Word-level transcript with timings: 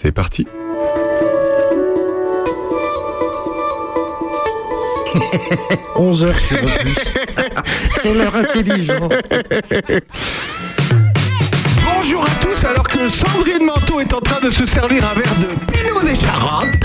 C'est 0.00 0.12
parti. 0.12 0.46
11 5.96 6.22
heures 6.22 6.38
sur 6.38 6.62
Opus. 6.62 7.12
C'est 8.00 8.14
l'heure 8.14 8.36
intelligente. 8.36 9.12
Bonjour 11.82 12.24
à 12.24 12.30
tous, 12.40 12.64
alors 12.64 12.88
que 12.88 13.08
Sandrine 13.08 13.66
Manteau 13.66 13.98
est 13.98 14.14
en 14.14 14.20
train 14.20 14.40
de 14.40 14.50
se 14.50 14.64
servir 14.66 15.04
un 15.04 15.14
verre 15.14 15.34
de 15.40 15.48
Pinot 15.72 16.00
des 16.04 16.14
Charentes. 16.14 16.76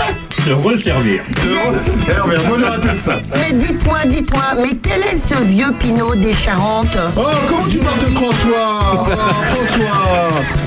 De 0.48 0.54
reservir. 0.54 1.22
De 1.36 1.54
servir. 1.84 2.42
Bonjour 2.50 2.68
à 2.68 2.80
tous. 2.80 3.10
Mais 3.36 3.52
dites-moi, 3.54 4.00
dites-moi, 4.08 4.56
mais 4.58 4.72
quel 4.82 5.04
est 5.04 5.18
ce 5.18 5.36
vieux 5.44 5.72
Pinot 5.78 6.16
des 6.16 6.34
Charentes? 6.34 6.98
Oh, 7.16 7.28
comment 7.48 7.68
tu 7.68 7.78
parles 7.78 8.00
de 8.00 8.10
François? 8.10 8.92
Oh, 8.92 9.06
François 9.06 10.42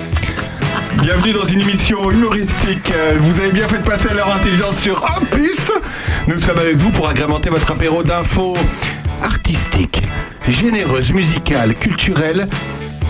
Bienvenue 1.01 1.33
dans 1.33 1.45
une 1.45 1.61
émission 1.61 2.11
humoristique. 2.11 2.91
Euh, 2.95 3.15
Vous 3.21 3.41
avez 3.41 3.51
bien 3.53 3.69
fait 3.69 3.79
de 3.79 3.83
passer 3.85 4.09
à 4.09 4.15
l'heure 4.15 4.33
intelligente 4.35 4.77
sur 4.77 4.97
Opus. 5.17 5.71
Nous 6.27 6.39
sommes 6.39 6.59
avec 6.59 6.77
vous 6.77 6.91
pour 6.91 7.09
agrémenter 7.09 7.51
votre 7.51 7.71
apéro 7.71 8.03
d'infos 8.03 8.57
artistiques, 9.23 10.03
généreuses, 10.49 11.13
musicales, 11.13 11.75
culturelles 11.75 12.49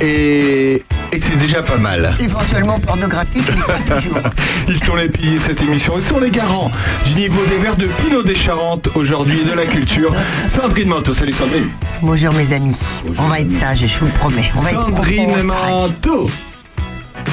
et, 0.01 0.83
et 1.13 1.21
c'est 1.21 1.37
déjà 1.39 1.63
pas 1.63 1.79
mal. 1.79 2.15
Éventuellement 2.21 2.79
pornographique, 2.81 3.45
mais 3.49 3.63
pas 3.63 3.95
toujours. 3.95 4.19
Ils 4.69 4.83
sont 4.83 4.95
les 4.97 5.09
piliers 5.09 5.37
de 5.37 5.41
cette 5.41 5.63
émission. 5.63 5.95
Ils 5.97 6.03
sont 6.03 6.19
les 6.19 6.31
garants 6.31 6.71
du 7.07 7.15
niveau 7.15 7.43
des 7.49 7.57
verres 7.57 7.77
de 7.77 7.87
Pinot 7.87 8.23
des 8.23 8.35
Charentes 8.35 8.89
aujourd'hui 8.95 9.41
et 9.41 9.49
de 9.51 9.55
la 9.55 9.65
culture. 9.65 10.13
Sandrine 10.49 10.89
Manteau. 10.89 11.15
Salut 11.15 11.33
Sandrine. 11.33 11.69
Bonjour 12.03 12.33
mes 12.35 12.53
amis. 12.53 12.77
On 13.19 13.29
va 13.29 13.41
être 13.41 13.51
sages, 13.51 13.87
je 13.87 13.99
vous 13.99 14.07
le 14.07 14.13
promets. 14.13 14.51
On 14.57 14.61
va 14.61 14.71
être 14.73 14.81
Sandrine 14.83 15.35
sage. 15.35 15.45
Manteau 15.45 16.31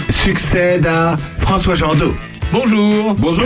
succède 0.10 0.88
à 0.88 1.18
François 1.40 1.76
Jandot. 1.76 2.14
Bonjour. 2.52 3.16
Bonjour. 3.16 3.46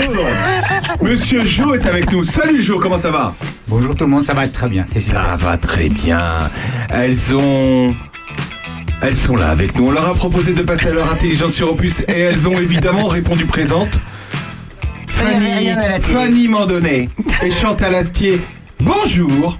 Monsieur 1.01 1.45
Jo 1.45 1.73
est 1.73 1.85
avec 1.85 2.11
nous. 2.11 2.23
Salut 2.23 2.59
Jo, 2.59 2.79
comment 2.79 2.97
ça 2.97 3.11
va? 3.11 3.33
Bonjour 3.67 3.95
tout 3.95 4.05
le 4.05 4.09
monde, 4.09 4.23
ça 4.23 4.33
va 4.33 4.47
très 4.47 4.67
bien, 4.67 4.83
c'est 4.85 4.99
ça. 4.99 5.35
Va 5.37 5.57
très 5.57 5.89
bien. 5.89 6.49
Elles 6.89 7.35
ont... 7.35 7.95
Elles 9.01 9.15
sont 9.15 9.35
là 9.35 9.49
avec 9.49 9.77
nous. 9.77 9.87
On 9.87 9.91
leur 9.91 10.07
a 10.07 10.13
proposé 10.15 10.53
de 10.53 10.63
passer 10.63 10.87
à 10.87 10.91
l'heure 10.91 11.11
intelligente 11.11 11.53
sur 11.53 11.71
Opus 11.71 12.01
et 12.07 12.19
elles 12.19 12.49
ont 12.49 12.57
évidemment 12.59 13.07
répondu 13.07 13.45
présentes. 13.45 13.99
Fanny. 15.09 15.69
Fanny 16.01 16.47
Mandonnet 16.47 17.09
et 17.43 17.51
Chantal 17.51 17.95
Astier. 17.95 18.41
Bonjour. 18.79 19.57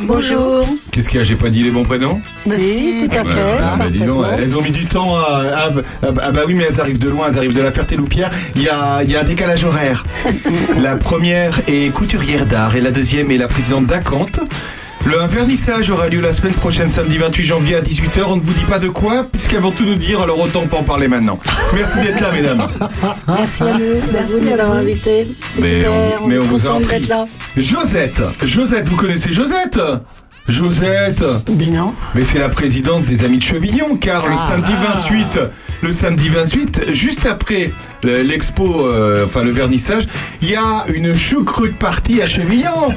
Bonjour. 0.00 0.66
Qu'est-ce 0.90 1.08
qu'il 1.08 1.18
y 1.18 1.20
a 1.20 1.24
J'ai 1.24 1.34
pas 1.36 1.48
dit 1.48 1.62
les 1.62 1.70
bons 1.70 1.84
prénoms 1.84 2.20
Mais 2.46 2.58
si, 2.58 3.08
tout 3.08 3.16
à 3.18 3.24
fait. 3.24 3.40
ah, 3.62 3.76
bah, 3.78 3.84
dis 3.90 4.00
donc, 4.00 4.24
elles 4.38 4.56
ont 4.56 4.62
mis 4.62 4.70
du 4.70 4.84
temps 4.84 5.16
à, 5.16 5.20
à- 5.22 5.66
à- 5.68 5.72
ah 6.22 6.30
bah 6.32 6.42
oui 6.46 6.54
mais 6.54 6.64
elles 6.68 6.80
arrivent 6.80 6.98
de 6.98 7.08
loin, 7.08 7.28
elles 7.28 7.38
arrivent 7.38 7.54
de 7.54 7.62
la 7.62 7.70
Ferté-Loupière. 7.70 8.30
Il 8.56 8.62
y 8.62 8.68
a, 8.68 9.02
il 9.04 9.10
y 9.10 9.16
a 9.16 9.20
un 9.20 9.24
décalage 9.24 9.64
horaire. 9.64 10.04
la 10.80 10.96
première 10.96 11.52
est 11.68 11.92
couturière 11.92 12.46
d'art 12.46 12.74
et 12.74 12.80
la 12.80 12.90
deuxième 12.90 13.30
est 13.30 13.38
la 13.38 13.48
présidente 13.48 13.86
d'Acante. 13.86 14.40
Le 15.04 15.16
vernissage 15.26 15.90
aura 15.90 16.08
lieu 16.08 16.20
la 16.20 16.32
semaine 16.32 16.52
prochaine, 16.52 16.88
samedi 16.88 17.18
28 17.18 17.42
janvier 17.44 17.76
à 17.76 17.80
18h. 17.80 18.22
On 18.28 18.36
ne 18.36 18.40
vous 18.40 18.52
dit 18.52 18.64
pas 18.64 18.78
de 18.78 18.88
quoi, 18.88 19.24
puisqu'elles 19.24 19.60
vont 19.60 19.72
tout 19.72 19.84
nous 19.84 19.96
dire, 19.96 20.20
alors 20.22 20.38
autant 20.40 20.66
pas 20.66 20.76
en 20.78 20.82
parler 20.84 21.08
maintenant. 21.08 21.38
Merci 21.74 21.98
d'être 22.00 22.20
là, 22.20 22.30
mesdames. 22.32 22.62
Merci 23.28 23.62
à 23.64 23.78
nous. 23.78 23.80
Merci 24.12 24.32
de 24.34 24.38
nous 24.50 24.60
avoir 24.60 24.78
invités. 24.78 25.26
Mais 25.60 25.78
super. 25.78 25.92
on- 26.22 26.26
mais 26.28 26.38
on 26.38 26.42
vous 26.44 26.66
a. 26.66 26.78
Josette, 27.56 28.22
Josette, 28.44 28.88
vous 28.88 28.96
connaissez 28.96 29.32
Josette? 29.32 29.80
Josette 30.48 31.24
Mais 31.56 31.66
non. 31.66 31.94
Mais 32.14 32.24
c'est 32.24 32.38
la 32.38 32.48
présidente 32.48 33.04
des 33.04 33.24
Amis 33.24 33.38
de 33.38 33.42
Chevillon, 33.42 33.96
car 33.96 34.26
le 34.26 34.34
Ah. 34.36 34.48
samedi 34.50 34.72
28, 34.74 35.38
le 35.82 35.92
samedi 35.92 36.28
28, 36.28 36.86
juste 36.92 37.26
après 37.26 37.72
le- 38.02 38.22
l'expo, 38.22 38.86
euh, 38.86 39.24
enfin 39.24 39.42
le 39.42 39.50
vernissage, 39.52 40.04
il 40.40 40.50
y 40.50 40.56
a 40.56 40.84
une 40.92 41.14
choucroute 41.14 41.76
partie 41.76 42.20
à 42.22 42.26
Chevillon. 42.26 42.88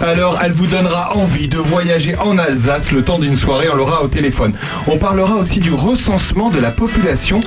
Alors, 0.00 0.38
elle 0.42 0.52
vous 0.52 0.66
donnera 0.66 1.16
envie 1.16 1.48
de 1.48 1.58
voyager 1.58 2.16
en 2.16 2.38
Alsace 2.38 2.90
le 2.92 3.02
temps 3.04 3.18
d'une 3.18 3.36
soirée, 3.36 3.68
on 3.72 3.76
l'aura 3.76 4.02
au 4.02 4.08
téléphone. 4.08 4.52
On 4.86 4.96
parlera 4.96 5.34
aussi 5.36 5.60
du 5.60 5.72
recensement 5.72 6.50
de 6.50 6.58
la 6.58 6.70
population 6.70 7.40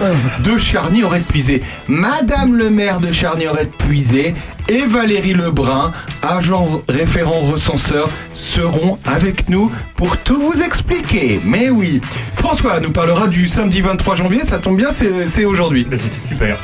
de 0.44 0.58
Charny-Aurait-Puisé. 0.58 1.64
Madame 1.88 2.56
le 2.56 2.70
maire 2.70 3.00
de 3.00 3.12
Charny-Aurait-Puisé 3.12 4.34
et 4.70 4.86
Valérie 4.86 5.34
Lebrun, 5.34 5.92
agent 6.22 6.82
référent 6.88 7.42
recenseur, 7.42 8.10
seront 8.34 8.98
avec 9.06 9.50
nous 9.50 9.72
pour 9.96 10.16
tout 10.18 10.40
vous 10.40 10.62
expliquer. 10.62 11.42
Mais 11.44 11.70
oui, 11.70 12.00
François 12.36 12.80
nous 12.80 12.92
parlera 12.92 13.28
du 13.28 13.48
samedi 13.48 13.82
23 13.82 14.16
janvier, 14.16 14.44
ça 14.44 14.60
tombe 14.60 14.78
bien, 14.78 14.90
c'est 14.92 15.44
aujourd'hui. 15.46 15.86
Super. 16.30 16.56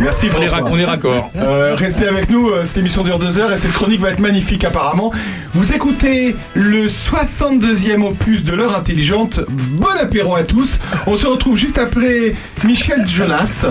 Merci 0.00 0.26
On 0.26 0.42
est, 0.42 0.46
François. 0.46 0.58
rac- 0.58 0.70
on 0.72 0.78
est 0.78 0.84
raccord. 0.84 1.30
Euh, 1.36 1.74
restez 1.74 2.06
avec 2.06 2.28
nous, 2.28 2.50
euh, 2.50 2.64
cette 2.64 2.76
émission 2.76 3.02
dure 3.02 3.18
deux 3.18 3.38
heures 3.38 3.50
et 3.52 3.56
cette 3.58 3.72
chronique 3.72 4.00
va 4.00 4.10
être 4.10 4.18
magnifique 4.20 4.62
apparemment. 4.64 5.10
Vous 5.54 5.72
écoutez 5.72 6.36
le 6.54 6.88
62e 6.88 8.02
opus 8.04 8.44
de 8.44 8.52
l'heure 8.52 8.76
intelligente. 8.76 9.40
Bon 9.48 9.88
apéro 10.00 10.36
à 10.36 10.42
tous. 10.44 10.78
On 11.06 11.16
se 11.16 11.26
retrouve 11.26 11.56
juste 11.56 11.78
après 11.78 12.34
Michel 12.64 13.06
Jonas. 13.08 13.64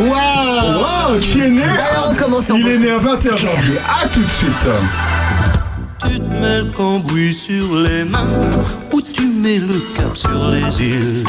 Waouh 0.00 1.10
Wow, 1.12 1.18
qui 1.20 1.40
est 1.40 1.50
né 1.50 1.62
Alors, 1.62 2.10
on 2.10 2.14
commence 2.14 2.50
en 2.50 2.56
Il 2.56 2.68
est 2.68 2.78
né 2.78 2.90
à 2.90 2.98
21 2.98 3.36
janvier. 3.36 3.78
À 4.02 4.06
tout 4.08 4.20
de 4.22 4.30
suite. 4.30 4.68
Tu 6.08 6.18
te 6.20 6.34
mets 6.34 6.58
le 6.58 6.70
cambouis 6.76 7.32
sur 7.32 7.74
les 7.82 8.04
mains 8.04 8.28
ou 8.92 9.00
tu 9.00 9.26
mets 9.26 9.58
le 9.58 9.74
cap 9.96 10.14
sur 10.14 10.48
les 10.50 10.82
îles. 10.82 11.24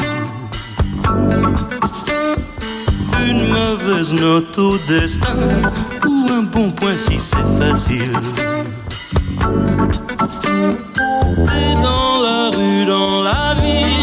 Une 3.28 3.48
mauvaise 3.48 4.12
note 4.14 4.58
au 4.58 4.76
destin 4.88 5.36
ou 6.06 6.26
un 6.32 6.42
bon 6.42 6.70
point 6.70 6.96
si 6.96 7.18
c'est 7.18 7.36
facile. 7.58 8.12
T'es 11.46 11.82
dans 11.82 12.22
la 12.22 12.50
rue, 12.50 12.84
dans 12.86 13.22
la 13.22 13.54
ville, 13.54 13.97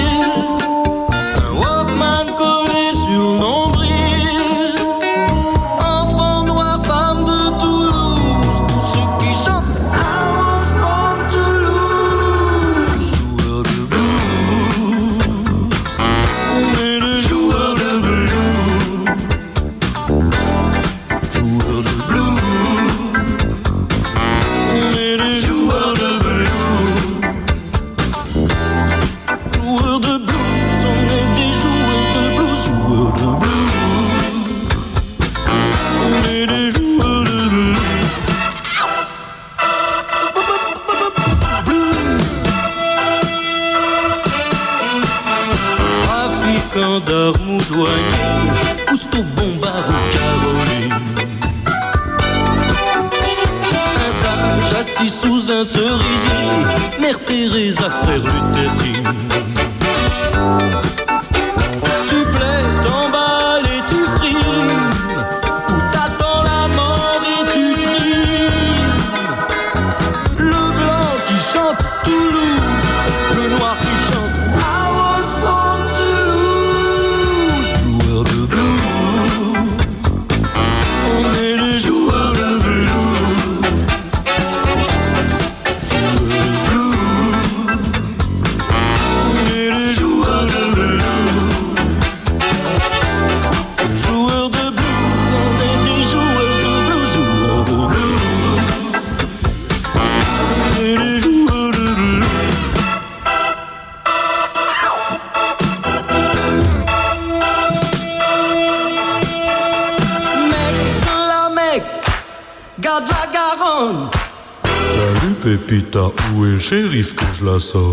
celoso. 117.60 117.85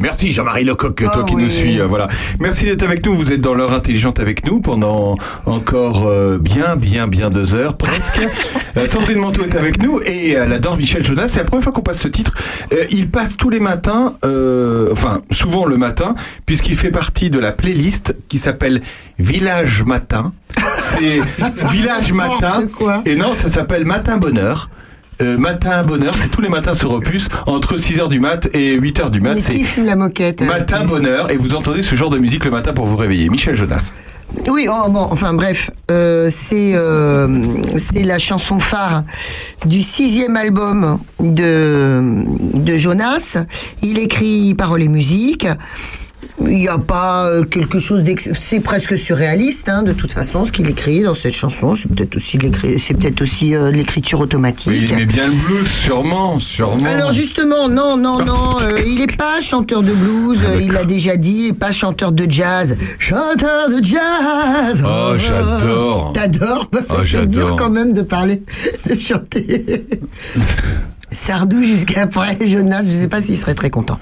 Merci 0.00 0.32
Jean-Marie 0.32 0.64
Lecoq, 0.64 0.94
toi 0.96 1.10
Ah 1.14 1.22
qui 1.26 1.34
oui. 1.34 1.44
nous 1.44 1.50
suis. 1.50 1.80
euh, 1.80 1.86
voilà. 1.86 2.08
Merci 2.40 2.64
d'être 2.66 2.82
avec 2.82 3.04
nous. 3.04 3.14
Vous 3.14 3.32
êtes 3.32 3.40
dans 3.40 3.54
l'heure 3.54 3.72
intelligente 3.72 4.20
avec 4.20 4.44
nous 4.46 4.60
pendant 4.60 5.16
encore 5.46 6.06
euh, 6.06 6.38
bien, 6.38 6.76
bien, 6.76 7.06
bien 7.08 7.30
deux 7.30 7.54
heures 7.54 7.76
presque. 7.76 8.20
Euh, 8.76 8.86
Sandrine 8.86 9.18
Manteau 9.18 9.42
est 9.44 9.56
avec 9.56 9.82
nous 9.82 9.98
et 10.04 10.32
elle 10.32 10.52
adore 10.52 10.76
Michel 10.76 11.02
Jonas. 11.04 11.28
C'est 11.28 11.38
la 11.38 11.44
première 11.44 11.64
fois 11.64 11.72
qu'on 11.72 11.80
passe 11.80 12.00
ce 12.00 12.06
titre. 12.06 12.34
Il 12.90 13.08
passe 13.10 13.36
tous 13.36 13.50
les 13.50 13.58
matins, 13.60 14.14
euh, 14.24 14.90
enfin 14.92 15.22
souvent 15.32 15.64
le 15.64 15.76
matin, 15.78 16.14
puisqu'il 16.46 16.76
fait 16.76 16.90
partie 16.90 17.28
de 17.30 17.38
la 17.40 17.50
playlist 17.50 18.14
qui 18.28 18.38
s'appelle 18.38 18.80
Village 19.18 19.82
Matin. 19.84 20.32
C'est 20.76 21.18
Village 21.72 22.12
Matin. 22.12 22.60
Et 23.06 23.16
non, 23.16 23.34
ça 23.34 23.48
s'appelle 23.48 23.84
Matin 23.84 24.18
Bonheur. 24.18 24.68
Euh, 25.20 25.36
matin 25.36 25.82
Bonheur, 25.82 26.16
c'est 26.16 26.28
tous 26.28 26.40
les 26.40 26.48
matins 26.48 26.74
sur 26.74 26.92
Opus, 26.92 27.28
entre 27.46 27.76
6h 27.76 28.08
du 28.08 28.20
mat 28.20 28.48
et 28.54 28.78
8h 28.78 29.10
du 29.10 29.20
mat. 29.20 29.34
Mais 29.34 29.40
qui 29.40 29.64
fume 29.64 29.84
la 29.84 29.96
moquette 29.96 30.42
Matin 30.42 30.82
Opus 30.82 30.90
Bonheur, 30.90 31.30
et 31.30 31.36
vous 31.36 31.54
entendez 31.54 31.82
ce 31.82 31.96
genre 31.96 32.10
de 32.10 32.18
musique 32.18 32.44
le 32.44 32.52
matin 32.52 32.72
pour 32.72 32.86
vous 32.86 32.96
réveiller. 32.96 33.28
Michel 33.28 33.56
Jonas. 33.56 33.92
Oui, 34.48 34.68
oh, 34.70 34.90
bon, 34.90 35.08
enfin 35.10 35.32
bref, 35.32 35.70
euh, 35.90 36.28
c'est 36.30 36.72
euh, 36.74 37.48
c'est 37.76 38.02
la 38.02 38.18
chanson 38.18 38.60
phare 38.60 39.04
du 39.64 39.80
sixième 39.80 40.36
album 40.36 40.98
de 41.18 42.24
de 42.60 42.78
Jonas. 42.78 43.38
Il 43.82 43.98
écrit 43.98 44.54
paroles 44.54 44.82
et 44.82 44.88
musique. 44.88 45.48
Il 46.48 46.56
n'y 46.56 46.68
a 46.68 46.78
pas 46.78 47.26
euh, 47.28 47.44
quelque 47.44 47.78
chose 47.78 48.02
c'est 48.38 48.60
presque 48.60 48.96
surréaliste 48.96 49.68
hein, 49.68 49.82
de 49.82 49.92
toute 49.92 50.12
façon 50.12 50.44
ce 50.44 50.52
qu'il 50.52 50.68
écrit 50.68 51.02
dans 51.02 51.14
cette 51.14 51.34
chanson. 51.34 51.74
C'est 51.74 51.88
peut-être 51.88 52.16
aussi 52.16 52.38
l'écrit, 52.38 52.78
c'est 52.78 52.94
peut-être 52.94 53.20
aussi 53.22 53.54
euh, 53.54 53.70
l'écriture 53.70 54.20
automatique. 54.20 54.68
Oui, 54.72 54.80
il 54.84 54.92
aimait 54.92 55.06
bien 55.06 55.26
le 55.26 55.34
blues, 55.34 55.68
sûrement, 55.68 56.40
sûrement. 56.40 56.84
Alors 56.86 57.12
justement, 57.12 57.68
non, 57.68 57.96
non, 57.96 58.24
non, 58.24 58.56
euh, 58.62 58.80
il 58.86 59.00
est 59.02 59.16
pas 59.16 59.40
chanteur 59.40 59.82
de 59.82 59.92
blues, 59.92 60.44
Ah, 60.46 60.56
il 60.60 60.72
l'a 60.72 60.84
déjà 60.84 61.16
dit, 61.16 61.52
pas 61.52 61.70
chanteur 61.70 62.12
de 62.12 62.26
jazz. 62.28 62.76
Chanteur 62.98 63.68
de 63.68 63.84
jazz 63.84 64.84
Oh, 64.86 65.14
j'adore. 65.16 66.12
T'adores 66.14 66.68
Bah, 66.72 66.80
Oh, 66.90 66.94
C'est 67.06 67.26
dur 67.26 67.56
quand 67.56 67.70
même 67.70 67.92
de 67.92 68.02
parler, 68.02 68.42
de 68.88 68.98
chanter. 68.98 69.64
Sardou 71.10 71.62
jusqu'après, 71.64 72.36
Jonas, 72.46 72.82
je 72.82 72.90
sais 72.96 73.08
pas 73.08 73.20
s'il 73.20 73.36
serait 73.36 73.54
très 73.54 73.70
content. 73.70 73.98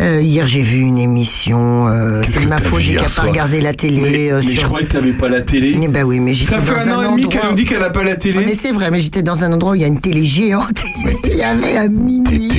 Euh, 0.00 0.20
hier, 0.20 0.44
j'ai 0.46 0.62
vu 0.62 0.80
une 0.80 0.98
émission. 0.98 1.86
euh, 1.86 2.20
c'est 2.26 2.40
de 2.40 2.48
ma 2.48 2.58
faute, 2.58 2.80
j'ai 2.82 2.96
qu'à 2.96 3.06
pas 3.08 3.22
regarder 3.22 3.60
la 3.60 3.72
télé. 3.72 4.00
Mais, 4.02 4.32
euh, 4.32 4.40
mais 4.44 4.52
je 4.54 4.64
croyais 4.64 4.86
que 4.86 4.92
t'avais 4.92 5.12
pas 5.12 5.28
la 5.28 5.40
télé. 5.40 5.78
Eh 5.80 5.86
ben 5.88 6.02
oui, 6.04 6.18
mais 6.18 6.34
j'étais 6.34 6.56
Ça 6.56 6.60
fait 6.60 6.72
dans 6.88 6.92
un 6.94 6.98
un 7.00 7.06
an 7.06 7.16
et 7.16 7.20
demi 7.20 7.28
qu'elle 7.28 7.40
nous 7.48 7.54
dit 7.54 7.64
qu'elle 7.64 7.78
n'a 7.78 7.90
pas 7.90 8.02
la 8.02 8.16
télé. 8.16 8.44
mais 8.44 8.54
c'est 8.54 8.72
vrai, 8.72 8.90
mais 8.90 8.98
j'étais 8.98 9.22
dans 9.22 9.44
un 9.44 9.52
endroit 9.52 9.72
où 9.72 9.74
il 9.76 9.82
y 9.82 9.84
a 9.84 9.88
une 9.88 10.00
télé 10.00 10.24
géante. 10.24 10.82
il 11.24 11.36
y 11.36 11.42
avait 11.44 11.76
à 11.76 11.88
minuit 11.88 12.50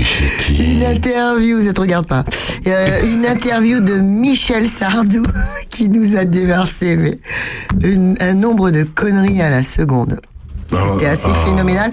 une 0.58 0.84
interview, 0.84 1.62
ça 1.62 1.74
te 1.74 1.82
regarde 1.82 2.08
pas. 2.08 2.24
Euh, 2.68 3.00
une 3.14 3.26
interview 3.26 3.82
de 3.82 3.96
Michel 3.96 4.68
Sardou 4.68 5.24
qui 5.70 5.90
nous 5.90 6.16
a 6.16 6.24
déversé 6.24 6.96
mais, 6.96 7.18
une- 7.84 8.16
un 8.22 8.34
nombre 8.34 8.72
de 8.72 8.84
conneries 8.84 9.42
à 9.42 9.50
la 9.50 9.62
seconde. 9.64 10.22
C'était 10.72 11.06
Oh, 11.08 11.12
assez 11.12 11.28
oh, 11.30 11.46
phénoménal. 11.46 11.92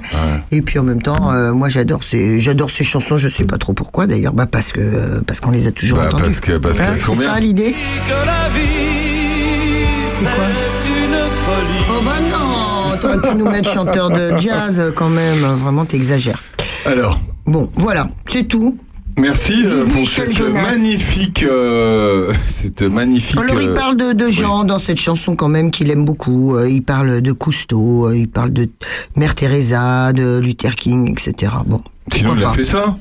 Et 0.50 0.62
puis 0.62 0.78
en 0.78 0.82
même 0.82 1.02
temps, 1.02 1.32
euh, 1.32 1.52
moi 1.52 1.68
j'adore 1.68 2.02
ces, 2.04 2.40
j'adore 2.40 2.70
ces 2.70 2.84
chansons. 2.84 3.16
Je 3.18 3.28
sais 3.28 3.44
pas 3.44 3.58
trop 3.58 3.72
pourquoi 3.74 4.06
d'ailleurs, 4.06 4.32
bah 4.32 4.46
parce 4.46 4.72
que 4.72 5.20
parce 5.26 5.40
qu'on 5.40 5.50
les 5.50 5.66
a 5.66 5.70
toujours 5.72 5.98
Bah, 5.98 6.06
entendues. 6.08 6.24
parce 6.24 6.40
que- 6.40 6.58
parce 6.58 6.80
Hein, 6.80 6.84
qu'elles 6.92 7.00
sont 7.00 7.14
c'est 7.14 7.24
ça 7.24 7.38
l'idée. 7.38 7.72
Que 7.72 8.26
la 8.26 8.48
vie, 8.48 9.86
c'est 10.08 10.24
quoi 10.24 10.44
une 10.86 11.14
folie. 11.42 11.84
Oh 11.90 12.02
bah 12.04 12.12
non, 12.30 12.96
t'aurais 12.98 13.20
pu 13.30 13.34
nous 13.36 13.48
mettre 13.50 13.70
chanteur 13.72 14.08
de 14.10 14.38
jazz 14.38 14.92
quand 14.96 15.08
même. 15.10 15.38
Vraiment, 15.62 15.84
t'exagères. 15.84 16.42
Alors, 16.86 17.20
Bon, 17.44 17.70
voilà, 17.74 18.06
c'est 18.32 18.44
tout. 18.46 18.78
Merci 19.18 19.64
euh, 19.64 19.86
pour 19.86 20.08
cette 20.08 20.32
Jonas. 20.32 20.62
magnifique, 20.62 21.42
euh, 21.42 22.32
cette 22.46 22.82
magnifique. 22.82 23.38
Alors 23.38 23.60
il 23.60 23.70
euh, 23.70 23.74
parle 23.74 23.96
de, 23.96 24.12
de 24.12 24.30
gens 24.30 24.64
dans 24.64 24.78
cette 24.78 24.98
chanson 24.98 25.36
quand 25.36 25.48
même 25.48 25.70
qu'il 25.70 25.90
aime 25.90 26.04
beaucoup. 26.04 26.58
Il 26.64 26.82
parle 26.82 27.20
de 27.20 27.32
Cousteau, 27.32 28.12
il 28.12 28.28
parle 28.28 28.52
de 28.52 28.68
Mère 29.16 29.34
Teresa, 29.34 30.12
de 30.12 30.38
Luther 30.38 30.76
King, 30.76 31.10
etc. 31.10 31.52
Bon. 31.66 31.82
Sinon, 32.12 32.36
il 32.36 32.44
a 32.44 32.48
pas. 32.48 32.52
fait 32.52 32.64
ça. 32.64 32.96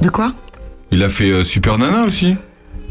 De 0.00 0.08
quoi? 0.08 0.32
Il 0.90 1.02
a 1.02 1.08
fait 1.08 1.44
Super 1.44 1.78
Nana 1.78 2.04
aussi. 2.04 2.34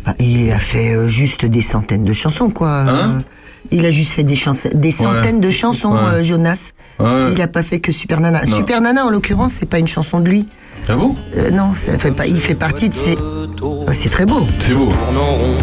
Bah, 0.05 0.13
Il 0.19 0.51
a 0.51 0.59
fait 0.59 1.07
juste 1.07 1.45
des 1.45 1.61
centaines 1.61 2.05
de 2.05 2.13
chansons, 2.13 2.49
quoi. 2.49 2.81
Hein? 2.81 3.23
Il 3.71 3.85
a 3.85 3.91
juste 3.91 4.11
fait 4.11 4.23
des, 4.23 4.35
centaines 4.35 5.39
de 5.41 5.51
chansons, 5.51 5.91
Ouais. 5.93 5.99
euh, 6.15 6.23
Jonas. 6.23 6.71
Ouais. 6.99 7.31
Il 7.33 7.41
a 7.41 7.47
pas 7.47 7.63
fait 7.63 7.79
que 7.79 7.91
Super 7.91 8.19
Nana. 8.19 8.41
Non. 8.45 8.55
Super 8.55 8.81
Nana, 8.81 9.05
en 9.05 9.09
l'occurrence, 9.09 9.53
c'est 9.53 9.65
pas 9.65 9.79
une 9.79 9.87
chanson 9.87 10.19
de 10.19 10.29
lui. 10.29 10.45
Ah 10.87 10.95
bon? 10.95 11.15
Euh, 11.35 11.51
non, 11.51 11.73
ça 11.75 11.97
fait 11.99 12.11
pas, 12.11 12.25
il 12.25 12.39
fait 12.39 12.55
partie 12.55 12.89
de 12.89 12.93
ses... 12.93 13.15
Ouais, 13.15 13.93
c'est 13.93 14.09
très 14.09 14.25
beau. 14.25 14.47
C'est 14.59 14.73
beau. 14.73 14.85
tourne 14.85 15.17
en 15.17 15.35
rond. 15.35 15.57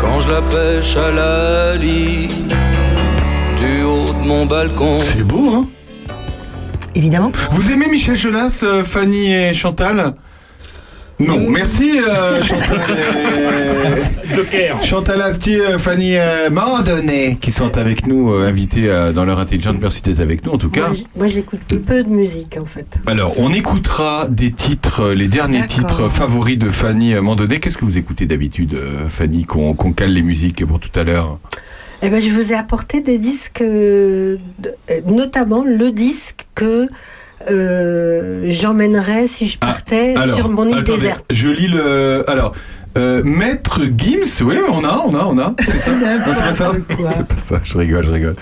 Quand 0.00 0.20
je 0.20 0.28
la 0.28 0.42
pêche 0.42 0.96
à 0.96 1.10
la 1.10 1.76
ligne, 1.76 2.28
du 3.58 3.82
haut 3.82 4.04
de 4.04 4.26
mon 4.26 4.46
balcon. 4.46 4.98
C'est 5.00 5.22
beau, 5.22 5.50
hein? 5.54 5.66
Évidemment. 6.94 7.32
Vous 7.52 7.70
aimez 7.70 7.88
Michel 7.88 8.16
Jonas, 8.16 8.60
euh, 8.62 8.84
Fanny 8.84 9.32
et 9.32 9.54
Chantal? 9.54 10.14
Non, 11.26 11.48
merci 11.48 11.98
euh, 12.00 12.40
Chantal. 12.42 12.80
et- 12.90 14.34
Joker. 14.34 14.82
Chantal 14.82 15.20
Astier, 15.22 15.60
euh, 15.60 15.78
Fanny 15.78 16.16
euh, 16.16 16.50
Mandonnet, 16.50 17.36
qui 17.40 17.52
sont 17.52 17.76
avec 17.76 18.06
nous, 18.06 18.32
euh, 18.32 18.48
invités 18.48 18.88
euh, 18.88 19.12
dans 19.12 19.24
l'heure 19.24 19.38
intelligente. 19.38 19.76
Merci 19.80 20.02
d'être 20.02 20.20
avec 20.20 20.44
nous 20.44 20.52
en 20.52 20.58
tout 20.58 20.70
cas. 20.70 20.90
Moi, 21.16 21.28
j'écoute 21.28 21.60
peu 21.86 22.02
de 22.02 22.08
musique, 22.08 22.56
en 22.60 22.64
fait. 22.64 22.86
Alors, 23.06 23.34
on 23.38 23.52
écoutera 23.52 24.26
des 24.28 24.50
titres, 24.52 25.00
euh, 25.02 25.14
les 25.14 25.28
derniers 25.28 25.66
titres 25.66 26.08
favoris 26.08 26.58
de 26.58 26.70
Fanny 26.70 27.14
euh, 27.14 27.22
Mandonnet. 27.22 27.60
Qu'est-ce 27.60 27.78
que 27.78 27.84
vous 27.84 27.98
écoutez 27.98 28.26
d'habitude, 28.26 28.74
euh, 28.74 29.08
Fanny, 29.08 29.44
qu'on 29.44 29.74
qu'on 29.74 29.92
cale 29.92 30.12
les 30.12 30.22
musiques 30.22 30.64
pour 30.66 30.80
tout 30.80 30.98
à 30.98 31.04
l'heure? 31.04 31.38
Eh 32.02 32.10
ben, 32.10 32.20
je 32.20 32.30
vous 32.30 32.52
ai 32.52 32.56
apporté 32.56 33.00
des 33.00 33.18
disques, 33.18 33.60
euh, 33.60 34.36
euh, 34.90 35.00
notamment 35.06 35.62
le 35.64 35.92
disque 35.92 36.46
que 36.56 36.86
euh, 37.50 38.46
j'emmènerais 38.50 39.26
si 39.28 39.46
je 39.46 39.58
partais 39.58 40.14
Alors, 40.16 40.36
sur 40.36 40.48
mon 40.48 40.66
île 40.66 40.78
attendez, 40.78 40.92
déserte. 40.92 41.24
Je 41.30 41.48
lis 41.48 41.68
le. 41.68 42.24
Alors. 42.28 42.54
Euh, 42.96 43.22
Maître 43.24 43.80
Gims, 43.96 44.42
oui, 44.44 44.56
on 44.70 44.84
a, 44.84 45.02
on 45.06 45.14
a, 45.14 45.24
on 45.24 45.38
a, 45.38 45.54
c'est 45.64 45.78
ça 45.78 45.90
Non, 46.26 46.32
c'est 46.32 46.42
pas 46.42 46.52
ça. 46.52 46.72
C'est 47.16 47.26
pas 47.26 47.36
ça, 47.38 47.60
je 47.64 47.78
rigole, 47.78 48.06
je 48.06 48.10
rigole. 48.10 48.36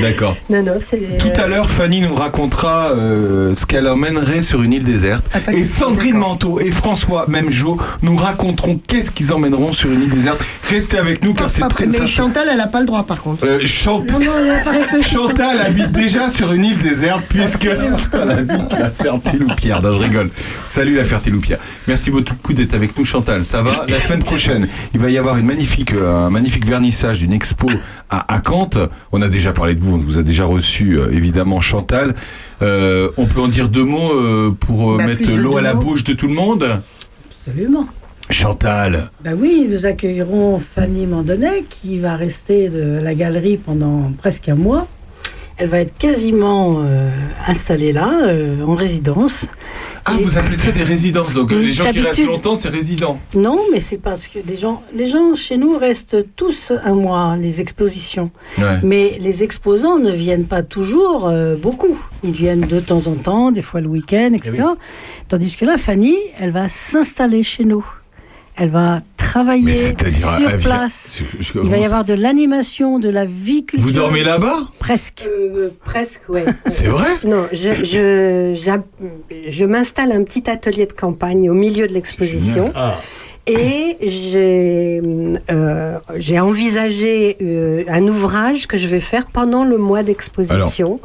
D'accord. 0.00 0.36
Non, 0.50 0.62
non, 0.64 0.72
c'est. 0.84 1.18
Tout 1.18 1.28
à 1.40 1.46
l'heure, 1.46 1.70
Fanny 1.70 2.00
nous 2.00 2.14
racontera 2.14 2.90
euh, 2.90 3.54
ce 3.54 3.66
qu'elle 3.66 3.86
emmènerait 3.86 4.42
sur 4.42 4.62
une 4.62 4.72
île 4.72 4.82
déserte. 4.84 5.24
Ah, 5.32 5.52
et 5.52 5.62
Sandrine. 5.62 6.16
Manteau 6.16 6.58
et 6.60 6.70
François, 6.70 7.26
même 7.28 7.50
Jo, 7.52 7.76
nous 8.02 8.16
raconteront 8.16 8.80
qu'est-ce 8.86 9.10
qu'ils 9.10 9.32
emmèneront 9.32 9.72
sur 9.72 9.90
une 9.92 10.02
île 10.02 10.10
déserte. 10.10 10.42
Restez 10.70 10.98
avec 10.98 11.22
nous 11.22 11.34
car 11.34 11.50
c'est 11.50 11.60
Pas- 11.60 11.68
très 11.68 11.86
mais 11.86 11.92
ça- 11.92 12.06
Chantal, 12.06 12.48
elle 12.52 12.60
a 12.60 12.66
pas 12.68 12.80
le 12.80 12.86
droit 12.86 13.04
par 13.04 13.20
contre. 13.20 13.44
Euh, 13.46 13.60
Chant- 13.64 14.04
Non, 14.10 14.18
non. 14.18 15.02
Chantal 15.02 15.60
habite 15.60 15.92
déjà 15.92 16.30
sur 16.30 16.52
une 16.52 16.64
île 16.64 16.78
déserte 16.78 17.22
puisque 17.28 17.66
elle 17.66 18.30
habite 18.30 18.72
la 18.72 18.90
Ferté-Loupière. 18.90 19.82
Non, 19.82 19.92
je 19.92 19.98
rigole. 19.98 20.30
Salut 20.64 20.96
la 20.96 21.04
Ferté-Loupière. 21.04 21.58
Merci 21.86 22.10
beaucoup 22.10 22.52
d'être 22.52 22.74
avec 22.74 22.96
nous, 22.98 23.04
Chantal. 23.04 23.44
Ça 23.44 23.55
va 23.62 23.86
La 23.88 24.00
semaine 24.00 24.22
prochaine, 24.22 24.68
il 24.94 25.00
va 25.00 25.10
y 25.10 25.18
avoir 25.18 25.36
une 25.38 25.46
magnifique, 25.46 25.92
euh, 25.94 26.26
un 26.26 26.30
magnifique 26.30 26.66
vernissage 26.66 27.18
d'une 27.18 27.32
expo 27.32 27.68
à, 28.10 28.34
à. 28.34 28.40
On 29.12 29.22
a 29.22 29.28
déjà 29.28 29.52
parlé 29.52 29.74
de 29.74 29.80
vous, 29.80 29.94
on 29.94 29.98
vous 29.98 30.18
a 30.18 30.22
déjà 30.22 30.44
reçu 30.44 30.98
euh, 30.98 31.10
évidemment 31.12 31.60
Chantal. 31.60 32.14
Euh, 32.62 33.10
on 33.16 33.26
peut 33.26 33.40
en 33.40 33.48
dire 33.48 33.68
deux 33.68 33.84
mots 33.84 34.12
euh, 34.12 34.56
pour 34.58 34.96
Bah, 34.96 35.06
mettre 35.06 35.30
l'eau 35.36 35.56
à 35.56 35.62
la 35.62 35.74
mots. 35.74 35.82
bouche 35.82 36.04
de 36.04 36.12
tout 36.12 36.28
le 36.28 36.34
monde? 36.34 36.80
Absolument. 37.30 37.86
Chantal, 38.28 39.10
Ben 39.22 39.38
oui, 39.40 39.68
nous 39.70 39.86
accueillerons 39.86 40.58
Fanny 40.74 41.06
Mandonnet 41.06 41.64
qui 41.70 42.00
va 42.00 42.16
rester 42.16 42.68
de 42.68 42.98
la 43.00 43.14
galerie 43.14 43.56
pendant 43.56 44.10
presque 44.18 44.48
un 44.48 44.56
mois. 44.56 44.88
Elle 45.58 45.68
va 45.70 45.80
être 45.80 45.96
quasiment 45.96 46.82
euh, 46.84 47.10
installée 47.46 47.90
là, 47.92 48.10
euh, 48.24 48.62
en 48.66 48.74
résidence. 48.74 49.46
ah 50.04 50.12
Et- 50.18 50.22
vous 50.22 50.36
appelez 50.36 50.58
ça 50.58 50.70
des 50.70 50.82
résidences, 50.82 51.32
donc 51.32 51.48
Oui, 51.50 51.66
les 51.66 51.72
gens 51.72 51.84
qui 51.84 52.00
restent 52.00 52.26
longtemps 52.26 52.54
c'est 52.54 52.68
résident. 52.68 53.18
Non, 53.34 53.58
mais 53.72 53.78
c'est 53.80 53.96
parce 53.96 54.28
que 54.28 54.38
les 54.46 54.56
gens, 54.56 54.82
les 54.94 55.06
gens 55.08 55.34
chez 55.34 55.56
nous 55.56 55.78
restent 55.78 56.18
tous 56.36 56.72
un 56.84 56.94
mois, 56.94 57.36
les 57.40 57.62
expositions. 57.62 58.30
Ouais. 58.58 58.80
Mais 58.82 59.16
les 59.18 59.44
exposants 59.44 59.98
ne 59.98 60.10
viennent 60.10 60.44
pas 60.46 60.62
toujours 60.62 61.26
euh, 61.26 61.56
beaucoup. 61.56 61.98
Ils 62.22 62.32
viennent 62.32 62.60
de 62.60 62.78
temps 62.78 63.06
en 63.06 63.14
temps, 63.14 63.50
des 63.50 63.62
fois 63.62 63.80
le 63.80 63.88
week-end, 63.88 64.32
etc. 64.34 64.62
Tandis 65.28 65.56
que 65.56 65.64
là, 65.64 65.78
Fanny, 65.78 66.14
elle 66.38 66.50
va 66.50 66.68
s'installer 66.68 67.42
chez 67.42 67.64
nous. 67.64 67.84
Elle 68.58 68.70
va 68.70 69.02
travailler 69.18 69.94
sur 70.08 70.56
place. 70.56 71.20
je- 71.38 71.42
je- 71.42 71.52
Il 71.62 71.68
va 71.68 71.76
y 71.76 71.84
avoir 71.84 72.04
de 72.06 72.14
l'animation, 72.14 72.98
de 72.98 73.10
la 73.10 73.26
vie 73.26 73.66
culturelle. 73.66 73.84
Vous 73.84 73.92
dormez 73.92 74.24
là-bas? 74.24 74.60
Presque. 74.78 75.24
Euh, 75.28 75.68
presque, 75.84 76.22
ouais. 76.30 76.44
C'est 76.70 76.86
vrai? 76.86 77.08
Non, 77.24 77.46
je, 77.52 77.84
je, 77.84 78.52
j'ab- 78.54 78.84
je 79.46 79.64
m'installe 79.66 80.10
un 80.12 80.24
petit 80.24 80.48
atelier 80.48 80.86
de 80.86 80.94
campagne 80.94 81.50
au 81.50 81.54
milieu 81.54 81.86
de 81.86 81.92
l'exposition 81.92 82.72
Ah, 82.74 82.94
et 83.46 83.98
j'ai, 84.00 85.02
euh, 85.50 85.98
envisagé 86.40 87.36
euh, 87.42 87.84
un 87.88 88.08
ouvrage 88.08 88.66
que 88.66 88.76
je 88.78 88.88
vais 88.88 89.00
faire 89.00 89.26
pendant 89.26 89.64
le 89.64 89.76
mois 89.76 90.02
d'exposition 90.02 90.98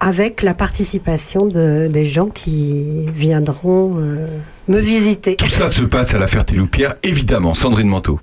avec 0.00 0.42
la 0.42 0.54
participation 0.54 1.46
de, 1.46 1.88
des 1.90 2.04
gens 2.04 2.26
qui 2.28 3.06
viendront 3.14 3.96
euh, 3.98 4.26
me 4.68 4.78
visiter. 4.80 5.36
Tout 5.36 5.48
ça 5.48 5.70
se 5.70 5.82
passe 5.82 6.14
à 6.14 6.18
la 6.18 6.26
Ferté-Loupière, 6.26 6.94
évidemment, 7.02 7.54
Sandrine 7.54 7.88
Manteau. 7.88 8.20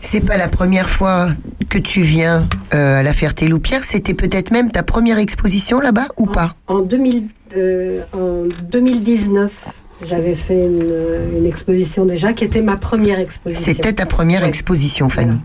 C'est 0.00 0.20
pas 0.24 0.36
la 0.36 0.48
première 0.48 0.90
fois 0.90 1.28
que 1.68 1.78
tu 1.78 2.00
viens 2.02 2.48
euh, 2.74 2.98
à 2.98 3.02
la 3.02 3.12
Ferté-Loupière, 3.12 3.84
c'était 3.84 4.14
peut-être 4.14 4.50
même 4.50 4.70
ta 4.72 4.82
première 4.82 5.18
exposition 5.18 5.78
là-bas 5.78 6.08
ou 6.16 6.26
pas? 6.26 6.56
En, 6.66 6.80
2000, 6.80 7.24
euh, 7.56 8.02
en 8.12 8.48
2019, 8.70 9.68
j'avais 10.04 10.34
fait 10.34 10.64
une, 10.64 11.38
une 11.38 11.46
exposition 11.46 12.04
déjà 12.04 12.32
qui 12.32 12.42
était 12.42 12.62
ma 12.62 12.76
première 12.76 13.20
exposition. 13.20 13.72
C'était 13.72 13.92
ta 13.92 14.06
première 14.06 14.42
Ouais. 14.42 14.48
exposition, 14.48 15.08
Fanny. 15.08 15.38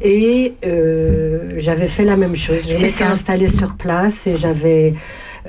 Et 0.00 0.54
euh, 0.64 1.54
j'avais 1.58 1.88
fait 1.88 2.04
la 2.04 2.16
même 2.16 2.36
chose. 2.36 2.62
Ça. 2.62 3.08
installée 3.08 3.48
sur 3.48 3.74
place 3.74 4.26
et 4.28 4.36
j'avais 4.36 4.94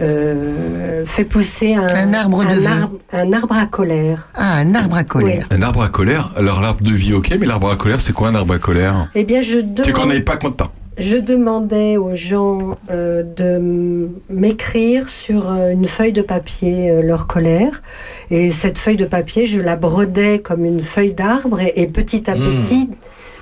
euh, 0.02 1.06
fait 1.06 1.24
pousser 1.26 1.76
un, 1.76 1.88
Un 1.88 2.14
arbre 2.14 2.44
de 2.44 2.50
un 2.50 2.60
vin. 2.60 2.82
arbre, 2.82 2.98
un 3.12 3.34
arbre 3.34 3.56
à 3.56 3.66
colère. 3.66 4.28
Ah, 4.36 4.58
un 4.60 4.74
arbre 4.76 4.96
à 4.98 5.04
colère. 5.04 5.48
Un 5.52 5.62
arbre 5.62 5.82
à 5.84 5.90
colère 5.90 6.32
Alors 6.36 6.62
l'arbre 6.62 6.82
de 6.84 6.92
vie, 6.92 7.14
ok, 7.14 7.36
mais 7.40 7.46
l'arbre 7.46 7.70
à 7.72 7.76
colère, 7.76 8.02
c'est 8.02 8.14
quoi 8.14 8.30
un 8.30 8.36
arbre 8.36 8.54
à 8.56 8.60
colère? 8.60 9.10
Eh 9.16 9.24
bien, 9.24 9.42
je, 9.42 9.58
C'est 9.84 9.92
qu'on 9.92 10.02
demande- 10.04 10.14
n'est 10.16 10.22
pas 10.22 10.38
content. 10.38 10.72
je 10.98 11.18
demandais 11.18 11.98
aux 11.98 12.16
gens 12.16 12.78
euh, 12.92 13.24
de 13.24 14.10
m'écrire 14.30 15.10
sur 15.10 15.50
euh, 15.52 15.72
une 15.72 15.86
feuille 15.86 16.14
de 16.14 16.22
papier 16.22 16.90
euh, 16.92 17.02
leur 17.02 17.28
colère. 17.28 17.82
Et 18.30 18.52
cette 18.52 18.78
feuille 18.80 18.98
de 18.98 19.06
papier, 19.06 19.46
je 19.46 19.60
la 19.60 19.76
brodais 19.76 20.40
comme 20.40 20.66
une 20.66 20.82
feuille 20.82 21.14
d'arbre 21.14 21.60
et, 21.62 21.74
et 21.82 21.88
petit 21.88 22.30
à 22.30 22.36
Hmm. 22.36 22.60
petit, 22.60 22.90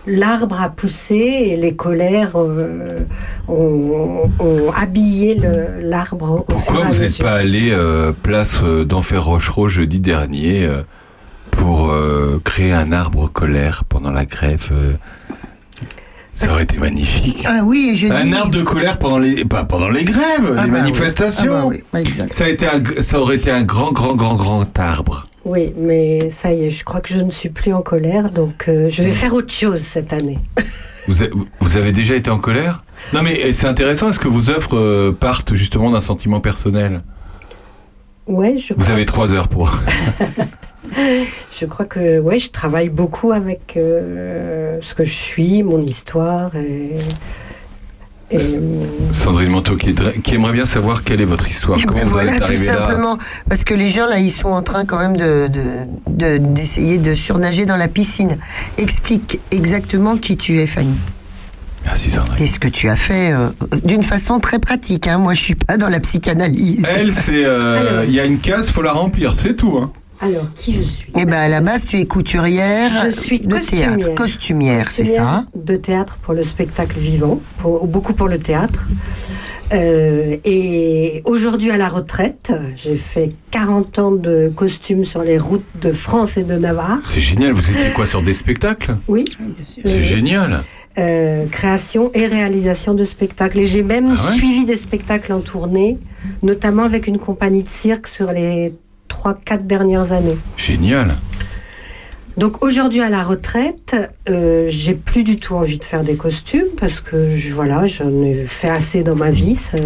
l'arbre 0.06 0.62
a 0.62 0.70
poussé 0.70 1.16
et 1.16 1.58
les 1.58 1.76
colères 1.76 2.32
euh, 2.36 3.00
ont, 3.48 4.30
ont 4.40 4.72
habillé 4.76 5.40
l'arbre. 5.82 6.44
Pourquoi 6.48 6.86
vous 6.86 7.00
n'êtes 7.02 7.20
pas 7.22 7.34
allé 7.36 7.70
euh, 7.72 8.12
place 8.12 8.60
euh, 8.64 8.84
d'Enfer 8.86 9.24
Rochereau 9.24 9.68
jeudi 9.68 10.00
dernier 10.00 10.66
euh, 10.66 10.82
pour 11.52 11.92
euh, 11.92 12.42
créer 12.44 12.74
un 12.74 12.92
arbre 12.92 13.28
colère 13.32 13.84
pendant 13.88 14.12
la 14.12 14.26
grève 14.26 14.70
Ça 16.34 16.50
aurait 16.52 16.64
été 16.64 16.78
magnifique. 16.78 17.44
Ah 17.46 17.62
oui, 17.64 17.92
je 17.96 18.08
Un 18.08 18.24
dis... 18.26 18.34
arbre 18.34 18.52
de 18.52 18.64
colère 18.64 18.98
pendant 18.98 19.20
les, 19.20 19.46
pas 19.46 19.64
pendant 19.66 19.90
les 19.90 20.04
grèves, 20.04 20.24
Ah 20.46 20.50
les 20.50 20.56
bah 20.56 20.64
oui. 20.66 20.70
manifestations. 20.72 21.54
Ah 21.56 21.66
bah 21.66 21.68
oui, 21.94 22.06
ça, 22.32 22.46
a 22.46 22.48
été 22.48 22.66
un, 22.66 22.82
ça 23.02 23.20
aurait 23.20 23.36
été 23.36 23.52
un 23.52 23.62
grand, 23.64 23.92
grand, 23.92 24.16
grand, 24.16 24.36
grand 24.36 24.80
arbre. 24.80 25.24
Oui, 25.44 25.74
mais 25.78 26.30
ça 26.30 26.54
y 26.54 26.66
est, 26.66 26.70
je 26.70 26.84
crois 26.84 27.02
que 27.02 27.10
je 27.14 27.20
ne 27.20 27.32
suis 27.32 27.50
plus 27.50 27.74
en 27.74 27.82
colère, 27.82 28.30
donc 28.32 28.66
euh, 28.68 28.90
je 28.90 29.02
vais 29.02 29.10
faire 29.10 29.34
autre 29.34 29.52
chose 29.52 29.82
cette 29.82 30.14
année. 30.14 30.38
Vous, 31.08 31.24
a- 31.24 31.28
vous 31.60 31.78
avez 31.78 31.92
déjà 31.92 32.14
été 32.16 32.30
en 32.30 32.38
colère? 32.38 32.84
Non 33.12 33.24
mais 33.24 33.44
euh, 33.46 33.52
c'est 33.52 33.66
intéressant, 33.68 34.10
est-ce 34.10 34.20
que 34.20 34.28
vos 34.28 34.52
œuvres 34.52 34.78
euh, 34.78 35.12
partent 35.12 35.56
justement 35.56 35.90
d'un 35.90 36.02
sentiment 36.02 36.40
personnel? 36.42 37.02
Ouais, 38.28 38.56
je 38.56 38.76
Vous 38.76 38.82
crois, 38.82 38.94
avez 38.94 39.06
trois 39.06 39.34
heures 39.34 39.48
pour... 39.48 39.72
je 41.60 41.66
crois 41.66 41.86
que 41.86 42.20
ouais, 42.20 42.38
je 42.38 42.52
travaille 42.52 42.90
beaucoup 42.90 43.32
avec 43.32 43.78
euh, 43.78 44.78
ce 44.82 44.94
que 44.94 45.04
je 45.04 45.14
suis, 45.14 45.64
mon 45.64 45.82
histoire 45.82 46.56
et. 46.56 46.98
Et, 48.32 48.38
euh, 48.38 48.86
Sandrine 49.12 49.52
Manteau 49.52 49.76
qui, 49.76 49.94
aimerait 50.34 50.54
bien 50.54 50.66
savoir 50.66 51.04
quelle 51.04 51.22
est 51.22 51.26
votre 51.26 51.50
histoire. 51.50 51.78
Eh 51.82 51.86
Comment 51.86 52.00
ben 52.00 52.06
vous 52.06 52.12
voilà, 52.14 52.36
êtes 52.36 52.46
tout 52.46 52.52
là 52.54 52.58
simplement. 52.58 53.18
Parce 53.50 53.64
que 53.64 53.74
les 53.74 53.88
gens, 53.88 54.08
là, 54.08 54.20
ils 54.20 54.32
sont 54.32 54.50
en 54.50 54.62
train 54.62 54.86
quand 54.86 55.00
même 55.00 55.18
de, 55.18 55.48
de- 55.48 55.88
de- 56.08 56.38
d'essayer 56.54 56.98
de, 56.98 57.14
surnager 57.14 57.66
dans 57.66 57.78
la 57.78 57.88
piscine. 57.88 58.38
Explique 58.78 59.40
exactement 59.52 60.18
qui 60.18 60.38
tu 60.38 60.60
es, 60.60 60.68
Fanny. 60.68 60.98
Merci 61.84 62.12
Sandrine. 62.12 62.44
Et 62.44 62.48
ce 62.48 62.60
que 62.60 62.68
tu 62.68 62.90
as 62.90 62.96
fait 62.96 63.34
euh, 63.34 63.50
d'une 63.84 64.04
façon 64.04 64.40
très 64.40 64.60
pratique. 64.60 65.08
Hein. 65.08 65.18
Moi, 65.18 65.34
je 65.34 65.42
suis 65.42 65.56
pas 65.56 65.78
dans 65.78 65.90
la 65.90 66.00
psychanalyse. 66.00 66.86
Elle, 66.88 67.12
c'est... 67.12 67.44
euh. 67.44 68.06
Il 68.08 68.14
y 68.14 68.20
a 68.20 68.26
une 68.26 68.40
case, 68.40 68.70
faut 68.70 68.84
la 68.84 68.94
remplir, 68.94 69.34
c'est 69.38 69.56
tout. 69.56 69.78
Hein. 69.82 69.92
Alors, 70.22 70.54
qui 70.56 70.74
je 70.74 70.82
suis 70.84 71.06
Eh 71.18 71.26
ben, 71.26 71.34
à 71.34 71.48
la 71.50 71.62
base, 71.62 71.86
tu 71.86 71.98
es 71.98 72.06
couturière 72.06 72.92
Je 73.08 73.12
suis 73.12 73.40
de 73.40 73.54
costumière. 73.56 73.98
théâtre. 73.98 74.16
Costumière, 74.16 74.92
c'est 74.92 75.06
ça 75.06 75.46
De 75.56 75.76
théâtre 75.76 76.18
pour 76.22 76.34
le 76.34 76.44
spectacle 76.44 76.98
vivant, 77.00 77.40
pour, 77.58 77.88
beaucoup 77.88 78.14
pour 78.14 78.28
le 78.28 78.38
théâtre. 78.38 78.88
Euh, 79.74 80.38
et 80.44 81.22
aujourd'hui 81.26 81.72
à 81.72 81.78
la 81.78 81.88
retraite, 81.88 82.52
j'ai 82.76 82.96
fait 82.98 83.30
40 83.52 84.00
ans 84.00 84.12
de 84.12 84.52
costumes 84.54 85.06
sur 85.06 85.24
les 85.24 85.38
routes 85.38 85.64
de 85.82 85.92
France 85.94 86.36
et 86.38 86.44
de 86.44 86.56
Navarre. 86.56 87.00
C'est 87.06 87.22
génial, 87.22 87.54
vous 87.54 87.72
étiez 87.72 87.92
quoi 87.92 88.06
sur 88.06 88.22
des 88.22 88.34
spectacles? 88.34 88.96
Oui, 89.08 89.26
C'est 89.64 89.86
Oui. 89.86 90.04
génial. 90.04 90.60
euh, 90.98 91.46
création 91.46 92.12
et 92.14 92.28
réalisation 92.28 92.94
de 92.94 93.06
spectacles. 93.06 93.60
Et 93.60 93.66
j'ai 93.68 93.82
même 93.82 94.14
Ah 94.18 94.30
ouais? 94.30 94.36
suivi 94.36 94.66
des 94.66 94.76
spectacles 94.76 95.32
en 95.32 95.40
tournée, 95.40 95.98
notamment 96.44 96.84
avec 96.84 97.08
une 97.08 97.18
compagnie 97.18 97.64
de 97.64 97.70
cirque 97.70 98.08
sur 98.08 98.34
les 98.34 98.74
3-4 99.12 99.66
dernières 99.68 100.12
années. 100.12 100.38
Génial. 100.58 101.16
Donc 102.38 102.64
aujourd'hui 102.64 103.02
à 103.02 103.10
la 103.10 103.22
retraite, 103.24 103.94
euh, 104.30 104.66
j'ai 104.70 104.94
plus 104.96 105.24
du 105.26 105.36
tout 105.36 105.56
envie 105.56 105.78
de 105.78 105.84
faire 105.84 106.04
des 106.04 106.16
costumes 106.16 106.70
parce 106.80 107.02
que 107.02 107.30
je, 107.30 107.54
voilà, 107.54 107.86
j'en 107.88 108.24
ai 108.24 108.46
fait 108.46 108.70
assez 108.70 109.04
dans 109.04 109.16
ma 109.16 109.32
vie. 109.32 109.58
ça- 109.58 109.78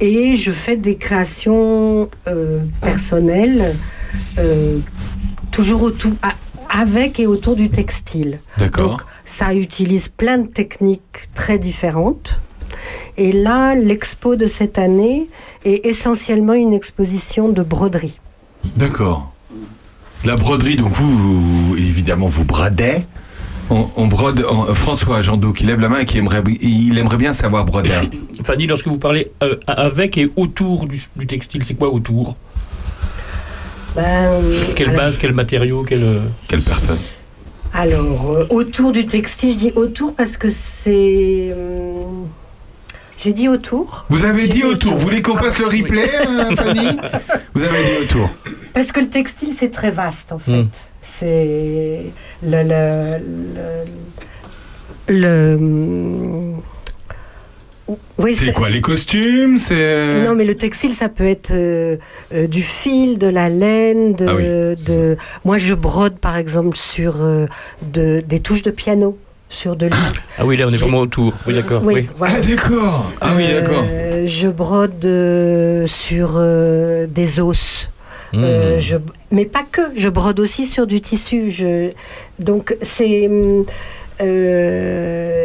et 0.00 0.34
je 0.36 0.50
fais 0.50 0.76
des 0.76 0.96
créations 0.96 2.08
euh, 2.26 2.60
personnelles, 2.80 3.76
euh, 4.38 4.78
toujours 5.52 5.82
autour, 5.82 6.12
avec 6.70 7.20
et 7.20 7.26
autour 7.26 7.54
du 7.56 7.68
textile. 7.68 8.40
D'accord. 8.56 8.90
Donc 8.92 9.00
ça 9.26 9.52
utilise 9.54 10.08
plein 10.08 10.38
de 10.38 10.46
techniques 10.46 11.28
très 11.34 11.58
différentes. 11.58 12.40
Et 13.18 13.32
là, 13.32 13.74
l'expo 13.74 14.36
de 14.36 14.46
cette 14.46 14.78
année 14.78 15.28
est 15.66 15.84
essentiellement 15.84 16.54
une 16.54 16.72
exposition 16.72 17.50
de 17.50 17.62
broderie. 17.62 18.18
D'accord. 18.76 19.32
La 20.24 20.36
broderie, 20.36 20.76
donc 20.76 20.90
vous, 20.92 21.16
vous- 21.70 21.76
évidemment, 21.76 22.26
vous 22.26 22.44
brodez. 22.44 23.04
On, 23.70 23.86
on 23.96 24.06
brode. 24.08 24.44
on- 24.50 24.72
François 24.74 25.22
Jandot 25.22 25.52
qui 25.52 25.64
lève 25.64 25.80
la 25.80 25.88
main 25.88 26.00
et 26.00 26.04
qui 26.04 26.18
aimerait, 26.18 26.42
il 26.60 26.98
aimerait 26.98 27.16
bien 27.16 27.32
savoir 27.32 27.64
broder. 27.64 28.00
Fanny, 28.42 28.66
lorsque 28.66 28.88
vous 28.88 28.98
parlez 28.98 29.30
euh, 29.42 29.56
avec 29.66 30.18
et 30.18 30.28
autour 30.36 30.86
du, 30.86 31.00
du 31.16 31.26
textile, 31.26 31.62
c'est 31.64 31.74
quoi 31.74 31.88
autour? 31.92 32.36
Ben, 33.96 34.42
Quelle 34.76 34.94
base, 34.94 35.18
quel 35.18 35.32
matériau, 35.32 35.84
quel... 35.88 36.02
euh, 36.02 36.20
Quelle 36.48 36.60
personne? 36.62 36.98
Alors, 37.72 38.30
euh, 38.32 38.44
autour 38.50 38.92
du 38.92 39.06
textile, 39.06 39.52
je 39.52 39.58
dis 39.58 39.72
autour 39.76 40.14
parce 40.14 40.36
que 40.36 40.48
c'est. 40.50 41.52
hum, 41.56 41.99
J'ai 43.22 43.32
dit 43.34 43.48
autour. 43.48 44.06
Vous 44.08 44.24
avez 44.24 44.44
dit 44.44 44.48
dit 44.48 44.64
autour. 44.64 44.74
autour. 44.74 44.92
Vous 44.94 44.98
voulez 45.04 45.20
qu'on 45.20 45.36
passe 45.36 45.58
le 45.58 45.66
replay, 45.66 46.08
euh, 46.26 46.56
Fanny 46.56 46.88
Vous 47.54 47.62
avez 47.62 47.84
dit 47.84 48.02
autour. 48.04 48.30
Parce 48.72 48.92
que 48.92 49.00
le 49.00 49.10
textile, 49.10 49.50
c'est 49.56 49.70
très 49.70 49.90
vaste, 49.90 50.32
en 50.32 50.38
fait. 50.38 50.52
Hmm. 50.52 50.68
C'est. 51.02 52.12
Le. 52.42 52.62
Le. 52.62 53.18
Le. 55.08 55.14
le- 55.14 55.54
hum, 55.56 56.62
oui, 58.18 58.34
C'est 58.34 58.52
quoi 58.52 58.68
les 58.68 58.80
costumes 58.80 59.58
C'est 59.58 60.22
Non, 60.22 60.34
mais 60.36 60.44
le 60.44 60.54
textile, 60.54 60.94
ça 60.94 61.08
peut 61.08 61.24
être 61.26 61.50
euh, 61.50 61.96
euh, 62.32 62.46
du 62.46 62.62
fil, 62.62 63.18
de 63.18 63.26
la 63.26 63.48
laine, 63.48 64.14
de, 64.14 64.26
Ah 64.28 64.34
oui. 64.36 64.44
de. 64.84 65.16
Moi, 65.44 65.58
je 65.58 65.74
brode, 65.74 66.18
par 66.18 66.36
exemple, 66.36 66.76
sur 66.76 67.16
euh, 67.20 67.46
de, 67.82 68.22
des 68.26 68.40
touches 68.40 68.62
de 68.62 68.70
piano. 68.70 69.18
Sur 69.50 69.76
de 69.76 69.86
l'huile. 69.86 69.96
Ah 70.38 70.46
oui, 70.46 70.56
là, 70.56 70.64
on 70.66 70.70
est 70.70 70.76
vraiment 70.80 71.00
autour. 71.00 71.34
Oui, 71.46 71.52
d'accord. 71.52 71.82
Oui, 71.84 71.94
Oui. 71.94 72.08
voilà. 72.16 72.34
Ah 72.38 72.40
d'accord. 72.46 73.12
Ah 73.20 73.32
oui, 73.36 73.44
Euh, 73.46 73.60
d'accord. 73.60 73.84
Je 74.24 74.48
brode 74.48 75.04
euh, 75.04 75.86
sur 75.86 76.32
euh, 76.36 77.06
des 77.06 77.40
os. 77.40 77.90
Hmm. 78.32 78.38
Euh, 78.42 78.80
je, 78.80 78.96
mais 79.32 79.44
pas 79.44 79.64
que, 79.70 79.82
je 79.96 80.08
brode 80.08 80.40
aussi 80.40 80.64
sur 80.66 80.86
du 80.86 81.00
tissu. 81.02 81.50
Je, 81.50 81.90
donc 82.38 82.74
c'est. 82.80 83.28
euh, 84.20 85.44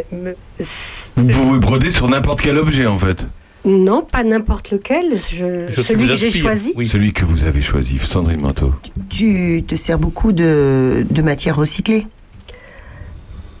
c'est- 0.54 1.10
Vous 1.16 1.26
pouvez 1.28 1.58
broder 1.58 1.90
sur 1.90 2.08
n'importe 2.08 2.40
quel 2.40 2.58
objet 2.58 2.86
en 2.86 2.96
fait. 2.98 3.26
non, 3.64 4.02
pas 4.02 4.22
n'importe 4.22 4.70
lequel. 4.70 5.16
Je, 5.16 5.82
celui 5.82 6.06
que 6.06 6.14
j'ai 6.14 6.30
choisi. 6.30 6.72
Oui. 6.76 6.86
Celui 6.86 7.12
que 7.12 7.24
vous 7.24 7.42
avez 7.44 7.60
choisi, 7.60 7.98
Sandrine 7.98 8.40
Manteau. 8.40 8.72
Tu 9.10 9.64
te 9.66 9.74
sers 9.74 9.98
beaucoup 9.98 10.30
de, 10.32 11.04
de 11.10 11.22
matière 11.22 11.56
recyclée. 11.56 12.06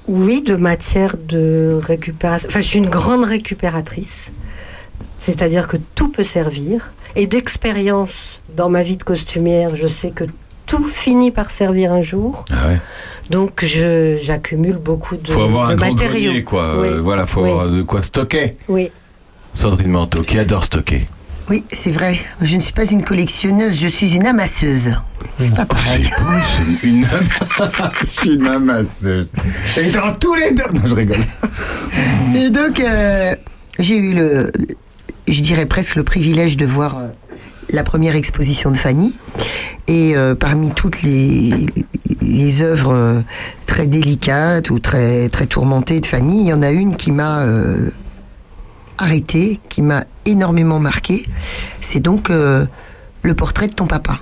Oui, 0.08 0.42
de 0.42 0.54
matière 0.56 1.16
de 1.18 1.78
récupération. 1.82 2.48
Enfin, 2.48 2.60
je 2.60 2.66
suis 2.66 2.78
une 2.78 2.88
grande 2.88 3.24
récupératrice. 3.24 4.30
C'est-à-dire 5.18 5.66
que 5.66 5.76
tout 5.94 6.08
peut 6.10 6.22
servir. 6.22 6.92
Et 7.16 7.26
d'expérience 7.26 8.42
dans 8.56 8.68
ma 8.68 8.82
vie 8.82 8.96
de 8.96 9.02
costumière, 9.02 9.74
je 9.74 9.86
sais 9.86 10.10
que 10.10 10.24
tout 10.66 10.84
finit 10.84 11.30
par 11.30 11.50
servir 11.50 11.92
un 11.92 12.02
jour. 12.02 12.44
Ah 12.50 12.68
ouais. 12.68 12.78
Donc, 13.30 13.64
je- 13.64 14.16
j'accumule 14.20 14.76
beaucoup 14.76 15.16
de, 15.16 15.28
Faut 15.30 15.42
avoir 15.42 15.68
de 15.68 15.72
un 15.72 15.76
grand 15.76 15.92
matériaux. 15.92 16.24
grenier 16.30 16.44
quoi. 16.44 16.78
Oui. 16.80 16.88
Euh, 16.88 17.00
voilà, 17.00 17.24
faut 17.26 17.42
Oui. 17.42 17.50
avoir 17.50 17.68
de 17.70 17.82
quoi 17.82 18.02
stocker. 18.02 18.50
Oui. 18.68 18.90
Sandrine 19.54 19.90
Manteau 19.90 20.20
qui 20.22 20.38
adore 20.38 20.64
stocker. 20.64 21.08
Oui, 21.48 21.64
c'est 21.70 21.92
vrai. 21.92 22.18
Je 22.40 22.56
ne 22.56 22.60
suis 22.60 22.72
pas 22.72 22.86
une 22.86 23.04
collectionneuse, 23.04 23.78
je 23.78 23.86
suis 23.86 24.16
une 24.16 24.26
amasseuse. 24.26 24.94
C'est 25.38 25.54
pas 25.54 25.66
pareil. 25.66 26.10
Une 26.82 27.06
Je 28.00 28.06
suis 28.06 28.34
une 28.34 28.46
amasseuse. 28.46 29.30
Et 29.80 29.90
dans 29.90 30.12
tous 30.12 30.34
les 30.34 30.50
deux. 30.50 30.64
Non, 30.74 30.82
je 30.84 30.94
rigole. 30.94 31.24
Et 32.34 32.50
donc, 32.50 32.80
euh, 32.80 33.34
j'ai 33.78 33.96
eu 33.96 34.14
le, 34.14 34.50
je 35.28 35.40
dirais 35.40 35.66
presque 35.66 35.96
le 35.96 36.04
privilège 36.04 36.56
de 36.56 36.66
voir 36.66 36.98
euh, 36.98 37.08
la 37.70 37.82
première 37.82 38.16
exposition 38.16 38.70
de 38.70 38.76
Fanny. 38.76 39.18
Et 39.88 40.16
euh, 40.16 40.34
parmi 40.34 40.70
toutes 40.70 41.02
les, 41.02 41.66
les 42.20 42.62
œuvres 42.62 42.92
euh, 42.92 43.20
très 43.66 43.86
délicates 43.86 44.70
ou 44.70 44.78
très, 44.78 45.28
très 45.28 45.46
tourmentées 45.46 46.00
de 46.00 46.06
Fanny, 46.06 46.42
il 46.42 46.48
y 46.48 46.52
en 46.52 46.62
a 46.62 46.70
une 46.70 46.96
qui 46.96 47.12
m'a 47.12 47.44
arrêtée, 48.98 49.60
qui 49.68 49.82
m'a 49.82 50.04
énormément 50.24 50.78
marqué. 50.78 51.24
C'est 51.80 52.00
donc 52.00 52.30
euh, 52.30 52.66
le 53.22 53.34
portrait 53.34 53.66
de 53.66 53.72
ton 53.74 53.86
papa. 53.86 54.18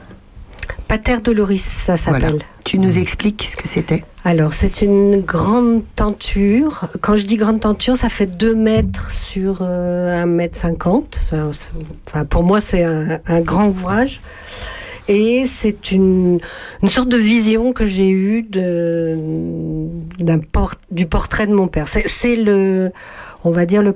Pater 0.89 1.19
Doloris, 1.23 1.63
ça 1.63 1.97
s'appelle. 1.97 2.21
Voilà. 2.23 2.37
Tu 2.65 2.79
nous 2.79 2.99
expliques 2.99 3.43
ce 3.51 3.57
que 3.57 3.67
c'était? 3.67 4.03
Alors, 4.25 4.53
c'est 4.53 4.83
une 4.83 5.21
grande 5.23 5.83
tenture. 5.95 6.89
Quand 7.01 7.17
je 7.17 7.27
dis 7.27 7.37
grande 7.37 7.61
tenture, 7.61 7.97
ça 7.97 8.09
fait 8.09 8.27
2 8.27 8.55
mètres 8.55 9.11
sur 9.11 9.59
euh, 9.63 10.23
1 10.23 10.27
mètre 10.27 10.59
50. 10.59 11.17
Ça, 11.21 11.37
Enfin, 12.09 12.25
pour 12.25 12.43
moi, 12.43 12.61
c'est 12.61 12.85
un, 12.85 13.19
un 13.27 13.41
grand 13.41 13.69
ouvrage. 13.69 14.21
Et 15.09 15.45
c'est 15.47 15.93
une, 15.93 16.39
une 16.83 16.89
sorte 16.91 17.09
de 17.11 17.19
vision 17.19 17.75
que 17.75 17.85
j'ai 17.87 18.09
eue 18.11 18.43
de, 18.43 19.19
d'un 20.19 20.39
por- 20.39 20.77
du 20.91 21.07
portrait 21.07 21.47
de 21.47 21.53
mon 21.55 21.69
père. 21.69 21.87
C'est 21.89 22.37
le, 22.37 22.91
on 23.43 23.51
va 23.51 23.67
dire, 23.67 23.83
le, 23.83 23.95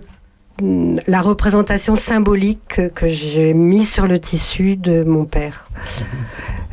la 0.60 1.20
représentation 1.20 1.94
symbolique 1.96 2.60
que, 2.68 2.88
que 2.88 3.06
j'ai 3.06 3.54
mis 3.54 3.84
sur 3.84 4.06
le 4.06 4.18
tissu 4.18 4.76
de 4.76 5.04
mon 5.04 5.24
père. 5.24 5.68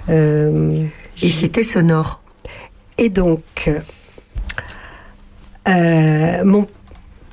Euh, 0.09 0.83
Et 1.21 1.29
c'était 1.29 1.63
sonore. 1.63 2.21
et 2.97 3.09
donc, 3.09 3.69
euh, 5.67 6.43
mon, 6.43 6.67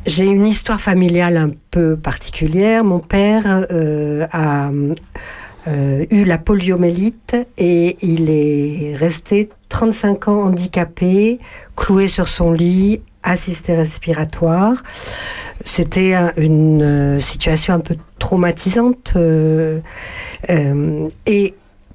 j'ai 0.07 0.25
une 0.25 0.47
histoire 0.47 0.81
familiale 0.81 1.37
un 1.37 1.51
peu 1.71 1.97
particulière. 1.97 2.85
Mon 2.85 2.99
père 2.99 3.67
euh, 3.71 4.27
a 4.33 4.71
euh, 5.69 6.07
eu 6.11 6.25
la 6.25 6.39
poliomélite 6.39 7.37
et 7.59 7.97
il 8.05 8.31
est 8.31 8.97
resté 8.97 9.51
35 9.69 10.29
ans 10.29 10.43
handicapé, 10.45 11.39
cloué 11.77 12.09
sur 12.09 12.29
son 12.29 12.53
lit, 12.53 13.01
assisté 13.23 13.75
respiratoire. 13.75 14.75
C'était 15.65 16.15
un- 16.15 16.33
une 16.37 16.83
euh, 16.83 17.21
situation 17.21 17.75
un 17.75 17.81
peu 17.81 17.97
traumatisante. 18.19 19.13
euh, 19.17 19.81
euh, 20.51 21.09
et 21.27 21.55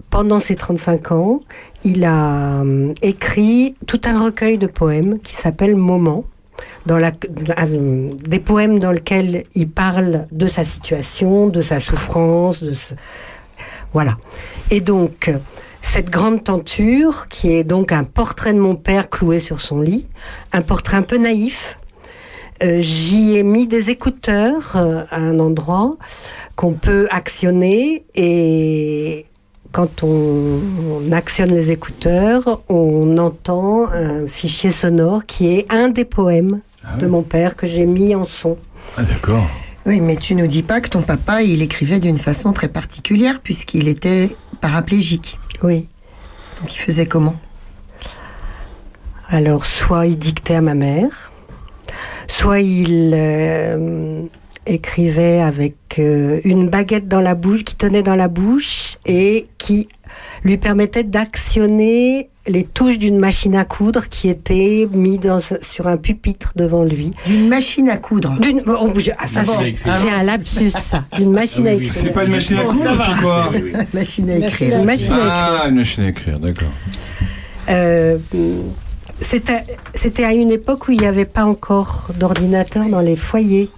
pendant 0.09 0.39
ces 0.39 0.55
35 0.55 1.11
ans, 1.11 1.41
il 1.83 2.05
a 2.05 2.63
écrit 3.01 3.75
tout 3.87 4.01
un 4.05 4.23
recueil 4.23 4.57
de 4.57 4.67
poèmes 4.67 5.19
qui 5.19 5.33
s'appelle 5.35 5.75
Moment. 5.75 6.23
Dans 6.87 6.97
la, 6.97 7.11
des 7.11 8.39
poèmes 8.39 8.79
dans 8.79 8.91
lesquels 8.91 9.43
il 9.53 9.69
parle 9.69 10.25
de 10.31 10.47
sa 10.47 10.63
situation, 10.63 11.47
de 11.49 11.61
sa 11.61 11.79
souffrance, 11.81 12.63
voilà. 13.93 14.17
Et 14.71 14.79
donc, 14.79 15.29
cette 15.87 16.09
grande 16.09 16.43
tenture, 16.43 17.27
qui 17.29 17.53
est 17.53 17.63
donc 17.63 17.93
un 17.93 18.03
portrait 18.03 18.53
de 18.53 18.59
mon 18.59 18.75
père 18.75 19.09
cloué 19.09 19.39
sur 19.39 19.61
son 19.61 19.79
lit, 19.79 20.05
un 20.51 20.61
portrait 20.61 20.97
un 20.97 21.01
peu 21.01 21.17
naïf, 21.17 21.79
euh, 22.61 22.81
j'y 22.81 23.37
ai 23.37 23.43
mis 23.43 23.67
des 23.67 23.89
écouteurs 23.89 24.73
euh, 24.75 25.03
à 25.09 25.17
un 25.17 25.39
endroit 25.39 25.95
qu'on 26.55 26.73
peut 26.73 27.07
actionner 27.09 28.03
et 28.15 29.25
quand 29.71 30.03
on, 30.03 30.59
on 30.89 31.11
actionne 31.13 31.53
les 31.53 31.71
écouteurs, 31.71 32.61
on 32.67 33.17
entend 33.17 33.89
un 33.89 34.27
fichier 34.27 34.71
sonore 34.71 35.25
qui 35.25 35.47
est 35.55 35.71
un 35.71 35.87
des 35.87 36.05
poèmes 36.05 36.59
de 36.99 37.07
mon 37.07 37.21
père 37.21 37.55
que 37.55 37.65
j'ai 37.65 37.85
mis 37.85 38.13
en 38.13 38.25
son. 38.25 38.57
Ah 38.97 39.03
d'accord. 39.03 39.47
Oui, 39.85 40.01
mais 40.01 40.17
tu 40.17 40.35
nous 40.35 40.47
dis 40.47 40.63
pas 40.63 40.81
que 40.81 40.89
ton 40.89 41.01
papa, 41.01 41.43
il 41.43 41.61
écrivait 41.61 41.99
d'une 42.01 42.17
façon 42.17 42.51
très 42.51 42.67
particulière 42.67 43.39
puisqu'il 43.41 43.87
était 43.87 44.35
paraplégique. 44.59 45.39
Oui. 45.63 45.87
Donc 46.59 46.75
il 46.75 46.79
faisait 46.79 47.05
comment? 47.05 47.35
Alors, 49.29 49.65
soit 49.65 50.05
il 50.05 50.17
dictait 50.17 50.55
à 50.55 50.61
ma 50.61 50.73
mère, 50.73 51.31
soit 52.27 52.61
il 52.61 53.11
euh, 53.13 54.23
écrivait 54.65 55.41
avec 55.41 55.99
euh, 55.99 56.39
une 56.45 56.69
baguette 56.69 57.07
dans 57.07 57.21
la 57.21 57.35
bouche, 57.35 57.63
qui 57.63 57.75
tenait 57.75 58.03
dans 58.03 58.15
la 58.15 58.29
bouche 58.29 58.97
et 59.05 59.47
qui 59.57 59.89
lui 60.43 60.57
permettait 60.57 61.03
d'actionner 61.03 62.29
les 62.47 62.63
touches 62.63 62.97
d'une 62.97 63.17
machine 63.19 63.55
à 63.55 63.65
coudre 63.65 64.07
qui 64.09 64.29
était 64.29 64.87
mise 64.91 65.19
dans, 65.19 65.39
sur 65.39 65.87
un 65.87 65.97
pupitre 65.97 66.53
devant 66.55 66.83
lui. 66.83 67.11
D'une 67.25 67.47
machine 67.47 67.89
à 67.89 67.97
coudre. 67.97 68.39
D'une, 68.39 68.61
oh, 68.67 68.91
je- 68.97 69.11
ah, 69.17 69.27
ça, 69.27 69.43
c'est 69.45 70.09
un 70.11 70.23
lapsus, 70.23 70.69
ça. 70.69 71.03
Une 71.19 71.31
machine 71.31 71.65
Ah 71.67 71.71
à 71.71 71.75
oui, 71.75 71.83
écrire. 71.85 72.01
C'est 72.03 72.13
pas 72.13 72.23
une 72.23 72.31
machine 72.31 72.57
à 72.57 72.63
coudre, 72.63 72.79
c'est 73.05 73.21
quoi 73.21 73.49
Oui, 73.53 73.61
oui. 73.65 73.71
machine 73.93 74.29
à 74.29 74.33
Machine 74.39 74.43
écrire. 74.43 74.77
Une 74.79 74.85
machine 74.85 75.13
à 75.13 75.17
écrire. 75.17 75.31
Ah, 75.63 75.65
une 75.69 75.75
machine 75.75 76.03
à 76.03 76.07
écrire, 76.09 76.39
d'accord. 76.39 76.67
Euh, 77.69 78.17
c'était, 79.19 79.63
c'était 79.93 80.23
à 80.23 80.33
une 80.33 80.51
époque 80.51 80.87
où 80.87 80.91
il 80.91 80.99
n'y 80.99 81.05
avait 81.07 81.25
pas 81.25 81.43
encore 81.43 82.07
d'ordinateur 82.17 82.87
dans 82.89 83.01
les 83.01 83.15
foyers. 83.15 83.69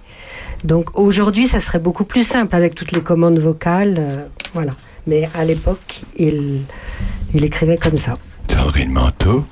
Donc 0.64 0.98
aujourd'hui, 0.98 1.46
ça 1.46 1.60
serait 1.60 1.78
beaucoup 1.78 2.04
plus 2.04 2.24
simple 2.26 2.54
avec 2.54 2.74
toutes 2.74 2.92
les 2.92 3.00
commandes 3.00 3.38
vocales. 3.38 3.96
euh, 3.98 4.24
voilà. 4.54 4.72
Mais 5.06 5.28
à 5.34 5.44
l'époque, 5.44 6.02
il, 6.16 6.60
il 7.34 7.44
écrivait 7.44 7.78
comme 7.78 7.96
ça. 7.96 8.18
Sandrine 8.50 8.90
Manteau. 8.90 9.44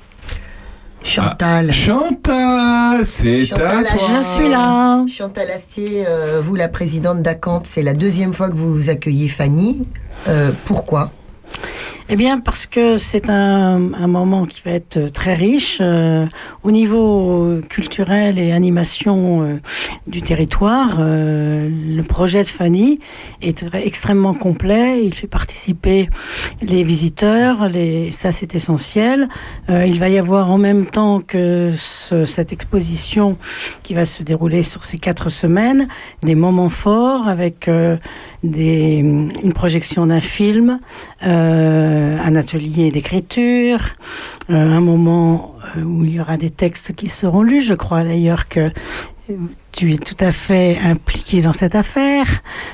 Chantal. 1.04 1.72
Chantal, 1.72 3.04
c'est 3.04 3.42
à 3.42 3.46
Chantal, 3.46 3.86
toi. 3.86 4.08
Je 4.16 4.24
suis 4.24 4.48
là. 4.48 5.04
Chantal 5.06 5.50
Astier, 5.52 6.04
euh, 6.08 6.40
vous 6.44 6.56
la 6.56 6.66
présidente 6.66 7.22
d'Acante, 7.22 7.68
c'est 7.68 7.84
la 7.84 7.94
deuxième 7.94 8.34
fois 8.34 8.48
que 8.48 8.56
vous 8.56 8.90
accueillez 8.90 9.28
Fanny. 9.28 9.86
Euh, 10.26 10.50
pourquoi? 10.64 11.12
Eh 12.10 12.16
bien, 12.16 12.40
parce 12.40 12.64
que 12.66 12.96
c'est 12.96 13.28
un, 13.28 13.92
un 13.92 14.06
moment 14.06 14.46
qui 14.46 14.62
va 14.64 14.70
être 14.70 14.96
euh, 14.96 15.08
très 15.10 15.34
riche 15.34 15.76
euh, 15.82 16.24
au 16.62 16.70
niveau 16.70 17.42
euh, 17.44 17.60
culturel 17.60 18.38
et 18.38 18.50
animation 18.52 19.42
euh, 19.42 19.56
du 20.06 20.22
territoire. 20.22 20.96
euh, 21.00 21.68
le 21.70 22.02
projet 22.02 22.40
de 22.42 22.46
Fanny 22.48 22.98
est 23.42 23.62
extrêmement 23.74 24.32
complet. 24.32 25.04
Il 25.04 25.12
fait 25.12 25.26
participer 25.26 26.08
les 26.62 26.82
visiteurs. 26.82 27.68
Les, 27.68 28.10
ça, 28.10 28.32
c'est 28.32 28.54
essentiel. 28.54 29.28
Il 29.68 29.98
va 29.98 30.08
y 30.08 30.16
avoir 30.16 30.50
en 30.50 30.56
même 30.56 30.86
temps 30.86 31.20
que 31.20 31.70
ce- 31.76 32.24
cette 32.24 32.54
exposition 32.54 33.36
qui 33.82 33.92
va 33.92 34.06
se 34.06 34.22
dérouler 34.22 34.62
sur 34.62 34.84
ces 34.86 34.96
quatre 34.96 35.28
semaines 35.28 35.88
des 36.22 36.34
moments 36.34 36.70
forts 36.70 37.28
avec 37.28 37.68
des, 38.42 38.98
une 38.98 39.52
projection 39.52 40.06
d'un 40.06 40.20
film, 40.20 40.78
euh, 41.26 42.18
un 42.24 42.36
atelier 42.36 42.90
d'écriture, 42.90 43.80
euh, 44.50 44.54
un 44.54 44.80
moment 44.80 45.56
euh, 45.76 45.82
où 45.82 46.04
il 46.04 46.14
y 46.14 46.20
aura 46.20 46.36
des 46.36 46.50
textes 46.50 46.94
qui 46.94 47.08
seront 47.08 47.42
lus. 47.42 47.62
Je 47.62 47.74
crois 47.74 48.04
d'ailleurs 48.04 48.48
que 48.48 48.70
tu 49.72 49.92
es 49.92 49.98
tout 49.98 50.16
à 50.20 50.30
fait 50.30 50.78
impliqué 50.82 51.42
dans 51.42 51.52
cette 51.52 51.74
affaire. 51.74 52.24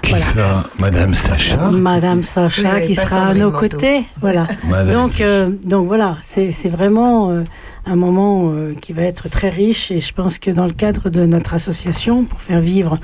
Qui 0.02 0.10
Voilà. 0.10 0.24
ça 0.24 0.70
Madame 0.78 1.14
Sacha 1.14 1.70
Madame 1.70 2.22
Sacha 2.22 2.76
oui, 2.76 2.86
qui 2.86 2.94
sera 2.94 3.26
à 3.26 3.34
nos 3.34 3.50
côtés. 3.50 4.04
Voilà. 4.20 4.46
Donc, 4.90 5.20
euh, 5.20 5.50
donc 5.64 5.86
voilà, 5.86 6.18
c'est 6.22 6.52
c'est 6.52 6.68
vraiment 6.68 7.30
euh, 7.30 7.42
un 7.86 7.96
moment 7.96 8.50
euh, 8.52 8.74
qui 8.80 8.92
va 8.92 9.02
être 9.02 9.28
très 9.28 9.48
riche 9.48 9.90
et 9.90 9.98
je 9.98 10.12
pense 10.14 10.38
que 10.38 10.50
dans 10.50 10.66
le 10.66 10.72
cadre 10.72 11.10
de 11.10 11.26
notre 11.26 11.54
association, 11.54 12.24
pour 12.24 12.40
faire 12.40 12.60
vivre 12.60 12.98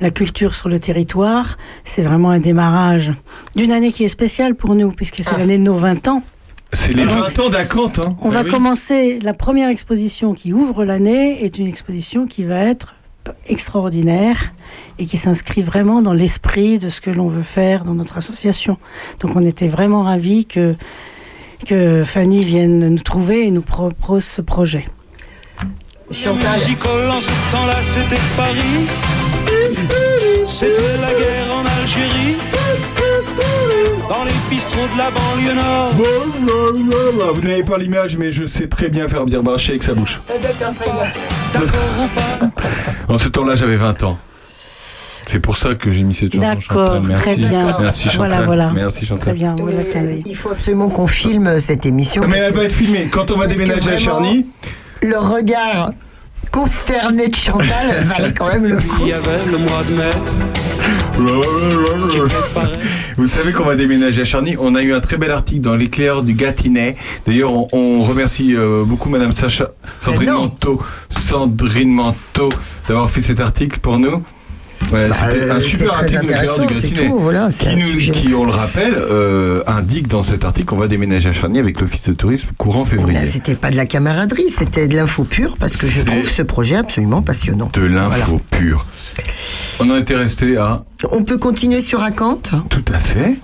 la 0.00 0.10
culture 0.10 0.54
sur 0.54 0.68
le 0.68 0.78
territoire, 0.78 1.58
c'est 1.84 2.02
vraiment 2.02 2.30
un 2.30 2.38
démarrage 2.38 3.12
d'une 3.56 3.72
année 3.72 3.90
qui 3.92 4.04
est 4.04 4.08
spéciale 4.08 4.54
pour 4.54 4.74
nous 4.74 4.92
puisque 4.92 5.16
c'est 5.16 5.30
Ah. 5.34 5.38
l'année 5.38 5.58
de 5.58 5.62
nos 5.64 5.74
20 5.74 6.06
ans. 6.08 6.22
C'est 6.74 6.94
les 6.94 7.04
Donc, 7.04 7.16
20 7.18 7.38
ans 7.40 7.48
d'Acante. 7.50 7.98
Hein. 7.98 8.16
On 8.22 8.30
Ah 8.30 8.34
va 8.34 8.42
oui. 8.44 8.50
commencer, 8.50 9.18
la 9.22 9.34
première 9.34 9.68
exposition 9.68 10.32
qui 10.34 10.52
ouvre 10.52 10.84
l'année 10.84 11.44
est 11.44 11.58
une 11.58 11.68
exposition 11.68 12.26
qui 12.26 12.44
va 12.44 12.64
être 12.64 12.94
extraordinaire 13.46 14.52
et 14.98 15.06
qui 15.06 15.16
s'inscrit 15.16 15.62
vraiment 15.62 16.02
dans 16.02 16.12
l'esprit 16.14 16.78
de 16.78 16.88
ce 16.88 17.00
que 17.00 17.10
l'on 17.10 17.28
veut 17.28 17.42
faire 17.42 17.84
dans 17.84 17.94
notre 17.94 18.16
association. 18.18 18.78
Donc 19.20 19.36
on 19.36 19.44
était 19.44 19.68
vraiment 19.68 20.02
ravis 20.02 20.44
que, 20.46 20.74
que 21.64 22.04
Fanny 22.04 22.44
vienne 22.44 22.88
nous 22.88 23.02
trouver 23.02 23.46
et 23.46 23.50
nous 23.50 23.62
propose 23.62 24.24
ce 24.24 24.42
projet. 24.42 24.84
Chantal, 26.10 26.58
ce 26.60 26.72
temps-là, 27.50 27.76
c'était 27.82 28.20
Paris. 28.36 28.86
C'était 30.46 30.96
la 31.00 31.12
guerre 31.14 31.54
en 31.54 31.64
Algérie. 31.80 32.36
Dans 34.08 34.24
les 34.24 34.32
bistrots 34.50 34.88
de 34.92 34.98
la 34.98 35.10
banlieue 35.10 35.54
nord. 35.54 35.92
Vous 37.34 37.42
n'avez 37.42 37.62
pas 37.62 37.78
l'image, 37.78 38.16
mais 38.18 38.30
je 38.30 38.44
sais 38.44 38.66
très 38.66 38.88
bien 38.88 39.08
faire 39.08 39.24
bien 39.24 39.40
marcher 39.42 39.70
avec 39.70 39.82
sa 39.82 39.94
bouche. 39.94 40.20
D'accord 40.28 41.78
ou 41.98 42.08
pas? 42.08 42.48
En 43.08 43.18
ce 43.18 43.28
temps-là, 43.28 43.56
j'avais 43.56 43.76
20 43.76 44.02
ans. 44.02 44.18
C'est 45.32 45.40
pour 45.40 45.56
ça 45.56 45.74
que 45.74 45.90
j'ai 45.90 46.02
mis 46.02 46.14
cette 46.14 46.34
chanson. 46.34 46.46
D'accord, 46.46 47.00
très 47.14 47.36
bien. 47.36 47.74
Merci 47.80 48.10
Chantal. 48.10 48.18
Voilà, 48.18 48.42
voilà. 48.42 48.70
Merci 48.74 49.06
Chantal. 49.06 49.24
Très 49.24 49.32
bien, 49.32 49.56
il 50.26 50.36
faut 50.36 50.50
absolument 50.50 50.90
qu'on 50.90 51.06
filme 51.06 51.58
cette 51.58 51.86
émission. 51.86 52.20
Ah, 52.22 52.28
Mais 52.28 52.36
elle 52.36 52.52
que 52.52 52.58
va 52.58 52.64
être 52.64 52.72
filmée. 52.72 53.08
Quand 53.10 53.30
on 53.30 53.38
va 53.38 53.46
parce 53.46 53.56
déménager 53.56 53.92
à 53.92 53.96
Charny, 53.96 54.44
Le 55.00 55.16
regard 55.16 55.92
consterné 56.50 57.28
de 57.28 57.34
Chantal 57.34 58.04
valait 58.04 58.34
quand 58.34 58.48
même 58.48 58.66
le 58.66 58.76
coup. 58.76 59.00
Il 59.00 59.08
y 59.08 59.14
avait 59.14 59.46
le 59.50 59.56
mois 59.56 59.82
de 59.88 59.94
mai. 59.94 60.10
Vous 63.16 63.26
savez 63.26 63.52
qu'on 63.52 63.64
va 63.64 63.74
déménager 63.74 64.20
à 64.20 64.26
Charny. 64.26 64.56
On 64.60 64.74
a 64.74 64.82
eu 64.82 64.92
un 64.92 65.00
très 65.00 65.16
bel 65.16 65.30
article 65.30 65.62
dans 65.62 65.76
l'éclair 65.76 66.22
du 66.22 66.34
Gâtinais. 66.34 66.94
D'ailleurs, 67.26 67.54
on, 67.54 67.68
on 67.72 68.02
remercie 68.02 68.54
euh, 68.54 68.84
beaucoup 68.84 69.08
Madame 69.08 69.32
Sacha 69.32 69.70
Sandrine 70.00 70.28
non. 70.28 70.42
Manteau, 70.42 70.82
Sandrine 71.08 71.90
Manteau 71.90 72.50
d'avoir 72.86 73.08
fait 73.08 73.22
cet 73.22 73.40
article 73.40 73.80
pour 73.80 73.98
nous. 73.98 74.22
Ouais, 74.92 75.08
Bah, 75.08 75.14
C'était 75.30 75.50
un 75.50 75.60
super 75.60 75.94
article 75.94 76.26
de 76.26 76.94
tout, 77.08 77.18
voilà, 77.18 77.48
qui, 77.50 78.28
nous- 78.28 78.36
on 78.36 78.44
le 78.44 78.50
rappelle, 78.52 78.94
euh, 78.94 79.62
indique 79.66 80.08
dans 80.08 80.22
cet 80.22 80.44
article 80.44 80.66
qu'on 80.66 80.76
va 80.76 80.88
déménager 80.88 81.28
à 81.28 81.32
Charny 81.32 81.58
avec 81.58 81.80
l'office 81.80 82.04
de 82.08 82.12
tourisme 82.12 82.48
courant 82.58 82.84
février. 82.84 83.18
Là, 83.18 83.24
c'était 83.24 83.54
pas 83.54 83.70
de 83.70 83.76
la 83.76 83.86
camaraderie, 83.86 84.48
c'était 84.48 84.88
de 84.88 84.96
l'info 84.96 85.24
pure 85.24 85.56
parce 85.58 85.76
que 85.76 85.86
je 85.86 86.02
trouve 86.02 86.28
ce 86.28 86.42
projet 86.42 86.76
absolument 86.76 87.22
passionnant. 87.22 87.70
De 87.72 87.82
l'info 87.82 88.40
pure. 88.50 88.86
On 89.80 89.88
en 89.90 89.96
était 89.96 90.16
resté 90.16 90.56
à 90.56 90.84
On 91.10 91.24
peut 91.24 91.38
continuer 91.38 91.80
sur 91.80 92.02
Acante? 92.02 92.50
Tout 92.68 92.84
à 92.94 92.98
fait. 92.98 93.34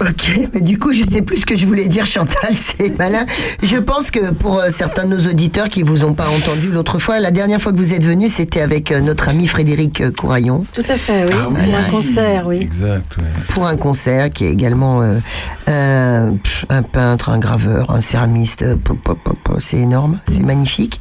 Ok, 0.00 0.48
mais 0.52 0.60
du 0.60 0.78
coup, 0.78 0.92
je 0.92 1.04
sais 1.04 1.22
plus 1.22 1.38
ce 1.38 1.46
que 1.46 1.56
je 1.56 1.66
voulais 1.66 1.86
dire, 1.86 2.04
Chantal, 2.04 2.50
c'est 2.52 2.96
malin. 2.98 3.24
Je 3.62 3.76
pense 3.76 4.10
que 4.10 4.32
pour 4.32 4.58
euh, 4.58 4.68
certains 4.68 5.04
de 5.04 5.14
nos 5.14 5.30
auditeurs 5.30 5.68
qui 5.68 5.82
vous 5.82 6.04
ont 6.04 6.14
pas 6.14 6.28
entendu 6.28 6.70
l'autre 6.70 6.98
fois, 6.98 7.20
la 7.20 7.30
dernière 7.30 7.60
fois 7.60 7.72
que 7.72 7.76
vous 7.76 7.94
êtes 7.94 8.04
venu, 8.04 8.26
c'était 8.28 8.60
avec 8.60 8.90
euh, 8.90 9.00
notre 9.00 9.28
ami 9.28 9.46
Frédéric 9.46 10.00
euh, 10.00 10.10
Couraillon 10.10 10.66
Tout 10.74 10.82
à 10.88 10.94
fait, 10.96 11.24
oui. 11.24 11.34
Ah 11.34 11.48
oui. 11.50 11.56
Pour 11.64 11.76
un 11.76 11.90
concert, 11.90 12.46
oui. 12.46 12.56
Exact, 12.60 13.16
ouais. 13.18 13.24
pour 13.48 13.66
un 13.66 13.76
concert 13.76 14.30
qui 14.30 14.46
est 14.46 14.50
également 14.50 15.00
euh, 15.02 16.30
un, 16.68 16.82
peintre, 16.82 17.28
un 17.28 17.38
graveur, 17.38 17.90
un 17.90 18.00
céramiste. 18.00 18.64
pop, 18.76 18.98
pop, 19.02 19.18
pop, 19.22 19.38
pop, 19.44 19.56
c'est 19.60 19.78
énorme, 19.78 20.18
c'est 20.28 20.42
magnifique. 20.42 20.98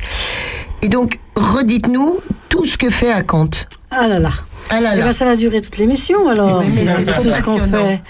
Et 0.84 0.90
donc, 0.90 1.20
redites-nous 1.36 2.20
tout 2.50 2.66
ce 2.66 2.78
que 2.78 2.90
fait 2.90 3.12
Acante. 3.12 3.68
Ah 3.90 4.08
là 4.08 4.20
là. 4.20 4.32
Ah 4.70 4.80
là 4.82 4.92
Eh 4.96 5.00
là. 5.00 5.06
ben, 5.06 5.12
ça 5.12 5.26
va 5.26 5.36
durer 5.36 5.62
toute 5.62 5.78
l'émission 5.78 6.30
alors. 6.30 6.60
Oui, 6.60 6.66
mais 6.76 6.86
c'est 6.86 7.04
trop 7.04 7.22
tout 7.22 7.32
ce 7.32 7.42
qu'on 7.42 7.58
fait. 7.58 8.02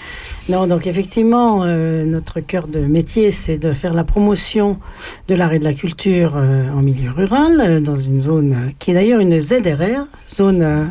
Non, 0.50 0.66
donc 0.66 0.86
effectivement, 0.86 1.62
euh, 1.64 2.04
notre 2.04 2.40
cœur 2.40 2.68
de 2.68 2.78
métier, 2.80 3.30
c'est 3.30 3.56
de 3.56 3.72
faire 3.72 3.94
la 3.94 4.04
promotion 4.04 4.78
de 5.28 5.34
l'art 5.34 5.54
et 5.54 5.58
de 5.58 5.64
la 5.64 5.72
culture 5.72 6.34
euh, 6.36 6.68
en 6.70 6.82
milieu 6.82 7.10
rural, 7.10 7.60
euh, 7.60 7.80
dans 7.80 7.96
une 7.96 8.20
zone 8.20 8.52
euh, 8.52 8.70
qui 8.78 8.90
est 8.90 8.94
d'ailleurs 8.94 9.20
une 9.20 9.40
ZRR, 9.40 10.04
zone 10.36 10.62
euh, 10.62 10.84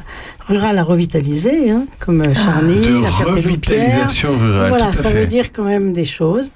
rurale 0.48 0.80
à 0.80 0.84
revitaliser, 0.84 1.70
hein, 1.70 1.86
comme 2.00 2.22
euh, 2.22 2.34
Charny, 2.34 2.82
De 2.82 3.02
la 3.04 3.32
revitalisation 3.32 4.36
rurale, 4.36 4.70
Voilà, 4.70 4.86
tout 4.86 5.00
à 5.00 5.04
ça 5.04 5.10
fait. 5.10 5.20
veut 5.20 5.28
dire 5.28 5.52
quand 5.54 5.66
même 5.66 5.92
des 5.92 6.04
choses. 6.04 6.50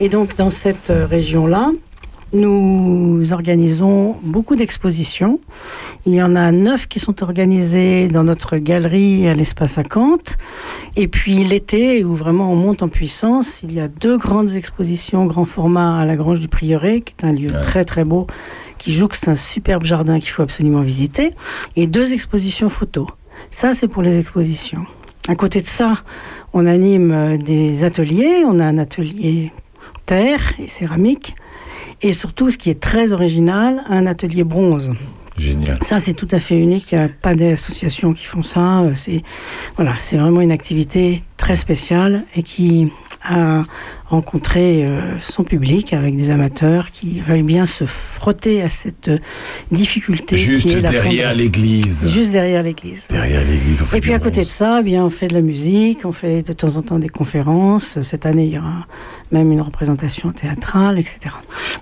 Et 0.00 0.08
donc, 0.08 0.34
dans 0.36 0.50
cette 0.50 0.90
région-là, 1.10 1.72
nous 2.32 3.32
organisons 3.32 4.16
beaucoup 4.22 4.56
d'expositions. 4.56 5.40
Il 6.06 6.14
y 6.14 6.22
en 6.22 6.36
a 6.36 6.52
neuf 6.52 6.86
qui 6.86 7.00
sont 7.00 7.22
organisées 7.22 8.08
dans 8.08 8.24
notre 8.24 8.56
galerie 8.58 9.28
à 9.28 9.34
l'espace 9.34 9.78
à 9.78 9.84
Cante. 9.84 10.36
Et 10.96 11.08
puis 11.08 11.44
l'été, 11.44 12.04
où 12.04 12.14
vraiment 12.14 12.52
on 12.52 12.56
monte 12.56 12.82
en 12.82 12.88
puissance, 12.88 13.62
il 13.62 13.72
y 13.72 13.80
a 13.80 13.88
deux 13.88 14.18
grandes 14.18 14.56
expositions 14.56 15.26
grand 15.26 15.44
format 15.44 15.98
à 15.98 16.04
la 16.04 16.16
Grange 16.16 16.40
du 16.40 16.48
Prieuré, 16.48 17.00
qui 17.00 17.14
est 17.18 17.26
un 17.26 17.32
lieu 17.32 17.50
très 17.62 17.84
très 17.84 18.04
beau, 18.04 18.26
qui 18.78 18.92
jouxte 18.92 19.28
un 19.28 19.36
superbe 19.36 19.84
jardin 19.84 20.18
qu'il 20.18 20.30
faut 20.30 20.42
absolument 20.42 20.82
visiter, 20.82 21.32
et 21.76 21.86
deux 21.86 22.12
expositions 22.12 22.68
photos. 22.68 23.06
Ça, 23.50 23.72
c'est 23.72 23.88
pour 23.88 24.02
les 24.02 24.18
expositions. 24.18 24.84
À 25.28 25.34
côté 25.34 25.60
de 25.60 25.66
ça, 25.66 26.02
on 26.54 26.64
anime 26.64 27.12
euh, 27.12 27.36
des 27.36 27.84
ateliers. 27.84 28.44
On 28.46 28.60
a 28.60 28.64
un 28.64 28.78
atelier 28.78 29.52
terre 30.06 30.54
et 30.58 30.66
céramique. 30.66 31.34
Et 32.02 32.12
surtout, 32.12 32.50
ce 32.50 32.58
qui 32.58 32.70
est 32.70 32.80
très 32.80 33.12
original, 33.12 33.82
un 33.88 34.06
atelier 34.06 34.44
bronze. 34.44 34.92
Génial. 35.36 35.76
Ça, 35.82 35.98
c'est 35.98 36.14
tout 36.14 36.28
à 36.32 36.38
fait 36.38 36.58
unique. 36.58 36.92
Il 36.92 36.98
n'y 36.98 37.04
a 37.04 37.08
pas 37.08 37.34
d'associations 37.34 38.12
qui 38.12 38.24
font 38.24 38.42
ça. 38.42 38.80
Euh, 38.80 38.92
C'est 38.94 39.22
voilà, 39.76 39.94
c'est 39.98 40.16
vraiment 40.16 40.40
une 40.40 40.50
activité 40.50 41.22
très 41.38 41.56
spéciale 41.56 42.24
et 42.36 42.42
qui 42.42 42.92
a 43.22 43.62
rencontré 44.06 44.84
euh, 44.84 45.18
son 45.20 45.44
public 45.44 45.92
avec 45.92 46.16
des 46.16 46.30
amateurs 46.30 46.90
qui 46.90 47.20
veulent 47.20 47.42
bien 47.42 47.66
se 47.66 47.84
frotter 47.84 48.62
à 48.62 48.68
cette 48.68 49.08
euh, 49.08 49.18
difficulté 49.70 50.36
Juste 50.36 50.68
qui 50.68 50.74
est 50.74 50.80
la 50.80 50.90
derrière 50.90 51.34
l'église. 51.34 52.08
Juste 52.08 52.32
derrière 52.32 52.62
l'église. 52.62 53.06
Derrière 53.08 53.44
l'église, 53.44 53.82
Et 53.94 54.00
puis 54.00 54.12
à 54.12 54.18
côté 54.18 54.42
de 54.42 54.48
ça, 54.48 54.78
eh 54.80 54.82
bien, 54.82 55.04
on 55.04 55.10
fait 55.10 55.28
de 55.28 55.34
la 55.34 55.40
musique, 55.40 56.04
on 56.04 56.12
fait 56.12 56.42
de 56.42 56.52
temps 56.52 56.76
en 56.76 56.82
temps 56.82 56.98
des 56.98 57.08
conférences. 57.08 58.00
Cette 58.02 58.26
année, 58.26 58.46
il 58.46 58.54
y 58.54 58.58
aura 58.58 58.86
même 59.30 59.52
une 59.52 59.60
représentation 59.60 60.32
théâtrale, 60.32 60.98
etc. 60.98 61.34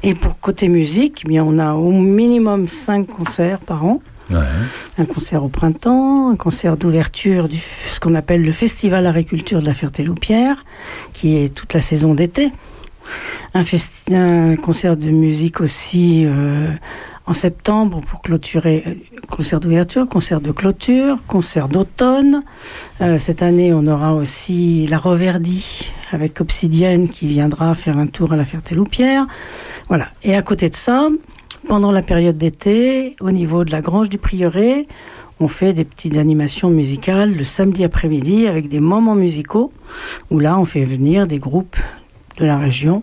Et 0.02 0.14
pour 0.14 0.38
côté 0.38 0.68
musique, 0.68 1.22
eh 1.24 1.28
bien, 1.28 1.44
on 1.44 1.58
a 1.58 1.74
au 1.74 1.92
minimum 1.92 2.68
cinq 2.68 3.06
concerts 3.06 3.60
par 3.60 3.84
an. 3.84 4.00
Un 4.30 5.04
concert 5.04 5.44
au 5.44 5.48
printemps, 5.48 6.30
un 6.30 6.36
concert 6.36 6.76
d'ouverture 6.76 7.48
du 7.48 7.58
ce 7.58 8.00
qu'on 8.00 8.14
appelle 8.14 8.42
le 8.42 8.52
Festival 8.52 9.06
Agriculture 9.06 9.60
de 9.60 9.66
la 9.66 9.74
Ferté-Loupière, 9.74 10.64
qui 11.12 11.36
est 11.36 11.54
toute 11.54 11.74
la 11.74 11.80
saison 11.80 12.14
d'été. 12.14 12.50
Un 14.12 14.56
concert 14.56 14.96
de 14.96 15.08
musique 15.08 15.60
aussi 15.60 16.24
euh, 16.26 16.68
en 17.26 17.32
septembre 17.32 18.00
pour 18.00 18.20
clôturer, 18.20 18.84
euh, 18.86 18.94
concert 19.30 19.60
d'ouverture, 19.60 20.08
concert 20.08 20.40
de 20.40 20.52
clôture, 20.52 21.18
concert 21.26 21.68
d'automne. 21.68 22.42
Euh, 23.00 23.16
cette 23.18 23.42
année, 23.42 23.72
on 23.72 23.86
aura 23.86 24.14
aussi 24.14 24.86
la 24.88 24.98
Reverdie 24.98 25.92
avec 26.12 26.40
Obsidienne 26.40 27.08
qui 27.08 27.26
viendra 27.26 27.74
faire 27.74 27.96
un 27.96 28.06
tour 28.06 28.32
à 28.32 28.36
la 28.36 28.44
Ferté-Loupière. 28.44 29.24
Voilà. 29.88 30.08
Et 30.22 30.36
à 30.36 30.42
côté 30.42 30.68
de 30.68 30.74
ça, 30.74 31.08
pendant 31.66 31.92
la 31.92 32.02
période 32.02 32.38
d'été, 32.38 33.16
au 33.20 33.30
niveau 33.30 33.64
de 33.64 33.72
la 33.72 33.80
Grange 33.80 34.08
du 34.08 34.18
Prieuré, 34.18 34.86
on 35.40 35.48
fait 35.48 35.72
des 35.72 35.84
petites 35.84 36.16
animations 36.16 36.70
musicales 36.70 37.34
le 37.34 37.44
samedi 37.44 37.84
après-midi 37.84 38.46
avec 38.46 38.68
des 38.68 38.80
moments 38.80 39.14
musicaux 39.14 39.72
où 40.30 40.38
là, 40.38 40.58
on 40.58 40.64
fait 40.64 40.84
venir 40.84 41.26
des 41.26 41.38
groupes 41.38 41.76
de 42.38 42.44
la 42.44 42.58
région 42.58 43.02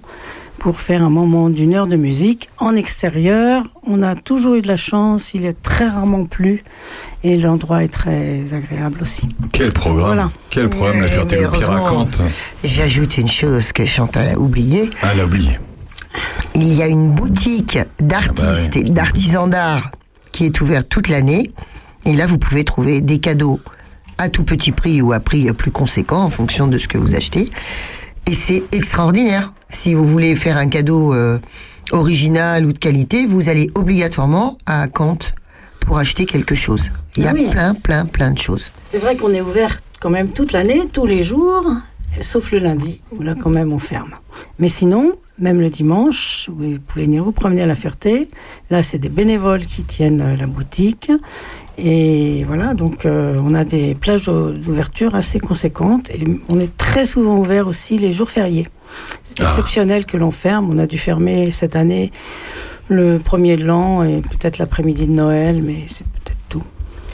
pour 0.59 0.79
faire 0.79 1.03
un 1.03 1.09
moment 1.09 1.49
d'une 1.49 1.73
heure 1.73 1.87
de 1.87 1.97
musique 1.97 2.49
en 2.57 2.75
extérieur. 2.75 3.65
On 3.85 4.01
a 4.01 4.15
toujours 4.15 4.55
eu 4.55 4.61
de 4.61 4.67
la 4.67 4.77
chance, 4.77 5.33
il 5.33 5.45
est 5.45 5.61
très 5.61 5.87
rarement 5.87 6.25
plu 6.25 6.63
et 7.23 7.37
l'endroit 7.37 7.83
est 7.83 7.93
très 7.93 8.53
agréable 8.53 8.99
aussi. 9.01 9.27
Quel 9.51 9.73
programme 9.73 10.05
Voilà. 10.05 10.31
Quel 10.49 10.69
programme 10.69 11.01
la 11.01 11.37
heureusement. 11.37 11.83
raconte 11.83 12.21
J'ajoute 12.63 13.17
une 13.17 13.27
chose 13.27 13.73
que 13.73 13.85
Chantal 13.85 14.29
a 14.29 14.39
oubliée. 14.39 14.89
Ah, 15.01 15.09
elle 15.13 15.21
a 15.21 15.25
oublié. 15.25 15.59
Il 16.55 16.71
y 16.73 16.81
a 16.83 16.87
une 16.87 17.11
boutique 17.11 17.77
d'artistes 17.99 18.43
Ah 18.45 18.69
bah 18.73 18.79
et 18.79 18.83
d'artisans 18.83 19.49
d'art 19.49 19.91
qui 20.31 20.45
est 20.45 20.61
ouverte 20.61 20.87
toute 20.89 21.09
l'année. 21.09 21.51
Et 22.05 22.15
là, 22.15 22.25
vous 22.25 22.37
pouvez 22.37 22.63
trouver 22.63 23.01
des 23.01 23.19
cadeaux 23.19 23.59
à 24.17 24.29
tout 24.29 24.43
petit 24.43 24.71
prix 24.71 25.01
ou 25.01 25.13
à 25.13 25.19
prix 25.19 25.51
plus 25.53 25.71
conséquent 25.71 26.23
en 26.23 26.29
fonction 26.29 26.67
de 26.67 26.77
ce 26.77 26.87
que 26.87 26.97
vous 26.97 27.15
achetez. 27.15 27.49
Et 28.27 28.33
c'est 28.33 28.63
extraordinaire. 28.71 29.53
Si 29.69 29.93
vous 29.93 30.07
voulez 30.07 30.35
faire 30.35 30.57
un 30.57 30.67
cadeau 30.67 31.13
euh, 31.13 31.39
original 31.91 32.65
ou 32.65 32.73
de 32.73 32.77
qualité, 32.77 33.25
vous 33.25 33.49
allez 33.49 33.69
obligatoirement 33.75 34.57
à 34.65 34.87
Kant 34.87 35.17
pour 35.79 35.97
acheter 35.97 36.25
quelque 36.25 36.55
chose. 36.55 36.91
Il 37.17 37.23
y 37.23 37.27
a 37.27 37.33
Oui. 37.33 37.47
plein, 37.49 37.73
plein, 37.73 38.05
plein 38.05 38.31
de 38.31 38.37
choses. 38.37 38.71
C'est 38.77 38.97
vrai 38.97 39.17
qu'on 39.17 39.33
est 39.33 39.41
ouvert 39.41 39.79
quand 39.99 40.09
même 40.09 40.29
toute 40.29 40.51
l'année, 40.53 40.83
tous 40.91 41.05
les 41.05 41.23
jours, 41.23 41.65
sauf 42.21 42.51
le 42.51 42.59
lundi, 42.59 43.01
où 43.11 43.21
là 43.21 43.35
quand 43.39 43.49
même 43.49 43.73
on 43.73 43.79
ferme. 43.79 44.11
Mais 44.59 44.69
sinon, 44.69 45.11
même 45.39 45.59
le 45.59 45.69
dimanche, 45.69 46.49
vous 46.53 46.77
pouvez 46.85 47.05
venir 47.05 47.23
vous 47.23 47.31
promener 47.31 47.61
à 47.61 47.65
la 47.65 47.75
Ferté. 47.75 48.29
Là, 48.69 48.83
c'est 48.83 48.99
des 48.99 49.09
bénévoles 49.09 49.65
qui 49.65 49.83
tiennent 49.83 50.21
euh, 50.21 50.35
la 50.35 50.45
boutique. 50.47 51.11
Et 51.77 52.43
voilà, 52.45 52.75
donc 52.75 53.05
euh, 53.05 53.39
on 53.43 53.55
a 53.55 53.63
des 53.65 53.95
plages 53.95 54.25
d'ou- 54.25 54.51
d'ouverture 54.53 55.15
assez 55.15 55.39
conséquentes. 55.39 56.11
Et 56.11 56.23
on 56.53 56.59
est 56.59 56.75
très 56.77 57.03
souvent 57.03 57.39
ouvert 57.39 57.67
aussi 57.67 57.97
les 57.97 58.11
jours 58.11 58.29
fériés. 58.29 58.67
C'est 59.23 59.39
Ah. 59.41 59.45
exceptionnel 59.45 60.05
que 60.05 60.17
l'on 60.17 60.29
ferme. 60.31 60.69
On 60.71 60.77
a 60.77 60.85
dû 60.85 60.99
fermer 60.99 61.49
cette 61.49 61.75
année 61.75 62.11
le 62.89 63.17
premier 63.17 63.57
de 63.57 63.63
l'an 63.65 64.03
et 64.03 64.21
peut-être 64.21 64.59
l'après-midi 64.59 65.07
de 65.07 65.13
Noël, 65.13 65.63
mais 65.63 65.85
c'est. 65.87 66.05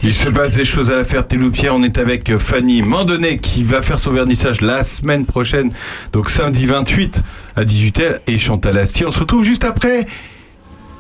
Il 0.02 0.14
se 0.14 0.30
passe 0.30 0.54
des 0.54 0.64
choses 0.64 0.90
à 0.92 0.96
la 0.96 1.04
Ferté-Loupière. 1.04 1.76
On 1.76 1.84
est 1.84 1.98
avec 1.98 2.38
Fanny 2.38 2.82
Mandonnet 2.82 3.38
qui 3.38 3.64
va 3.64 3.82
faire 3.82 4.00
son 4.00 4.12
vernissage 4.12 4.62
la 4.62 4.84
semaine 4.86 5.26
prochaine, 5.26 5.72
donc 6.14 6.30
samedi 6.30 6.66
28 6.66 7.22
à 7.58 7.66
18h, 7.66 8.20
et 8.28 8.40
Chantal 8.40 8.78
Astier. 8.78 9.06
On 9.06 9.12
se 9.12 9.20
retrouve 9.20 9.44
juste 9.44 9.66
après 9.66 10.06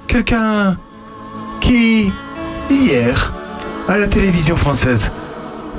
quelqu'un 0.07 0.77
qui, 1.61 2.11
hier, 2.69 3.33
à 3.87 3.97
la 3.97 4.07
télévision 4.07 4.57
française, 4.57 5.11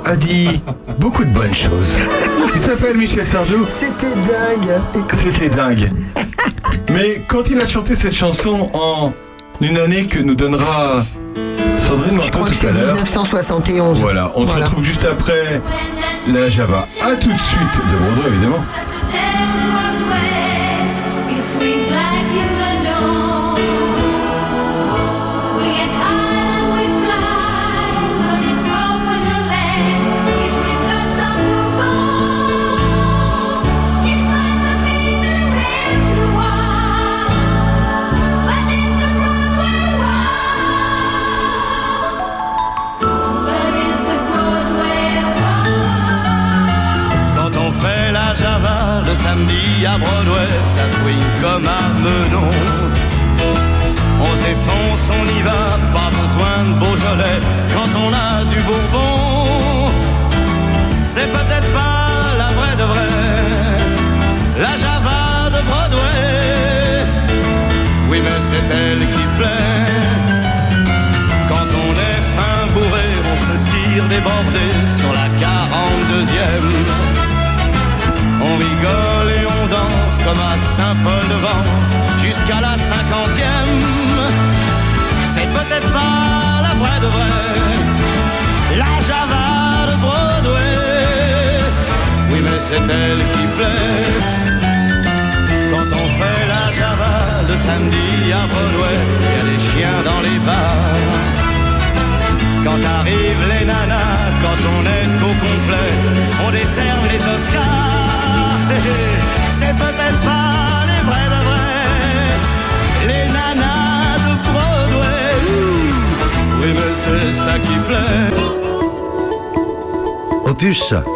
a 0.03 0.15
dit 0.15 0.61
beaucoup 0.99 1.23
de 1.23 1.31
bonnes 1.31 1.53
choses. 1.53 1.89
Il 2.55 2.61
s'appelle 2.61 2.97
Michel 2.97 3.27
Sardou. 3.27 3.65
C'était 3.67 4.15
dingue. 4.15 5.05
C'était 5.13 5.49
dingue. 5.49 5.91
Mais 6.89 7.23
quand 7.27 7.49
il 7.49 7.61
a 7.61 7.67
chanté 7.67 7.93
cette 7.93 8.15
chanson 8.15 8.71
en 8.73 9.13
une 9.61 9.77
année 9.77 10.07
que 10.07 10.17
nous 10.17 10.33
donnera 10.33 11.03
Sandrine 11.91 12.11
Je 12.11 12.15
Manteau 12.17 12.29
crois 12.31 12.43
que 12.45 12.49
tout 12.51 12.55
à 12.55 12.59
c'est 12.61 12.71
l'heure. 12.71 12.93
1971. 12.93 13.99
Voilà, 13.99 14.31
on 14.35 14.41
se 14.41 14.45
Voilà. 14.45 14.65
retrouve 14.65 14.83
juste 14.83 15.03
après 15.03 15.61
la 16.27 16.47
Java. 16.49 16.87
À 17.01 17.15
tout 17.15 17.33
de 17.33 17.39
suite 17.39 17.81
de 17.91 17.97
Bordeaux, 17.97 18.27
évidemment. 18.29 18.63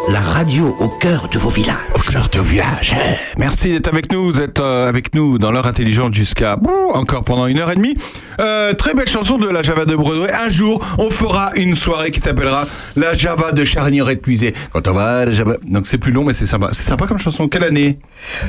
La 0.08 0.20
radio 0.20 0.74
au 0.80 0.88
cœur 0.88 1.28
de 1.28 1.38
vos 1.38 1.50
villages. 1.50 1.76
Au 1.94 1.98
cœur 1.98 2.28
de 2.28 2.40
village. 2.40 2.94
Merci 3.36 3.68
d'être 3.68 3.88
avec 3.88 4.10
nous. 4.10 4.32
Vous 4.32 4.40
êtes 4.40 4.58
euh, 4.58 4.88
avec 4.88 5.14
nous 5.14 5.36
dans 5.36 5.52
l'heure 5.52 5.66
intelligente 5.66 6.14
jusqu'à 6.14 6.56
encore 6.94 7.24
pendant 7.24 7.46
une 7.46 7.58
heure 7.58 7.70
et 7.70 7.74
demie. 7.74 7.94
Euh, 8.40 8.72
très 8.72 8.94
belle 8.94 9.08
chanson 9.08 9.36
de 9.36 9.48
la 9.48 9.62
Java 9.62 9.84
de 9.84 9.94
Broadway. 9.94 10.32
Un 10.32 10.48
jour, 10.48 10.82
on 10.96 11.10
fera 11.10 11.50
une 11.56 11.74
soirée 11.74 12.10
qui 12.10 12.20
s'appellera 12.20 12.66
la 12.96 13.12
Java 13.12 13.52
de 13.52 13.64
Charnier 13.64 14.10
épuisée. 14.10 14.54
Quand 14.72 14.88
on 14.88 14.94
va 14.94 15.18
à 15.18 15.24
la 15.26 15.32
Java. 15.32 15.56
Donc 15.68 15.86
c'est 15.86 15.98
plus 15.98 16.12
long, 16.12 16.24
mais 16.24 16.32
c'est 16.32 16.46
sympa. 16.46 16.70
C'est 16.72 16.84
sympa 16.84 17.06
comme 17.06 17.18
chanson. 17.18 17.46
Quelle 17.48 17.64
année? 17.64 17.98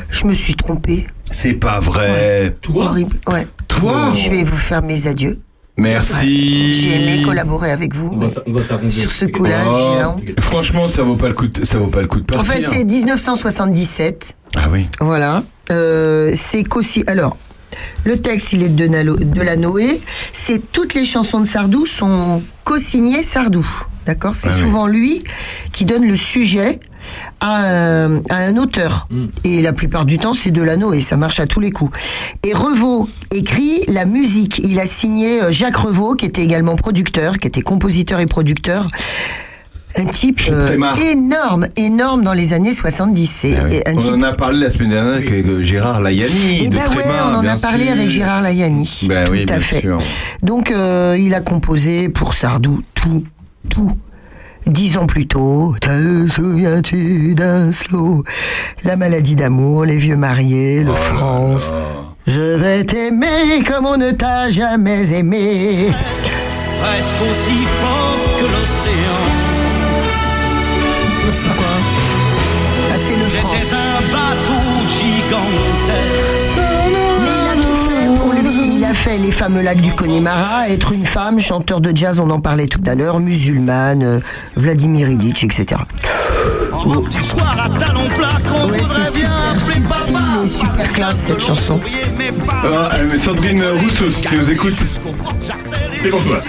Je 0.10 0.26
me 0.26 0.34
suis 0.34 0.56
trompée. 0.56 1.08
C'est 1.32 1.56
pas 1.56 1.82
vrai. 1.82 2.56
Horrible. 2.74 3.18
Ouais. 3.28 3.46
Toi? 3.68 4.14
Je 4.14 4.30
vais 4.30 4.46
vous 4.46 4.58
faire 4.58 4.82
mes 4.82 5.08
adieux. 5.08 5.42
Merci. 5.78 6.74
J'ai 6.74 6.96
aimé 6.96 7.22
collaborer 7.22 7.72
avec 7.72 7.94
vous. 7.96 8.16
mais 8.16 8.90
sur 8.90 9.12
ce 9.12 9.26
coup-là, 9.26 9.58
Oh, 9.70 10.42
franchement, 10.42 10.88
ça 10.88 11.04
vaut 11.04 11.16
pas 11.16 11.28
le 11.28 11.34
coup. 11.36 11.48
De, 11.48 11.66
ça 11.66 11.78
vaut 11.78 11.88
pas 11.88 12.02
le 12.02 12.08
coup 12.08 12.20
de 12.20 12.34
En 12.34 12.38
partir. 12.44 12.54
fait, 12.54 12.64
c'est 12.66 12.84
1977. 12.84 14.36
Ah 14.56 14.70
oui. 14.72 14.88
Voilà. 15.00 15.44
Euh, 15.72 16.32
c'est 16.36 16.64
qu'aussi. 16.64 17.04
Alors, 17.08 17.38
le 18.06 18.18
texte, 18.18 18.54
il 18.54 18.64
est 18.64 18.70
de, 18.70 18.88
Nalo- 18.88 19.18
de 19.24 19.42
la 19.42 19.56
Noé. 19.56 20.02
C'est 20.34 20.72
toutes 20.72 20.94
les 20.96 21.06
chansons 21.06 21.40
de 21.42 21.46
Sardou 21.46 21.86
sont 21.86 22.42
co-signées 22.64 23.24
Sardou. 23.24 23.68
D'accord? 24.06 24.36
C'est 24.36 24.50
Ah 24.50 24.54
oui. 24.56 24.62
souvent 24.62 24.88
lui 24.88 25.24
qui 25.74 25.86
donne 25.86 26.08
le 26.08 26.16
sujet 26.16 26.80
à 27.40 27.64
un, 28.06 28.18
à 28.30 28.38
un 28.38 28.58
auteur. 28.58 29.08
Et 29.44 29.62
la 29.62 29.74
plupart 29.74 30.06
du 30.06 30.18
temps, 30.18 30.34
c'est 30.34 30.52
de 30.52 30.62
la 30.62 30.78
Noé. 30.78 31.02
Ça 31.02 31.18
marche 31.18 31.40
à 31.40 31.46
tous 31.46 31.60
les 31.60 31.72
coups. 31.72 31.98
Et 32.44 32.54
Revaux 32.54 33.10
écrit 33.32 33.82
la 33.88 34.06
musique. 34.06 34.60
Il 34.64 34.80
a 34.80 34.86
signé 34.86 35.42
euh, 35.42 35.52
Jacques 35.52 35.78
Revaux, 35.78 36.14
qui 36.16 36.26
était 36.26 36.44
également 36.44 36.76
producteur, 36.76 37.38
qui 37.38 37.48
était 37.48 37.62
compositeur 37.62 38.20
et 38.20 38.26
producteur. 38.26 38.88
Un 39.96 40.06
type 40.06 40.42
euh, 40.52 40.78
énorme, 41.12 41.66
énorme 41.76 42.24
dans 42.24 42.34
les 42.34 42.54
années 42.54 42.74
70. 42.74 43.26
C'est 43.26 43.56
Ah 43.60 43.66
oui. 43.68 43.80
un 43.88 43.96
On 43.96 44.00
type 44.00 44.14
en 44.14 44.22
a 44.22 44.34
parlé 44.34 44.60
la 44.60 44.70
semaine 44.70 44.90
dernière 44.92 45.14
avec 45.14 45.32
euh, 45.32 45.64
Gérard 45.64 46.02
Layani 46.02 46.60
eh 46.66 46.70
de 46.70 46.76
ben 46.76 46.82
ouais, 46.82 46.86
Trémar, 47.02 47.32
on 47.32 47.36
en 47.38 47.48
a 47.48 47.58
parlé 47.58 47.86
sûr. 47.86 47.94
avec 47.94 48.10
Gérard 48.10 48.42
Layani. 48.42 49.06
Ben 49.08 49.26
tout 49.26 49.32
oui, 49.32 49.42
à 49.44 49.46
bien 49.46 49.60
fait. 49.60 49.80
sûr. 49.82 49.98
Donc, 50.44 50.70
euh, 50.72 51.16
il 51.18 51.34
a 51.34 51.40
composé 51.42 52.10
pour 52.10 52.34
Sardou 52.34 52.84
tout, 52.94 53.24
tout. 53.70 53.92
Dix 54.68 54.98
ans 54.98 55.06
plus 55.06 55.28
tôt, 55.28 55.76
te 55.80 56.28
souviens-tu 56.28 57.36
d'un 57.36 57.72
slow? 57.72 58.24
La 58.84 58.98
maladie 58.98 59.36
d'amour, 59.36 59.86
les 59.86 59.96
vieux 59.96 60.18
mariés, 60.18 60.82
Oh 60.84 60.90
le 60.90 60.94
France. 60.94 61.72
Je 62.28 62.58
vais 62.58 62.84
t'aimer 62.84 63.64
comme 63.66 63.86
on 63.86 63.96
ne 63.98 64.12
t'a 64.12 64.50
jamais 64.50 65.14
aimé. 65.14 65.88
Presque 66.82 67.22
aussi 67.22 67.64
fort 67.80 68.18
que 68.38 68.44
l'océan. 68.44 69.24
C'est 71.32 71.56
quoi? 71.56 71.66
Ah, 72.92 72.98
c'est 72.98 73.16
le 73.16 73.26
France. 73.26 73.87
Fait 78.98 79.18
les 79.18 79.32
fameux 79.32 79.62
lacs 79.62 79.82
du 79.82 79.94
Connemara, 79.94 80.70
être 80.70 80.92
une 80.92 81.06
femme, 81.06 81.40
chanteur 81.40 81.80
de 81.82 81.96
jazz, 81.96 82.20
on 82.20 82.30
en 82.30 82.40
parlait 82.40 82.68
tout 82.68 82.82
à 82.86 82.96
l'heure, 82.96 83.20
musulmane, 83.20 84.04
euh, 84.04 84.20
Vladimir 84.56 85.10
Ilitch, 85.10 85.44
etc. 85.44 85.82
En 86.74 86.80
robe 86.80 87.08
du 87.08 87.22
soir 87.22 87.56
à 87.64 87.80
talons 87.80 88.08
plats 88.16 88.28
qu'on 88.48 88.70
Ouais, 88.70 88.80
bien 89.16 89.32
appeler 89.52 89.82
papa. 89.82 90.27
Et 90.48 90.50
super 90.50 90.94
classe 90.94 91.18
cette 91.18 91.40
chanson. 91.42 91.80
Ah, 92.64 92.92
mais 93.12 93.18
Sandrine 93.18 93.64
Rousseau 93.64 94.06
qui 94.08 94.36
nous 94.36 94.50
écoute. 94.50 94.76
C'est 96.02 96.10
pour 96.10 96.24
toi. 96.24 96.40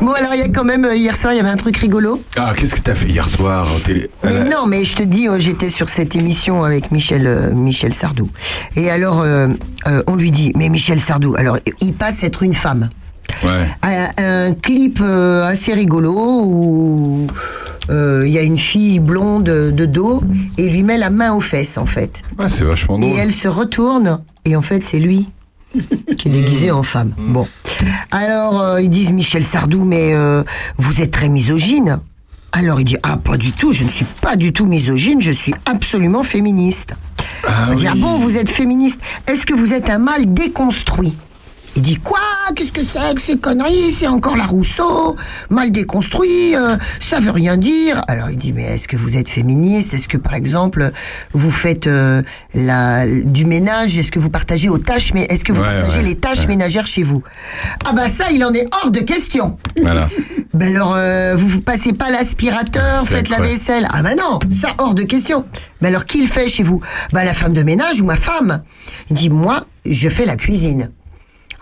Bon, 0.00 0.12
alors 0.12 0.34
il 0.34 0.40
y 0.40 0.42
a 0.42 0.48
quand 0.48 0.64
même, 0.64 0.84
euh, 0.84 0.94
hier 0.94 1.16
soir, 1.16 1.32
il 1.32 1.36
y 1.36 1.40
avait 1.40 1.48
un 1.48 1.56
truc 1.56 1.76
rigolo. 1.78 2.20
Ah, 2.36 2.52
qu'est-ce 2.56 2.74
que 2.74 2.80
t'as 2.80 2.94
fait 2.94 3.08
hier 3.08 3.28
soir 3.28 3.66
en 3.74 3.78
télé 3.80 4.10
Mais 4.24 4.34
Euh, 4.40 4.44
non, 4.44 4.66
mais 4.66 4.84
je 4.84 4.94
te 4.94 5.02
dis, 5.02 5.26
euh, 5.28 5.38
j'étais 5.38 5.70
sur 5.70 5.88
cette 5.88 6.14
émission 6.14 6.64
avec 6.64 6.90
Michel, 6.92 7.26
euh, 7.26 7.52
Michel 7.54 7.94
Sardou. 7.94 8.28
Et 8.76 8.90
alors, 8.90 9.20
euh, 9.22 9.48
euh, 9.86 10.02
on 10.06 10.16
lui 10.16 10.30
dit, 10.32 10.52
mais 10.56 10.68
Michel 10.68 11.00
Sardou, 11.00 11.34
alors 11.38 11.56
il 11.80 11.94
passe 11.94 12.22
être 12.24 12.42
une 12.42 12.52
femme. 12.52 12.88
Ouais. 13.44 13.66
Un, 13.82 14.48
un 14.48 14.54
clip 14.54 14.98
euh, 15.02 15.46
assez 15.46 15.72
rigolo 15.74 16.12
où 16.44 17.26
euh, 17.90 18.24
il 18.26 18.32
y 18.32 18.38
a 18.38 18.42
une 18.42 18.58
fille 18.58 18.98
blonde 18.98 19.44
de 19.44 19.84
dos 19.84 20.22
et 20.58 20.68
lui 20.68 20.82
met 20.82 20.98
la 20.98 21.10
main 21.10 21.32
aux 21.32 21.40
fesses 21.40 21.76
en 21.78 21.86
fait. 21.86 22.22
Ouais, 22.38 22.48
c'est 22.48 22.64
vachement 22.64 22.98
drôle. 22.98 23.12
Et 23.12 23.16
elle 23.16 23.32
se 23.32 23.48
retourne 23.48 24.20
et 24.44 24.56
en 24.56 24.62
fait 24.62 24.82
c'est 24.82 24.98
lui 24.98 25.28
qui 26.16 26.28
est 26.28 26.30
déguisé 26.30 26.70
en 26.70 26.82
femme. 26.82 27.14
Bon. 27.18 27.46
Alors 28.10 28.60
euh, 28.60 28.80
ils 28.80 28.88
disent 28.88 29.12
Michel 29.12 29.44
Sardou 29.44 29.84
mais 29.84 30.14
euh, 30.14 30.42
vous 30.78 31.02
êtes 31.02 31.10
très 31.10 31.28
misogyne. 31.28 32.00
Alors 32.52 32.80
il 32.80 32.84
dit 32.84 32.96
ah 33.02 33.18
pas 33.18 33.36
du 33.36 33.52
tout, 33.52 33.72
je 33.72 33.84
ne 33.84 33.90
suis 33.90 34.06
pas 34.22 34.36
du 34.36 34.52
tout 34.52 34.64
misogyne, 34.66 35.20
je 35.20 35.32
suis 35.32 35.54
absolument 35.66 36.22
féministe. 36.22 36.94
Ah 37.46 37.66
On 37.70 37.74
dit 37.74 37.84
oui. 37.84 37.90
ah 37.92 37.96
bon 37.96 38.16
vous 38.16 38.38
êtes 38.38 38.48
féministe, 38.50 38.98
est-ce 39.26 39.44
que 39.44 39.52
vous 39.52 39.74
êtes 39.74 39.90
un 39.90 39.98
mâle 39.98 40.32
déconstruit? 40.32 41.16
Il 41.76 41.82
dit 41.82 41.96
quoi? 41.96 42.18
Qu'est-ce 42.54 42.72
que 42.72 42.80
c'est 42.82 43.14
que 43.14 43.20
ces 43.20 43.36
conneries? 43.36 43.92
C'est 43.92 44.06
encore 44.06 44.36
la 44.36 44.46
Rousseau, 44.46 45.14
mal 45.50 45.70
déconstruit, 45.70 46.56
euh, 46.56 46.76
ça 47.00 47.20
veut 47.20 47.30
rien 47.30 47.56
dire. 47.56 48.00
Alors 48.08 48.30
il 48.30 48.36
dit 48.36 48.52
mais 48.52 48.62
est-ce 48.64 48.88
que 48.88 48.96
vous 48.96 49.16
êtes 49.16 49.28
féministe? 49.28 49.92
Est-ce 49.94 50.08
que 50.08 50.16
par 50.16 50.34
exemple 50.34 50.90
vous 51.32 51.50
faites 51.50 51.86
euh, 51.86 52.22
la, 52.54 53.06
du 53.06 53.44
ménage? 53.44 53.98
Est-ce 53.98 54.10
que 54.10 54.18
vous 54.18 54.30
partagez 54.30 54.68
aux 54.68 54.78
tâches 54.78 55.12
Mais 55.14 55.24
est-ce 55.28 55.44
que 55.44 55.52
vous 55.52 55.60
Ouais, 55.60 55.70
partagez 55.70 55.98
ouais, 55.98 56.04
les 56.04 56.16
tâches 56.16 56.40
ouais. 56.40 56.46
ménagères 56.46 56.86
chez 56.86 57.02
vous? 57.02 57.22
Ah 57.86 57.92
bah 57.92 58.08
ça 58.08 58.30
il 58.32 58.44
en 58.44 58.52
est 58.52 58.66
hors 58.82 58.90
de 58.90 59.00
question. 59.00 59.58
Voilà. 59.80 60.08
Ben 60.54 60.74
alors, 60.74 60.94
euh, 60.96 61.34
vous, 61.36 61.46
vous 61.48 61.60
passez 61.60 61.92
pas 61.92 62.08
l'aspirateur, 62.10 63.06
faites 63.06 63.28
la 63.28 63.40
vaisselle. 63.40 63.86
Ah 63.92 64.00
ben 64.02 64.16
non, 64.16 64.38
ça 64.48 64.72
hors 64.78 64.94
de 64.94 65.02
question. 65.02 65.44
Mais 65.82 65.88
alors, 65.88 66.06
qui 66.06 66.18
le 66.18 66.26
fait 66.26 66.46
chez 66.46 66.62
vous? 66.62 66.80
Ben 67.12 67.24
la 67.24 67.34
femme 67.34 67.52
de 67.52 67.62
ménage 67.62 68.00
ou 68.00 68.06
ma 68.06 68.16
femme. 68.16 68.62
Il 69.10 69.16
dit, 69.16 69.28
moi, 69.28 69.66
je 69.84 70.08
fais 70.08 70.24
la 70.24 70.36
cuisine. 70.36 70.90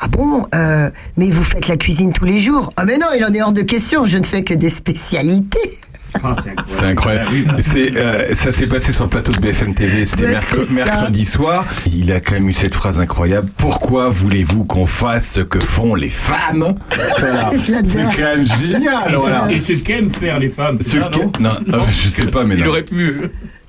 Ah 0.05 0.09
bon 0.09 0.47
euh, 0.55 0.91
Mais 1.17 1.31
vous 1.31 1.43
faites 1.43 1.67
la 1.69 1.77
cuisine 1.79 2.13
tous 2.13 2.27
les 2.27 2.39
jours 2.39 2.71
Ah 2.77 2.85
mais 2.85 2.99
non, 2.99 3.07
il 3.17 3.25
en 3.25 3.33
est 3.33 3.41
hors 3.43 3.53
de 3.53 3.63
question, 3.63 4.05
je 4.05 4.19
ne 4.19 4.25
fais 4.25 4.43
que 4.43 4.53
des 4.53 4.69
spécialités. 4.69 5.79
Ah, 6.23 6.37
C'est 6.69 6.85
incroyable. 6.85 7.27
C'est, 7.59 7.97
euh, 7.97 8.35
ça 8.35 8.53
s'est 8.53 8.67
passé 8.69 8.93
sur 8.93 9.05
le 9.05 9.11
plateau 9.11 9.33
de 9.33 9.39
BFM 9.41 9.75
TV, 9.75 10.05
c'était 10.07 10.25
Ouais, 10.27 10.37
mercredi 10.75 11.25
soir. 11.25 11.65
Il 11.93 12.13
a 12.13 12.21
quand 12.21 12.35
même 12.35 12.49
eu 12.49 12.53
cette 12.53 12.75
phrase 12.75 13.01
incroyable. 13.01 13.49
Pourquoi 13.57 14.11
voulez-vous 14.11 14.65
qu'on 14.65 14.87
fasse 14.87 15.33
ce 15.33 15.41
que 15.41 15.59
font 15.59 15.95
les 15.97 16.11
femmes? 16.11 16.75
Voilà. 17.19 17.51
C'est 17.57 18.05
quand 18.17 18.37
même 18.37 18.47
génial. 18.47 19.13
Et 19.13 19.17
Voilà. 19.17 19.49
ce- 19.49 19.55
Et 19.55 19.61
ce 19.61 19.73
qu'aiment 19.83 20.13
faire 20.13 20.39
les 20.39 20.51
femmes, 20.51 20.77
c'est 20.81 20.91
Ce 20.91 20.99
ça, 21.01 21.11
non 21.19 21.31
que- 21.31 21.43
non, 21.43 21.55
euh, 21.73 21.81
je 21.89 22.09
sais 22.09 22.27
pas, 22.27 22.45
mais 22.45 22.55
Il 22.57 22.63
non. 22.65 22.71
aurait 22.71 22.83
pu. 22.83 23.17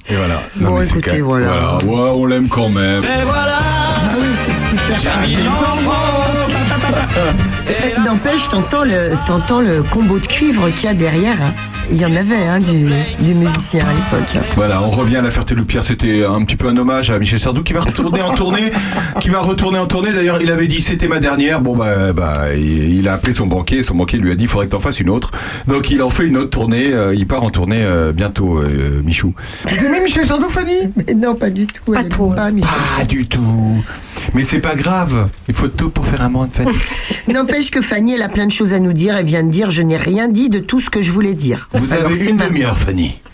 Et 0.07 0.13
voilà. 0.13 0.35
Non, 0.59 0.69
Bon, 0.69 0.77
mais 0.79 0.85
écoutez, 0.85 1.01
quand 1.09 1.13
même- 1.15 1.23
voilà. 1.23 1.77
Ouais, 1.83 2.11
on 2.15 2.25
l'aime 2.27 2.47
quand 2.47 2.69
même. 2.69 3.01
Ah 3.07 4.13
oui, 4.19 4.25
c'est 4.35 4.69
super. 4.69 5.15
N'empêche, 8.05 8.47
t'entends 8.49 8.83
le, 8.83 9.13
t'entends 9.25 9.61
le 9.61 9.83
combo 9.83 10.19
de 10.19 10.27
cuivre 10.27 10.69
qu'il 10.71 10.85
y 10.85 10.87
a 10.87 10.93
derrière. 10.93 11.37
hein. 11.41 11.53
Il 11.91 11.97
y 11.97 12.05
en 12.05 12.15
avait 12.15 12.35
hein, 12.35 12.59
du, 12.59 12.89
du 13.23 13.33
musicien 13.35 13.85
à 13.85 13.93
l'époque. 13.93 14.43
Voilà, 14.55 14.81
on 14.81 14.89
revient 14.89 15.17
à 15.17 15.21
la 15.21 15.31
Ferté-Loupière. 15.31 15.83
C'était 15.83 16.25
un 16.25 16.43
petit 16.43 16.55
peu 16.55 16.67
un 16.67 16.77
hommage 16.77 17.11
à 17.11 17.19
Michel 17.19 17.39
Sardou 17.39 17.63
qui 17.63 17.73
va 17.73 17.81
retourner 17.81 18.21
en 18.21 18.33
tournée. 18.33 18.71
Qui 19.19 19.29
va 19.29 19.39
retourner 19.39 19.77
en 19.77 19.85
tournée. 19.85 20.11
D'ailleurs, 20.11 20.41
il 20.41 20.51
avait 20.51 20.67
dit 20.67 20.81
c'était 20.81 21.07
ma 21.07 21.19
dernière. 21.19 21.61
Bon, 21.61 21.75
bah, 21.75 22.13
bah 22.13 22.53
il, 22.55 22.99
il 22.99 23.07
a 23.07 23.13
appelé 23.13 23.33
son 23.33 23.47
banquier. 23.47 23.83
Son 23.83 23.95
banquier 23.95 24.17
lui 24.17 24.31
a 24.31 24.35
dit 24.35 24.43
il 24.43 24.49
faudrait 24.49 24.65
que 24.65 24.71
t'en 24.71 24.79
fasses 24.79 24.99
une 24.99 25.09
autre. 25.09 25.31
Donc, 25.67 25.89
il 25.91 26.01
en 26.01 26.09
fait 26.09 26.25
une 26.25 26.37
autre 26.37 26.49
tournée. 26.49 26.93
Euh, 26.93 27.13
il 27.15 27.27
part 27.27 27.43
en 27.43 27.49
tournée 27.49 27.83
euh, 27.83 28.11
bientôt, 28.11 28.57
euh, 28.57 29.01
Michou. 29.03 29.33
Vous 29.65 29.85
aimez 29.85 30.01
Michel 30.01 30.25
Sardou, 30.25 30.49
Fanny? 30.49 30.91
Mais 30.95 31.13
non, 31.13 31.35
pas 31.35 31.49
du 31.49 31.67
tout. 31.67 31.91
Pas 31.91 32.01
elle 32.01 32.09
trop. 32.09 32.31
Pas, 32.33 32.51
Michel. 32.51 32.71
Pas 32.97 33.03
du 33.03 33.27
tout. 33.27 33.83
Mais 34.33 34.43
c'est 34.43 34.59
pas 34.59 34.75
grave. 34.75 35.29
Il 35.47 35.53
faut 35.53 35.67
tout 35.67 35.89
pour 35.89 36.05
faire 36.07 36.21
un 36.21 36.29
monde, 36.29 36.49
Fanny. 36.51 36.71
N'empêche 37.27 37.71
que 37.71 37.81
Fanny, 37.81 38.13
elle 38.13 38.23
a 38.23 38.29
plein 38.29 38.47
de 38.47 38.51
choses 38.51 38.73
à 38.73 38.79
nous 38.79 38.93
dire. 38.93 39.15
Elle 39.15 39.25
vient 39.25 39.43
de 39.43 39.51
dire 39.51 39.71
Je 39.71 39.81
n'ai 39.81 39.97
rien 39.97 40.27
dit 40.27 40.49
de 40.49 40.59
tout 40.59 40.79
ce 40.79 40.89
que 40.89 41.01
je 41.01 41.11
voulais 41.11 41.35
dire. 41.35 41.69
Vous 41.75 41.93
Alors, 41.93 42.05
avez 42.07 42.25
une 42.29 42.37
demi-heure, 42.37 42.77
Fanny. 42.77 43.19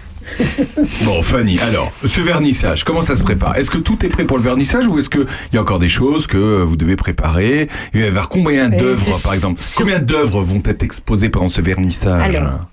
Bon, 1.03 1.21
Fanny, 1.23 1.59
alors, 1.59 1.91
ce 2.05 2.21
vernissage, 2.21 2.83
comment 2.83 3.01
ça 3.01 3.15
se 3.15 3.23
prépare? 3.23 3.57
Est-ce 3.57 3.71
que 3.71 3.79
tout 3.79 4.05
est 4.05 4.09
prêt 4.09 4.23
pour 4.23 4.37
le 4.37 4.43
vernissage 4.43 4.85
ou 4.87 4.99
est-ce 4.99 5.09
qu'il 5.09 5.25
y 5.53 5.57
a 5.57 5.61
encore 5.61 5.79
des 5.79 5.89
choses 5.89 6.27
que 6.27 6.61
vous 6.61 6.75
devez 6.75 6.95
préparer? 6.95 7.67
Il 7.93 7.99
va 8.01 8.05
y 8.05 8.09
avoir 8.09 8.29
combien 8.29 8.71
Euh, 8.71 8.77
d'œuvres, 8.79 9.19
par 9.23 9.33
exemple? 9.33 9.61
Combien 9.75 9.99
d'œuvres 9.99 10.41
vont 10.41 10.61
être 10.65 10.83
exposées 10.83 11.29
pendant 11.29 11.49
ce 11.49 11.61
vernissage? 11.61 12.21
Alors, 12.35 12.67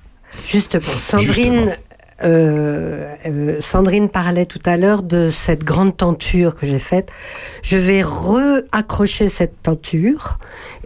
Justement, 0.46 0.82
Sandrine, 0.82 1.32
Justement. 1.32 1.66
Euh, 2.24 3.14
euh, 3.26 3.60
Sandrine 3.60 4.08
parlait 4.08 4.46
tout 4.46 4.60
à 4.64 4.76
l'heure 4.76 5.02
de 5.02 5.30
cette 5.30 5.64
grande 5.64 5.96
tenture 5.96 6.56
que 6.56 6.66
j'ai 6.66 6.78
faite. 6.78 7.10
Je 7.62 7.76
vais 7.76 8.02
re-accrocher 8.02 9.28
cette 9.28 9.62
tenture 9.62 10.38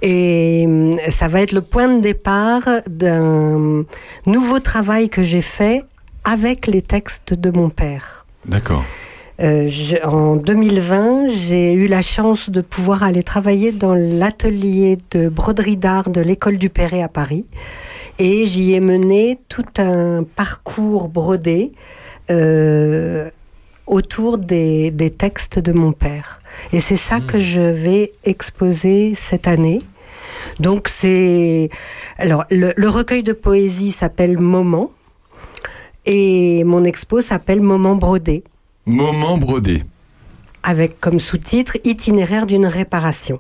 et 0.03 0.65
hum, 0.67 0.97
ça 1.09 1.29
va 1.29 1.41
être 1.41 1.53
le 1.53 1.63
point 1.63 1.89
de 1.89 2.01
départ 2.01 2.63
d'un 2.89 3.85
nouveau 4.27 4.59
travail 4.59 5.09
que 5.09 5.23
j'ai 5.23 5.43
fait 5.43 5.83
avec 6.25 6.67
les 6.67 6.83
textes 6.83 7.35
de 7.35 7.51
mon 7.51 7.71
père. 7.71 8.27
D'accord. 8.45 8.85
Euh, 9.43 9.67
je- 9.67 9.97
en 10.07 10.37
2020, 10.37 11.27
j'ai 11.29 11.73
eu 11.75 11.89
la 11.89 12.03
chance 12.03 12.49
de 12.51 12.61
pouvoir 12.61 13.03
aller 13.03 13.23
travailler 13.25 13.73
dans 13.73 13.95
l'atelier 13.95 14.99
de 15.11 15.29
broderie 15.29 15.77
d'art 15.77 16.11
de 16.11 16.21
l'école 16.21 16.59
du 16.59 16.69
Perret 16.71 17.03
à 17.03 17.09
Paris. 17.09 17.45
Et 18.21 18.47
j'y 18.47 18.75
ai 18.75 18.81
mené 18.81 19.41
tout 19.49 19.65
un 19.79 20.23
parcours 20.23 21.09
brodé 21.09 21.73
euh, 22.31 23.31
autour 23.89 24.39
des, 24.39 24.91
des 24.93 25.11
textes 25.11 25.59
de 25.59 25.73
mon 25.73 25.93
père. 25.93 26.41
Et 26.73 26.81
c'est 26.81 26.97
ça 26.97 27.19
que 27.19 27.39
je 27.39 27.61
vais 27.61 28.13
exposer 28.25 29.15
cette 29.17 29.49
année. 29.49 29.83
Donc 30.61 30.89
c'est 30.89 31.69
alors 32.19 32.45
le, 32.51 32.73
le 32.77 32.89
recueil 32.89 33.23
de 33.25 33.33
poésie 33.33 33.91
s'appelle 33.91 34.39
Moment 34.39 34.91
et 36.05 36.63
mon 36.65 36.85
expo 36.85 37.21
s'appelle 37.21 37.61
Moment 37.61 37.97
brodé 37.97 38.45
Moment 38.87 39.39
brodé. 39.39 39.85
avec 40.65 41.01
comme 41.01 41.19
sous-titre 41.19 41.77
Itinéraire 41.85 42.47
d'une 42.47 42.67
réparation. 42.67 43.39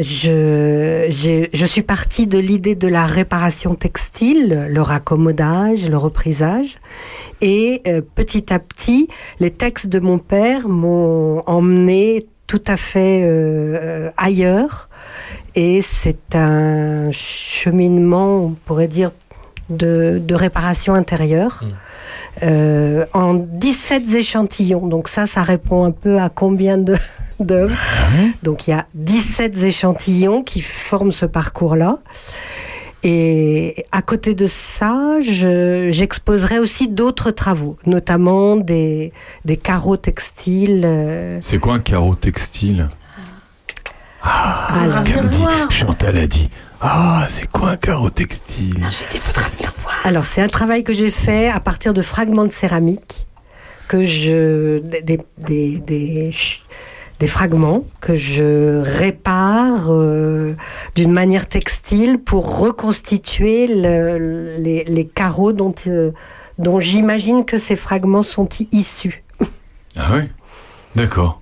Je, 0.00 1.06
j'ai- 1.10 1.50
je 1.52 1.66
suis 1.66 1.82
partie 1.82 2.26
de 2.26 2.38
l'idée 2.38 2.74
de 2.74 2.88
la 2.88 3.04
réparation 3.06 3.74
textile, 3.74 4.66
le 4.70 4.80
raccommodage, 4.82 5.88
le 5.88 5.96
reprisage. 5.98 6.78
Et 7.42 7.82
euh, 7.86 8.00
petit 8.14 8.52
à 8.52 8.58
petit, 8.58 9.08
les 9.40 9.50
textes 9.50 9.86
de 9.86 10.00
mon 10.00 10.18
père 10.18 10.68
m'ont 10.68 11.42
emmené 11.46 12.26
tout 12.46 12.62
à 12.66 12.76
fait 12.78 13.22
euh, 13.24 14.10
ailleurs. 14.16 14.88
Et 15.54 15.82
c'est 15.82 16.34
un 16.34 17.10
cheminement, 17.12 18.46
on 18.46 18.50
pourrait 18.64 18.88
dire, 18.88 19.12
de, 19.68 20.18
de 20.24 20.34
réparation 20.34 20.94
intérieure. 20.94 21.62
Euh, 22.42 23.06
en 23.12 23.34
17 23.34 24.12
échantillons. 24.14 24.86
Donc 24.88 25.08
ça, 25.08 25.26
ça 25.26 25.42
répond 25.42 25.84
un 25.84 25.92
peu 25.92 26.18
à 26.20 26.28
combien 26.28 26.78
de 26.78 26.96
d'œuvres. 27.40 27.76
Donc 28.42 28.66
il 28.66 28.70
y 28.70 28.74
a 28.74 28.86
17 28.94 29.56
échantillons 29.62 30.42
qui 30.42 30.60
forment 30.60 31.12
ce 31.12 31.26
parcours-là. 31.26 31.98
Et 33.06 33.84
à 33.92 34.00
côté 34.02 34.34
de 34.34 34.46
ça, 34.46 35.18
je- 35.20 35.88
j'exposerai 35.92 36.58
aussi 36.58 36.88
d'autres 36.88 37.30
travaux, 37.30 37.76
notamment 37.86 38.56
des, 38.56 39.12
des 39.44 39.56
carreaux 39.58 39.98
textiles. 39.98 40.82
euh, 40.84 41.38
C'est 41.42 41.58
quoi 41.58 41.74
un 41.74 41.80
carreau 41.80 42.14
textile? 42.14 42.88
Alors, 44.22 45.04
Comme 45.14 45.26
dit, 45.28 45.42
Chantal 45.68 46.16
a 46.16 46.26
dit 46.26 46.48
Ah, 46.86 47.26
c'est 47.30 47.46
quoi 47.50 47.70
un 47.70 47.76
carreau 47.78 48.10
textile? 48.10 48.86
Alors, 50.04 50.26
c'est 50.26 50.42
un 50.42 50.48
travail 50.48 50.84
que 50.84 50.92
j'ai 50.92 51.10
fait 51.10 51.48
à 51.48 51.58
partir 51.58 51.94
de 51.94 52.02
fragments 52.02 52.44
de 52.44 52.52
céramique, 52.52 53.26
que 53.88 54.04
je, 54.04 54.80
des, 54.80 55.02
des, 55.02 55.80
des, 55.80 56.30
des 57.18 57.26
fragments 57.26 57.84
que 58.02 58.14
je 58.14 58.80
répare 58.82 59.86
euh, 59.92 60.54
d'une 60.94 61.10
manière 61.12 61.48
textile 61.48 62.18
pour 62.18 62.58
reconstituer 62.58 63.66
le- 63.66 64.56
les, 64.58 64.84
les 64.84 65.06
carreaux 65.06 65.52
dont, 65.52 65.74
euh, 65.86 66.10
dont 66.58 66.80
j'imagine 66.80 67.46
que 67.46 67.56
ces 67.56 67.76
fragments 67.76 68.22
sont 68.22 68.48
issus. 68.72 69.24
Ah 69.96 70.12
ouais 70.16 70.28
D'accord. 70.96 71.40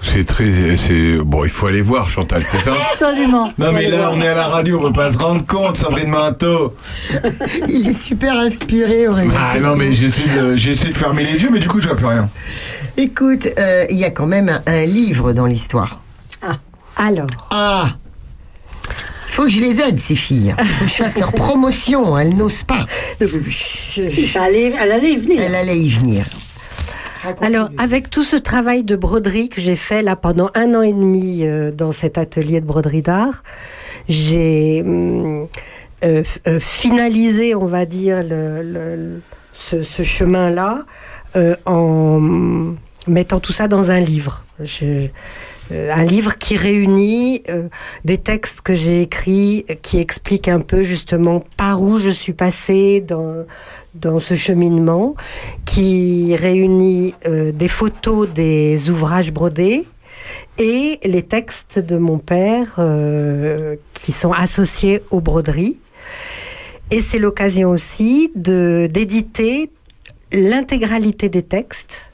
C'est 0.00 0.24
très. 0.24 0.76
C'est 0.76 1.16
bon, 1.24 1.44
il 1.44 1.50
faut 1.50 1.66
aller 1.66 1.80
voir, 1.80 2.08
Chantal, 2.10 2.42
c'est 2.46 2.58
ça? 2.58 2.72
Absolument. 2.90 3.50
Non 3.58 3.72
mais 3.72 3.88
là, 3.88 4.10
on 4.12 4.20
est 4.20 4.28
à 4.28 4.34
la 4.34 4.46
radio, 4.46 4.78
on 4.80 4.86
peut 4.88 4.92
pas 4.92 5.10
se 5.10 5.18
rendre 5.18 5.44
compte, 5.46 5.76
Sandrine 5.78 6.10
Manteau. 6.10 6.74
Il 7.68 7.88
est 7.88 7.98
super 7.98 8.36
inspiré, 8.36 9.08
Aurélien. 9.08 9.32
Ah 9.38 9.58
non 9.58 9.74
mais 9.74 9.92
j'essaie 9.92 10.38
de, 10.40 10.54
j'essaie 10.54 10.88
de 10.90 10.96
fermer 10.96 11.24
les 11.24 11.42
yeux, 11.42 11.48
mais 11.50 11.58
du 11.60 11.68
coup, 11.68 11.80
je 11.80 11.88
vois 11.88 11.96
plus 11.96 12.06
rien. 12.06 12.28
Écoute, 12.96 13.48
euh, 13.58 13.84
il 13.90 13.96
y 13.96 14.04
a 14.04 14.10
quand 14.10 14.26
même 14.26 14.48
un, 14.48 14.60
un 14.66 14.84
livre 14.86 15.32
dans 15.32 15.46
l'histoire. 15.46 16.00
Alors, 16.98 17.26
Ah 17.50 17.88
faut 19.28 19.42
que 19.42 19.50
je 19.50 19.60
les 19.60 19.82
aide, 19.82 19.98
ces 20.00 20.16
filles. 20.16 20.54
faut 20.58 20.84
que 20.86 20.90
je 20.90 20.96
fasse 20.96 21.18
leur 21.18 21.30
promotion. 21.34 22.16
Elles 22.16 22.34
n'osent 22.34 22.62
pas. 22.62 22.86
Si, 23.50 24.26
ça 24.26 24.44
allait, 24.44 24.72
elle 24.80 24.92
allait 24.92 25.12
y 25.12 25.18
venir. 25.18 25.42
Elle 25.44 25.54
allait 25.54 25.78
y 25.78 25.90
venir. 25.90 26.24
Alors, 27.40 27.68
avec 27.78 28.10
tout 28.10 28.22
ce 28.24 28.36
travail 28.36 28.84
de 28.84 28.96
broderie 28.96 29.48
que 29.48 29.60
j'ai 29.60 29.76
fait 29.76 30.02
là 30.02 30.16
pendant 30.16 30.50
un 30.54 30.74
an 30.74 30.82
et 30.82 30.92
demi 30.92 31.44
euh, 31.44 31.70
dans 31.72 31.92
cet 31.92 32.18
atelier 32.18 32.60
de 32.60 32.66
broderie 32.66 33.02
d'art, 33.02 33.42
j'ai 34.08 34.82
hum, 34.84 35.46
euh, 36.04 36.22
euh, 36.46 36.60
finalisé, 36.60 37.54
on 37.54 37.66
va 37.66 37.86
dire, 37.86 38.22
le, 38.22 38.62
le- 38.62 39.20
ce, 39.52 39.80
ce 39.82 40.02
chemin-là 40.02 40.84
en 41.64 42.20
mettant 43.06 43.40
tout 43.40 43.52
ça 43.52 43.68
dans 43.68 43.90
un 43.90 44.00
livre. 44.00 44.44
Je- 44.60 45.08
un 45.70 46.04
livre 46.04 46.36
qui 46.36 46.56
réunit 46.56 47.42
euh, 47.48 47.68
des 48.04 48.18
textes 48.18 48.60
que 48.60 48.74
j'ai 48.74 49.02
écrits, 49.02 49.64
qui 49.82 49.98
expliquent 49.98 50.48
un 50.48 50.60
peu 50.60 50.82
justement 50.82 51.42
par 51.56 51.82
où 51.82 51.98
je 51.98 52.10
suis 52.10 52.32
passée 52.32 53.00
dans, 53.00 53.44
dans 53.94 54.18
ce 54.18 54.34
cheminement, 54.34 55.14
qui 55.64 56.36
réunit 56.36 57.14
euh, 57.26 57.52
des 57.52 57.68
photos 57.68 58.28
des 58.28 58.90
ouvrages 58.90 59.32
brodés 59.32 59.86
et 60.58 60.98
les 61.04 61.22
textes 61.22 61.78
de 61.78 61.98
mon 61.98 62.18
père 62.18 62.76
euh, 62.78 63.76
qui 63.92 64.12
sont 64.12 64.32
associés 64.32 65.02
aux 65.10 65.20
broderies. 65.20 65.80
Et 66.90 67.00
c'est 67.00 67.18
l'occasion 67.18 67.70
aussi 67.70 68.30
de 68.36 68.88
d'éditer 68.90 69.70
l'intégralité 70.32 71.28
des 71.28 71.42
textes, 71.42 72.10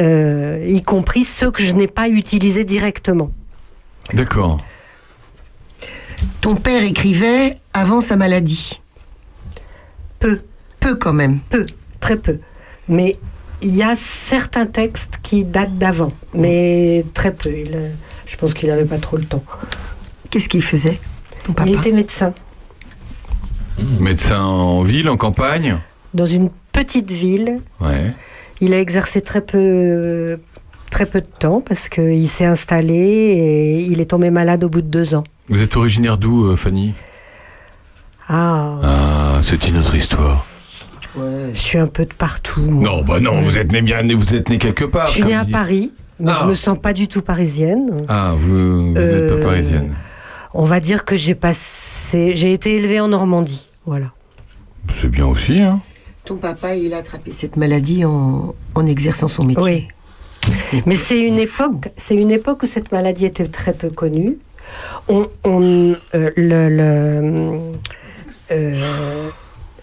euh, 0.00 0.64
y 0.66 0.82
compris 0.82 1.24
ceux 1.24 1.50
que 1.50 1.62
je 1.62 1.72
n'ai 1.72 1.88
pas 1.88 2.08
utilisés 2.08 2.64
directement. 2.64 3.30
D'accord. 4.14 4.60
Ton 6.40 6.56
père 6.56 6.82
écrivait 6.82 7.56
avant 7.72 8.00
sa 8.00 8.16
maladie. 8.16 8.80
Peu, 10.18 10.40
Peu 10.80 10.94
quand 10.94 11.12
même. 11.12 11.38
peu, 11.50 11.66
très 12.00 12.16
peu. 12.16 12.38
Mais 12.88 13.16
il 13.60 13.74
y 13.74 13.82
a 13.82 13.94
certains 13.96 14.66
textes 14.66 15.18
qui 15.22 15.44
datent 15.44 15.78
d'avant, 15.78 16.12
mais 16.34 17.04
très 17.14 17.32
peu. 17.32 17.50
Il, 17.50 17.74
euh, 17.74 17.90
je 18.26 18.36
pense 18.36 18.54
qu'il 18.54 18.68
n'avait 18.68 18.84
pas 18.84 18.98
trop 18.98 19.16
le 19.16 19.24
temps. 19.24 19.42
Qu'est-ce 20.30 20.48
qu'il 20.48 20.62
faisait, 20.62 20.98
ton 21.44 21.52
papa 21.52 21.68
Il 21.70 21.78
était 21.78 21.92
médecin 21.92 22.32
Médecin 24.00 24.40
en 24.40 24.82
ville, 24.82 25.08
en 25.08 25.16
campagne? 25.16 25.78
Dans 26.14 26.26
une 26.26 26.50
petite 26.72 27.10
ville. 27.10 27.60
Ouais. 27.80 28.12
Il 28.64 28.72
a 28.74 28.78
exercé 28.80 29.20
très 29.20 29.40
peu, 29.40 30.38
très 30.88 31.04
peu 31.06 31.20
de 31.20 31.26
temps 31.26 31.60
parce 31.60 31.88
qu'il 31.88 32.28
s'est 32.28 32.44
installé 32.44 32.94
et 32.94 33.80
il 33.82 34.00
est 34.00 34.04
tombé 34.06 34.30
malade 34.30 34.62
au 34.62 34.68
bout 34.68 34.82
de 34.82 34.86
deux 34.86 35.16
ans. 35.16 35.24
Vous 35.48 35.62
êtes 35.62 35.76
originaire 35.76 36.16
d'où, 36.16 36.46
euh, 36.46 36.54
Fanny? 36.54 36.94
Ah, 38.28 38.78
Ah, 38.84 39.40
c'est 39.42 39.66
une 39.68 39.78
autre 39.78 39.94
histoire. 39.96 40.46
je 41.16 41.50
suis 41.58 41.78
un 41.78 41.88
peu 41.88 42.04
de 42.06 42.14
partout. 42.14 42.60
Non, 42.62 43.02
bah 43.02 43.18
non, 43.20 43.40
vous 43.42 43.58
êtes 43.58 43.72
né 43.72 43.82
bien, 43.82 44.00
vous 44.16 44.32
êtes 44.32 44.48
né 44.48 44.58
quelque 44.58 44.84
part. 44.84 45.08
Je 45.08 45.14
suis 45.14 45.24
née 45.24 45.34
à. 45.34 45.44
Paris, 45.44 45.90
mais 46.20 46.30
Ah. 46.32 46.38
je 46.42 46.48
me 46.48 46.54
sens 46.54 46.78
pas 46.80 46.92
du 46.92 47.08
tout 47.08 47.20
parisienne. 47.20 48.04
Ah, 48.08 48.34
vous, 48.36 48.86
vous 48.86 48.92
n'êtes 48.92 48.96
Euh, 49.02 49.38
pas 49.42 49.48
parisienne. 49.48 49.92
On 50.54 50.64
va 50.64 50.78
dire 50.80 51.04
que 51.04 51.16
j'ai 51.16 51.34
passé, 51.34 52.36
j'ai 52.36 52.52
été 52.52 52.76
élevée 52.76 53.00
en 53.00 53.08
Normandie, 53.08 53.66
voilà. 53.86 54.12
C'est 54.94 55.08
bien 55.10 55.26
aussi, 55.26 55.60
hein 55.60 55.80
Ton 56.24 56.36
papa, 56.36 56.76
il 56.76 56.94
a 56.94 56.98
attrapé 56.98 57.32
cette 57.32 57.56
maladie 57.56 58.04
en, 58.04 58.54
en 58.74 58.86
exerçant 58.86 59.28
son 59.28 59.44
métier. 59.44 59.62
Oui. 59.64 59.88
Mais 60.86 60.96
c'est 60.96 61.26
une 61.26 61.38
époque, 61.38 61.88
c'est 61.96 62.16
une 62.16 62.30
époque 62.30 62.62
où 62.62 62.66
cette 62.66 62.90
maladie 62.92 63.26
était 63.26 63.46
très 63.46 63.72
peu 63.72 63.90
connue. 63.90 64.38
On, 65.08 65.28
on, 65.44 65.94
euh, 66.14 66.30
le, 66.36 66.68
le, 66.68 67.58
euh, 68.50 69.28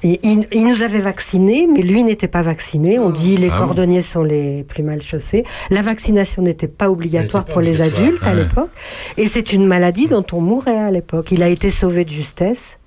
il, 0.04 0.18
il- 0.24 0.48
il 0.52 0.68
nous 0.68 0.82
avait 0.82 1.00
vaccinés, 1.00 1.68
mais 1.72 1.82
lui 1.82 2.04
n'était 2.04 2.28
pas 2.30 2.42
vacciné. 2.42 3.00
On 3.00 3.10
dit 3.10 3.36
les 3.38 3.50
Ah 3.50 3.60
bon 3.60 3.66
cordonniers 3.68 4.02
sont 4.02 4.24
les 4.24 4.64
plus 4.64 4.84
mal 4.84 5.02
chaussés. 5.02 5.44
La 5.70 5.82
vaccination 5.82 6.42
n'était 6.42 6.68
pas 6.70 6.90
obligatoire 6.90 7.46
pas 7.46 7.52
pour 7.54 7.62
les 7.62 7.82
adultes 7.82 8.24
à 8.26 8.30
Ouais. 8.34 8.44
l'époque. 8.44 8.72
Et 9.18 9.28
c'est 9.28 9.52
une 9.54 9.66
maladie 9.66 10.08
dont 10.08 10.26
on 10.34 10.40
mourait 10.42 10.78
à 10.78 10.92
l'époque. 10.92 11.32
Il 11.32 11.44
a 11.44 11.50
été 11.50 11.70
sauvé 11.72 12.06
de 12.06 12.10
justesse. 12.12 12.80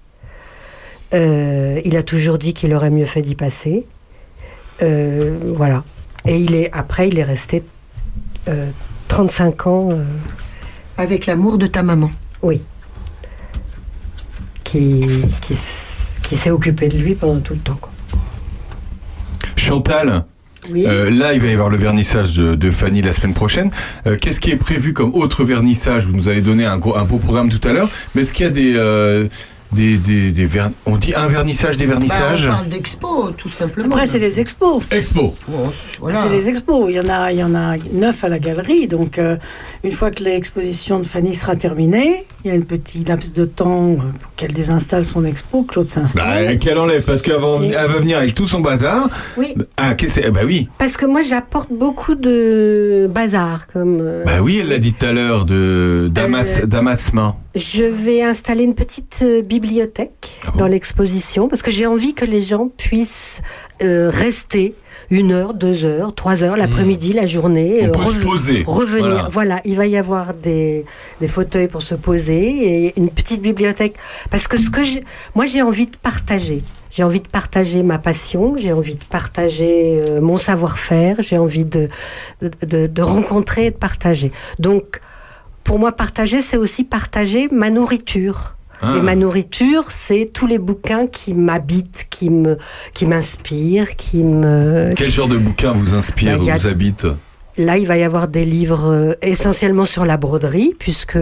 Euh, 1.15 1.81
il 1.85 1.97
a 1.97 2.03
toujours 2.03 2.39
dit 2.39 2.55
qu'il 2.55 2.73
aurait 2.75 2.91
mieux 2.91 3.05
fait 3.05 3.23
d'y 3.23 3.35
passer. 3.35 3.87
Euh, 4.83 5.39
voilà. 5.55 5.85
Et 6.27 6.37
il 6.37 6.55
est, 6.55 6.71
après, 6.73 7.09
il 7.09 7.19
est 7.19 7.25
resté 7.25 7.63
euh, 8.49 8.71
35 9.09 9.67
ans, 9.67 9.89
euh, 9.93 10.05
Avec 10.97 11.27
l'amour 11.27 11.59
de 11.59 11.67
ta 11.67 11.83
maman. 11.83 12.11
oui, 12.43 12.63
qui, 14.65 15.05
qui, 15.43 15.55
s'est 15.55 16.51
occupé 16.51 16.89
de 16.89 16.97
lui 16.97 17.15
pendant 17.15 17.41
tout 17.41 17.53
le 17.53 17.61
temps. 17.61 17.77
quoi. 17.81 17.91
Chantal, 19.57 20.25
Oui. 20.71 20.85
euh, 20.87 21.11
là, 21.11 21.35
il 21.35 21.41
va 21.41 21.47
y 21.49 21.53
avoir 21.53 21.69
le 21.69 21.77
vernissage 21.77 22.35
de, 22.35 22.55
de 22.55 22.71
Fanny 22.71 23.03
la 23.03 23.13
semaine 23.13 23.35
prochaine. 23.35 23.71
Euh, 24.07 24.17
Qu'est-ce 24.19 24.41
qui 24.41 24.51
est 24.51 24.57
prévu 24.57 24.93
comme 24.95 25.13
autre 25.15 25.45
vernissage? 25.45 26.07
Vous 26.07 26.13
nous 26.13 26.29
avez 26.29 26.41
donné 26.41 26.65
un, 26.65 26.79
gros, 26.79 26.97
un 26.97 27.05
beau 27.05 27.19
programme 27.19 27.51
tout 27.51 27.61
à 27.69 27.73
l'heure, 27.75 27.89
mais 28.15 28.23
est-ce 28.23 28.33
qu'il 28.33 28.45
y 28.47 28.49
a 28.49 28.53
des, 28.53 28.75
euh, 28.77 29.29
des, 29.73 29.97
des, 29.99 30.31
des 30.33 30.45
ver- 30.47 30.71
On 30.87 30.97
dit 30.97 31.15
un 31.15 31.27
vernissage, 31.29 31.77
des 31.77 31.87
Bah, 31.87 31.93
vernissages 31.95 32.47
on 32.47 32.51
parle 32.51 32.69
d'expo, 32.69 33.31
tout 33.37 33.49
simplement. 33.49 33.95
Après, 33.95 34.07
c'est 34.07 34.19
les 34.19 34.41
expos. 34.41 34.83
Expo 34.91 35.35
c'est- 35.47 35.99
voilà. 36.01 36.19
C'est 36.19 36.29
les 36.29 36.49
expos. 36.49 36.87
Il 36.91 36.97
y 36.97 37.01
en 37.01 37.09
a, 37.09 37.33
il 37.33 37.39
y 37.39 37.45
en 37.45 37.55
a 37.55 37.77
neuf 37.93 38.25
à 38.25 38.29
la 38.29 38.39
galerie. 38.39 38.87
Donc, 38.89 39.19
euh, 39.19 39.37
une 39.85 39.93
fois 39.93 40.11
que 40.11 40.23
l'exposition 40.25 40.99
de 40.99 41.05
Fanny 41.05 41.35
sera 41.35 41.57
terminée, 41.57 42.25
il 42.45 42.49
y 42.49 42.51
a 42.51 42.55
une 42.55 42.65
petite 42.65 43.09
laps 43.09 43.33
de 43.33 43.45
temps 43.45 43.93
euh, 43.93 43.97
pour 44.21 44.35
qu'elle 44.37 44.53
désinstalle 44.53 45.05
son 45.05 45.25
expo. 45.25 45.63
Claude 45.63 45.87
bah, 45.87 45.93
s'installe. 45.93 46.59
Qu'elle 46.59 46.79
enlève, 46.79 47.03
parce 47.03 47.23
qu'elle 47.23 47.41
va, 47.41 47.59
Et- 47.63 47.69
elle 47.69 47.87
va 47.89 47.99
venir 47.99 48.19
avec 48.19 48.35
tout 48.35 48.47
son 48.47 48.61
bazar. 48.61 49.09
Oui, 49.37 49.55
Ah, 49.77 49.95
qu'est-ce 49.95 50.17
que 50.17 50.23
c'est? 50.23 50.31
Bah 50.31 50.41
oui, 50.45 50.69
parce 50.79 50.97
que 50.97 51.07
moi 51.07 51.23
j'apporte 51.23 51.69
beaucoup 51.73 52.15
de 52.15 53.09
bazar. 53.13 53.67
Comme, 53.73 53.99
euh, 54.01 54.25
bah 54.25 54.41
oui, 54.43 54.59
elle 54.61 54.69
l'a 54.69 54.79
dit 54.79 54.93
tout 54.93 55.07
à 55.07 55.13
l'heure, 55.13 55.45
de 55.45 56.09
d'amas, 56.13 56.59
Euh, 56.63 56.67
d'amassement. 56.67 57.39
Je 57.55 57.83
vais 57.85 58.23
installer 58.23 58.65
une 58.65 58.75
petite 58.75 59.21
euh, 59.23 59.43
bibliothèque 59.63 60.29
Ah 60.47 60.51
bon 60.51 60.59
dans 60.59 60.67
l'exposition 60.67 61.49
parce 61.49 61.63
que 61.63 61.71
j'ai 61.71 61.87
envie 61.87 62.15
que 62.15 62.25
les 62.25 62.43
gens 62.43 62.69
puissent 62.77 63.41
euh, 63.83 64.11
rester 64.13 64.75
une 65.11 65.33
heure, 65.33 65.53
deux 65.53 65.85
heures, 65.85 66.15
trois 66.15 66.43
heures 66.43 66.57
l'après-midi, 66.57 67.13
la 67.13 67.27
journée. 67.27 67.81
On 67.83 67.89
euh, 67.89 68.05
peut 68.05 68.15
se 68.15 68.23
poser. 68.25 68.63
Revenir. 68.67 69.09
Voilà. 69.09 69.29
Voilà. 69.31 69.61
il 69.65 69.77
va 69.77 69.87
y 69.87 69.97
avoir 69.97 70.33
des, 70.35 70.85
des 71.21 71.29
fauteuils 71.29 71.69
pour 71.69 71.83
se 71.83 71.95
poser 71.95 72.87
et 72.87 72.99
une 72.99 73.11
petite 73.11 73.43
bibliothèque. 73.43 73.97
Parce 74.31 74.47
que 74.49 74.57
ce 74.57 74.71
que 74.71 74.83
j'ai, 74.83 75.03
moi 75.35 75.47
j'ai 75.47 75.63
envie 75.63 75.87
de 75.87 75.97
partager. 75.97 76.63
J'ai 76.91 77.05
envie 77.05 77.21
de 77.21 77.29
partager 77.29 77.83
ma 77.83 77.99
passion, 77.99 78.55
j'ai 78.59 78.73
envie 78.73 78.97
de 78.97 79.05
partager 79.05 80.01
euh, 80.03 80.21
mon 80.21 80.37
savoir-faire, 80.37 81.17
j'ai 81.21 81.39
envie 81.39 81.65
de, 81.65 81.89
de, 82.43 82.51
de- 82.67 82.87
de 82.87 83.03
rencontrer 83.03 83.67
et 83.67 83.71
de 83.71 83.77
partager. 83.77 84.31
Donc, 84.59 85.01
pour 85.65 85.79
moi, 85.79 85.93
partager, 85.93 86.43
c'est 86.43 86.59
aussi 86.59 86.85
partager 86.85 87.49
ma 87.51 87.71
nourriture. 87.71 88.57
Ah. 88.83 88.97
Et 88.99 89.01
ma 89.01 89.15
nourriture, 89.15 89.85
c'est 89.91 90.31
tous 90.33 90.47
les 90.49 90.59
bouquins 90.59 91.07
qui 91.07 91.35
m'habitent, 91.35 92.07
qui 92.11 92.31
me, 92.31 92.59
qui 92.95 93.07
m'inspirent, 93.07 93.95
qui 93.97 94.19
me. 94.25 94.93
Quel 94.97 95.11
genre 95.11 95.29
de 95.29 95.39
bouquin 95.39 95.73
vous 95.73 95.95
inspire, 95.95 96.39
Bah, 96.39 96.53
a- 96.55 96.59
vous 96.59 96.67
habite? 96.67 97.07
Là, 97.59 97.77
il 97.79 97.87
va 97.87 97.97
y 97.99 98.03
avoir 98.03 98.29
des 98.29 98.45
livres 98.45 98.89
euh, 98.91 99.13
essentiellement 99.23 99.85
sur 99.85 100.05
la 100.05 100.17
broderie, 100.17 100.75
puisque 100.79 101.19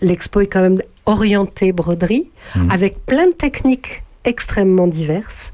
l'expo 0.00 0.40
est 0.40 0.46
quand 0.46 0.60
même 0.62 0.80
orientée 1.04 1.72
broderie, 1.72 2.30
Mhm. 2.56 2.70
avec 2.70 3.04
plein 3.04 3.26
de 3.26 3.32
techniques 3.34 4.04
extrêmement 4.24 4.86
diverses. 4.86 5.52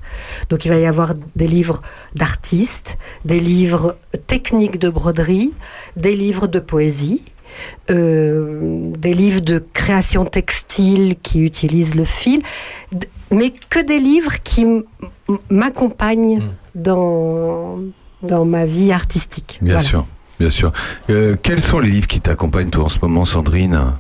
Donc, 0.50 0.66
il 0.66 0.68
va 0.68 0.76
y 0.78 0.84
avoir 0.84 1.14
des 1.36 1.46
livres 1.48 1.80
d'artistes, 2.14 2.98
des 3.24 3.40
livres 3.40 3.96
techniques 4.26 4.78
de 4.78 4.90
broderie, 4.90 5.54
des 5.96 6.14
livres 6.14 6.46
de 6.46 6.58
poésie. 6.60 7.22
Euh, 7.90 8.90
des 8.98 9.14
livres 9.14 9.40
de 9.40 9.58
création 9.72 10.24
textile 10.24 11.16
qui 11.22 11.40
utilisent 11.42 11.94
le 11.94 12.04
fil, 12.04 12.40
mais 13.30 13.52
que 13.70 13.80
des 13.84 13.98
livres 13.98 14.40
qui 14.42 14.66
m'accompagnent 15.50 16.38
Mm. 16.40 16.50
dans, 16.74 17.78
dans 18.22 18.44
ma 18.44 18.64
vie 18.64 18.92
artistique. 18.92 19.58
Bien 19.62 19.74
Voilà. 19.74 19.88
sûr, 19.88 20.06
bien 20.40 20.50
sûr. 20.50 20.72
Euh, 21.10 21.36
quels 21.42 21.62
sont 21.62 21.78
les 21.80 21.90
livres 21.90 22.06
qui 22.06 22.20
t'accompagnent 22.20 22.70
toi 22.70 22.84
en 22.84 22.88
ce 22.88 22.98
moment, 23.02 23.24
Sandrine? 23.24 23.92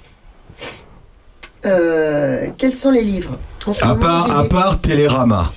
Euh, 1.66 2.48
quels 2.56 2.72
sont 2.72 2.90
les 2.90 3.02
livres? 3.02 3.36
À 3.82 3.88
moment, 3.88 4.00
part, 4.00 4.38
à 4.38 4.44
part 4.48 4.80
Télérama. 4.80 5.52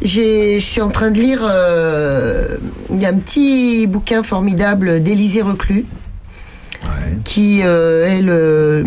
j'ai- 0.00 0.60
Je 0.60 0.64
suis 0.64 0.80
en 0.80 0.90
train 0.90 1.10
de 1.10 1.20
lire. 1.20 1.40
euh, 1.42 2.56
Il 2.90 3.02
y 3.02 3.06
a 3.06 3.08
un 3.10 3.18
petit 3.18 3.86
bouquin 3.86 4.22
formidable 4.22 5.00
d'Élisée 5.00 5.42
Reclus. 5.42 5.86
Qui 7.24 7.62
euh, 7.62 8.06
est 8.06 8.22
le, 8.22 8.84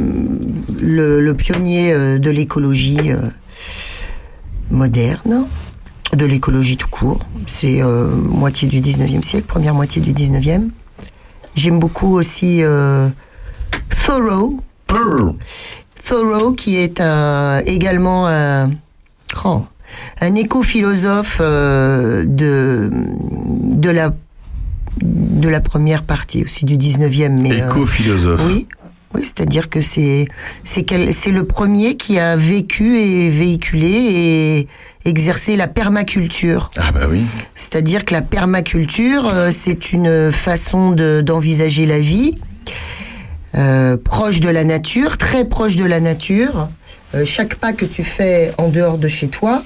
le, 0.79 1.21
le 1.21 1.33
pionnier 1.33 1.93
euh, 1.93 2.17
de 2.17 2.29
l'écologie 2.29 3.11
euh, 3.11 3.17
moderne, 4.69 5.45
de 6.13 6.25
l'écologie 6.25 6.77
tout 6.77 6.89
court. 6.89 7.19
C'est 7.47 7.81
moitié 7.83 8.67
du 8.67 8.81
19e 8.81 9.21
siècle, 9.21 9.47
première 9.47 9.73
moitié 9.73 10.01
du 10.01 10.13
19e. 10.13 10.69
J'aime 11.55 11.79
beaucoup 11.79 12.15
aussi 12.15 12.61
Thoreau, 14.05 14.59
Thoreau, 16.07 16.51
qui 16.53 16.77
est 16.77 17.01
un, 17.01 17.59
également 17.65 18.27
un, 18.27 18.71
oh, 19.43 19.63
un 20.21 20.35
éco-philosophe 20.35 21.39
euh, 21.41 22.23
de, 22.25 22.89
de, 22.91 23.89
la, 23.89 24.13
de 25.01 25.47
la 25.47 25.61
première 25.61 26.03
partie 26.03 26.43
aussi 26.43 26.65
du 26.65 26.77
19e. 26.77 27.39
Mais, 27.39 27.61
euh, 27.61 27.67
Éco-philosophe. 27.67 28.41
oui, 28.47 28.67
Oui, 29.13 29.21
c'est-à-dire 29.23 29.69
que 29.69 29.81
c'est 29.81 30.25
c'est 30.63 30.83
quel- 30.83 31.13
c'est 31.13 31.31
le 31.31 31.43
premier 31.45 31.97
qui 31.97 32.17
a 32.17 32.37
vécu 32.37 32.97
et 32.97 33.29
véhiculé 33.29 33.87
et 33.89 34.67
exercé 35.03 35.57
la 35.57 35.67
permaculture. 35.67 36.71
Ah 36.77 36.93
bah 36.93 37.07
oui. 37.09 37.23
C'est-à-dire 37.53 38.05
que 38.05 38.13
la 38.13 38.21
permaculture, 38.21 39.27
euh, 39.27 39.49
c'est 39.51 39.91
une 39.91 40.31
façon 40.31 40.91
de- 40.91 41.19
d'envisager 41.19 41.85
la 41.85 41.99
vie 41.99 42.39
euh, 43.55 43.97
proche 43.97 44.39
de 44.39 44.47
la 44.47 44.63
nature, 44.63 45.17
très 45.17 45.43
proche 45.43 45.75
de 45.75 45.83
la 45.83 45.99
nature. 45.99 46.69
Euh, 47.13 47.25
chaque 47.25 47.55
pas 47.55 47.73
que 47.73 47.83
tu 47.83 48.05
fais 48.05 48.53
en 48.57 48.69
dehors 48.69 48.97
de 48.97 49.09
chez 49.09 49.27
toi 49.27 49.63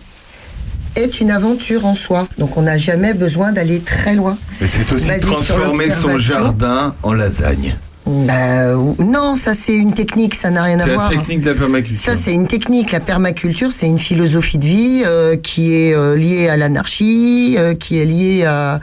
est 0.95 1.19
une 1.21 1.31
aventure 1.31 1.85
en 1.85 1.95
soi. 1.95 2.27
Donc 2.37 2.57
on 2.57 2.63
n'a 2.63 2.77
jamais 2.77 3.13
besoin 3.13 3.51
d'aller 3.51 3.79
très 3.81 4.15
loin. 4.15 4.37
Et 4.61 4.67
c'est 4.67 4.91
aussi 4.91 5.07
Basé 5.07 5.25
transformer 5.25 5.89
son 5.91 6.17
jardin 6.17 6.95
en 7.03 7.13
lasagne. 7.13 7.77
Bah, 8.07 8.73
non, 8.99 9.35
ça 9.35 9.55
c'est 9.55 9.75
une 9.75 9.91
technique, 9.93 10.35
ça 10.35 10.51
n'a 10.51 10.61
rien 10.61 10.79
à 10.79 10.83
C'est 10.83 10.89
la 10.89 10.93
voir. 10.93 11.09
technique 11.09 11.41
de 11.41 11.49
la 11.49 11.55
permaculture. 11.55 11.97
Ça, 11.97 12.13
c'est 12.13 12.33
une 12.33 12.45
technique. 12.45 12.91
La 12.91 12.99
permaculture, 12.99 13.71
c'est 13.71 13.87
une 13.87 13.97
philosophie 13.97 14.59
de 14.59 14.65
vie 14.65 15.01
euh, 15.05 15.35
qui 15.35 15.73
est 15.73 15.95
euh, 15.95 16.15
liée 16.15 16.47
à 16.47 16.55
l'anarchie, 16.55 17.55
euh, 17.57 17.73
qui 17.73 17.97
est 17.97 18.05
liée 18.05 18.43
à, 18.45 18.79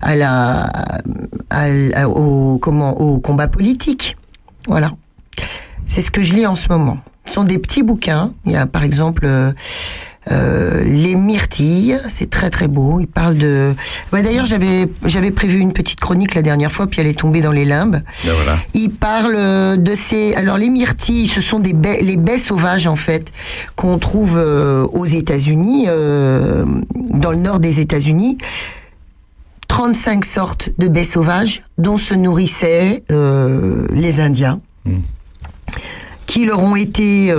à 0.00 0.16
la, 0.16 0.70
à- 1.50 1.66
à- 1.94 2.08
au, 2.08 2.56
comment, 2.56 2.98
au 2.98 3.20
combat 3.20 3.46
politique. 3.46 4.16
Voilà. 4.66 4.92
C'est 5.86 6.00
ce 6.00 6.10
que 6.10 6.22
je 6.22 6.32
lis 6.32 6.46
en 6.46 6.54
ce 6.54 6.68
moment. 6.70 6.96
Ce 7.26 7.34
sont 7.34 7.44
des 7.44 7.58
petits 7.58 7.82
bouquins. 7.82 8.32
Il 8.46 8.52
y 8.52 8.56
a, 8.56 8.64
par 8.66 8.84
exemple, 8.84 9.26
euh, 10.30 10.82
les 10.84 11.16
myrtilles, 11.16 11.98
c'est 12.08 12.30
très 12.30 12.48
très 12.50 12.68
beau. 12.68 13.00
Il 13.00 13.08
parle 13.08 13.34
de. 13.34 13.74
Bah, 14.12 14.22
D'ailleurs, 14.22 14.44
j'avais 14.44 14.88
j'avais 15.04 15.32
prévu 15.32 15.58
une 15.58 15.72
petite 15.72 15.98
chronique 15.98 16.34
la 16.34 16.42
dernière 16.42 16.70
fois, 16.70 16.86
puis 16.86 17.00
elle 17.00 17.08
est 17.08 17.18
tombée 17.18 17.40
dans 17.40 17.50
les 17.50 17.64
limbes. 17.64 18.00
Ben 18.24 18.32
voilà. 18.32 18.58
Il 18.74 18.90
parle 18.90 19.34
euh, 19.36 19.76
de 19.76 19.94
ces. 19.94 20.34
Alors 20.34 20.58
les 20.58 20.68
myrtilles, 20.68 21.26
ce 21.26 21.40
sont 21.40 21.58
des 21.58 21.72
baies, 21.72 22.00
les 22.02 22.16
baies 22.16 22.38
sauvages 22.38 22.86
en 22.86 22.96
fait 22.96 23.32
qu'on 23.74 23.98
trouve 23.98 24.36
euh, 24.36 24.84
aux 24.92 25.06
États-Unis, 25.06 25.86
euh, 25.88 26.64
dans 26.94 27.32
le 27.32 27.38
nord 27.38 27.58
des 27.58 27.80
États-Unis. 27.80 28.38
35 29.66 30.24
sortes 30.24 30.68
de 30.78 30.86
baies 30.86 31.02
sauvages 31.02 31.62
dont 31.78 31.96
se 31.96 32.12
nourrissaient 32.12 33.02
les 33.08 34.20
Indiens, 34.20 34.60
qui 36.26 36.44
leur 36.44 36.62
ont 36.62 36.76
été 36.76 37.34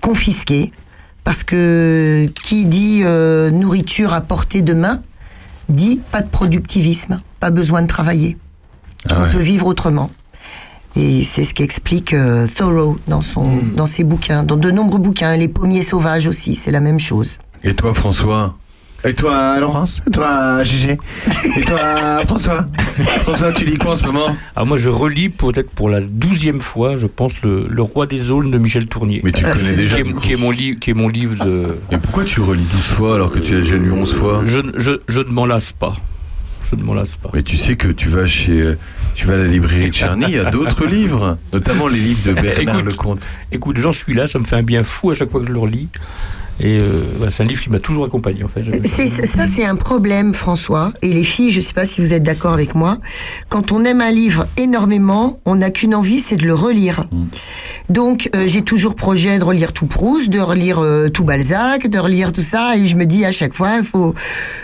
confisquées 0.00 0.70
parce 1.26 1.42
que 1.42 2.30
qui 2.44 2.66
dit 2.66 3.00
euh, 3.02 3.50
nourriture 3.50 4.14
à 4.14 4.20
portée 4.20 4.62
de 4.62 4.74
main 4.74 5.02
dit 5.68 6.00
pas 6.12 6.22
de 6.22 6.28
productivisme, 6.28 7.20
pas 7.40 7.50
besoin 7.50 7.82
de 7.82 7.88
travailler. 7.88 8.38
Ah 9.10 9.24
On 9.26 9.32
peut 9.32 9.42
vivre 9.42 9.66
autrement. 9.66 10.12
Et 10.94 11.24
c'est 11.24 11.42
ce 11.42 11.52
qu'explique 11.52 12.14
euh, 12.14 12.46
Thoreau 12.46 13.00
dans 13.08 13.22
son 13.22 13.58
dans 13.74 13.86
ses 13.86 14.04
bouquins, 14.04 14.44
dans 14.44 14.56
de 14.56 14.70
nombreux 14.70 15.00
bouquins. 15.00 15.36
Les 15.36 15.48
pommiers 15.48 15.82
sauvages 15.82 16.28
aussi, 16.28 16.54
c'est 16.54 16.70
la 16.70 16.80
même 16.80 17.00
chose. 17.00 17.38
Et 17.64 17.74
toi, 17.74 17.92
François? 17.92 18.56
Et 19.04 19.12
toi, 19.14 19.60
Laurence 19.60 20.00
Et 20.06 20.10
toi, 20.10 20.64
Gégé 20.64 20.98
Et 21.56 21.60
toi, 21.60 21.78
François 22.26 22.66
François, 23.20 23.52
tu 23.52 23.64
lis 23.64 23.76
quoi 23.78 23.92
en 23.92 23.96
ce 23.96 24.04
moment? 24.06 24.36
Ah, 24.56 24.64
moi, 24.64 24.78
je 24.78 24.88
relis 24.88 25.28
peut-être 25.28 25.70
pour 25.70 25.88
la 25.88 26.00
douzième 26.00 26.60
fois, 26.60 26.96
je 26.96 27.06
pense, 27.06 27.40
le, 27.42 27.66
le 27.68 27.82
Roi 27.82 28.06
des 28.06 28.30
Aulnes 28.32 28.50
de 28.50 28.58
Michel 28.58 28.86
Tournier. 28.86 29.20
Mais 29.22 29.30
tu 29.32 29.44
Ah, 29.46 29.52
connais 29.52 29.76
déjà. 29.76 29.96
qui, 29.96 30.08
est, 30.10 30.12
qui 30.20 30.32
est 30.32 30.40
mon 30.40 30.50
livre, 30.50 30.80
qui 30.80 30.90
est 30.90 30.94
mon 30.94 31.08
livre 31.08 31.44
de. 31.44 31.76
Et 31.92 31.98
pourquoi 31.98 32.24
tu 32.24 32.40
relis 32.40 32.64
12 32.64 32.80
fois 32.80 33.14
alors 33.14 33.30
que 33.30 33.38
tu 33.38 33.54
as 33.54 33.60
déjà 33.60 33.76
lu 33.76 33.92
11 33.92 34.14
fois? 34.14 34.42
Je, 34.44 34.58
ne- 34.58 34.72
je, 34.76 34.92
je 35.08 35.20
ne 35.20 35.30
m'en 35.30 35.46
lasse 35.46 35.72
pas. 35.72 35.94
Je 36.68 36.74
ne 36.74 36.82
m'en 36.82 36.94
lasse 36.94 37.16
pas. 37.16 37.30
Mais 37.32 37.44
tu 37.44 37.56
sais 37.56 37.76
que 37.76 37.88
tu 37.88 38.08
vas 38.08 38.26
chez, 38.26 38.74
tu 39.14 39.26
vas 39.26 39.34
à 39.34 39.36
la 39.36 39.44
librairie 39.44 39.90
de 39.90 39.94
Charny, 39.94 40.24
il 40.26 40.34
y 40.34 40.38
a 40.38 40.50
d'autres 40.50 40.84
livres, 40.96 41.38
notamment 41.52 41.86
les 41.86 41.98
livres 41.98 42.28
de 42.28 42.32
Bernard 42.32 42.78
Écoute. 42.80 42.84
Lecomte. 42.92 43.20
Écoute, 43.52 43.76
j'en 43.78 43.92
suis 43.92 44.14
là, 44.14 44.26
ça 44.26 44.40
me 44.40 44.44
fait 44.44 44.56
un 44.56 44.64
bien 44.64 44.82
fou 44.82 45.10
à 45.12 45.14
chaque 45.14 45.30
fois 45.30 45.40
que 45.42 45.46
je 45.46 45.52
le 45.52 45.60
relis. 45.60 45.88
Et 46.58 46.78
euh, 46.80 47.02
bah, 47.20 47.26
c'est 47.30 47.42
un 47.42 47.46
livre 47.46 47.60
qui 47.62 47.68
m'a 47.70 47.78
toujours 47.80 48.04
accompagné, 48.06 48.42
en 48.42 48.48
fait. 48.48 48.62
Ça, 49.26 49.44
c'est 49.46 49.64
un 49.64 49.76
problème, 49.76 50.32
François. 50.32 50.92
Et 51.02 51.12
les 51.12 51.22
filles, 51.24 51.50
je 51.50 51.60
sais 51.60 51.74
pas 51.74 51.84
si 51.84 52.00
vous 52.00 52.14
êtes 52.14 52.22
d'accord 52.22 52.54
avec 52.54 52.74
moi. 52.74 52.98
Quand 53.50 53.72
on 53.72 53.84
aime 53.84 54.00
un 54.00 54.10
livre 54.10 54.46
énormément, 54.56 55.38
on 55.44 55.56
n'a 55.56 55.70
qu'une 55.70 55.94
envie, 55.94 56.18
c'est 56.18 56.36
de 56.36 56.46
le 56.46 56.54
relire. 56.54 57.04
Donc, 57.90 58.30
euh, 58.34 58.44
j'ai 58.46 58.62
toujours 58.62 58.94
projet 58.94 59.38
de 59.38 59.44
relire 59.44 59.72
tout 59.72 59.86
Proust, 59.86 60.30
de 60.30 60.40
relire 60.40 60.78
euh, 60.78 61.08
tout 61.08 61.24
Balzac, 61.24 61.88
de 61.88 61.98
relire 61.98 62.32
tout 62.32 62.40
ça. 62.40 62.76
Et 62.76 62.86
je 62.86 62.96
me 62.96 63.04
dis 63.04 63.24
à 63.24 63.32
chaque 63.32 63.52
fois, 63.54 63.76
il 63.78 63.84
faut, 63.84 64.14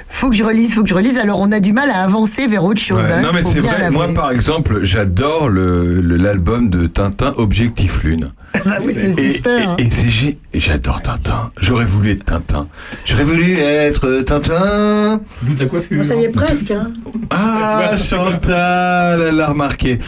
faut 0.08 0.30
que 0.30 0.34
je 0.36 0.44
relise, 0.44 0.72
faut 0.74 0.82
que 0.82 0.88
je 0.88 0.94
relise. 0.94 1.18
Alors, 1.18 1.40
on 1.40 1.52
a 1.52 1.60
du 1.60 1.72
mal 1.72 1.90
à 1.90 1.98
avancer 2.02 2.46
vers 2.48 2.64
autre 2.64 2.80
chose. 2.80 3.04
Ouais, 3.04 3.12
hein, 3.12 3.20
non 3.22 3.30
mais 3.34 3.42
faut 3.42 3.50
c'est 3.50 3.60
bien 3.60 3.72
vrai, 3.72 3.90
moi 3.90 4.08
par 4.14 4.30
exemple, 4.30 4.80
j'adore 4.82 5.48
le 5.48 6.00
le- 6.00 6.16
l'album 6.16 6.70
de 6.70 6.86
Tintin 6.86 7.34
Objectif 7.36 8.02
Lune. 8.02 8.32
Bah 8.64 8.78
oui, 8.84 8.92
c'est 8.94 9.10
Et, 9.18 9.32
super. 9.34 9.70
hein. 9.70 9.76
et- 9.78 10.60
j'adore 10.60 11.02
Tintin. 11.02 11.50
J'aurais 11.60 11.81
voulu 11.84 12.10
être 12.12 12.24
Tintin. 12.24 12.68
J'aurais 13.04 13.24
voulu 13.24 13.52
être 13.58 14.20
Tintin. 14.22 15.20
D'où 15.42 15.54
de 15.54 15.60
la 15.64 15.66
coiffure. 15.68 16.04
Ça 16.04 16.14
y 16.14 16.24
est 16.24 16.28
presque. 16.28 16.70
Hein. 16.70 16.92
Ah, 17.30 17.92
Chantal, 17.96 19.20
elle 19.28 19.36
l'a 19.36 19.48
remarqué. 19.48 19.98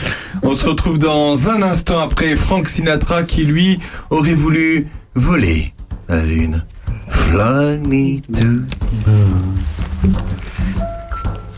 On 0.43 0.55
se 0.55 0.67
retrouve 0.69 0.99
dans 0.99 1.49
un 1.49 1.63
instant 1.63 1.99
après 2.01 2.37
Frank 2.37 2.69
Sinatra 2.69 3.23
qui, 3.25 3.45
lui, 3.45 3.79
aurait 4.11 4.35
voulu 4.35 4.87
voler 5.15 5.73
la 6.09 6.23
lune. 6.23 6.65
Fly 7.09 7.81
me 7.89 8.21
to 8.33 8.65
the 9.05 9.07
moon. 9.07 9.55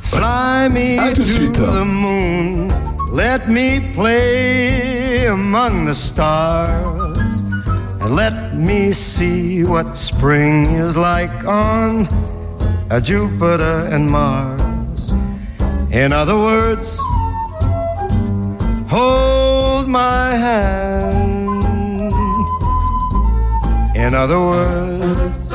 Fly 0.02 0.68
me 0.70 0.98
À 1.00 1.12
tout 1.12 1.22
de 1.22 1.26
to 1.26 1.32
suite. 1.32 1.52
the 1.56 1.84
moon. 1.84 2.68
Let 3.12 3.48
me 3.48 3.80
play 3.94 5.26
among 5.28 5.86
the 5.86 5.94
stars. 5.94 7.15
Let 8.08 8.54
me 8.54 8.92
see 8.92 9.64
what 9.64 9.98
spring 9.98 10.66
is 10.66 10.96
like 10.96 11.44
on 11.44 12.06
uh, 12.88 13.00
Jupiter 13.00 13.88
and 13.90 14.08
Mars. 14.08 15.12
In 15.90 16.12
other 16.12 16.36
words, 16.36 16.98
hold 18.88 19.88
my 19.88 20.34
hand. 20.36 21.64
In 23.96 24.14
other 24.14 24.38
words, 24.38 25.50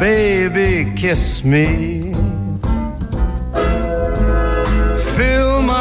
baby, 0.00 0.92
kiss 0.96 1.44
me. 1.44 2.15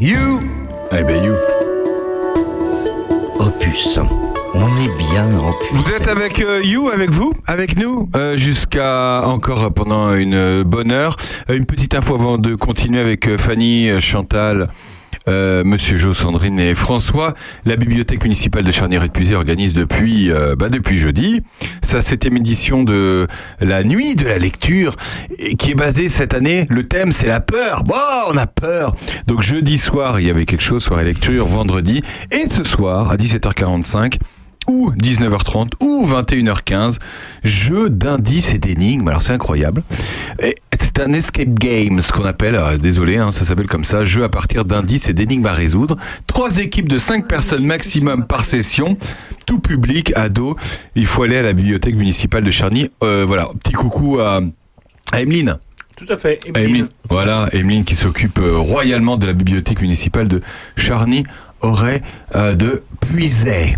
You 0.00 0.40
Eh 0.92 1.04
ben, 1.04 1.22
you. 1.22 1.34
Opus. 3.38 3.98
On 4.54 4.66
est 4.66 4.96
bien 4.96 5.26
en 5.38 5.50
opus. 5.50 5.68
Vous 5.74 5.92
êtes 5.92 6.08
avec 6.08 6.40
euh, 6.40 6.62
You, 6.64 6.88
avec 6.88 7.10
vous, 7.10 7.34
avec 7.46 7.76
nous, 7.76 8.08
euh, 8.16 8.34
jusqu'à 8.34 9.22
encore 9.26 9.70
pendant 9.74 10.14
une 10.14 10.32
euh, 10.32 10.64
bonne 10.64 10.90
heure. 10.90 11.16
Une 11.50 11.66
petite 11.66 11.94
info 11.94 12.14
avant 12.14 12.38
de 12.38 12.54
continuer 12.54 12.98
avec 12.98 13.36
Fanny, 13.36 13.90
euh, 13.90 14.00
Chantal, 14.00 14.70
euh, 15.30 15.64
Monsieur 15.64 15.96
Jo, 15.96 16.12
Sandrine 16.12 16.58
et 16.58 16.74
François. 16.74 17.34
La 17.64 17.76
bibliothèque 17.76 18.22
municipale 18.24 18.64
de 18.64 18.72
Charnier-et-Puisé 18.72 19.34
organise 19.34 19.72
depuis, 19.72 20.30
euh, 20.30 20.56
bah, 20.56 20.68
depuis 20.68 20.96
jeudi 20.96 21.42
sa 21.82 22.02
septième 22.02 22.36
édition 22.36 22.82
de 22.82 23.26
la 23.60 23.84
nuit 23.84 24.16
de 24.16 24.26
la 24.26 24.38
lecture, 24.38 24.96
et 25.38 25.54
qui 25.54 25.72
est 25.72 25.74
basée 25.74 26.08
cette 26.08 26.34
année. 26.34 26.66
Le 26.68 26.84
thème, 26.84 27.12
c'est 27.12 27.28
la 27.28 27.40
peur. 27.40 27.84
Bon, 27.84 27.94
on 28.28 28.36
a 28.36 28.46
peur. 28.46 28.94
Donc 29.26 29.42
jeudi 29.42 29.78
soir, 29.78 30.20
il 30.20 30.26
y 30.26 30.30
avait 30.30 30.46
quelque 30.46 30.62
chose, 30.62 30.82
soirée 30.82 31.04
lecture, 31.04 31.46
vendredi, 31.46 32.02
et 32.30 32.48
ce 32.48 32.64
soir 32.64 33.10
à 33.10 33.16
17h45 33.16 34.18
ou 34.68 34.92
19h30 34.92 35.70
ou 35.80 36.06
21h15, 36.06 36.98
jeu 37.44 37.90
d'indices 37.90 38.54
et 38.54 38.58
d'énigmes. 38.58 39.08
Alors 39.08 39.22
c'est 39.22 39.32
incroyable. 39.32 39.82
C'est 40.72 41.00
un 41.00 41.12
escape 41.12 41.54
game, 41.54 42.00
ce 42.00 42.12
qu'on 42.12 42.24
appelle, 42.24 42.54
euh, 42.54 42.76
désolé, 42.76 43.18
hein, 43.18 43.32
ça 43.32 43.44
s'appelle 43.44 43.66
comme 43.66 43.84
ça, 43.84 44.04
jeu 44.04 44.24
à 44.24 44.28
partir 44.28 44.64
d'indices 44.64 45.08
et 45.08 45.12
d'énigmes 45.12 45.46
à 45.46 45.52
résoudre. 45.52 45.96
Trois 46.26 46.58
équipes 46.58 46.88
de 46.88 46.98
cinq 46.98 47.26
personnes 47.28 47.64
maximum 47.64 48.26
par 48.26 48.44
session, 48.44 48.96
tout 49.46 49.60
public, 49.60 50.12
ado. 50.16 50.56
Il 50.94 51.06
faut 51.06 51.22
aller 51.22 51.38
à 51.38 51.42
la 51.42 51.52
bibliothèque 51.52 51.96
municipale 51.96 52.44
de 52.44 52.50
Charny. 52.50 52.90
Euh, 53.02 53.24
voilà, 53.26 53.48
petit 53.62 53.72
coucou 53.72 54.20
à, 54.20 54.40
à 55.12 55.20
Emeline. 55.20 55.58
Tout 56.00 56.10
à 56.10 56.16
fait. 56.16 56.40
Emeline. 56.46 56.88
Voilà, 57.10 57.48
Emeline 57.52 57.84
qui 57.84 57.94
s'occupe 57.94 58.38
euh, 58.38 58.56
royalement 58.56 59.18
de 59.18 59.26
la 59.26 59.34
bibliothèque 59.34 59.82
municipale 59.82 60.28
de 60.28 60.40
Charny, 60.76 61.24
Auray 61.60 62.00
euh, 62.34 62.54
de 62.54 62.82
Puiset. 63.00 63.76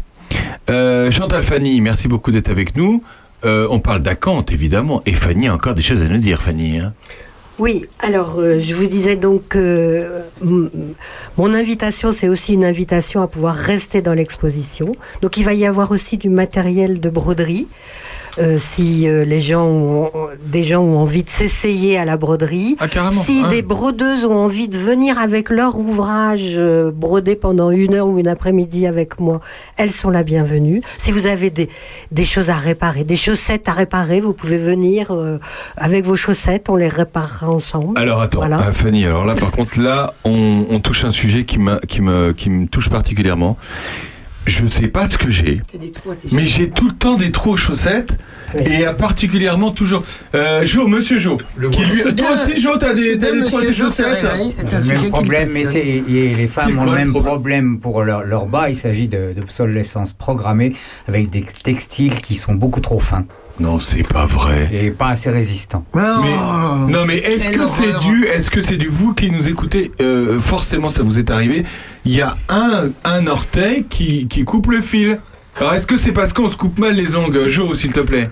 Euh, 0.71 1.11
Chantal 1.11 1.43
Fanny, 1.43 1.81
merci 1.81 2.09
beaucoup 2.09 2.31
d'être 2.31 2.51
avec 2.51 2.77
nous. 2.77 3.03
Euh, 3.45 3.67
on 3.71 3.81
parle 3.81 4.01
d'Acante, 4.01 4.53
évidemment. 4.53 5.03
Et 5.07 5.13
Fanny 5.13 5.49
a 5.49 5.55
encore 5.55 5.75
des 5.75 5.83
choses 5.83 6.03
à 6.03 6.09
nous 6.09 6.19
dire, 6.19 6.41
Fanny. 6.41 6.79
hein. 6.79 6.95
Oui, 7.59 7.85
alors 8.01 8.37
euh, 8.39 8.59
je 8.59 8.75
vous 8.75 8.87
disais 8.87 9.15
donc 9.15 9.49
que 9.49 10.23
mon 10.43 11.55
invitation, 11.55 12.11
c'est 12.11 12.29
aussi 12.29 12.55
une 12.55 12.65
invitation 12.65 13.21
à 13.21 13.27
pouvoir 13.27 13.55
rester 13.55 14.01
dans 14.01 14.15
l'exposition. 14.15 14.93
Donc 15.21 15.37
il 15.37 15.45
va 15.45 15.53
y 15.53 15.67
avoir 15.67 15.91
aussi 15.91 16.17
du 16.17 16.31
matériel 16.31 16.99
de 16.99 17.11
broderie. 17.11 17.69
Euh, 18.39 18.57
si 18.59 19.07
euh, 19.07 19.25
les 19.25 19.41
gens 19.43 19.67
ont, 19.67 20.11
des 20.47 20.63
gens 20.63 20.81
ont 20.81 20.99
envie 20.99 21.23
de 21.23 21.29
s'essayer 21.29 21.99
à 21.99 22.05
la 22.07 22.17
broderie, 22.17 22.77
Ah, 22.81 22.87
si 23.13 23.43
Ah. 23.45 23.49
des 23.49 23.61
brodeuses 23.61 24.25
ont 24.25 24.39
envie 24.39 24.69
de 24.69 24.77
venir 24.79 25.19
avec 25.19 25.51
leur 25.51 25.79
ouvrage 25.79 26.55
euh, 26.57 26.91
brodé 26.91 27.37
pendant 27.37 27.71
une 27.71 27.95
heure 27.95 28.07
ou 28.07 28.19
une 28.19 28.29
après-midi 28.29 28.87
avec 28.87 29.21
moi, 29.21 29.41
elles 29.77 29.91
sont 29.91 30.09
la 30.09 30.23
bienvenue. 30.23 30.81
Si 30.99 31.13
vous 31.13 31.27
avez 31.27 31.51
des, 31.51 31.69
des 32.11 32.25
choses 32.25 32.49
à 32.49 32.57
réparer, 32.57 33.05
des 33.05 33.17
chaussettes 33.17 33.69
à 33.69 33.73
réparer, 33.73 34.21
vous 34.21 34.33
pouvez 34.33 34.57
venir 34.59 35.09
euh, 35.11 35.39
avec 35.77 36.07
vos 36.07 36.17
chaussettes, 36.17 36.71
on 36.71 36.77
les 36.77 36.89
réparera 36.89 37.51
ensemble. 37.51 37.99
Alors 37.99 38.23
attends, 38.23 38.39
Voilà. 38.41 38.61
euh, 38.69 38.73
Fanny, 38.73 39.05
alors 39.05 39.27
là 39.27 39.35
par 39.35 39.51
contre, 39.51 39.79
là, 39.79 40.15
on, 40.25 40.65
on 40.71 40.81
touche 40.81 41.05
un 41.05 41.11
sujet 41.13 41.45
qui, 41.45 41.59
qui, 41.87 42.01
me, 42.01 42.33
qui 42.33 42.49
me 42.49 42.67
touche 42.67 42.89
particulièrement. 42.89 43.59
Je 44.45 44.65
ne 44.65 44.69
sais 44.69 44.89
pas 44.89 45.09
ce 45.09 45.17
que 45.17 45.31
j'ai, 45.31 45.63
mais 46.33 46.47
j'ai 46.47 46.69
tout 46.69 46.87
le 46.89 46.93
temps 46.95 47.17
des 47.17 47.31
trous 47.31 47.51
aux 47.53 47.57
chaussettes 47.57 48.17
et 48.59 48.85
particulièrement 48.99 49.71
toujours. 49.71 50.03
Euh, 50.35 50.65
Jo, 50.65 50.89
monsieur 50.89 51.17
Jo, 51.19 51.39
qui 51.71 51.85
lui- 51.85 52.15
toi 52.17 52.27
aussi 52.33 52.61
Jo, 52.61 52.77
t'as 52.77 52.93
des, 52.93 53.17
t'as 53.19 53.31
des 53.31 53.43
trous 53.45 53.59
à 53.59 53.61
tes 53.63 53.73
chaussettes 53.73 54.23
le 54.23 54.85
même 54.85 55.09
problème, 55.11 55.49
mais 55.55 55.65
c'est, 55.65 55.87
et 55.87 56.35
les 56.35 56.47
femmes 56.49 56.73
C'est 56.75 56.79
ont 56.81 56.85
le 56.87 56.93
même 56.93 57.11
problème 57.13 57.23
problème 57.23 57.79
pour 57.81 58.03
leur, 58.03 58.25
leur 58.25 58.47
bas. 58.47 58.69
Il 58.69 58.77
s'agit 58.77 59.07
de- 59.09 59.33
d'obsolescence 59.37 60.13
programmée 60.13 60.73
avec 61.07 61.31
des 61.31 61.45
textiles 61.63 62.21
qui 62.21 62.35
sont 62.35 62.55
beaucoup 62.55 62.81
trop 62.81 62.99
fins. 62.99 63.25
Non, 63.61 63.79
c'est 63.79 64.03
pas 64.03 64.27
vrai. 64.27 64.71
Et 64.73 64.91
pas 64.91 65.09
assez 65.09 65.31
résistants. 65.31 65.85
Mais- 66.23 66.93
non 66.93 67.05
mais 67.07 67.19
est-ce 67.19 67.51
que 67.51 67.67
c'est 67.67 67.99
dû, 68.01 68.25
est-ce 68.25 68.51
que 68.51 68.63
c'est 68.63 68.77
du 68.77 68.89
vous 68.89 69.15
qui 69.15 69.31
nous 69.31 69.49
écoutez 69.49 69.93
euh, 70.01 70.39
Forcément, 70.39 70.89
ça 70.89 71.03
vous 71.03 71.19
est 71.19 71.31
arrivé. 71.31 71.65
Il 72.05 72.13
y 72.15 72.23
a 72.23 72.37
un, 72.49 72.91
un 73.05 73.27
orteil 73.27 73.85
qui, 73.85 74.27
qui 74.27 74.45
coupe 74.45 74.69
le 74.71 74.81
fil. 74.81 75.21
Alors 75.59 75.75
est-ce 75.75 75.87
que 75.87 75.97
c'est 75.97 76.13
parce 76.13 76.33
qu'on 76.33 76.49
se 76.49 76.57
coupe 76.57 76.79
mal 76.79 76.95
les 76.95 77.15
ongles, 77.15 77.49
Jo, 77.49 77.75
s'il 77.75 77.93
te 77.93 78.01
plaît 78.01 78.29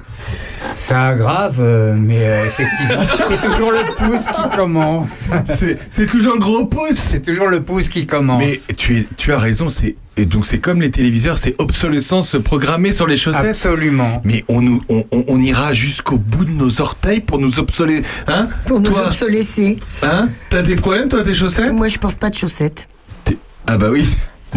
Ça 0.74 1.08
aggrave, 1.08 1.58
euh, 1.60 1.94
mais 1.96 2.18
euh, 2.18 2.46
effectivement, 2.46 3.02
c'est 3.28 3.40
toujours 3.46 3.72
le 3.72 3.94
pouce 3.96 4.26
qui 4.26 4.56
commence. 4.56 5.28
C'est 5.90 6.06
toujours 6.06 6.34
le 6.34 6.40
gros 6.40 6.64
pouce. 6.64 6.96
C'est 6.96 7.20
toujours 7.20 7.48
le 7.48 7.60
pouce 7.62 7.88
qui 7.90 8.06
commence. 8.06 8.42
Mais 8.42 8.74
tu, 8.74 8.98
es, 9.00 9.06
tu 9.16 9.32
as 9.32 9.38
raison, 9.38 9.68
c'est 9.68 9.96
et 10.16 10.26
donc 10.26 10.44
c'est 10.44 10.58
comme 10.58 10.80
les 10.82 10.90
téléviseurs, 10.90 11.38
c'est 11.38 11.54
obsolescence 11.58 12.36
programmée 12.42 12.92
sur 12.92 13.06
les 13.06 13.16
chaussettes. 13.16 13.44
Absolument. 13.50 14.20
Mais 14.24 14.44
on, 14.48 14.60
nous, 14.62 14.80
on, 14.88 15.04
on- 15.12 15.24
on 15.28 15.40
ira 15.40 15.72
jusqu'au 15.72 16.16
bout 16.18 16.44
de 16.44 16.50
nos 16.50 16.80
orteils 16.80 17.20
pour 17.20 17.38
nous 17.38 17.58
obsoler, 17.58 18.02
hein? 18.28 18.48
Pour 18.66 18.80
nous 18.80 18.90
Toi, 18.90 19.06
obsolécer. 19.06 19.78
Hein? 20.02 20.28
T'as 20.50 20.62
des 20.62 20.74
problèmes 20.76 21.08
toi 21.08 21.22
tes 21.22 21.34
chaussettes? 21.34 21.72
Moi, 21.72 21.88
je 21.88 21.98
porte 21.98 22.16
pas 22.16 22.30
de 22.30 22.34
chaussettes. 22.34 22.88
Ah 23.66 23.76
bah 23.76 23.88
oui. 23.90 24.06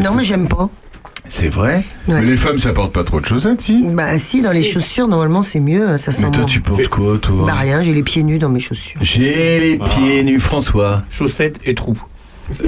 Non, 0.02 0.14
mais 0.16 0.24
j'aime 0.24 0.48
pas. 0.48 0.70
C'est 1.36 1.50
vrai. 1.50 1.78
Ouais. 2.08 2.22
Mais 2.22 2.26
les 2.26 2.38
femmes, 2.38 2.60
ça 2.60 2.74
porte 2.74 2.94
pas 2.94 3.04
trop 3.04 3.20
de 3.20 3.26
chaussettes, 3.26 3.60
si. 3.62 3.82
Bah 3.84 4.20
si, 4.20 4.44
dans 4.44 4.52
les 4.52 4.62
chaussures, 4.62 5.08
normalement, 5.08 5.42
c'est 5.42 5.60
mieux. 5.60 5.98
Ça 5.98 6.12
sent 6.12 6.26
Mais 6.26 6.32
toi, 6.32 6.42
bon. 6.42 6.48
tu 6.48 6.62
portes 6.62 6.88
quoi, 6.90 7.18
toi 7.18 7.46
Bah 7.48 7.56
rien, 7.56 7.82
j'ai 7.82 7.92
les 7.94 8.04
pieds 8.04 8.22
nus 8.22 8.38
dans 8.38 8.50
mes 8.50 8.60
chaussures. 8.60 9.00
J'ai 9.02 9.60
les 9.60 9.78
pieds 9.80 10.24
nus, 10.24 10.40
François. 10.40 11.02
Chaussettes 11.10 11.60
et 11.66 11.74
trous. 11.74 12.00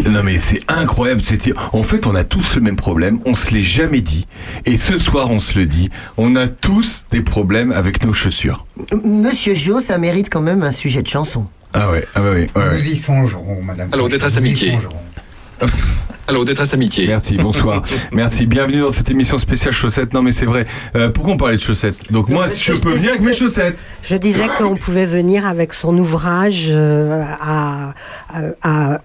Non 0.09 0.23
mais 0.23 0.39
c'est 0.39 0.61
incroyable. 0.69 1.21
C'était 1.21 1.53
en 1.73 1.83
fait 1.83 2.07
on 2.07 2.15
a 2.15 2.23
tous 2.23 2.55
le 2.55 2.61
même 2.61 2.77
problème. 2.77 3.19
On 3.25 3.35
se 3.35 3.53
l'est 3.53 3.61
jamais 3.61 3.99
dit 3.99 4.25
et 4.65 4.77
ce 4.77 4.97
soir 4.97 5.29
on 5.31 5.39
se 5.41 5.59
le 5.59 5.65
dit. 5.65 5.89
On 6.15 6.37
a 6.37 6.47
tous 6.47 7.05
des 7.11 7.21
problèmes 7.21 7.73
avec 7.73 8.03
nos 8.05 8.13
chaussures. 8.13 8.65
Monsieur 9.03 9.53
Jo, 9.53 9.81
ça 9.81 9.97
mérite 9.97 10.29
quand 10.31 10.41
même 10.41 10.63
un 10.63 10.71
sujet 10.71 11.01
de 11.03 11.07
chanson. 11.09 11.47
Ah 11.73 11.91
ouais, 11.91 12.05
ah 12.15 12.21
bah 12.21 12.29
oui, 12.33 12.47
ouais, 12.55 12.61
ouais. 12.69 12.77
Nous 12.79 12.87
y 12.87 12.95
songerons, 12.95 13.61
madame. 13.61 13.89
Alors, 13.91 14.07
détresse 14.07 14.35
Nous 14.37 14.45
y 14.45 14.47
amitié. 14.47 14.71
songerons. 14.71 14.95
Alors, 16.27 16.43
détresse 16.43 16.73
amitié. 16.73 17.05
Merci, 17.07 17.37
bonsoir. 17.37 17.83
Merci, 18.11 18.47
bienvenue 18.47 18.79
dans 18.79 18.91
cette 18.91 19.11
émission 19.11 19.37
spéciale 19.37 19.73
chaussettes. 19.73 20.11
Non 20.13 20.23
mais 20.23 20.31
c'est 20.31 20.45
vrai. 20.47 20.65
Euh, 20.95 21.09
pourquoi 21.09 21.33
on 21.33 21.37
parlait 21.37 21.55
de 21.57 21.61
chaussettes 21.61 22.11
Donc 22.11 22.29
moi, 22.29 22.47
si 22.47 22.63
je 22.63 22.73
peux 22.73 22.91
venir 22.93 23.11
avec 23.11 23.21
mes 23.21 23.33
chaussettes. 23.33 23.85
Je 24.01 24.15
disais 24.15 24.47
qu'on 24.57 24.75
pouvait 24.75 25.05
venir 25.05 25.45
avec 25.45 25.73
son 25.73 25.95
ouvrage 25.97 26.67
euh, 26.69 27.21
à, 27.39 27.93
à- 28.29 28.41
à- 28.63 28.99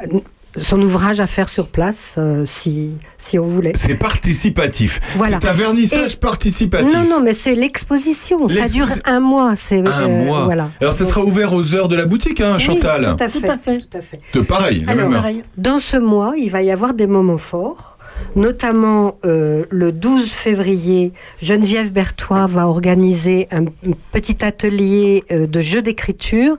son 0.59 0.81
ouvrage 0.83 1.21
à 1.21 1.27
faire 1.27 1.49
sur 1.49 1.69
place 1.69 2.15
euh, 2.19 2.45
si 2.47 2.91
si 3.19 3.39
on 3.39 3.47
voulait. 3.47 3.73
C'est 3.75 3.95
participatif. 3.95 5.01
Voilà. 5.17 5.39
C'est 5.41 5.49
un 5.49 5.53
vernissage 5.53 6.15
Et- 6.15 6.17
participatif. 6.17 6.93
Non 6.97 7.05
non 7.09 7.21
mais 7.21 7.35
c'est 7.35 7.55
l'exposition. 7.55 8.49
Ça 8.49 8.69
dure 8.69 8.89
un 9.05 9.21
mois. 9.21 9.55
C'est 9.57 9.87
Un 9.87 10.09
euh, 10.09 10.25
mois. 10.27 10.45
Voilà. 10.45 10.71
Alors 10.81 10.93
ça 10.93 11.05
sera 11.05 11.23
ouvert 11.25 11.53
aux 11.53 11.75
heures 11.75 11.89
de 11.89 11.97
la 11.97 12.07
boutique, 12.07 12.41
hein, 12.41 12.55
Oui, 12.57 12.61
Chantal. 12.63 13.17
tout 13.17 13.25
à 13.25 13.29
fait. 13.29 13.41
Tout 13.41 13.51
à 13.53 13.57
fait. 13.57 13.79
tout 13.79 13.97
à 13.99 14.01
fait. 14.01 14.21
De 14.33 14.41
pareil, 14.41 14.85
Alors, 14.89 15.09
même 15.11 15.43
dans 15.57 15.79
ce 15.79 15.97
mois, 15.97 16.35
il 16.37 16.51
va 16.51 16.63
y 16.63 16.71
avoir 16.71 16.95
des 16.95 17.07
moments 17.07 17.39
forts. 17.39 17.97
Notamment 18.37 19.17
euh, 19.25 19.65
le 19.71 19.93
12 19.93 20.31
février, 20.31 21.13
Geneviève 21.41 21.91
Berthois 21.91 22.47
va 22.47 22.69
organiser 22.69 23.49
un 23.51 23.65
petit 24.13 24.45
atelier 24.45 25.25
euh, 25.33 25.47
de 25.47 25.61
jeu 25.61 25.81
d'écriture 25.83 26.57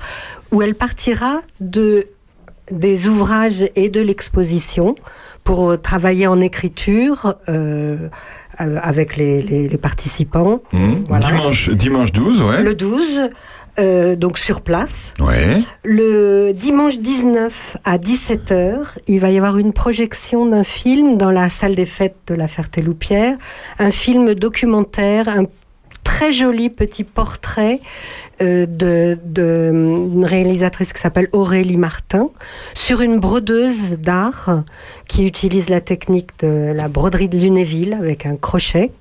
où 0.52 0.62
elle 0.62 0.76
partira 0.76 1.42
de 1.60 2.08
des 2.72 3.08
ouvrages 3.08 3.66
et 3.76 3.90
de 3.90 4.02
l'exposition 4.02 4.96
pour 5.44 5.72
euh, 5.72 5.78
travailler 5.78 6.28
en 6.28 6.40
écriture 6.42 7.36
euh, 7.50 8.10
euh, 8.60 8.78
avec 8.82 9.18
les, 9.18 9.42
les- 9.42 9.68
les 9.68 9.78
participants. 9.78 10.62
Mmh. 10.72 10.94
Voilà. 11.08 11.28
Dimanche, 11.28 11.70
dimanche 11.70 12.12
12, 12.12 12.42
ouais. 12.44 12.62
Le 12.64 12.76
12, 12.76 13.30
euh, 13.80 14.16
donc 14.16 14.38
sur 14.38 14.62
place. 14.62 15.14
Ouais. 15.20 15.58
Le 15.84 16.52
dimanche 16.52 17.00
19 17.00 17.78
à 17.86 17.98
17h, 17.98 18.98
il 19.08 19.20
va 19.20 19.32
y 19.32 19.38
avoir 19.38 19.58
une 19.58 19.74
projection 19.74 20.46
d'un 20.46 20.64
film 20.64 21.18
dans 21.18 21.32
la 21.32 21.50
salle 21.50 21.76
des 21.76 21.86
fêtes 21.86 22.18
de 22.28 22.36
la 22.36 22.48
Ferté-Loupière, 22.48 23.36
un 23.80 23.92
film 23.92 24.34
documentaire, 24.34 25.28
un 25.30 25.46
très 26.04 26.32
joli 26.32 26.70
petit 26.70 27.04
portrait 27.04 27.80
euh, 28.42 28.66
de, 28.66 29.18
de 29.24 29.72
une 30.14 30.26
réalisatrice 30.26 30.94
qui 30.94 31.02
s'appelle 31.02 31.28
Aurélie 31.32 31.78
Martin 31.78 32.30
sur 32.74 33.02
une 33.02 33.20
brodeuse 33.20 33.98
d'art 34.00 34.64
qui 35.08 35.26
utilise 35.26 35.70
la 35.70 35.82
technique 35.82 36.30
de 36.40 36.72
la 36.74 36.88
broderie 36.88 37.30
de 37.30 37.38
Lunéville 37.38 37.94
avec 37.94 38.26
un 38.26 38.36
crochet 38.36 38.92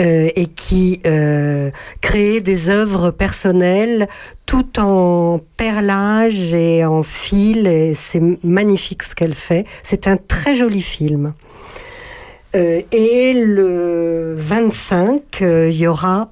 euh, 0.00 0.28
et 0.34 0.46
qui 0.46 1.00
euh, 1.06 1.70
crée 2.00 2.40
des 2.40 2.68
œuvres 2.68 3.10
personnelles 3.10 4.08
tout 4.44 4.78
en 4.78 5.40
perlage 5.56 6.52
et 6.52 6.84
en 6.84 7.02
fil 7.02 7.66
et 7.66 7.94
c'est 7.94 8.22
magnifique 8.44 9.02
ce 9.02 9.14
qu'elle 9.14 9.34
fait. 9.34 9.66
C'est 9.82 10.06
un 10.06 10.16
très 10.16 10.54
joli 10.54 10.82
film. 10.82 11.34
Euh, 12.56 12.80
et 12.90 13.34
le 13.34 14.34
25, 14.38 15.20
euh, 15.42 15.68
il 15.70 15.76
y 15.76 15.86
aura 15.86 16.30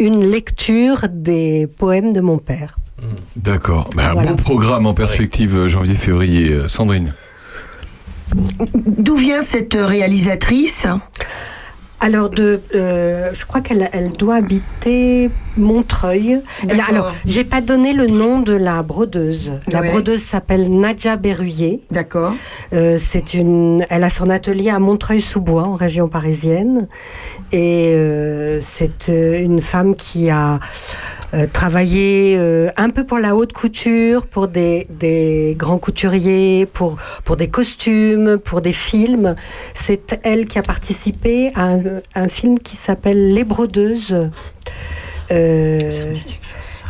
une 0.00 0.28
lecture 0.28 1.06
des 1.08 1.68
poèmes 1.78 2.12
de 2.12 2.20
mon 2.20 2.38
père. 2.38 2.76
D'accord. 3.36 3.88
Bah, 3.96 4.10
un 4.10 4.12
Voilà. 4.14 4.30
beau 4.32 4.36
programme 4.36 4.86
en 4.86 4.94
perspective 4.94 5.56
euh, 5.56 5.68
janvier-février, 5.68 6.68
Sandrine. 6.68 7.14
D'où 8.74 9.16
vient 9.16 9.42
cette 9.42 9.74
réalisatrice? 9.74 10.86
Alors, 12.04 12.30
de, 12.30 12.60
euh, 12.74 13.30
je 13.32 13.46
crois 13.46 13.60
qu'elle 13.60 13.88
elle 13.92 14.10
doit 14.10 14.34
habiter 14.34 15.30
Montreuil. 15.56 16.40
Elle- 16.68 16.80
alors, 16.88 17.12
j'ai 17.26 17.44
pas 17.44 17.60
donné 17.60 17.92
le 17.92 18.06
nom 18.08 18.40
de 18.40 18.54
la 18.54 18.82
brodeuse. 18.82 19.52
La 19.68 19.80
Ouais. 19.82 19.90
brodeuse 19.90 20.20
s'appelle 20.22 20.68
Nadja 20.68 21.16
Berruyer. 21.16 21.80
D'accord. 21.92 22.32
Euh, 22.72 22.96
c'est 22.98 23.34
une, 23.34 23.86
elle 23.88 24.02
a 24.02 24.10
son 24.10 24.30
atelier 24.30 24.70
à 24.70 24.80
Montreuil-sous-Bois, 24.80 25.62
en 25.62 25.76
région 25.76 26.08
parisienne, 26.08 26.88
et 27.52 27.92
euh, 27.94 28.60
c'est 28.62 29.06
une 29.08 29.60
femme 29.60 29.94
qui 29.94 30.28
a 30.30 30.58
travaillé 31.52 32.38
un 32.76 32.90
peu 32.90 33.04
pour 33.04 33.18
la 33.18 33.34
haute 33.36 33.52
couture, 33.54 34.26
pour 34.26 34.48
des, 34.48 34.86
des 34.90 35.54
grands 35.58 35.78
couturiers, 35.78 36.66
pour 36.66 36.96
pour 37.24 37.36
des 37.36 37.48
costumes, 37.48 38.36
pour 38.38 38.60
des 38.60 38.74
films. 38.74 39.34
C'est 39.72 40.18
elle 40.24 40.44
qui 40.46 40.58
a 40.58 40.62
participé 40.62 41.50
à 41.54 41.62
un, 41.64 41.80
un 42.14 42.28
film 42.28 42.58
qui 42.58 42.76
s'appelle 42.76 43.32
Les 43.34 43.44
Brodeuses. 43.44 44.28
Euh, 45.30 45.78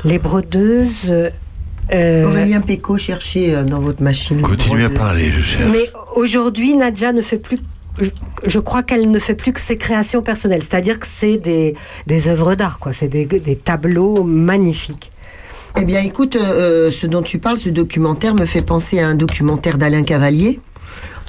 les 0.04 0.18
Brodeuses. 0.18 1.12
euh, 1.92 2.24
Aurélien 2.24 2.60
Péco, 2.60 2.96
cherchez 2.96 3.54
euh, 3.54 3.64
dans 3.64 3.80
votre 3.80 4.02
machine. 4.02 4.40
Continuez 4.40 4.84
à 4.84 4.90
parler, 4.90 5.30
je 5.30 5.40
cherche. 5.42 5.70
mais 5.70 5.84
aujourd'hui, 6.16 6.76
Nadja 6.76 7.12
ne 7.12 7.20
fait 7.20 7.38
plus. 7.38 7.58
Je, 8.00 8.08
je 8.46 8.58
crois 8.58 8.82
qu'elle 8.82 9.10
ne 9.10 9.18
fait 9.18 9.34
plus 9.34 9.52
que 9.52 9.60
ses 9.60 9.76
créations 9.76 10.22
personnelles, 10.22 10.62
c'est-à-dire 10.62 10.98
que 10.98 11.06
c'est 11.06 11.36
des, 11.36 11.74
des 12.06 12.28
œuvres 12.28 12.54
d'art, 12.54 12.78
quoi. 12.78 12.92
C'est 12.94 13.08
des, 13.08 13.26
des 13.26 13.56
tableaux 13.56 14.24
magnifiques. 14.24 15.10
Eh 15.78 15.84
bien, 15.84 16.00
écoute, 16.00 16.36
euh, 16.36 16.90
ce 16.90 17.06
dont 17.06 17.22
tu 17.22 17.38
parles, 17.38 17.58
ce 17.58 17.68
documentaire 17.68 18.34
me 18.34 18.46
fait 18.46 18.62
penser 18.62 18.98
à 18.98 19.08
un 19.08 19.14
documentaire 19.14 19.76
d'Alain 19.78 20.02
Cavalier, 20.04 20.58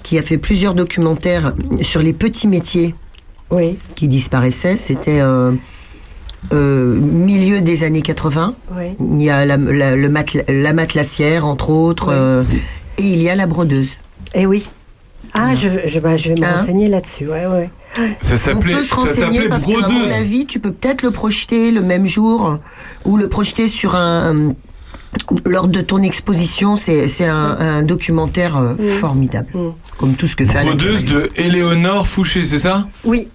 qui 0.03 0.17
a 0.17 0.21
fait 0.21 0.37
plusieurs 0.37 0.73
documentaires 0.73 1.53
sur 1.81 2.01
les 2.01 2.13
petits 2.13 2.47
métiers 2.47 2.95
Oui, 3.53 3.77
qui 3.95 4.07
disparaissaient. 4.07 4.75
C'était 4.77 5.19
euh, 5.21 5.51
euh, 6.53 6.95
milieu 6.99 7.61
des 7.61 7.83
années 7.83 8.01
80. 8.01 8.55
oui. 8.75 8.95
Il 9.13 9.21
y 9.21 9.29
a 9.29 9.45
la, 9.45 9.55
la- 9.57 9.95
le 9.95 10.09
matle- 10.09 10.43
la 10.49 10.73
matelassière, 10.73 11.45
entre 11.45 11.69
autres, 11.69 12.09
euh, 12.09 12.43
et 12.97 13.03
il 13.03 13.21
y 13.21 13.29
a 13.29 13.35
la 13.35 13.45
brodeuse. 13.47 13.97
Eh 14.33 14.45
oui. 14.45 14.67
Ah, 15.35 15.55
je, 15.55 15.67
je, 15.85 15.99
bah, 15.99 16.15
je 16.15 16.29
vais 16.29 16.35
me 16.39 16.45
Hein 16.45 16.57
renseigner 16.57 16.89
là-dessus. 16.89 17.27
Ouais, 17.27 17.45
ouais. 17.47 17.69
Ça 18.21 18.33
On 18.33 18.37
s'appelait 18.37 18.73
peut 18.73 18.83
se 18.83 18.89
ça 18.89 18.95
renseigner 18.95 19.21
s'appelait 19.35 19.49
parce 19.49 19.63
brodeuse. 19.63 19.91
mon 19.91 20.11
avis, 20.19 20.45
tu 20.45 20.59
peux 20.59 20.71
peut-être 20.71 21.01
le 21.01 21.11
projeter 21.11 21.71
le 21.71 21.81
même 21.81 22.05
jour 22.05 22.57
ou 23.05 23.17
le 23.17 23.27
projeter 23.29 23.67
sur 23.67 23.95
un 23.95 24.53
lors 25.45 25.67
de 25.67 25.81
ton 25.81 26.01
exposition. 26.03 26.75
C'est 26.75 27.07
c'est 27.07 27.25
un, 27.25 27.57
un 27.59 27.83
documentaire 27.83 28.57
euh, 28.57 28.75
formidable, 28.99 29.47
Mm. 29.55 29.71
comme 29.97 30.13
tout 30.15 30.27
ce 30.27 30.35
que 30.35 30.45
fait 30.45 30.63
Brodeuse 30.65 31.05
de 31.05 31.29
Éléonore 31.35 32.07
Fouché, 32.07 32.45
c'est 32.45 32.59
ça? 32.59 32.87
Oui. 33.03 33.27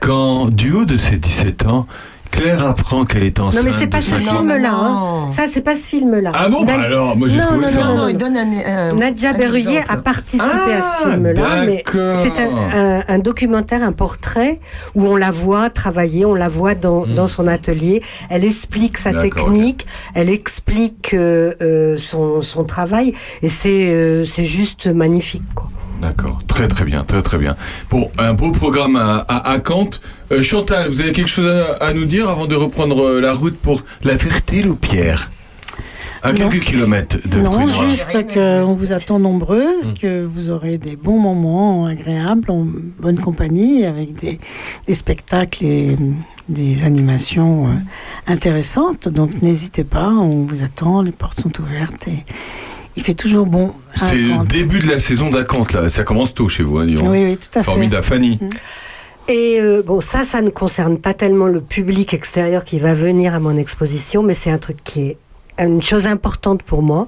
Quand, 0.00 0.46
du 0.46 0.72
haut 0.72 0.84
de 0.84 0.96
ses 0.96 1.16
17 1.16 1.66
ans, 1.66 1.86
Claire 2.30 2.66
apprend 2.66 3.04
qu'elle 3.04 3.22
est 3.22 3.38
enceinte. 3.38 3.62
Non, 3.62 3.70
mais 3.70 3.76
c'est 3.78 3.86
pas 3.86 4.02
ce 4.02 4.16
film-là. 4.16 4.58
non. 4.58 4.68
hein. 5.28 5.30
Ça, 5.30 5.44
c'est 5.48 5.60
pas 5.60 5.76
ce 5.76 5.86
film-là. 5.86 6.32
Ah 6.34 6.48
bon 6.48 6.64
bah 6.64 6.76
Nad- 6.76 6.86
alors, 6.86 7.16
moi 7.16 7.28
j'ai 7.28 7.36
Non, 7.38 7.44
trouvé 7.44 7.60
non, 7.66 7.68
ça. 7.68 7.78
Non, 7.80 7.86
non, 7.86 7.94
non, 7.94 8.02
non. 8.02 8.08
il 8.08 8.18
donne 8.18 8.36
un. 8.36 8.90
un 9.00 9.32
Berruyer 9.38 9.82
a 9.88 9.96
participé 9.98 10.44
à 10.44 10.82
Ah, 10.82 10.98
ce 11.04 11.10
film-là, 11.10 11.64
mais 11.64 11.84
c'est 12.16 12.40
un, 12.40 12.56
un- 12.98 13.04
un 13.06 13.18
documentaire, 13.20 13.84
un 13.84 13.92
portrait 13.92 14.58
où 14.96 15.04
on 15.06 15.14
la 15.14 15.30
voit 15.30 15.70
travailler, 15.70 16.26
on 16.26 16.34
la 16.34 16.48
voit 16.48 16.74
dans, 16.74 17.06
Mm. 17.06 17.14
dans 17.14 17.28
son 17.28 17.46
atelier. 17.46 18.02
Elle 18.30 18.44
explique 18.44 18.98
sa 18.98 19.12
technique, 19.14 19.86
elle 20.14 20.28
explique 20.28 21.14
euh, 21.14 21.54
euh, 21.62 21.96
son, 21.96 22.42
son 22.42 22.64
travail, 22.64 23.14
et 23.42 23.48
c'est 23.48 23.90
euh, 23.94 24.24
c'est 24.24 24.44
juste 24.44 24.88
magnifique. 24.88 25.44
Quoi. 25.54 25.70
D'accord, 26.04 26.38
très 26.46 26.68
très 26.68 26.84
bien, 26.84 27.02
très 27.02 27.22
très 27.22 27.38
bien. 27.38 27.56
Bon, 27.88 28.10
un 28.18 28.34
beau 28.34 28.50
programme 28.50 28.96
à, 28.96 29.24
à, 29.26 29.52
à 29.52 29.58
Kant. 29.58 29.88
Euh, 30.32 30.42
Chantal, 30.42 30.88
vous 30.88 31.00
avez 31.00 31.12
quelque 31.12 31.28
chose 31.30 31.46
à, 31.80 31.82
à 31.82 31.92
nous 31.94 32.04
dire 32.04 32.28
avant 32.28 32.44
de 32.44 32.54
reprendre 32.54 33.02
euh, 33.02 33.20
la 33.22 33.32
route 33.32 33.56
pour 33.56 33.82
la 34.02 34.18
Ferté-Loupière 34.18 35.30
À 36.22 36.32
Non. 36.34 36.50
quelques 36.50 36.62
kilomètres 36.64 37.16
de 37.26 37.38
Non, 37.40 37.52
Prunois. 37.52 37.86
juste 37.88 38.34
qu'on 38.34 38.74
vous 38.74 38.92
attend 38.92 39.18
nombreux, 39.18 39.66
que 39.98 40.22
vous 40.22 40.50
aurez 40.50 40.76
des 40.76 40.94
bons 40.96 41.18
moments 41.18 41.86
agréables, 41.86 42.50
en 42.50 42.66
bonne 43.00 43.18
compagnie, 43.18 43.86
avec 43.86 44.14
des, 44.14 44.38
des 44.86 44.94
spectacles 44.94 45.64
et 45.64 45.96
hum, 45.98 46.16
des 46.50 46.84
animations 46.84 47.68
euh, 47.68 47.70
intéressantes. 48.26 49.08
Donc 49.08 49.40
n'hésitez 49.40 49.84
pas, 49.84 50.10
on 50.10 50.44
vous 50.44 50.64
attend, 50.64 51.00
les 51.00 51.12
portes 51.12 51.40
sont 51.40 51.60
ouvertes 51.62 52.08
et 52.08 52.24
il 52.96 53.02
fait 53.02 53.14
toujours 53.14 53.46
bon. 53.46 53.74
C'est 53.96 54.14
le 54.14 54.44
début 54.46 54.78
de 54.78 54.88
la 54.88 54.98
saison 54.98 55.30
d'Acante, 55.30 55.72
là. 55.72 55.90
Ça 55.90 56.04
commence 56.04 56.34
tôt 56.34 56.48
chez 56.48 56.62
vous, 56.62 56.78
hein. 56.78 56.86
Oui, 56.88 57.24
oui, 57.24 57.36
tout 57.36 57.48
à 57.58 57.60
fait. 57.60 57.64
Formidable. 57.64 58.02
Fanny, 58.04 58.38
Et 59.28 59.58
euh, 59.60 59.82
bon, 59.82 60.00
ça, 60.00 60.24
ça 60.24 60.42
ne 60.42 60.50
concerne 60.50 60.98
pas 60.98 61.14
tellement 61.14 61.46
le 61.46 61.60
public 61.60 62.12
extérieur 62.14 62.64
qui 62.64 62.78
va 62.78 62.92
venir 62.94 63.34
à 63.34 63.40
mon 63.40 63.56
exposition, 63.56 64.22
mais 64.22 64.34
c'est 64.34 64.50
un 64.50 64.58
truc 64.58 64.78
qui 64.84 65.00
est 65.08 65.16
une 65.56 65.82
chose 65.82 66.08
importante 66.08 66.64
pour 66.64 66.82
moi. 66.82 67.06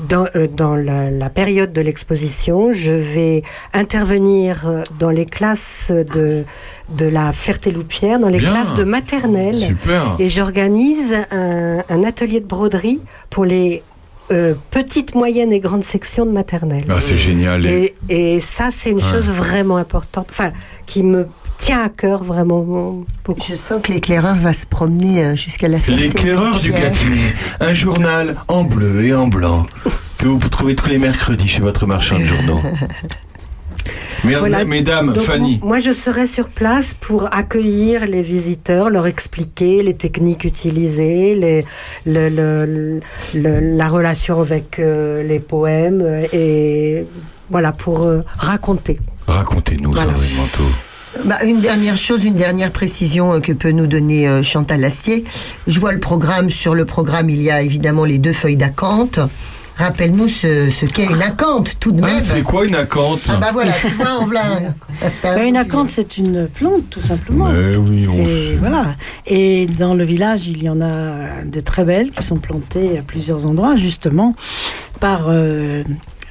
Dans, 0.00 0.26
euh, 0.34 0.48
dans 0.48 0.74
la, 0.74 1.08
la 1.10 1.30
période 1.30 1.72
de 1.72 1.80
l'exposition, 1.80 2.72
je 2.72 2.90
vais 2.90 3.42
intervenir 3.72 4.66
euh, 4.68 4.82
dans 4.98 5.10
les 5.10 5.24
classes 5.24 5.90
de, 5.92 6.42
de 6.90 7.06
la 7.06 7.32
Ferté-Loupière, 7.32 8.18
dans 8.18 8.28
les 8.28 8.40
Bien. 8.40 8.50
classes 8.50 8.74
de 8.74 8.82
maternelle. 8.84 9.56
super. 9.56 10.16
Et 10.18 10.28
j'organise 10.28 11.14
un, 11.30 11.84
un 11.88 12.02
atelier 12.04 12.40
de 12.40 12.46
broderie 12.46 13.00
pour 13.30 13.44
les 13.44 13.82
euh, 14.32 14.54
petites, 14.70 15.14
moyennes 15.14 15.52
et 15.52 15.60
grandes 15.60 15.84
sections 15.84 16.26
de 16.26 16.30
maternelle. 16.32 16.84
Ah, 16.88 17.00
c'est 17.00 17.16
génial. 17.16 17.64
Et- 17.66 17.94
Et, 18.08 18.40
ça, 18.40 18.70
c'est 18.72 18.90
une 18.90 18.96
Ouais. 18.96 19.02
chose 19.02 19.30
vraiment 19.30 19.76
importante, 19.76 20.28
enfin, 20.30 20.50
qui 20.86 21.02
me 21.02 21.26
tient 21.58 21.82
à 21.82 21.88
cœur 21.88 22.22
vraiment 22.24 22.60
beaucoup. 22.62 23.40
Je 23.48 23.54
sens 23.54 23.80
que 23.82 23.92
l'éclaireur 23.92 24.34
va 24.36 24.52
se 24.52 24.66
promener 24.66 25.24
euh, 25.24 25.36
jusqu'à 25.36 25.68
la 25.68 25.78
fin. 25.78 25.92
L'éclaireur 25.92 26.58
du 26.58 26.70
Gâtinais, 26.70 27.34
un 27.60 27.72
journal 27.74 28.36
en 28.48 28.64
bleu 28.64 29.04
et 29.06 29.14
en 29.14 29.26
blanc 29.26 29.66
que 30.18 30.26
vous 30.28 30.48
trouvez 30.48 30.74
tous 30.74 30.88
les 30.88 30.98
mercredis 30.98 31.48
chez 31.48 31.60
votre 31.62 31.86
marchand 31.86 32.18
de 32.18 32.24
journaux. 32.24 32.60
Mer- 34.24 34.40
Voilà. 34.40 34.64
Mesdames, 34.64 35.12
Donc, 35.12 35.18
Fanny, 35.24 35.60
Moi, 35.62 35.78
je 35.78 35.92
serai 35.92 36.26
sur 36.26 36.48
place 36.48 36.94
pour 36.94 37.32
accueillir 37.34 38.06
les 38.06 38.22
visiteurs, 38.22 38.90
leur 38.90 39.06
expliquer 39.06 39.82
les 39.82 39.94
techniques 39.94 40.44
utilisées, 40.44 41.34
les, 41.34 41.64
le- 42.06 42.28
le- 42.28 43.00
le- 43.34 43.76
la 43.76 43.88
relation 43.88 44.40
avec 44.40 44.78
euh, 44.78 45.22
les 45.22 45.38
poèmes, 45.40 46.02
et 46.32 47.06
voilà, 47.50 47.72
pour 47.72 48.02
euh, 48.04 48.22
raconter. 48.38 48.98
racontez-nous, 49.26 49.92
Voilà. 49.92 50.12
Sandrine 50.12 50.36
Manteau. 50.36 50.74
Bah, 51.24 51.36
une 51.46 51.60
dernière 51.62 51.96
chose, 51.96 52.24
une 52.24 52.34
dernière 52.34 52.70
précision 52.72 53.32
euh, 53.34 53.40
que 53.40 53.52
peut 53.52 53.70
nous 53.70 53.86
donner 53.86 54.28
euh, 54.28 54.42
Chantal 54.42 54.80
Lastier. 54.80 55.24
Je 55.66 55.80
vois 55.80 55.92
le 55.92 55.98
programme. 56.00 56.50
Sur 56.50 56.74
le 56.74 56.84
programme, 56.84 57.30
il 57.30 57.40
y 57.40 57.50
a 57.50 57.62
évidemment 57.62 58.04
les 58.04 58.18
deux 58.18 58.34
feuilles 58.34 58.56
d'acanthe. 58.56 59.18
Rappelle-nous 59.78 60.28
ce, 60.28 60.70
ce 60.70 60.86
qu'est 60.86 61.04
une 61.04 61.20
acanthe, 61.20 61.76
tout 61.78 61.92
de 61.92 62.00
Ah, 62.02 62.06
même. 62.06 62.20
c'est 62.22 62.40
quoi 62.42 62.64
une 62.66 62.74
acanthe 62.74 63.20
Ah 63.28 63.36
bah 63.36 63.50
voilà, 63.52 63.72
tu 63.72 63.88
vois, 63.88 64.18
on 64.20 64.24
voilà. 64.26 64.58
Bah, 65.22 65.42
une 65.44 65.56
acanthe, 65.58 65.90
c'est 65.90 66.16
une 66.16 66.46
plante, 66.48 66.88
tout 66.88 67.00
simplement. 67.00 67.50
Mais 67.52 67.76
oui, 67.76 68.06
on 68.08 68.14
C'est- 68.14 68.24
sait. 68.24 68.54
voilà. 68.58 68.94
Et 69.26 69.66
dans 69.66 69.92
le 69.94 70.02
village, 70.04 70.48
il 70.48 70.62
y 70.62 70.70
en 70.70 70.80
a 70.80 71.42
de 71.44 71.60
très 71.60 71.84
belles 71.84 72.10
qui 72.10 72.22
sont 72.22 72.38
plantées 72.38 72.98
à 72.98 73.02
plusieurs 73.02 73.46
endroits, 73.46 73.76
justement 73.76 74.34
par 74.98 75.26
euh, 75.28 75.82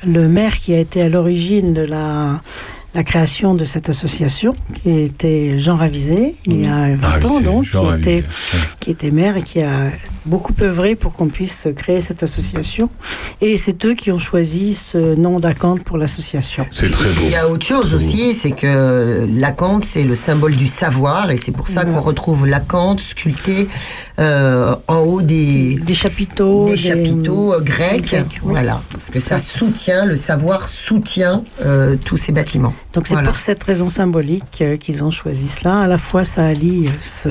le 0.07 0.27
maire 0.27 0.55
qui 0.57 0.73
a 0.73 0.79
été 0.79 1.03
à 1.03 1.09
l'origine 1.09 1.73
de 1.73 1.81
la, 1.81 2.41
la 2.95 3.03
création 3.03 3.53
de 3.53 3.63
cette 3.63 3.89
association, 3.89 4.55
qui 4.81 4.89
était 4.89 5.59
Jean 5.59 5.75
Ravisé, 5.77 6.33
il 6.47 6.61
y 6.61 6.65
a 6.65 6.95
20 6.95 7.25
ans 7.25 7.27
Ravisé, 7.29 7.43
donc, 7.43 7.63
Jean 7.65 7.81
qui 7.83 7.87
Ravisé. 7.89 8.17
était, 8.17 8.27
qui 8.79 8.89
était 8.91 9.11
maire 9.11 9.37
et 9.37 9.43
qui 9.43 9.61
a 9.61 9.91
beaucoup 10.25 10.53
œuvré 10.61 10.95
pour 10.95 11.13
qu'on 11.13 11.27
puisse 11.29 11.67
créer 11.75 12.01
cette 12.01 12.23
association. 12.23 12.89
Et 13.41 13.57
c'est 13.57 13.85
eux 13.85 13.93
qui 13.93 14.11
ont 14.11 14.17
choisi 14.17 14.73
ce 14.73 15.15
nom 15.15 15.39
d'acanthe 15.39 15.83
pour 15.83 15.97
l'association. 15.97 16.65
C'est 16.71 16.91
très 16.91 17.09
beau. 17.09 17.21
Il 17.23 17.29
y 17.29 17.35
a 17.35 17.49
autre 17.49 17.65
chose 17.65 17.93
aussi, 17.93 18.33
c'est 18.33 18.51
que 18.51 19.27
l'acanthe, 19.37 19.83
c'est 19.83 20.03
le 20.03 20.15
symbole 20.15 20.55
du 20.55 20.67
savoir, 20.67 21.31
et 21.31 21.37
c'est 21.37 21.51
pour 21.51 21.67
ça 21.67 21.85
qu'on 21.85 21.99
retrouve 22.01 22.45
l'acanthe 22.47 22.99
sculpté 22.99 23.67
euh, 24.19 24.75
en 24.87 24.99
haut 24.99 25.21
des, 25.21 25.75
Des 25.75 25.93
chapiteaux. 25.93 26.65
des 26.67 26.77
chapiteaux 26.77 27.53
euh, 27.53 27.61
grecs. 27.61 28.05
grecs, 28.05 28.39
oui. 28.43 28.51
Voilà, 28.51 28.81
parce 28.91 29.09
que 29.09 29.19
ça 29.19 29.39
soutient, 29.39 30.05
le 30.05 30.15
savoir 30.15 30.67
soutient 30.69 31.43
euh, 31.63 31.95
tous 32.03 32.17
ces 32.17 32.31
bâtiments. 32.31 32.73
Donc 32.95 33.07
c'est 33.07 33.13
Voilà. 33.13 33.27
pour 33.27 33.37
cette 33.37 33.61
raison 33.63 33.89
symbolique 33.89 34.61
euh, 34.61 34.77
qu'ils 34.77 35.03
ont 35.03 35.11
choisi 35.11 35.49
cela. 35.49 35.81
À 35.81 35.87
la 35.87 35.97
fois, 35.97 36.23
ça 36.23 36.45
allie 36.47 36.87
euh, 36.87 36.91
ce, 36.99 37.29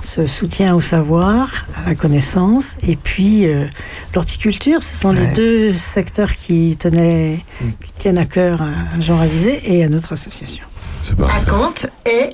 ce 0.00 0.24
soutien 0.26 0.74
au 0.74 0.80
savoir, 0.80 1.66
à 1.76 1.90
la 1.90 1.94
connaissance, 1.94 2.76
et 2.82 2.96
puis 2.96 3.46
euh, 3.46 3.66
l'horticulture. 4.14 4.82
Ce 4.82 4.96
sont 4.96 5.12
les 5.12 5.26
deux 5.32 5.70
secteurs 5.72 6.32
qui, 6.32 6.74
tenaient, 6.78 7.44
qui 7.84 7.92
tiennent 7.98 8.18
à 8.18 8.24
cœur 8.24 8.62
à 8.62 8.98
Jean 9.00 9.18
Ravisé 9.18 9.60
et 9.64 9.84
à 9.84 9.88
notre 9.88 10.12
association. 10.12 10.64
Est 11.04 11.12
euh, 11.12 11.66
euh, 12.08 12.30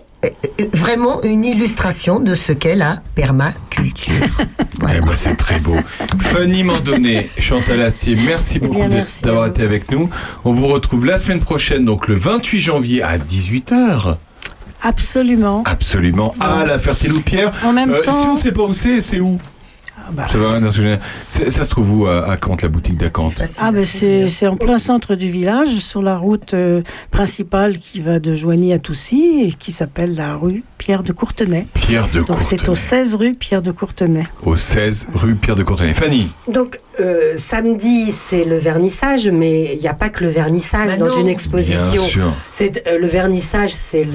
vraiment 0.72 1.22
une 1.22 1.44
illustration 1.44 2.20
de 2.20 2.34
ce 2.34 2.52
qu'est 2.52 2.76
la 2.76 2.96
permaculture. 3.14 4.12
Eh 4.96 5.00
ben, 5.00 5.16
c'est 5.16 5.34
très 5.36 5.60
beau. 5.60 5.76
Fanny 6.20 6.62
Mandonnet, 6.62 7.28
Chantal 7.38 7.80
Astier, 7.80 8.16
merci 8.16 8.58
beaucoup 8.58 8.86
merci 8.86 9.24
à 9.24 9.26
d'avoir 9.26 9.46
été 9.46 9.62
avec 9.62 9.90
nous. 9.90 10.10
On 10.44 10.52
vous 10.52 10.66
retrouve 10.66 11.06
la 11.06 11.18
semaine 11.18 11.40
prochaine, 11.40 11.84
donc 11.86 12.06
le 12.06 12.14
28 12.14 12.60
janvier 12.60 13.02
à 13.02 13.16
18h. 13.16 14.16
Absolument. 14.82 15.62
Absolument, 15.64 16.34
à 16.38 16.64
la 16.66 16.78
Ferté-Loupière. 16.78 17.50
En 17.64 17.72
même 17.72 17.90
Euh, 17.90 18.02
Si 18.02 18.10
temps, 18.10 18.32
on 18.32 18.36
sait 18.36 18.52
pas 18.52 18.64
où 18.64 18.74
c'est, 18.74 19.00
c'est 19.00 19.20
où? 19.20 19.38
Ah, 19.40 19.53
bah, 20.12 20.26
ça, 20.30 20.38
va, 20.38 20.60
non, 20.60 20.70
c'est- 20.70 20.98
c'est- 21.28 21.50
ça 21.50 21.64
se 21.64 21.70
trouve 21.70 21.90
où 22.00 22.06
à, 22.06 22.30
à 22.30 22.36
Kant, 22.36 22.56
la 22.62 22.68
boutique 22.68 22.96
d'Acante 22.98 23.34
Ah 23.60 23.72
ben 23.72 23.84
c'est 23.84 24.28
c'est 24.28 24.46
en 24.46 24.56
plein 24.56 24.78
centre 24.78 25.14
du 25.14 25.30
village, 25.30 25.68
sur 25.78 26.02
la 26.02 26.16
route 26.16 26.54
euh, 26.54 26.82
principale 27.10 27.78
qui 27.78 28.00
va 28.00 28.18
de 28.18 28.34
Joigny 28.34 28.72
à 28.72 28.78
Toussy, 28.78 29.42
et 29.46 29.52
qui 29.52 29.72
s'appelle 29.72 30.14
la 30.14 30.36
rue 30.36 30.64
Pierre 30.78 31.02
de 31.02 31.12
Courtenay. 31.12 31.66
Pierre 31.74 32.08
de 32.08 32.20
Donc 32.22 32.36
c'est 32.40 32.54
au 32.54 32.72
Courtenay. 32.72 32.74
16 32.76 33.14
rue 33.14 33.34
Pierre 33.34 33.62
de 33.62 33.70
Courtenay. 33.70 34.24
Au 34.44 34.56
16 34.56 35.06
rue 35.14 35.34
Pierre 35.34 35.56
de 35.56 35.62
Courtenay. 35.62 35.94
Fanny, 35.94 36.30
Donc, 36.52 36.78
euh, 37.00 37.34
samedi, 37.36 38.12
c'est 38.12 38.44
le 38.44 38.56
vernissage, 38.56 39.28
mais 39.28 39.74
il 39.74 39.80
n'y 39.80 39.88
a 39.88 39.94
pas 39.94 40.08
que 40.08 40.22
le 40.24 40.30
vernissage 40.30 40.90
Bah 40.92 40.96
dans 40.96 41.06
non. 41.06 41.16
une 41.18 41.22
bien 41.24 41.32
exposition. 41.32 42.02
sûr. 42.02 42.32
C'est 42.50 42.86
euh, 42.86 42.98
le 42.98 43.06
vernissage, 43.06 43.72
c'est 43.72 44.06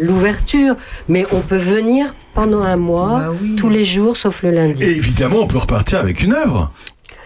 l'ouverture, 0.00 0.74
mais 1.08 1.26
on 1.32 1.40
peut 1.40 1.56
venir 1.56 2.14
pendant 2.34 2.62
un 2.62 2.76
mois, 2.76 3.18
Bah 3.20 3.32
oui. 3.40 3.56
tous 3.56 3.68
les 3.68 3.84
jours, 3.84 4.16
sauf 4.16 4.42
le 4.42 4.50
lundi. 4.50 4.84
Et 4.84 4.90
évidemment, 4.90 5.38
on 5.40 5.46
peut 5.46 5.58
repartir 5.58 5.98
avec 5.98 6.22
une 6.22 6.32
œuvre. 6.34 6.70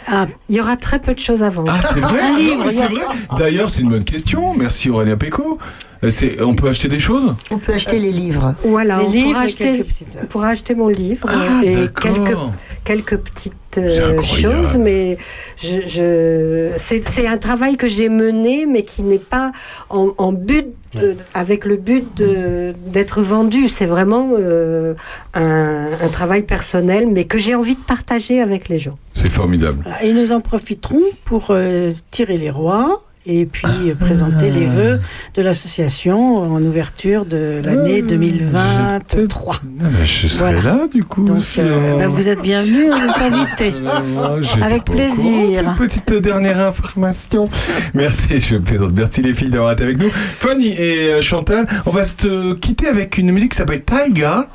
Ah, 0.06 0.26
Il 0.48 0.56
y 0.56 0.60
aura 0.60 0.76
très 0.76 0.98
peu 0.98 1.14
de 1.14 1.18
choses 1.18 1.42
à 1.42 1.50
vendre. 1.50 1.72
Ah, 1.74 1.86
c'est 1.86 2.00
vrai 2.00 2.18
vrai. 2.58 3.38
D'ailleurs, 3.38 3.70
c'est 3.70 3.82
une 3.82 3.90
bonne 3.90 4.04
question. 4.04 4.54
Merci 4.54 4.90
Aurélien 4.90 5.16
Péco. 5.16 5.58
Euh, 6.02 6.10
c'est- 6.10 6.40
On 6.40 6.54
peut 6.54 6.68
acheter 6.68 6.88
des 6.88 6.98
choses? 6.98 7.34
On 7.50 7.58
peut 7.58 7.72
acheter 7.74 7.98
les 7.98 8.10
livres. 8.12 8.54
Voilà, 8.64 8.98
Les 8.98 9.04
on 9.04 9.10
livres 9.10 9.26
pourra 9.28 9.42
et 9.44 9.46
acheter, 9.48 9.64
quelques 9.64 9.86
petites 9.86 10.08
œuvres. 10.14 10.20
on 10.24 10.26
pourra 10.26 10.48
acheter 10.48 10.74
mon 10.74 10.88
livre 10.88 11.28
Ah, 11.30 11.60
et 11.64 11.74
quelques, 12.00 12.36
quelques 12.84 13.16
petites 13.18 13.52
euh, 13.78 14.20
choses, 14.22 14.76
mais 14.78 15.18
je, 15.58 15.86
je- 15.86 16.70
c'est 16.76 17.06
c'est 17.08 17.26
un 17.26 17.36
travail 17.36 17.76
que 17.76 17.86
j'ai 17.86 18.08
mené, 18.08 18.64
mais 18.66 18.82
qui 18.82 19.02
n'est 19.02 19.18
pas 19.18 19.52
en, 19.90 20.08
en 20.16 20.32
but, 20.32 20.66
de- 20.94 21.16
avec 21.34 21.66
le 21.66 21.76
but 21.76 22.04
de- 22.16 22.74
d'être 22.88 23.20
vendu. 23.20 23.68
C'est 23.68 23.86
vraiment 23.86 24.30
euh, 24.38 24.94
un, 25.34 25.88
un 26.00 26.08
travail 26.08 26.42
personnel, 26.42 27.08
mais 27.12 27.24
que 27.24 27.38
j'ai 27.38 27.54
envie 27.54 27.74
de 27.76 27.80
partager 27.86 28.40
avec 28.40 28.68
les 28.70 28.78
gens. 28.78 28.96
C'est 29.14 29.30
formidable. 29.30 29.84
Et 30.02 30.12
nous 30.14 30.32
en 30.32 30.40
profiterons 30.40 31.02
pour 31.26 31.48
euh, 31.50 31.92
tirer 32.10 32.38
les 32.38 32.50
rois 32.50 33.02
et 33.26 33.44
puis 33.44 33.66
euh, 33.90 33.94
présenter 33.94 34.50
les 34.50 34.64
vœux 34.64 34.98
de 35.34 35.42
l'association 35.42 36.38
en 36.42 36.62
ouverture 36.62 37.26
de 37.26 37.60
l'année 37.62 38.00
2023. 38.02 39.56
Ah, 39.56 39.60
bah, 39.80 39.88
je 40.04 40.26
serai 40.26 40.52
Voilà. 40.54 40.78
là 40.78 40.86
du 40.92 41.04
coup. 41.04 41.24
Donc, 41.24 41.42
euh, 41.58 41.98
bah, 41.98 42.08
vous 42.08 42.28
êtes 42.28 42.40
bienvenus, 42.40 42.86
on 42.90 42.96
est. 42.96 43.72
Euh, 43.72 44.42
j'étais 44.42 44.62
Avec 44.62 44.84
courant 44.84 44.96
plaisir. 44.96 45.74
petite 45.78 46.12
dernière 46.14 46.60
information. 46.60 47.48
Merci, 47.94 48.40
je 48.40 48.56
plaisante. 48.56 48.92
Merci 48.94 49.22
les 49.22 49.34
filles 49.34 49.50
d'avoir 49.50 49.72
été 49.72 49.84
avec 49.84 49.98
nous. 49.98 50.08
Fanny 50.10 50.68
et 50.68 51.12
euh, 51.12 51.20
Chantal, 51.20 51.66
on 51.86 51.90
va 51.90 52.06
se 52.06 52.54
quitter 52.54 52.86
avec 52.88 53.18
une 53.18 53.32
musique 53.32 53.52
qui 53.52 53.58
s'appelle 53.58 53.82
Taiga, 53.82 54.48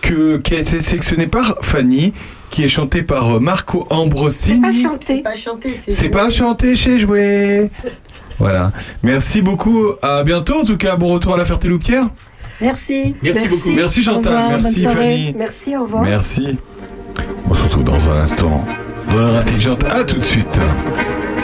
que, 0.00 0.38
qui 0.38 0.54
a 0.54 0.60
été 0.60 0.80
sélectionnée 0.80 1.26
par 1.26 1.56
Fanny, 1.62 2.12
qui 2.50 2.62
est 2.64 2.68
chantée 2.68 3.02
par 3.02 3.36
euh, 3.36 3.40
Marco 3.40 3.86
Ambrosini. 3.90 4.60
Pas 4.60 4.72
chanter. 4.72 5.22
Pas 5.22 5.34
chanter, 5.34 5.74
C'est 5.74 6.08
pas 6.08 6.30
chanté 6.30 6.74
chez 6.74 6.98
Jouet. 6.98 7.70
Voilà. 8.38 8.72
Merci 9.02 9.42
beaucoup. 9.42 9.92
À 10.02 10.22
bientôt. 10.22 10.60
En 10.60 10.64
tout 10.64 10.76
cas, 10.76 10.96
bon 10.96 11.08
retour 11.14 11.34
à 11.34 11.36
la 11.36 11.44
Ferté-Loupière. 11.44 12.06
Merci. 12.60 13.14
Merci 13.22 13.48
beaucoup. 13.48 13.70
Merci 13.70 14.02
Chantal. 14.02 14.32
revoir, 14.32 14.50
Merci. 14.50 14.86
Fanny. 14.86 15.34
Merci, 15.36 15.76
au 15.76 15.82
revoir. 15.82 16.02
Merci. 16.02 16.56
On 17.48 17.54
se 17.54 17.62
retrouve 17.62 17.84
dans 17.84 18.08
un 18.08 18.20
instant. 18.22 18.64
Dans 19.08 19.18
l'heure 19.18 19.36
intelligente. 19.36 19.84
À 19.84 20.04
tout 20.04 20.18
de 20.18 20.24
suite. 20.24 20.60
Opus, 20.60 21.35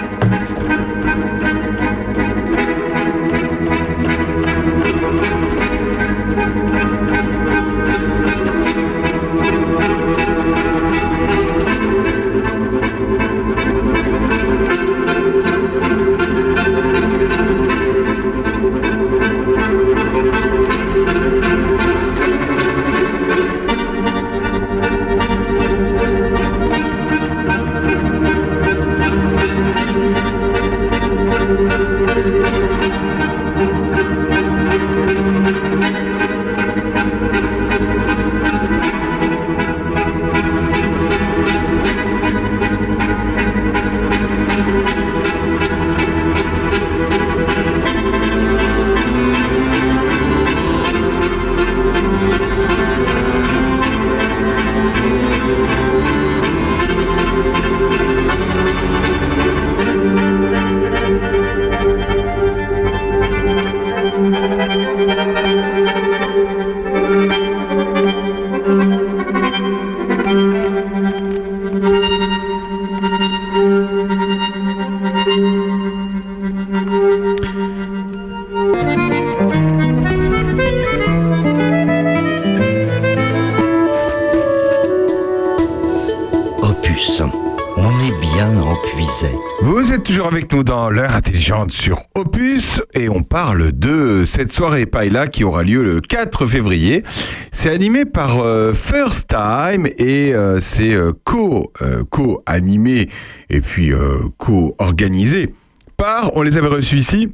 dans 90.63 90.91
l'heure 90.91 91.15
intelligente 91.15 91.73
sur 91.73 92.03
Opus 92.15 92.83
et 92.95 93.09
on 93.09 93.23
parle 93.23 93.73
de 93.73 94.25
cette 94.27 94.53
soirée 94.53 94.87
Paella 94.87 95.27
qui 95.27 95.45
aura 95.45 95.63
lieu 95.63 95.83
le 95.83 96.01
4 96.01 96.47
février. 96.47 97.03
C'est 97.51 97.71
animé 97.71 98.05
par 98.05 98.41
euh, 98.41 98.73
First 98.73 99.29
Time 99.29 99.87
et 99.99 100.35
euh, 100.35 100.61
c'est 100.61 100.93
euh, 100.93 101.13
co 101.25 101.73
euh, 101.83 102.05
co-animé 102.09 103.09
et 103.51 103.61
puis 103.61 103.93
euh, 103.93 104.19
co-organisé 104.39 105.53
par, 105.97 106.37
on 106.37 106.43
les 106.43 106.57
avait 106.57 106.69
reçus 106.69 106.97
ici, 106.97 107.29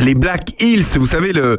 les 0.00 0.14
Black 0.14 0.60
Hills, 0.60 0.84
vous 0.96 1.06
savez, 1.06 1.32
le, 1.32 1.58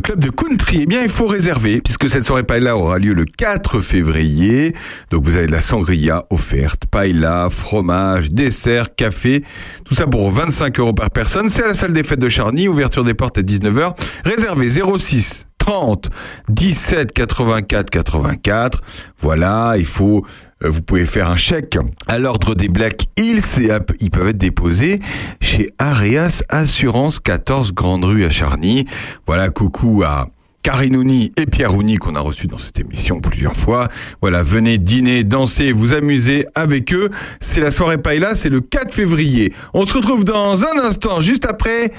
club 0.00 0.18
de 0.18 0.30
country, 0.30 0.80
eh 0.82 0.86
bien, 0.86 1.02
il 1.02 1.08
faut 1.08 1.26
réserver, 1.26 1.80
puisque 1.80 2.08
cette 2.08 2.24
soirée 2.24 2.42
paella 2.42 2.76
aura 2.76 2.98
lieu 2.98 3.12
le 3.12 3.24
4 3.24 3.80
février. 3.80 4.74
Donc, 5.10 5.24
vous 5.24 5.36
avez 5.36 5.46
de 5.46 5.52
la 5.52 5.60
sangria 5.60 6.24
offerte, 6.30 6.84
paella, 6.90 7.48
fromage, 7.50 8.30
dessert, 8.30 8.94
café, 8.94 9.42
tout 9.84 9.94
ça 9.94 10.06
pour 10.06 10.30
25 10.30 10.78
euros 10.80 10.94
par 10.94 11.10
personne. 11.10 11.48
C'est 11.48 11.64
à 11.64 11.68
la 11.68 11.74
salle 11.74 11.92
des 11.92 12.02
fêtes 12.02 12.20
de 12.20 12.28
Charny, 12.28 12.68
ouverture 12.68 13.04
des 13.04 13.14
portes 13.14 13.38
à 13.38 13.42
19h. 13.42 13.94
Réservez 14.24 14.68
06 14.70 15.46
30 15.58 16.08
17 16.48 17.12
84 17.12 17.90
84. 17.90 18.82
Voilà, 19.18 19.74
il 19.76 19.84
faut, 19.84 20.24
vous 20.64 20.82
pouvez 20.82 21.06
faire 21.06 21.30
un 21.30 21.36
chèque 21.36 21.78
à 22.06 22.18
l'ordre 22.18 22.54
des 22.54 22.68
Black 22.68 23.06
Hills 23.16 23.60
et 23.60 23.70
ils 24.00 24.10
peuvent 24.10 24.28
être 24.28 24.38
déposés 24.38 25.00
chez 25.40 25.70
Areas 25.78 26.42
Assurance 26.48 27.20
14 27.20 27.72
Grande 27.72 28.04
Rue 28.04 28.24
à 28.24 28.30
Charny. 28.30 28.84
Voilà, 29.26 29.50
coucou 29.50 30.02
à 30.04 30.28
Karinouni 30.62 31.32
et 31.36 31.46
Pierre 31.46 31.70
Rouni 31.72 31.96
qu'on 31.96 32.16
a 32.16 32.20
reçus 32.20 32.46
dans 32.48 32.58
cette 32.58 32.78
émission 32.78 33.20
plusieurs 33.20 33.54
fois. 33.54 33.88
Voilà, 34.20 34.42
venez 34.42 34.78
dîner, 34.78 35.24
danser, 35.24 35.72
vous 35.72 35.92
amuser 35.92 36.46
avec 36.54 36.92
eux. 36.92 37.10
C'est 37.40 37.60
la 37.60 37.70
soirée 37.70 37.98
Paella, 37.98 38.34
c'est 38.34 38.50
le 38.50 38.60
4 38.60 38.92
février. 38.92 39.52
On 39.74 39.86
se 39.86 39.94
retrouve 39.94 40.24
dans 40.24 40.64
un 40.64 40.78
instant, 40.84 41.20
juste 41.20 41.46
après, 41.46 41.90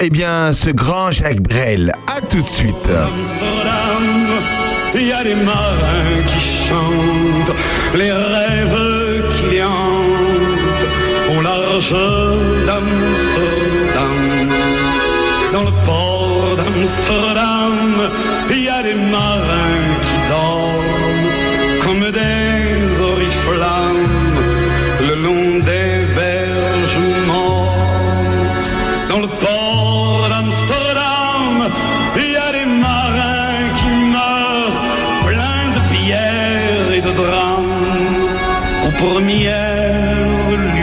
eh 0.00 0.10
bien, 0.10 0.52
ce 0.52 0.70
grand 0.70 1.10
Jacques 1.10 1.42
Brel. 1.42 1.92
À 2.06 2.20
tout 2.20 2.40
de 2.40 2.46
suite. 2.46 2.88
Les 7.94 8.12
rêves 8.12 9.22
qui 9.34 9.56
les 9.56 9.62
hantent 9.62 10.86
au 11.36 11.42
large 11.42 11.94
d'Amsterdam. 12.66 14.16
Dans 15.52 15.64
le 15.64 15.72
port 15.84 16.56
d'Amsterdam, 16.56 18.10
il 18.50 18.64
y 18.64 18.68
a 18.68 18.82
des 18.82 18.94
marins 18.94 19.45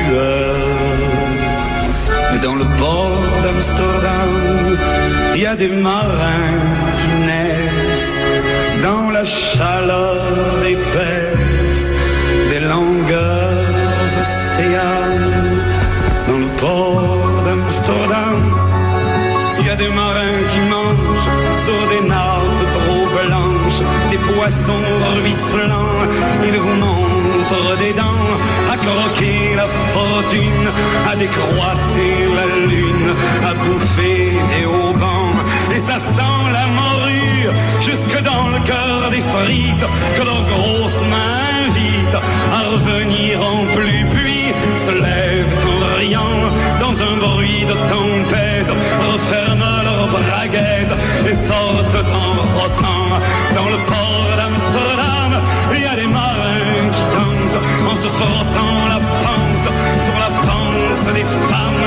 lueurs. 0.08 0.54
Mais 2.32 2.40
dans 2.40 2.56
le 2.56 2.66
port 2.78 3.22
d'Amsterdam, 3.44 4.78
il 5.36 5.42
y 5.42 5.46
a 5.46 5.56
des 5.56 5.70
marins 5.70 6.60
qui 6.98 7.10
naissent 7.28 8.20
dans 8.82 9.10
la 9.10 9.26
chaleur 9.26 10.18
épaisse 10.66 11.94
des 12.50 12.60
longueurs 12.60 13.66
océanes. 14.22 15.62
Dans 16.28 16.40
le 16.40 16.52
port 16.60 17.44
d'Amsterdam, 17.46 18.42
il 19.60 19.68
y 19.68 19.70
a 19.70 19.76
des 19.76 19.90
marins 19.90 20.42
qui 20.50 20.60
mangent 20.74 21.32
sur 21.58 21.82
des 21.92 22.08
nappes 22.08 22.66
trop 22.74 23.06
blanches, 23.16 23.82
des 24.12 24.22
poissons 24.34 24.84
ruisselants. 25.22 26.02
Ils 26.48 26.60
vous 26.60 26.76
montrent 26.76 27.23
entre 27.44 27.78
des 27.78 27.94
dents, 27.94 28.30
à 28.72 28.78
croquer 28.78 29.56
la 29.56 29.68
fortune, 29.68 30.68
à 31.12 31.16
décroisser 31.16 32.16
la 32.38 32.68
lune, 32.68 33.10
à 33.50 33.54
bouffer 33.54 34.32
des 34.52 34.66
haubans. 34.66 35.36
Et 35.76 35.80
ça 35.80 36.00
sent 36.00 36.42
la 36.54 36.68
morue 36.68 37.50
jusque 37.82 38.22
dans 38.24 38.48
le 38.50 38.60
cœur 38.60 39.10
des 39.12 39.22
frites 39.22 39.88
que 40.16 40.24
leurs 40.24 40.46
grosses 40.54 41.02
mains 41.02 41.68
invitent 41.68 42.22
à 42.58 42.60
revenir 42.72 43.42
en 43.42 43.66
pluie, 43.76 44.06
puis 44.14 44.54
se 44.78 44.92
lèvent 44.92 45.58
en 45.74 45.98
riant 45.98 46.40
dans 46.80 46.96
un 47.04 47.16
bruit 47.18 47.66
de 47.66 47.76
tempête, 47.94 48.72
referment 49.12 49.84
leurs 49.84 50.08
braguettes 50.08 50.96
et 51.30 51.34
sortent 51.34 52.06
en 52.14 52.60
rotant 52.60 53.10
dans 53.56 53.70
le 53.70 53.78
port 53.86 54.28
d'Amsterdam. 54.38 54.53
Se 58.04 58.10
frottant 58.10 58.80
la 58.90 59.00
panse 59.24 59.68
sur 60.06 60.18
la 60.26 60.32
panse 60.48 61.06
des 61.14 61.28
femmes. 61.50 61.86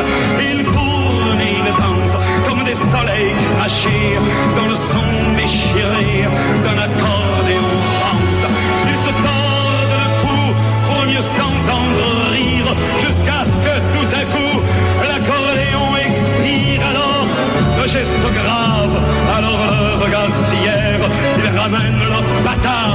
Ils 0.51 0.65
tournent 0.65 1.43
et 1.47 1.53
ils 1.61 1.73
dansent 1.83 2.19
comme 2.47 2.65
des 2.65 2.79
soleils 2.93 3.35
crachés 3.59 4.17
dans 4.57 4.69
le 4.73 4.77
son 4.93 5.09
déchiré 5.37 6.25
d'un 6.65 6.79
accordéon. 6.89 7.73
Ils 8.93 9.01
se 9.07 9.13
tordent 9.27 9.97
le 10.03 10.09
cou 10.23 10.41
pour 10.87 11.01
mieux 11.11 11.27
s'entendre 11.37 12.07
rire 12.33 12.71
jusqu'à 13.05 13.41
ce 13.53 13.57
que 13.67 13.75
tout 13.95 14.11
à 14.21 14.25
coup 14.35 14.57
l'accordéon 15.11 15.87
expire 16.07 16.81
alors 16.93 17.27
le 17.79 17.87
geste 17.87 18.27
grave, 18.41 18.95
alors 19.37 19.61
le 19.71 20.05
regard 20.05 20.33
fier, 20.49 20.99
ils 21.39 21.59
ramènent 21.59 22.03
leur 22.09 22.25
batave 22.43 22.86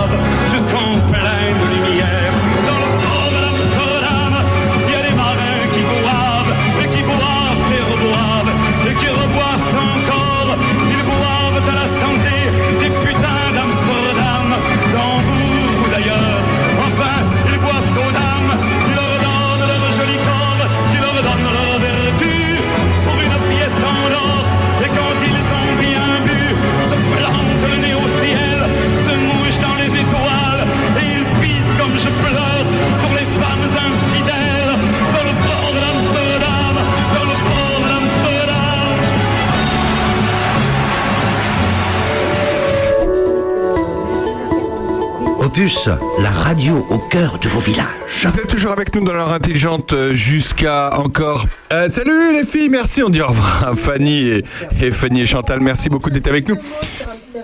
La 45.54 46.30
radio 46.30 46.86
au 46.90 46.98
cœur 46.98 47.38
de 47.38 47.50
vos 47.50 47.60
villages. 47.60 47.86
Vous 48.24 48.40
êtes 48.40 48.48
toujours 48.48 48.72
avec 48.72 48.96
nous 48.96 49.04
dans 49.04 49.12
l'heure 49.12 49.34
intelligente 49.34 49.92
euh, 49.92 50.14
jusqu'à 50.14 50.98
encore. 50.98 51.46
Euh, 51.74 51.90
salut 51.90 52.32
les 52.32 52.46
filles, 52.46 52.70
merci. 52.70 53.04
On 53.04 53.10
dit 53.10 53.20
au 53.20 53.28
revoir 53.28 53.68
à 53.68 53.76
Fanny 53.76 54.42
et 54.82 54.92
Fanny 54.92 55.22
et 55.22 55.26
Chantal. 55.26 55.60
Merci 55.60 55.90
beaucoup 55.90 56.10
d'être 56.10 56.30
avec 56.30 56.48
nous. 56.48 56.56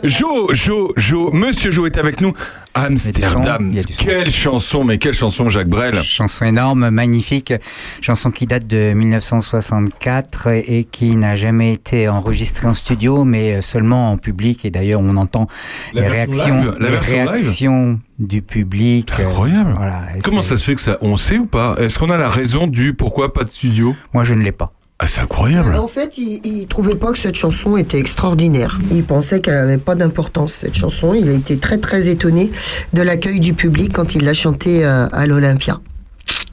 Jo, 0.04 0.50
Jo, 0.54 0.94
Jo, 0.96 1.32
Monsieur 1.32 1.72
Jo 1.72 1.86
est 1.86 1.98
avec 1.98 2.22
nous. 2.22 2.34
Amsterdam. 2.74 3.74
Quelle 3.98 4.30
chanson, 4.30 4.84
mais 4.84 5.00
quelle 5.00 5.14
chanson, 5.14 5.50
Jacques 5.50 5.68
Brel. 5.70 6.02
Chanson 6.04 6.46
énorme, 6.46 6.90
magnifique, 6.92 7.54
chanson 8.02 8.30
qui 8.30 8.46
date 8.46 8.68
de 8.68 8.94
1964 8.94 10.48
et 10.50 10.84
qui 10.84 11.16
n'a 11.16 11.36
jamais 11.36 11.74
été 11.74 12.08
enregistrée 12.08 12.68
en 12.68 12.76
studio, 12.76 13.24
mais 13.24 13.62
seulement 13.62 14.12
en 14.12 14.18
public. 14.18 14.64
Et 14.66 14.70
d'ailleurs, 14.70 15.02
on 15.02 15.18
entend 15.18 15.48
La 15.94 16.02
les 16.02 16.08
réactions, 16.08 16.58
live, 16.58 16.76
la 16.80 16.90
les 16.90 17.40
live. 17.40 17.98
du 18.20 18.42
public. 18.44 19.12
Incroyable. 19.18 19.74
Voilà, 19.76 20.04
Comment 20.24 20.44
ça 20.44 20.56
se 20.58 20.64
fait 20.64 20.76
que 20.76 20.82
ça, 20.82 20.98
on 21.02 21.18
sait 21.18 21.38
ou 21.40 21.48
pas? 21.48 21.76
Est-ce 21.80 21.98
qu'on 21.98 22.12
a 22.12 22.18
la 22.18 22.30
raison 22.30 22.68
du 22.68 22.94
pourquoi 22.94 23.34
pas 23.34 23.44
de 23.44 23.50
studio? 23.50 23.96
Moi, 24.14 24.24
je 24.24 24.36
ne 24.36 24.44
l'ai 24.44 24.52
pas. 24.52 24.74
Ah, 25.00 25.08
c'est 25.08 25.22
incroyable. 25.22 25.76
En 25.76 25.88
fait, 25.88 26.18
il, 26.18 26.42
il 26.44 26.66
trouvait 26.68 26.96
pas 26.96 27.12
que 27.12 27.20
cette 27.20 27.36
chanson 27.36 27.78
était 27.78 28.00
extraordinaire. 28.00 28.80
Il 28.92 29.04
pensait 29.04 29.40
qu'elle 29.42 29.54
avait 29.54 29.78
pas 29.78 29.94
d'importance 29.94 30.54
cette 30.54 30.74
chanson. 30.74 31.14
Il 31.14 31.30
a 31.30 31.34
été 31.34 31.58
très 31.58 31.78
très 31.78 32.08
étonné 32.08 32.50
de 32.94 33.02
l'accueil 33.04 33.40
du 33.40 33.54
public 33.54 33.92
quand 33.94 34.16
il 34.16 34.26
l'a 34.26 34.34
chantée 34.34 34.84
euh, 34.84 35.08
à 35.12 35.28
l'Olympia. 35.28 35.80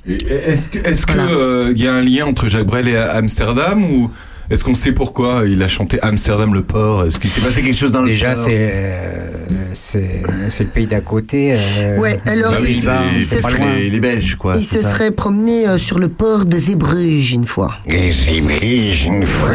Et 0.07 0.19
Est-ce 0.27 0.69
que, 0.69 0.79
est-ce 0.87 1.07
que 1.07 1.19
euh, 1.19 1.73
il 1.75 1.83
y 1.83 1.87
a 1.87 1.95
un 1.95 2.03
lien 2.03 2.27
entre 2.27 2.49
Jacques 2.49 2.67
Brel 2.67 2.87
et 2.87 2.97
Amsterdam 2.97 3.83
ou 3.83 4.11
est-ce 4.51 4.65
qu'on 4.65 4.75
sait 4.75 4.93
pourquoi 4.93 5.43
il 5.47 5.63
a 5.63 5.69
chanté 5.69 5.99
Amsterdam 6.03 6.53
le 6.55 6.63
port? 6.63 7.05
Est-ce 7.07 7.19
qu'il 7.19 7.31
s'est 7.31 7.41
passé 7.41 7.63
quelque 7.63 7.77
chose 7.77 7.93
dans 7.93 8.03
le 8.03 8.09
Déjà, 8.09 8.33
port? 8.35 8.45
c'est 8.45 8.53
euh, 8.57 9.31
c'est 9.73 10.23
c'est 10.51 10.65
le 10.65 10.71
pays 10.71 10.87
d'à 10.87 11.01
côté. 11.01 11.55
euh, 11.57 11.99
Ouais, 11.99 12.17
alors 12.27 12.53
les 12.61 12.71
il- 12.71 12.91
il 13.17 13.25
se 13.25 13.35
pas 13.37 13.41
serait- 13.49 13.59
loin. 13.59 13.75
les 13.91 14.01
Belges 14.01 14.35
quoi. 14.37 14.55
il 14.57 14.65
se 14.65 14.81
serait 14.83 15.11
promené 15.11 15.67
euh, 15.69 15.77
sur 15.79 15.99
le 15.99 16.09
port 16.09 16.45
de 16.45 16.57
Zeebrugge 16.57 17.33
une 17.33 17.45
fois. 17.47 17.75
une 17.87 19.27
fois. 19.27 19.51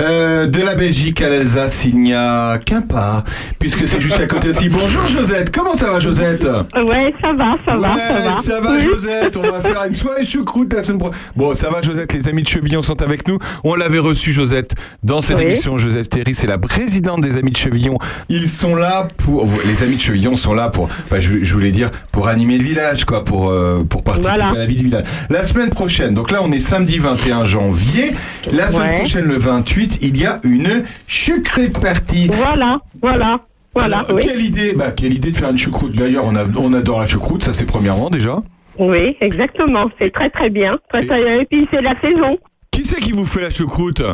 Euh, 0.00 0.46
de 0.46 0.60
la 0.60 0.74
Belgique 0.74 1.20
à 1.22 1.28
l'Alsace, 1.28 1.84
il 1.84 1.98
n'y 2.00 2.14
a 2.14 2.58
qu'un 2.58 2.80
pas, 2.82 3.22
puisque 3.58 3.86
c'est 3.86 4.00
juste 4.00 4.18
à 4.18 4.26
côté 4.26 4.48
aussi. 4.48 4.68
Bonjour 4.68 5.06
Josette, 5.06 5.54
comment 5.54 5.74
ça 5.74 5.90
va 5.92 5.98
Josette? 6.00 6.44
Ouais, 6.74 7.14
ça 7.20 7.32
va, 7.32 7.56
ça 7.64 7.76
va, 7.76 7.94
Ouais, 7.94 8.32
ça 8.32 8.60
va. 8.60 8.72
Oui. 8.72 8.80
Josette, 8.82 9.36
on 9.36 9.42
va 9.50 9.60
faire 9.60 9.84
une 9.86 9.94
soirée 9.94 10.24
choucroute 10.26 10.72
la 10.72 10.82
semaine 10.82 10.98
prochaine. 10.98 11.18
Bon, 11.36 11.54
ça 11.54 11.68
va 11.70 11.80
Josette, 11.82 12.12
les 12.12 12.26
amis 12.28 12.42
de 12.42 12.48
Chevillon 12.48 12.82
sont 12.82 13.00
avec 13.02 13.28
nous. 13.28 13.38
On 13.62 13.74
l'avait 13.76 13.98
reçu 14.00 14.13
Josette 14.14 14.74
dans 15.02 15.20
cette 15.20 15.38
Oui. 15.38 15.44
émission. 15.44 15.78
Josette 15.78 16.08
Terry, 16.10 16.34
c'est 16.34 16.46
la 16.46 16.58
présidente 16.58 17.20
des 17.20 17.36
amis 17.36 17.50
de 17.50 17.56
Chevillon. 17.56 17.98
Ils 18.28 18.48
sont 18.48 18.74
là 18.76 19.08
pour, 19.18 19.46
les 19.66 19.82
amis 19.82 19.96
de 19.96 20.00
Chevillon 20.00 20.34
sont 20.36 20.54
là 20.54 20.68
pour, 20.68 20.84
enfin, 20.84 21.20
je, 21.20 21.42
je 21.42 21.54
voulais 21.54 21.70
dire, 21.70 21.90
pour 22.12 22.28
animer 22.28 22.58
le 22.58 22.64
village, 22.64 23.04
quoi, 23.04 23.24
pour, 23.24 23.48
euh, 23.50 23.84
pour 23.84 24.02
participer 24.02 24.34
Voilà. 24.38 24.52
à 24.54 24.58
la 24.58 24.66
vie 24.66 24.76
du 24.76 24.84
village. 24.84 25.04
La 25.30 25.44
semaine 25.44 25.70
prochaine, 25.70 26.14
donc 26.14 26.30
là 26.30 26.40
on 26.42 26.50
est 26.52 26.58
samedi 26.58 26.98
21 26.98 27.44
janvier. 27.44 28.12
La 28.52 28.66
semaine 28.70 28.88
Ouais. 28.90 28.94
prochaine, 28.94 29.24
le 29.24 29.36
28, 29.36 29.98
il 30.02 30.16
y 30.20 30.26
a 30.26 30.38
une 30.44 30.82
chucrée 31.06 31.68
partie. 31.70 32.28
Voilà, 32.32 32.80
voilà, 33.00 33.40
voilà. 33.74 33.98
Alors, 33.98 34.10
oui. 34.16 34.20
Quelle 34.22 34.40
idée 34.40 34.72
bah, 34.74 34.90
Quelle 34.90 35.12
idée 35.12 35.30
de 35.30 35.36
faire 35.36 35.50
une 35.50 35.58
choucroute. 35.58 35.94
D'ailleurs, 35.94 36.24
on, 36.26 36.34
a- 36.36 36.44
on 36.56 36.72
adore 36.74 37.00
la 37.00 37.06
choucroute, 37.06 37.44
ça 37.44 37.52
c'est 37.52 37.64
premièrement 37.66 38.10
déjà. 38.10 38.36
Oui, 38.78 39.16
exactement. 39.20 39.88
C'est 40.02 40.10
très 40.12 40.30
très 40.30 40.50
bien. 40.50 40.78
Très, 40.90 41.06
très- 41.06 41.42
Et 41.42 41.46
puis 41.46 41.68
c'est 41.72 41.80
la 41.80 41.94
saison. 42.00 42.36
Qui 42.74 42.84
c'est 42.84 43.00
qui 43.00 43.12
vous 43.12 43.24
fait 43.24 43.40
la 43.40 43.50
choucroute? 43.50 44.00
Euh, 44.00 44.06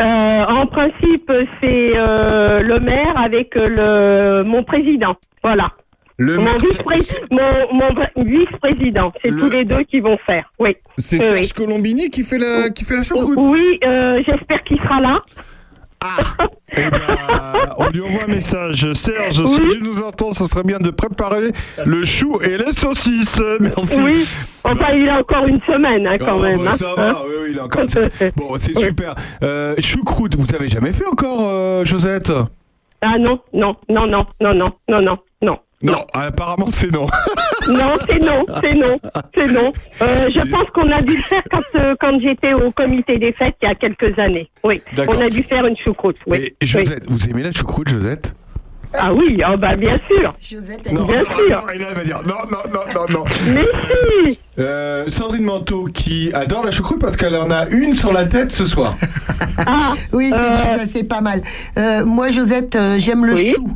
en 0.00 0.66
principe, 0.66 1.30
c'est 1.60 1.92
euh, 1.94 2.60
le 2.62 2.80
maire 2.80 3.14
avec 3.18 3.54
euh, 3.56 3.68
le 4.40 4.44
mon 4.44 4.64
président. 4.64 5.14
Voilà. 5.42 5.70
Le 6.16 6.36
mon 6.38 6.44
maire, 6.44 6.56
vice-pré- 6.56 7.20
mon, 7.30 8.24
vice-président. 8.24 9.12
C'est 9.22 9.28
tous 9.30 9.50
les 9.50 9.64
deux 9.66 9.82
qui 9.82 10.00
vont 10.00 10.16
faire. 10.24 10.50
Oui. 10.58 10.74
C'est 10.96 11.16
Oui, 11.18 11.22
Serge 11.22 11.40
oui. 11.40 11.48
Colombini 11.54 12.08
qui 12.10 12.22
fait 12.24 12.38
la, 12.38 12.70
qui 12.70 12.84
fait 12.84 12.96
la 12.96 13.02
choucroute? 13.02 13.36
Oui, 13.38 13.78
euh, 13.84 14.22
j'espère 14.26 14.62
qu'il 14.64 14.78
sera 14.78 15.00
là. 15.00 15.20
Ah 16.04 16.46
eh 16.76 16.88
on 17.78 17.88
lui 17.90 18.00
envoie 18.00 18.24
un 18.24 18.28
message. 18.28 18.92
Serge, 18.94 19.44
si 19.44 19.60
tu 19.68 19.82
nous 19.82 20.02
entends, 20.02 20.32
ce 20.32 20.44
serait 20.44 20.62
bien 20.62 20.78
de 20.78 20.90
préparer 20.90 21.52
le 21.84 22.04
chou 22.04 22.40
et 22.42 22.56
les 22.56 22.72
saucisses. 22.72 23.42
Merci. 23.60 24.26
Enfin, 24.64 24.94
il 24.94 25.08
a 25.08 25.18
encore 25.18 25.46
une 25.46 25.60
semaine 25.62 26.06
hein, 26.06 26.16
quand 26.18 26.42
ah, 26.42 26.48
même. 26.50 26.66
Hein. 26.66 26.76
Va, 26.96 27.10
hein 27.10 27.16
oui, 27.26 27.50
il 27.50 27.58
a 27.58 27.64
encore. 27.64 27.82
Bon, 28.36 28.56
c'est 28.58 28.78
super. 28.78 29.14
Euh, 29.42 29.74
choucroute, 29.80 30.34
vous 30.36 30.54
avez 30.54 30.68
jamais 30.68 30.92
fait 30.92 31.06
encore, 31.06 31.40
euh, 31.42 31.84
Josette? 31.84 32.32
Ah 33.02 33.18
non, 33.18 33.40
non, 33.52 33.76
non, 33.88 34.06
non, 34.06 34.26
non, 34.40 34.54
non, 34.54 34.72
non, 34.88 35.18
non 35.42 35.58
non. 35.82 35.92
Non, 35.94 35.98
apparemment 36.14 36.68
c'est 36.70 36.92
non. 36.92 37.06
Non, 37.68 37.94
c'est 38.08 38.18
non, 38.18 38.44
c'est 38.60 38.74
non, 38.74 38.98
c'est 39.34 39.52
non. 39.52 39.72
Euh, 40.02 40.28
je 40.34 40.50
pense 40.50 40.68
qu'on 40.74 40.90
a 40.90 41.00
dû 41.00 41.14
le 41.14 41.20
faire 41.22 41.42
quand, 41.48 41.60
euh, 41.78 41.94
quand 42.00 42.18
j'étais 42.20 42.54
au 42.54 42.72
comité 42.72 43.18
des 43.18 43.32
fêtes 43.32 43.54
il 43.62 43.68
y 43.68 43.70
a 43.70 43.74
quelques 43.76 44.18
années. 44.18 44.50
Oui, 44.64 44.82
on 44.98 45.20
a 45.20 45.28
dû 45.28 45.44
faire 45.44 45.64
une 45.66 45.76
choucroute. 45.76 46.16
Oui. 46.26 46.52
Et 46.60 46.66
Josette, 46.66 47.04
vous 47.08 47.28
aimez 47.28 47.44
la 47.44 47.52
choucroute, 47.52 47.88
Josette? 47.88 48.34
Ah 48.94 49.12
oui, 49.14 49.40
ah 49.44 49.56
bah 49.56 49.74
bien 49.76 49.96
sûr. 50.06 50.34
Non, 50.92 51.04
bien 51.06 51.18
non, 51.18 51.34
sûr. 51.34 51.48
non, 51.62 51.68
et 51.72 51.78
là, 51.78 51.86
elle 51.90 51.94
va 51.96 52.04
dire 52.04 52.20
non, 52.26 52.34
non, 52.50 52.58
non, 52.74 52.80
non, 52.94 53.06
non. 53.20 53.24
Mais 53.46 53.64
si 54.26 54.38
Euh, 54.58 55.08
Sandrine 55.08 55.44
Manteau 55.44 55.84
qui 55.84 56.30
adore 56.34 56.64
la 56.64 56.70
choucroute 56.72 57.00
parce 57.00 57.16
qu'elle 57.16 57.36
en 57.36 57.50
a 57.50 57.66
une 57.68 57.94
sur 57.94 58.12
la 58.12 58.26
tête 58.26 58.52
ce 58.52 58.66
soir. 58.66 58.94
Ah, 59.66 59.92
Oui, 60.12 60.28
c'est 60.30 60.36
euh, 60.38 60.50
vrai, 60.50 60.78
ça 60.78 60.84
c'est 60.84 61.04
pas 61.04 61.20
mal. 61.22 61.40
Euh, 61.78 62.04
moi, 62.04 62.28
Josette, 62.28 62.76
euh, 62.76 62.98
j'aime 62.98 63.24
le 63.24 63.34
chou. 63.36 63.70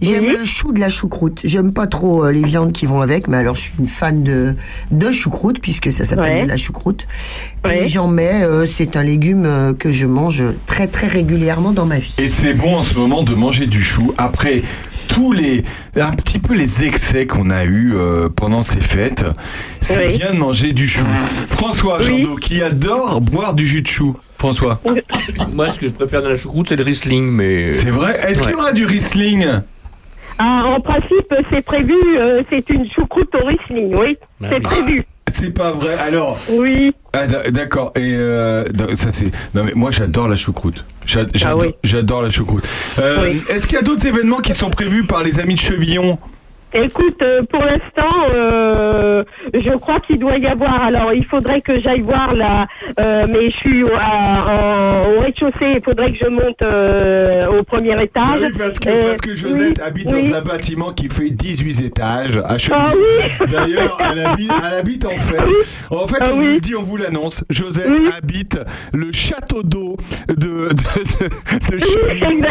J'aime 0.00 0.26
le 0.26 0.44
chou 0.44 0.72
de 0.72 0.80
la 0.80 0.88
choucroute. 0.90 1.40
J'aime 1.44 1.72
pas 1.72 1.86
trop 1.86 2.24
euh, 2.26 2.32
les 2.32 2.42
viandes 2.42 2.72
qui 2.72 2.84
vont 2.86 3.00
avec, 3.00 3.28
mais 3.28 3.38
alors 3.38 3.54
je 3.56 3.62
suis 3.62 3.72
une 3.78 3.86
fan 3.86 4.22
de, 4.22 4.54
de 4.90 5.10
choucroute, 5.12 5.60
puisque 5.60 5.90
ça 5.90 6.04
s'appelle 6.04 6.24
Ouais. 6.36 6.42
de 6.44 6.48
la 6.48 6.56
choucroute. 6.56 7.06
Et 7.72 7.86
j'en 7.88 8.08
mets, 8.08 8.42
euh, 8.44 8.66
c'est 8.66 8.96
un 8.96 9.02
légume 9.02 9.44
euh, 9.46 9.72
que 9.72 9.90
je 9.90 10.06
mange 10.06 10.42
très 10.66 10.86
très 10.86 11.06
régulièrement 11.06 11.72
dans 11.72 11.86
ma 11.86 11.98
vie. 11.98 12.14
Et 12.18 12.28
c'est 12.28 12.52
bon 12.54 12.76
en 12.76 12.82
ce 12.82 12.94
moment 12.94 13.22
de 13.22 13.34
manger 13.34 13.66
du 13.66 13.82
chou 13.82 14.12
après 14.18 14.62
tous 15.08 15.32
les 15.32 15.64
un 15.96 16.10
petit 16.12 16.38
peu 16.40 16.54
les 16.54 16.84
excès 16.84 17.26
qu'on 17.26 17.50
a 17.50 17.64
eu 17.64 17.94
euh, 17.94 18.28
pendant 18.28 18.62
ces 18.62 18.80
fêtes. 18.80 19.24
C'est 19.80 20.06
Oui. 20.08 20.18
bien 20.18 20.32
de 20.34 20.38
manger 20.38 20.72
du 20.72 20.86
chou. 20.88 21.04
François 21.48 21.98
Oui. 22.00 22.06
Jandot 22.06 22.36
qui 22.36 22.62
adore 22.62 23.20
boire 23.20 23.54
du 23.54 23.66
jus 23.66 23.82
de 23.82 23.86
chou. 23.86 24.16
François. 24.38 24.80
Moi, 25.52 25.66
ce 25.66 25.78
que 25.78 25.86
je 25.88 25.92
préfère 25.92 26.22
dans 26.22 26.28
la 26.30 26.34
choucroute, 26.34 26.68
c'est 26.68 26.76
le 26.76 26.84
Riesling, 26.84 27.24
mais. 27.30 27.70
C'est 27.70 27.90
vrai 27.90 28.14
Est-ce 28.28 28.42
qu'il 28.42 28.50
y 28.52 28.54
aura 28.54 28.72
du 28.72 28.84
Riesling 28.84 29.46
Ah, 30.38 30.64
en 30.66 30.80
principe, 30.80 31.32
c'est 31.50 31.64
prévu, 31.64 31.94
euh, 32.18 32.42
c'est 32.50 32.68
une 32.70 32.86
choucroute 32.90 33.32
au 33.34 33.46
Riesling, 33.46 33.94
oui. 33.94 34.16
Ah 34.42 34.46
c'est 34.50 34.54
oui. 34.56 34.60
prévu. 34.60 35.04
C'est 35.30 35.50
pas 35.50 35.72
vrai. 35.72 35.94
Alors. 36.06 36.38
Oui. 36.50 36.92
Ah, 37.14 37.26
d'accord. 37.26 37.92
Et 37.96 38.14
euh, 38.14 38.64
ça 38.94 39.10
c'est. 39.10 39.30
Non 39.54 39.64
mais 39.64 39.72
moi 39.74 39.90
j'adore 39.90 40.28
la 40.28 40.36
choucroute. 40.36 40.84
J'a- 41.06 41.22
J'adore, 41.32 41.60
Ah 41.62 41.66
oui. 41.66 41.74
j'adore 41.82 42.22
la 42.22 42.28
choucroute. 42.28 42.68
Euh, 42.98 43.32
Est-ce 43.48 43.66
qu'il 43.66 43.76
y 43.76 43.78
a 43.78 43.82
d'autres 43.82 44.06
événements 44.06 44.40
qui 44.40 44.52
sont 44.52 44.68
prévus 44.68 45.04
par 45.04 45.22
les 45.22 45.40
amis 45.40 45.54
de 45.54 45.60
Chevillon? 45.60 46.18
Écoute, 46.74 47.22
euh, 47.22 47.42
pour 47.44 47.60
l'instant, 47.62 48.26
euh, 48.34 49.22
je 49.54 49.70
crois 49.76 50.00
qu'il 50.00 50.18
doit 50.18 50.38
y 50.38 50.46
avoir. 50.46 50.82
Alors, 50.82 51.12
il 51.12 51.24
faudrait 51.24 51.60
que 51.60 51.78
j'aille 51.80 52.00
voir 52.00 52.34
là, 52.34 52.66
euh, 52.98 53.26
mais 53.28 53.50
je 53.50 53.56
suis 53.58 53.82
au, 53.84 53.90
à- 53.94 55.04
en- 55.04 55.12
au 55.14 55.20
rez-de-chaussée. 55.20 55.74
Il 55.76 55.82
faudrait 55.84 56.10
que 56.12 56.18
je 56.18 56.28
monte 56.28 56.60
euh, 56.62 57.46
au 57.58 57.62
premier 57.62 57.92
étage. 58.02 58.40
Oui, 58.40 58.48
parce 58.58 58.78
que, 58.80 58.88
Euh, 58.88 59.00
parce 59.02 59.20
que 59.20 59.34
Josette 59.34 59.78
oui, 59.78 59.84
habite 59.86 60.12
oui. 60.12 60.30
dans 60.30 60.36
un 60.38 60.42
bâtiment 60.42 60.92
qui 60.92 61.08
fait 61.08 61.30
18 61.30 61.80
étages 61.84 62.38
à. 62.38 62.56
Ah 62.72 62.92
oui 62.94 63.46
D'ailleurs, 63.50 63.96
elle 64.00 64.26
habite, 64.26 64.50
elle 64.68 64.74
habite 64.78 65.04
en 65.04 65.16
fait. 65.16 65.44
En 65.90 66.06
fait, 66.08 66.18
Ah 66.22 66.30
on 66.32 66.38
oui. 66.38 66.46
vous 66.46 66.52
le 66.54 66.60
dit, 66.60 66.74
on 66.74 66.82
vous 66.82 66.96
l'annonce. 66.96 67.44
Josette 67.50 67.92
habite 68.18 68.58
le 68.92 69.12
château 69.12 69.62
d'eau 69.62 69.96
de, 70.28 70.34
de, 70.34 70.68
de, 70.70 71.76
de 71.76 71.78
Chevillon. 71.78 72.48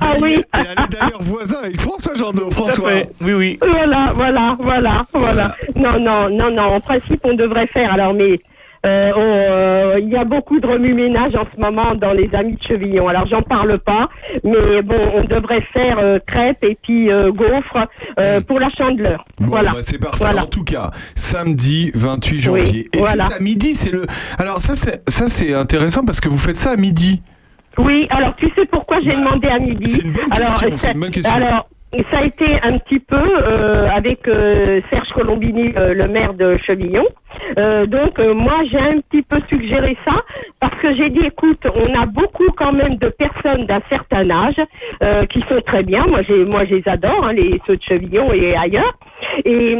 Ah 0.00 0.14
oui. 0.22 0.36
Et 0.56 0.60
elle 0.60 0.84
est 0.84 0.92
d'ailleurs 0.92 1.22
voisin 1.22 1.58
avec 1.64 1.80
François 1.80 2.14
Jandot. 2.14 2.50
François. 2.52 2.90
Oui, 3.20 3.32
oui. 3.32 3.58
Voilà, 3.66 4.12
voilà, 4.14 4.56
voilà, 4.58 5.04
voilà. 5.12 5.54
Non, 5.76 5.98
non, 5.98 6.28
non, 6.30 6.50
non. 6.50 6.74
En 6.74 6.80
principe, 6.80 7.20
on 7.24 7.34
devrait 7.34 7.66
faire. 7.68 7.92
Alors, 7.92 8.14
mais 8.14 8.40
euh, 8.84 9.12
on, 9.16 9.20
euh, 9.20 9.98
il 10.00 10.10
y 10.10 10.16
a 10.16 10.24
beaucoup 10.24 10.60
de 10.60 10.66
remue-ménage 10.66 11.34
en 11.34 11.46
ce 11.54 11.60
moment 11.60 11.94
dans 11.94 12.12
les 12.12 12.28
amis 12.34 12.56
de 12.56 12.62
Chevillon. 12.62 13.08
Alors, 13.08 13.26
j'en 13.26 13.42
parle 13.42 13.78
pas, 13.78 14.08
mais 14.42 14.82
bon, 14.82 15.00
on 15.14 15.24
devrait 15.24 15.62
faire 15.72 15.98
euh, 15.98 16.18
crêpes 16.26 16.62
et 16.62 16.76
puis 16.82 17.10
euh, 17.10 17.32
gaufres 17.32 17.86
pour 18.46 18.60
la 18.60 18.68
chandeleur. 18.68 19.24
Bon, 19.38 19.46
voilà. 19.46 19.72
bah, 19.72 19.78
c'est 19.82 19.98
parfait. 19.98 20.24
Voilà. 20.24 20.44
En 20.44 20.46
tout 20.46 20.64
cas, 20.64 20.90
samedi 21.14 21.90
28 21.94 22.40
janvier. 22.40 22.88
Et 22.92 22.98
voilà. 22.98 23.24
c'est 23.26 23.34
à 23.34 23.40
midi. 23.40 23.74
C'est 23.74 23.90
le. 23.90 24.02
Alors 24.38 24.60
ça, 24.60 24.76
c'est 24.76 25.02
ça, 25.08 25.28
c'est 25.28 25.54
intéressant 25.54 26.04
parce 26.04 26.20
que 26.20 26.28
vous 26.28 26.38
faites 26.38 26.58
ça 26.58 26.72
à 26.72 26.76
midi. 26.76 27.22
Oui, 27.78 28.06
alors 28.10 28.36
tu 28.36 28.48
sais 28.54 28.66
pourquoi 28.66 29.00
j'ai 29.00 29.10
demandé 29.10 29.48
à 29.48 29.58
midi? 29.58 29.82
Bah, 29.82 29.88
c'est 29.88 30.02
une 30.02 30.12
bonne 30.12 30.30
question, 30.30 30.92
une 30.92 31.00
bonne 31.00 31.10
question. 31.10 31.34
Alors, 31.34 31.68
ça 32.10 32.18
a 32.18 32.24
été 32.24 32.60
un 32.62 32.78
petit 32.78 32.98
peu 32.98 33.16
euh, 33.16 33.88
avec 33.88 34.26
euh, 34.26 34.80
Serge 34.90 35.08
Colombini, 35.10 35.72
euh, 35.76 35.94
le 35.94 36.08
maire 36.08 36.34
de 36.34 36.56
Chevillon. 36.66 37.06
Donc 37.88 38.20
moi 38.20 38.60
j'ai 38.70 38.78
un 38.78 39.00
petit 39.00 39.22
peu 39.22 39.40
suggéré 39.48 39.96
ça 40.04 40.14
parce 40.60 40.74
que 40.80 40.94
j'ai 40.94 41.10
dit 41.10 41.26
écoute 41.26 41.66
on 41.74 42.00
a 42.00 42.06
beaucoup 42.06 42.48
quand 42.56 42.72
même 42.72 42.94
de 42.94 43.08
personnes 43.08 43.66
d'un 43.66 43.82
certain 43.88 44.30
âge 44.30 44.60
qui 45.30 45.40
sont 45.48 45.60
très 45.66 45.82
bien 45.82 46.06
moi 46.06 46.22
j'ai 46.22 46.44
moi 46.44 46.64
je 46.64 46.76
les 46.76 46.88
adore 46.88 47.24
hein, 47.24 47.32
les 47.32 47.60
ceux 47.66 47.76
de 47.76 47.82
Chevillon 47.82 48.32
et 48.32 48.54
ailleurs 48.54 48.96
et 49.44 49.76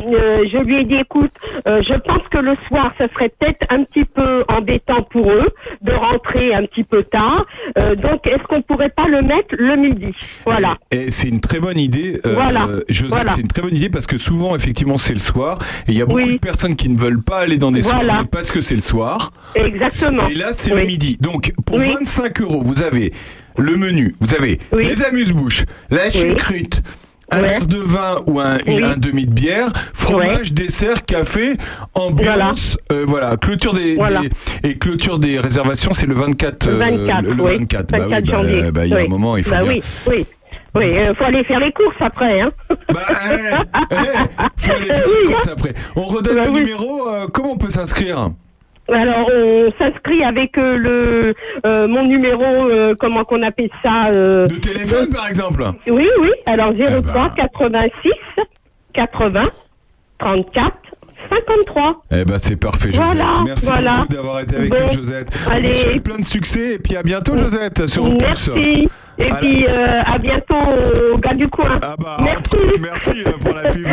je 0.50 0.58
lui 0.64 0.80
ai 0.80 0.84
dit 0.84 0.96
écoute 0.96 1.30
je 1.64 1.94
pense 2.00 2.26
que 2.28 2.38
le 2.38 2.56
soir 2.66 2.92
ça 2.98 3.06
serait 3.14 3.32
peut-être 3.38 3.64
un 3.70 3.84
petit 3.84 4.04
peu 4.04 4.44
embêtant 4.48 5.02
pour 5.04 5.30
eux 5.30 5.48
de 5.80 5.92
rentrer 5.92 6.54
un 6.54 6.64
petit 6.66 6.84
peu 6.84 7.04
tard 7.04 7.46
donc 7.76 8.26
est-ce 8.26 8.42
qu'on 8.48 8.62
pourrait 8.62 8.92
pas 8.96 9.06
le 9.06 9.22
mettre 9.22 9.54
le 9.56 9.76
midi? 9.76 10.12
Voilà 10.44 10.74
c'est 10.90 11.28
une 11.28 11.40
très 11.40 11.60
bonne 11.60 11.78
idée. 11.78 12.03
Euh, 12.26 12.34
Voilà. 12.34 12.68
Josette, 12.88 13.10
Voilà. 13.10 13.34
c'est 13.34 13.40
une 13.42 13.48
très 13.48 13.62
bonne 13.62 13.74
idée 13.74 13.88
parce 13.90 14.06
que 14.06 14.16
souvent, 14.18 14.54
effectivement, 14.54 14.98
c'est 14.98 15.12
le 15.12 15.18
soir. 15.18 15.58
Et 15.88 15.92
il 15.92 15.98
y 15.98 16.02
a 16.02 16.06
beaucoup 16.06 16.20
Oui. 16.20 16.32
de 16.34 16.38
personnes 16.38 16.76
qui 16.76 16.88
ne 16.88 16.98
veulent 16.98 17.22
pas 17.22 17.38
aller 17.40 17.56
dans 17.56 17.72
des 17.72 17.80
Voilà. 17.80 18.04
soirées 18.14 18.26
parce 18.30 18.50
que 18.50 18.60
c'est 18.60 18.74
le 18.74 18.80
soir. 18.80 19.32
exactement 19.54 20.28
Et 20.28 20.34
là, 20.34 20.52
c'est 20.52 20.72
Oui. 20.72 20.80
le 20.80 20.86
midi. 20.86 21.16
Donc, 21.20 21.52
pour 21.64 21.76
Oui. 21.78 21.92
25 21.92 22.40
euros, 22.42 22.60
vous 22.62 22.82
avez 22.82 23.12
le 23.56 23.76
menu, 23.76 24.14
vous 24.20 24.34
avez 24.34 24.58
les 24.76 25.02
amuse-bouches, 25.04 25.64
la 25.90 26.10
choucrute, 26.10 26.82
un 27.30 27.40
verre 27.42 27.66
de 27.66 27.78
vin 27.78 28.16
ou 28.26 28.40
un, 28.40 28.58
une- 28.66 28.74
Oui. 28.76 28.84
un 28.84 28.96
demi 28.96 29.26
de 29.26 29.32
bière, 29.32 29.72
fromage, 29.94 30.52
dessert, 30.52 31.04
café, 31.04 31.54
ambiance, 31.94 32.76
euh, 32.92 33.04
voilà, 33.06 33.36
clôture 33.36 33.72
des, 33.74 33.94
Voilà. 33.96 34.20
des- 34.22 34.68
et 34.70 34.78
clôture 34.78 35.18
des 35.18 35.38
réservations, 35.40 35.92
c'est 35.92 36.06
le 36.06 36.14
24, 36.14 36.66
Le 36.68 36.74
euh, 36.74 36.78
24, 36.78 37.22
le, 37.22 37.32
le 37.32 37.42
oui. 37.42 37.58
24. 37.58 37.90
Bah 37.90 37.98
oui, 38.04 38.10
24 38.10 38.26
bah, 38.26 38.36
janvier. 38.36 38.62
euh, 38.64 38.70
bah, 38.70 38.86
il 38.86 38.90
y 38.90 38.94
a 38.94 38.96
Oui. 38.98 39.04
un 39.06 39.08
moment, 39.08 39.36
il 39.36 39.44
faut 39.44 39.50
Bah 39.50 39.62
bien. 39.62 39.72
oui, 39.72 39.82
oui. 40.08 40.26
Oui, 40.76 40.84
il 40.88 41.14
faut 41.16 41.24
aller 41.24 41.42
faire 41.44 41.58
les 41.60 41.72
courses 41.72 41.96
après, 42.00 42.40
hein. 42.40 42.50
faut 44.56 44.72
aller 44.72 44.86
faire 44.86 45.06
les 45.08 45.24
courses 45.32 45.48
après. 45.48 45.74
On 45.96 46.02
redonne 46.04 46.36
Bah 46.36 46.44
le 46.44 46.50
oui. 46.50 46.60
numéro, 46.60 47.08
euh, 47.08 47.26
comment 47.32 47.52
on 47.52 47.56
peut 47.58 47.70
s'inscrire? 47.70 48.30
Alors, 48.92 49.30
on 49.34 49.72
s'inscrit 49.78 50.22
avec 50.24 50.58
euh, 50.58 50.76
le 50.76 51.34
euh, 51.64 51.88
mon 51.88 52.04
numéro, 52.04 52.42
euh, 52.44 52.94
comment 52.98 53.24
qu'on 53.24 53.42
appelle 53.42 53.70
ça 53.82 54.08
euh, 54.08 54.44
De 54.46 54.56
téléphone, 54.56 55.08
par 55.10 55.26
exemple 55.28 55.62
Oui, 55.86 56.08
oui. 56.20 56.30
Alors, 56.46 56.72
Eh 56.78 56.84
03 56.84 57.00
ben. 57.02 57.28
86 57.36 58.10
80 58.92 59.50
34 60.18 60.72
53. 61.28 62.02
Eh 62.10 62.24
ben 62.24 62.38
c'est 62.38 62.56
parfait 62.56 62.90
Josette. 62.92 63.16
Voilà, 63.16 63.32
Merci 63.44 63.66
voilà. 63.66 63.92
beaucoup 63.92 64.06
d'avoir 64.14 64.40
été 64.40 64.56
avec 64.56 64.70
Bon, 64.70 64.86
nous 64.86 64.92
Josette. 64.92 65.28
On 65.46 65.50
allez. 65.50 65.68
vous 65.68 65.74
souhaite 65.74 66.02
plein 66.02 66.16
de 66.18 66.24
succès 66.24 66.74
et 66.74 66.78
puis 66.78 66.96
à 66.96 67.02
bientôt 67.02 67.36
Josette 67.36 67.86
sur. 67.88 68.04
Merci. 68.20 68.88
Et 69.16 69.30
À 69.30 69.36
puis, 69.36 69.64
euh, 69.64 69.86
à 70.04 70.18
bientôt 70.18 70.56
aux 71.14 71.18
gars 71.18 71.34
du 71.34 71.46
coin. 71.46 71.78
Ah 71.84 71.94
bah, 71.96 72.16
entre 72.18 72.58
autres, 72.58 72.80
merci 72.82 73.22
euh, 73.24 73.30
pour 73.40 73.54
la 73.54 73.70
pub. 73.70 73.86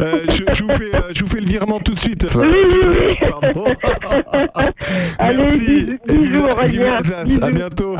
Euh, 0.00 0.20
je, 0.30 0.44
je 0.54 0.62
vous 0.64 0.70
fais, 0.72 0.90
je 1.14 1.22
vous 1.24 1.28
fais 1.28 1.40
le 1.40 1.46
virement 1.46 1.78
tout 1.78 1.92
de 1.92 1.98
suite. 1.98 2.26
Oui, 2.34 2.46
oui, 2.50 2.70
Josette, 2.80 3.10
oui. 3.10 3.16
pardon. 3.28 3.64
Allez, 5.18 5.36
merci. 5.44 5.86
bisous, 6.08 6.46
Et 6.62 6.66
vive-. 6.68 7.42
À 7.42 7.50
bientôt. 7.50 7.96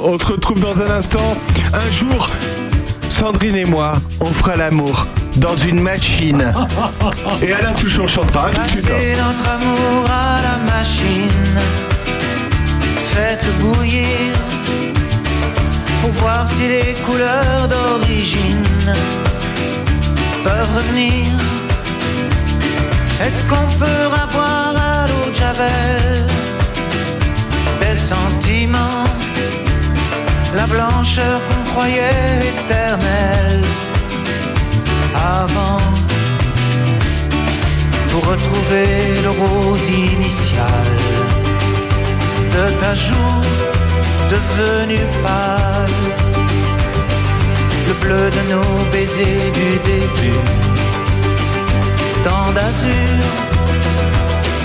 On 0.00 0.16
se 0.16 0.26
retrouve 0.26 0.60
dans 0.60 0.80
un 0.80 0.90
instant. 0.92 1.36
Un 1.72 1.90
jour, 1.90 2.30
Sandrine 3.10 3.56
et 3.56 3.64
moi, 3.64 3.94
on 4.20 4.26
fera 4.26 4.56
l'amour 4.56 5.06
dans 5.36 5.56
une 5.56 5.80
machine. 5.80 6.52
Et 7.42 7.52
à 7.52 7.62
la 7.62 7.70
touche, 7.72 7.98
on 7.98 8.06
chantera. 8.06 8.48
Hein. 8.48 8.52
Passez 8.54 9.14
notre 9.16 9.48
amour 9.50 10.06
à 10.08 10.40
la 10.42 10.72
machine. 10.72 11.58
Faites-le 13.12 13.52
bouillir 13.62 14.34
pour 16.00 16.10
voir 16.10 16.46
si 16.46 16.62
les 16.62 16.94
couleurs 17.06 17.68
d'origine 17.68 18.92
peuvent 20.42 20.76
revenir. 20.76 21.26
Est-ce 23.24 23.42
qu'on 23.44 23.68
peut 23.78 24.06
avoir 24.22 24.74
à 24.76 25.06
l'eau 25.06 25.30
de 25.30 25.34
Javel? 25.34 26.26
Des 27.80 27.96
sentiments, 27.96 29.03
la 30.56 30.66
blancheur 30.66 31.40
qu'on 31.48 31.70
croyait 31.72 32.40
éternelle 32.52 33.62
avant? 35.14 35.84
pour 38.14 38.30
retrouver 38.30 38.86
le 39.24 39.30
rose 39.30 39.88
initial 39.88 40.86
de 42.54 42.64
ta 42.80 42.94
joue 42.94 43.42
devenue 44.30 45.06
pâle, 45.24 45.98
le 47.88 47.94
bleu 48.02 48.30
de 48.36 48.42
nos 48.52 48.90
baisers 48.92 49.50
du 49.58 49.70
début, 49.90 50.44
tant 52.22 52.52
d'azur 52.56 53.24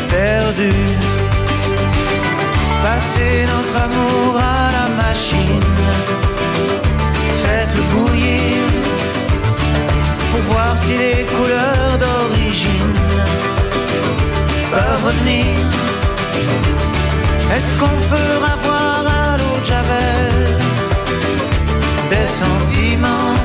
perdu. 0.10 0.72
Passez 2.84 3.46
notre 3.52 3.76
amour 3.86 4.38
à 4.38 4.72
la 4.78 4.89
faites-le 7.42 7.82
bouillir 7.94 8.62
pour 10.32 10.42
voir 10.54 10.78
si 10.78 10.92
les 10.92 11.26
couleurs 11.26 11.98
d'origine 11.98 12.94
peuvent 14.72 15.06
revenir. 15.06 15.46
Est-ce 17.56 17.72
qu'on 17.80 18.00
peut 18.14 18.36
avoir 18.54 19.04
à 19.08 19.38
l'eau 19.38 19.60
de 19.62 19.66
Javel 19.66 20.50
des 22.10 22.26
sentiments, 22.26 23.36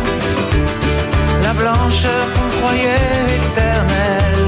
la 1.43 1.53
blancheur 1.55 2.25
qu'on 2.35 2.49
croyait 2.59 3.25
éternelle 3.39 4.44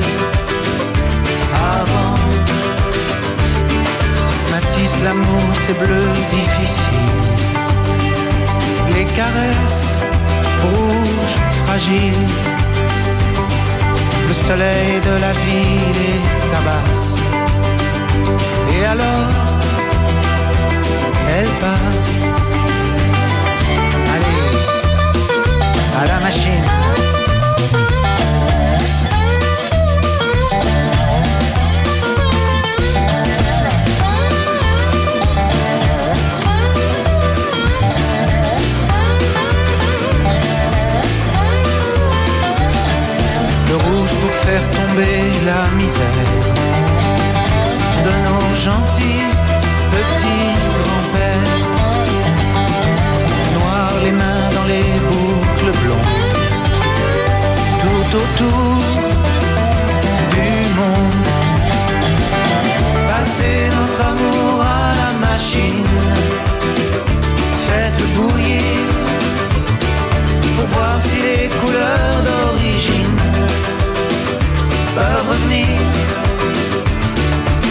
L'amour, 5.04 5.42
c'est 5.54 5.78
bleu 5.78 6.04
difficile. 6.30 6.84
Les 8.94 9.04
caresses 9.04 9.94
rouge, 10.62 11.36
fragile. 11.64 12.26
Le 14.28 14.34
soleil 14.34 15.00
de 15.08 15.20
la 15.20 15.32
ville 15.32 16.00
est 16.10 16.50
tabasse. 16.52 17.18
Et 18.74 18.84
alors, 18.84 19.28
elle 21.36 21.52
passe. 21.64 22.26
Allez, 24.14 24.42
à 26.00 26.06
la 26.06 26.20
machine. 26.20 27.15
Faire 44.46 44.70
tomber 44.70 45.18
la 45.50 45.62
misère 45.76 46.30
de 48.06 48.12
nos 48.26 48.46
gentils 48.66 49.26
petits 49.94 50.52
grands-pères. 50.76 51.64
Noir 53.56 53.90
les 54.04 54.14
mains 54.20 54.46
dans 54.56 54.66
les 54.72 54.90
boucles 55.08 55.72
blondes, 55.82 56.22
tout 57.82 58.08
autour 58.22 58.76
du 60.36 60.50
monde. 60.78 61.28
Passez 63.10 63.58
notre 63.76 64.00
amour 64.12 64.54
à 64.78 64.86
la 65.02 65.10
machine, 65.26 65.88
faites 67.66 68.02
bouillir 68.16 68.84
pour 70.56 70.66
voir 70.74 70.94
si 71.06 71.16
les 71.28 71.48
couleurs 71.60 72.18
d'origine 72.28 73.05
peuvent 74.96 75.28
revenir. 75.28 75.66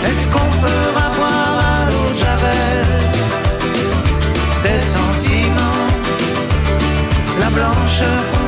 Est-ce 0.07 0.27
qu'on 0.27 0.51
peut 0.63 0.87
avoir 1.07 1.51
à 1.73 1.89
l'eau 1.91 2.09
de 2.13 2.19
Javel 2.25 2.85
des 4.65 4.79
sentiments, 4.95 5.87
la 7.39 7.49
blancheur 7.57 8.44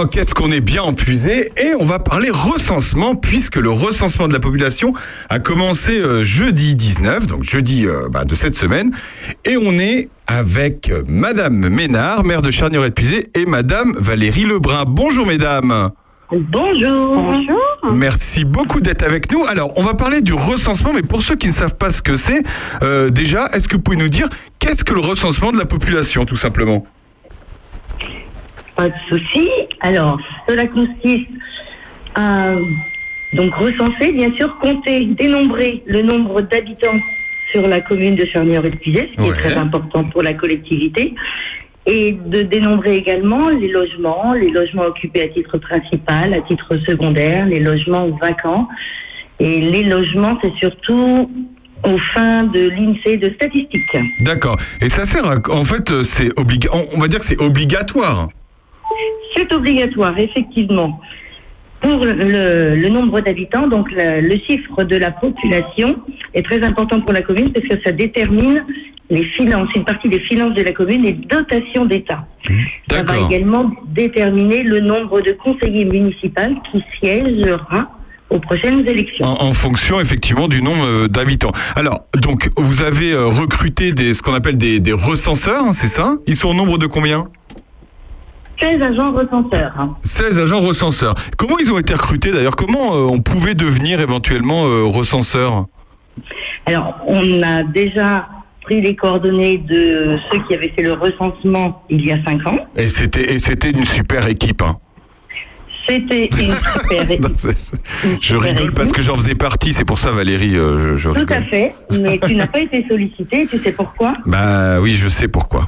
Oh, 0.00 0.06
qu'est-ce 0.06 0.32
qu'on 0.32 0.52
est 0.52 0.60
bien 0.60 0.82
empuisé 0.82 1.50
Et 1.56 1.74
on 1.80 1.84
va 1.84 1.98
parler 1.98 2.30
recensement, 2.30 3.16
puisque 3.16 3.56
le 3.56 3.70
recensement 3.70 4.28
de 4.28 4.32
la 4.32 4.38
population 4.38 4.92
a 5.28 5.40
commencé 5.40 5.98
euh, 5.98 6.22
jeudi 6.22 6.76
19, 6.76 7.26
donc 7.26 7.42
jeudi 7.42 7.86
euh, 7.86 8.08
bah, 8.08 8.24
de 8.24 8.34
cette 8.36 8.54
semaine. 8.54 8.92
Et 9.44 9.56
on 9.56 9.72
est 9.72 10.08
avec 10.28 10.90
euh, 10.90 11.02
Madame 11.08 11.68
Ménard, 11.68 12.24
maire 12.24 12.42
de 12.42 12.50
Charnier-et-Puisé, 12.52 13.30
et 13.34 13.44
Madame 13.46 13.92
Valérie 13.98 14.44
Lebrun. 14.44 14.84
Bonjour 14.86 15.26
mesdames 15.26 15.90
Bonjour. 16.30 17.16
Bonjour. 17.16 17.94
Merci 17.94 18.44
beaucoup 18.44 18.80
d'être 18.80 19.02
avec 19.02 19.32
nous. 19.32 19.46
Alors, 19.46 19.72
on 19.76 19.82
va 19.82 19.94
parler 19.94 20.20
du 20.20 20.34
recensement, 20.34 20.92
mais 20.92 21.02
pour 21.02 21.22
ceux 21.22 21.36
qui 21.36 21.46
ne 21.46 21.52
savent 21.52 21.76
pas 21.76 21.90
ce 21.90 22.02
que 22.02 22.16
c'est, 22.16 22.42
euh, 22.82 23.08
déjà, 23.08 23.46
est-ce 23.54 23.66
que 23.66 23.76
vous 23.76 23.82
pouvez 23.82 23.96
nous 23.96 24.10
dire 24.10 24.28
qu'est-ce 24.58 24.84
que 24.84 24.92
le 24.92 25.00
recensement 25.00 25.52
de 25.52 25.58
la 25.58 25.64
population, 25.64 26.26
tout 26.26 26.36
simplement? 26.36 26.84
Pas 28.78 28.88
de 28.88 28.94
souci. 29.08 29.48
Alors, 29.80 30.18
cela 30.48 30.64
consiste 30.66 31.28
à 32.14 32.54
donc 33.32 33.52
recenser, 33.56 34.12
bien 34.12 34.32
sûr, 34.36 34.56
compter, 34.60 35.04
dénombrer 35.20 35.82
le 35.86 36.02
nombre 36.02 36.40
d'habitants 36.42 37.00
sur 37.50 37.66
la 37.66 37.80
commune 37.80 38.14
de 38.14 38.24
Charnières-et-Puisé, 38.32 39.10
ce 39.10 39.16
qui 39.16 39.20
Ouais. 39.28 39.36
est 39.36 39.40
très 39.40 39.56
important 39.56 40.04
pour 40.04 40.22
la 40.22 40.32
collectivité, 40.34 41.12
et 41.86 42.12
de 42.12 42.42
dénombrer 42.42 42.94
également 42.94 43.48
les 43.48 43.66
logements, 43.68 44.32
les 44.34 44.50
logements 44.50 44.84
occupés 44.84 45.24
à 45.24 45.28
titre 45.28 45.58
principal, 45.58 46.32
à 46.32 46.40
titre 46.42 46.76
secondaire, 46.86 47.46
les 47.46 47.58
logements 47.60 48.08
vacants. 48.22 48.68
Et 49.40 49.58
les 49.60 49.82
logements, 49.82 50.38
c'est 50.42 50.54
surtout 50.62 51.28
aux 51.84 51.98
fins 52.14 52.44
de 52.44 52.68
l'INSEE 52.68 53.16
de 53.16 53.34
statistiques. 53.34 53.96
D'accord. 54.20 54.56
Et 54.80 54.88
ça 54.88 55.04
sert 55.04 55.26
à... 55.28 55.36
En 55.50 55.64
fait, 55.64 55.90
euh, 55.90 56.02
c'est 56.04 56.30
obliga... 56.38 56.68
On 56.94 57.00
va 57.00 57.08
dire 57.08 57.18
que 57.18 57.24
c'est 57.24 57.40
obligatoire. 57.42 58.28
C'est 59.38 59.54
obligatoire, 59.54 60.18
effectivement. 60.18 61.00
Pour 61.80 61.98
le, 62.04 62.74
le 62.74 62.88
nombre 62.88 63.20
d'habitants, 63.20 63.68
donc 63.68 63.86
le, 63.92 64.20
le 64.20 64.36
chiffre 64.46 64.82
de 64.82 64.96
la 64.96 65.12
population 65.12 65.96
est 66.34 66.42
très 66.42 66.60
important 66.64 67.00
pour 67.00 67.12
la 67.12 67.20
commune 67.20 67.52
parce 67.52 67.68
que 67.68 67.76
ça 67.84 67.92
détermine 67.92 68.64
les 69.10 69.24
finances, 69.36 69.68
une 69.76 69.84
partie 69.84 70.08
des 70.08 70.18
finances 70.30 70.54
de 70.54 70.62
la 70.62 70.72
commune, 70.72 71.02
les 71.02 71.12
dotations 71.12 71.84
d'État. 71.84 72.26
Ça 72.90 73.04
va 73.04 73.14
également 73.26 73.70
déterminer 73.86 74.64
le 74.64 74.80
nombre 74.80 75.20
de 75.20 75.32
conseillers 75.44 75.84
municipaux 75.84 76.52
qui 76.72 76.82
siégera 76.98 77.92
aux 78.28 78.40
prochaines 78.40 78.86
élections. 78.86 79.24
En, 79.24 79.46
en 79.48 79.52
fonction 79.52 80.00
effectivement 80.00 80.48
du 80.48 80.60
nombre 80.60 80.84
euh, 80.84 81.08
d'habitants. 81.08 81.52
Alors, 81.76 81.98
donc, 82.20 82.50
vous 82.56 82.82
avez 82.82 83.12
euh, 83.12 83.26
recruté 83.26 83.92
des, 83.92 84.14
ce 84.14 84.20
qu'on 84.22 84.34
appelle 84.34 84.58
des, 84.58 84.80
des 84.80 84.92
recenseurs, 84.92 85.62
hein, 85.62 85.72
c'est 85.72 85.86
ça? 85.86 86.16
Ils 86.26 86.34
sont 86.34 86.48
au 86.48 86.54
nombre 86.54 86.76
de 86.76 86.86
combien? 86.86 87.28
16 88.60 88.78
agents 88.82 89.12
recenseurs. 89.12 89.72
hein. 89.78 89.94
16 90.02 90.38
agents 90.40 90.60
recenseurs. 90.60 91.14
Comment 91.36 91.58
ils 91.58 91.70
ont 91.72 91.78
été 91.78 91.94
recrutés 91.94 92.32
d'ailleurs? 92.32 92.56
Comment 92.56 92.94
euh, 92.94 93.06
on 93.10 93.20
pouvait 93.20 93.54
devenir 93.54 94.00
éventuellement 94.00 94.66
euh, 94.66 94.84
recenseur? 94.84 95.66
Alors, 96.66 96.94
on 97.06 97.42
a 97.42 97.62
déjà 97.62 98.28
pris 98.62 98.80
les 98.82 98.94
coordonnées 98.96 99.58
de 99.58 100.18
ceux 100.30 100.38
qui 100.46 100.54
avaient 100.54 100.70
fait 100.76 100.82
le 100.82 100.92
recensement 100.92 101.82
il 101.88 102.04
y 102.06 102.12
a 102.12 102.16
5 102.26 102.46
ans. 102.48 102.58
Et 102.76 102.88
c'était 102.88 103.32
et 103.32 103.38
c'était 103.38 103.70
une 103.70 103.84
super 103.84 104.28
équipe. 104.28 104.60
hein. 104.62 104.76
C'était 105.88 106.26
une 106.26 106.50
super 106.52 107.10
équipe. 107.10 107.22
Non, 107.22 107.30
c'est- 107.34 107.72
je 108.20 108.36
rigole 108.36 108.74
parce 108.74 108.92
que 108.92 109.00
j'en 109.00 109.16
faisais 109.16 109.34
partie, 109.34 109.72
c'est 109.72 109.86
pour 109.86 109.98
ça 109.98 110.10
Valérie, 110.12 110.54
euh, 110.56 110.78
je, 110.78 110.96
je 110.96 111.08
Tout 111.08 111.14
rigole. 111.20 111.36
à 111.38 111.42
fait, 111.44 111.74
mais 111.98 112.18
tu 112.18 112.34
n'as 112.36 112.46
pas 112.46 112.60
été 112.60 112.84
sollicité, 112.90 113.46
tu 113.50 113.58
sais 113.58 113.72
pourquoi? 113.72 114.14
Bah 114.26 114.80
oui, 114.82 114.94
je 114.96 115.08
sais 115.08 115.28
pourquoi. 115.28 115.66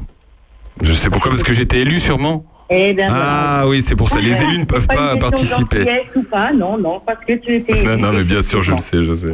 Je 0.82 0.92
sais 0.92 1.08
pourquoi, 1.08 1.30
parce 1.30 1.42
que 1.42 1.54
j'étais 1.54 1.78
élu 1.80 1.98
sûrement. 2.00 2.44
Eh 2.72 2.92
ben, 2.94 3.09
Ah 3.12 3.64
oui, 3.66 3.80
c'est 3.80 3.97
pour 3.97 4.09
ça. 4.09 4.20
Les 4.20 4.42
élus 4.42 4.59
ne 4.60 4.64
peuvent 4.64 4.86
pas 4.86 5.16
participer. 5.16 5.84
ou 6.14 6.22
pas, 6.22 6.52
non, 6.52 6.78
non, 6.78 7.01
parce 7.05 7.24
que 7.24 7.32
tu 7.34 7.56
étais. 7.56 7.82
Non, 7.82 7.97
non, 7.98 8.12
mais 8.12 8.22
bien 8.22 8.40
sûr, 8.42 8.62
je 8.62 8.72
le 8.72 8.78
sais, 8.78 9.05
je 9.05 9.12
sais. 9.12 9.32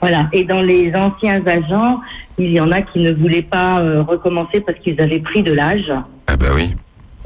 Voilà. 0.00 0.20
Et 0.32 0.44
dans 0.44 0.60
les 0.62 0.92
anciens 0.94 1.44
agents, 1.46 2.00
il 2.38 2.52
y 2.52 2.60
en 2.60 2.70
a 2.70 2.80
qui 2.80 3.00
ne 3.00 3.12
voulaient 3.12 3.42
pas 3.42 3.80
euh, 3.80 4.02
recommencer 4.02 4.60
parce 4.60 4.78
qu'ils 4.78 5.00
avaient 5.00 5.20
pris 5.20 5.42
de 5.42 5.52
l'âge. 5.52 5.92
Ah 6.26 6.36
bah 6.36 6.46
oui. 6.54 6.74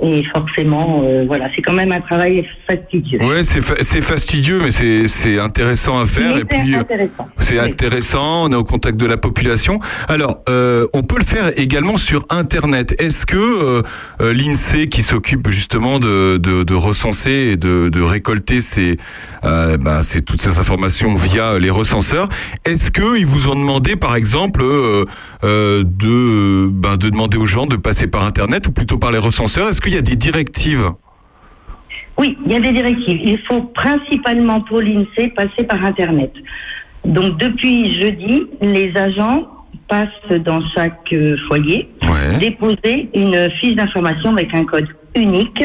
Et 0.00 0.22
forcément, 0.32 1.02
euh, 1.04 1.24
voilà, 1.26 1.48
c'est 1.56 1.62
quand 1.62 1.72
même 1.74 1.90
un 1.90 2.00
travail 2.00 2.46
fastidieux. 2.70 3.18
Ouais, 3.20 3.42
c'est 3.42 3.60
fa- 3.60 3.82
c'est 3.82 4.00
fastidieux, 4.00 4.60
mais 4.62 4.70
c'est 4.70 5.08
c'est 5.08 5.40
intéressant 5.40 5.98
à 5.98 6.06
faire. 6.06 6.36
Et 6.38 6.44
puis, 6.44 6.74
euh, 6.76 6.80
intéressant. 6.80 7.28
c'est 7.38 7.54
Oui. 7.54 7.60
intéressant, 7.60 8.44
on 8.44 8.52
est 8.52 8.54
au 8.54 8.62
contact 8.62 8.96
de 8.96 9.06
la 9.06 9.16
population. 9.16 9.80
Alors, 10.06 10.38
euh, 10.48 10.86
on 10.94 11.02
peut 11.02 11.16
le 11.18 11.24
faire 11.24 11.50
également 11.58 11.96
sur 11.96 12.24
Internet. 12.30 12.94
Est-ce 13.00 13.26
que 13.26 13.36
euh, 13.36 13.82
euh, 14.20 14.32
l'INSEE, 14.32 14.88
qui 14.88 15.02
s'occupe 15.02 15.48
justement 15.50 15.98
de, 15.98 16.36
de, 16.36 16.62
de 16.62 16.74
recenser 16.74 17.50
et 17.52 17.56
de, 17.56 17.88
de 17.88 18.00
récolter 18.00 18.60
ces, 18.62 18.98
euh, 19.44 19.76
bah, 19.78 20.04
ces, 20.04 20.20
toutes 20.20 20.40
ces 20.42 20.60
informations 20.60 21.14
via 21.16 21.58
les 21.58 21.70
recenseurs, 21.70 22.28
est-ce 22.64 22.92
qu'ils 22.92 23.26
vous 23.26 23.48
ont 23.48 23.56
demandé, 23.56 23.96
par 23.96 24.14
exemple, 24.14 24.62
euh, 25.44 25.48
euh, 25.48 25.84
de, 25.84 26.68
ben, 26.68 26.96
de 26.96 27.10
demander 27.10 27.36
aux 27.36 27.46
gens 27.46 27.66
de 27.66 27.76
passer 27.76 28.08
par 28.08 28.24
Internet 28.24 28.66
ou 28.68 28.72
plutôt 28.72 28.98
par 28.98 29.12
les 29.12 29.18
recenseurs 29.18 29.68
Est-ce 29.68 29.80
qu'il 29.80 29.94
y 29.94 29.98
a 29.98 30.02
des 30.02 30.16
directives? 30.16 30.90
Oui, 32.18 32.36
il 32.44 32.52
y 32.52 32.56
a 32.56 32.60
des 32.60 32.72
directives. 32.72 33.20
Il 33.22 33.38
faut 33.48 33.62
principalement 33.62 34.60
pour 34.62 34.80
l'INSEE 34.80 35.28
passer 35.36 35.64
par 35.68 35.84
Internet. 35.84 36.32
Donc 37.04 37.38
depuis 37.38 38.00
jeudi, 38.00 38.42
les 38.60 38.92
agents 38.96 39.46
passent 39.88 40.40
dans 40.44 40.60
chaque 40.74 41.12
euh, 41.12 41.36
foyer 41.46 41.88
déposer 42.40 43.08
une 43.14 43.48
fiche 43.60 43.74
d'information 43.76 44.32
avec 44.32 44.54
un 44.54 44.64
code 44.64 44.88
unique 45.14 45.64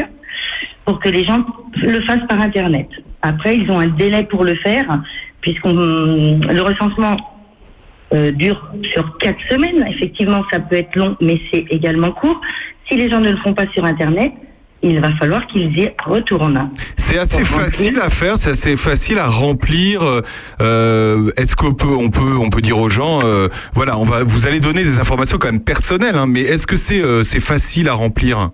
pour 0.84 1.00
que 1.00 1.08
les 1.08 1.24
gens 1.24 1.44
le 1.76 2.00
fassent 2.06 2.26
par 2.28 2.40
Internet. 2.40 2.88
Après, 3.22 3.54
ils 3.54 3.70
ont 3.70 3.80
un 3.80 3.88
délai 3.88 4.22
pour 4.24 4.44
le 4.44 4.54
faire, 4.56 5.02
puisqu'on 5.40 5.72
le 5.74 6.60
recensement 6.60 7.16
euh, 8.12 8.30
dure 8.32 8.60
sur 8.92 9.16
quatre 9.18 9.38
semaines. 9.50 9.86
Effectivement, 9.94 10.42
ça 10.52 10.60
peut 10.60 10.76
être 10.76 10.94
long, 10.96 11.16
mais 11.20 11.40
c'est 11.52 11.64
également 11.70 12.12
court. 12.12 12.40
Si 12.90 12.96
les 12.98 13.10
gens 13.10 13.20
ne 13.20 13.30
le 13.30 13.36
font 13.38 13.54
pas 13.54 13.64
sur 13.72 13.84
Internet, 13.84 14.32
il 14.82 15.00
va 15.00 15.08
falloir 15.16 15.46
qu'ils 15.46 15.78
y 15.78 15.88
retournent. 16.04 16.68
C'est 16.98 17.16
assez 17.18 17.40
Pour 17.40 17.52
remplir. 17.52 17.64
facile 17.64 18.00
à 18.00 18.10
faire, 18.10 18.34
c'est 18.36 18.50
assez 18.50 18.76
facile 18.76 19.18
à 19.18 19.28
remplir. 19.28 20.02
euh, 20.02 20.20
euh, 20.60 21.30
Est-ce 21.38 21.56
qu'on 21.56 21.72
peut, 21.72 21.88
on 21.98 22.10
peut, 22.10 22.36
on 22.38 22.50
peut 22.50 22.60
dire 22.60 22.78
aux 22.78 22.90
gens, 22.90 23.22
euh, 23.24 23.48
voilà, 23.74 23.96
on 23.98 24.04
va, 24.04 24.24
vous 24.24 24.46
allez 24.46 24.60
donner 24.60 24.82
des 24.84 24.98
informations 25.00 25.38
quand 25.38 25.50
même 25.50 25.62
personnelles, 25.64 26.16
hein, 26.16 26.26
mais 26.28 26.42
est-ce 26.42 26.66
que 26.66 26.76
c'est, 26.76 27.00
euh, 27.00 27.22
c'est 27.22 27.40
facile 27.40 27.88
à 27.88 27.94
remplir? 27.94 28.50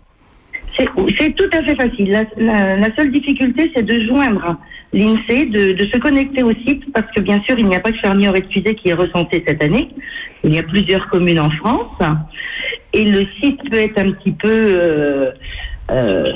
C'est 1.19 1.35
tout 1.35 1.51
à 1.53 1.63
fait 1.63 1.77
facile. 1.81 2.11
La, 2.11 2.23
la- 2.39 2.77
la 2.77 2.97
seule 2.97 3.11
difficulté, 3.13 3.71
c'est 3.75 3.83
de 3.85 4.07
joindre 4.07 4.57
l'INSEE, 4.93 5.47
de, 5.47 5.73
de 5.75 5.87
se 5.87 5.99
connecter 5.99 6.43
au 6.43 6.53
site, 6.67 6.83
parce 6.93 7.07
que 7.15 7.21
bien 7.23 7.41
sûr, 7.49 7.57
il 7.59 7.67
n'y 7.67 7.77
a 7.77 7.81
pas 7.81 7.91
que 7.91 7.99
Charnier 7.99 8.31
épuisé 8.35 8.75
qui 8.75 8.89
est 8.89 8.95
recensé 8.95 9.45
cette 9.47 9.63
année. 9.63 9.89
Il 10.45 10.55
y 10.55 10.59
a 10.59 10.63
plusieurs 10.63 11.07
communes 11.09 11.41
en 11.41 11.51
France. 11.51 11.99
Et 12.93 13.05
le 13.05 13.25
site 13.41 13.61
peut 13.71 13.79
être 13.79 13.99
un 13.99 14.13
petit 14.13 14.33
peu 14.33 14.49
euh, 14.75 15.31
euh, 15.91 16.33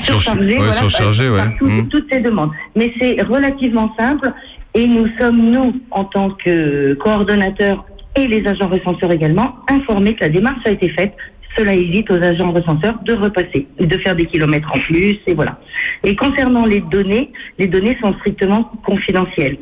surchargé, 0.00 0.44
ouais, 0.50 0.56
voilà, 0.56 0.72
surchargé, 0.72 1.24
par, 1.28 1.34
ouais. 1.34 1.42
par 1.50 1.58
tout- 1.58 1.66
Mm. 1.66 1.88
toutes 1.88 2.12
ces 2.12 2.20
demandes. 2.20 2.50
Mais 2.76 2.92
c'est 3.00 3.22
relativement 3.22 3.94
simple 3.98 4.30
et 4.74 4.86
nous 4.86 5.06
sommes, 5.20 5.50
nous, 5.50 5.80
en 5.90 6.04
tant 6.04 6.30
que 6.30 6.94
coordonnateurs 6.94 7.84
et 8.16 8.26
les 8.26 8.46
agents 8.46 8.68
recenseurs 8.68 9.12
également, 9.12 9.56
informés 9.68 10.14
que 10.14 10.20
la 10.22 10.28
démarche 10.28 10.62
a 10.66 10.70
été 10.70 10.88
faite. 10.90 11.14
Cela 11.56 11.74
évite 11.74 12.10
aux 12.10 12.22
agents 12.22 12.52
recenseurs 12.52 12.98
de 13.04 13.14
repasser, 13.14 13.66
de 13.78 13.98
faire 13.98 14.14
des 14.14 14.26
kilomètres 14.26 14.70
en 14.74 14.80
plus, 14.80 15.18
et 15.26 15.34
voilà. 15.34 15.58
Et 16.02 16.16
concernant 16.16 16.64
les 16.64 16.80
données, 16.80 17.30
les 17.58 17.66
données 17.66 17.96
sont 18.00 18.12
strictement 18.14 18.72
confidentielles. 18.84 19.56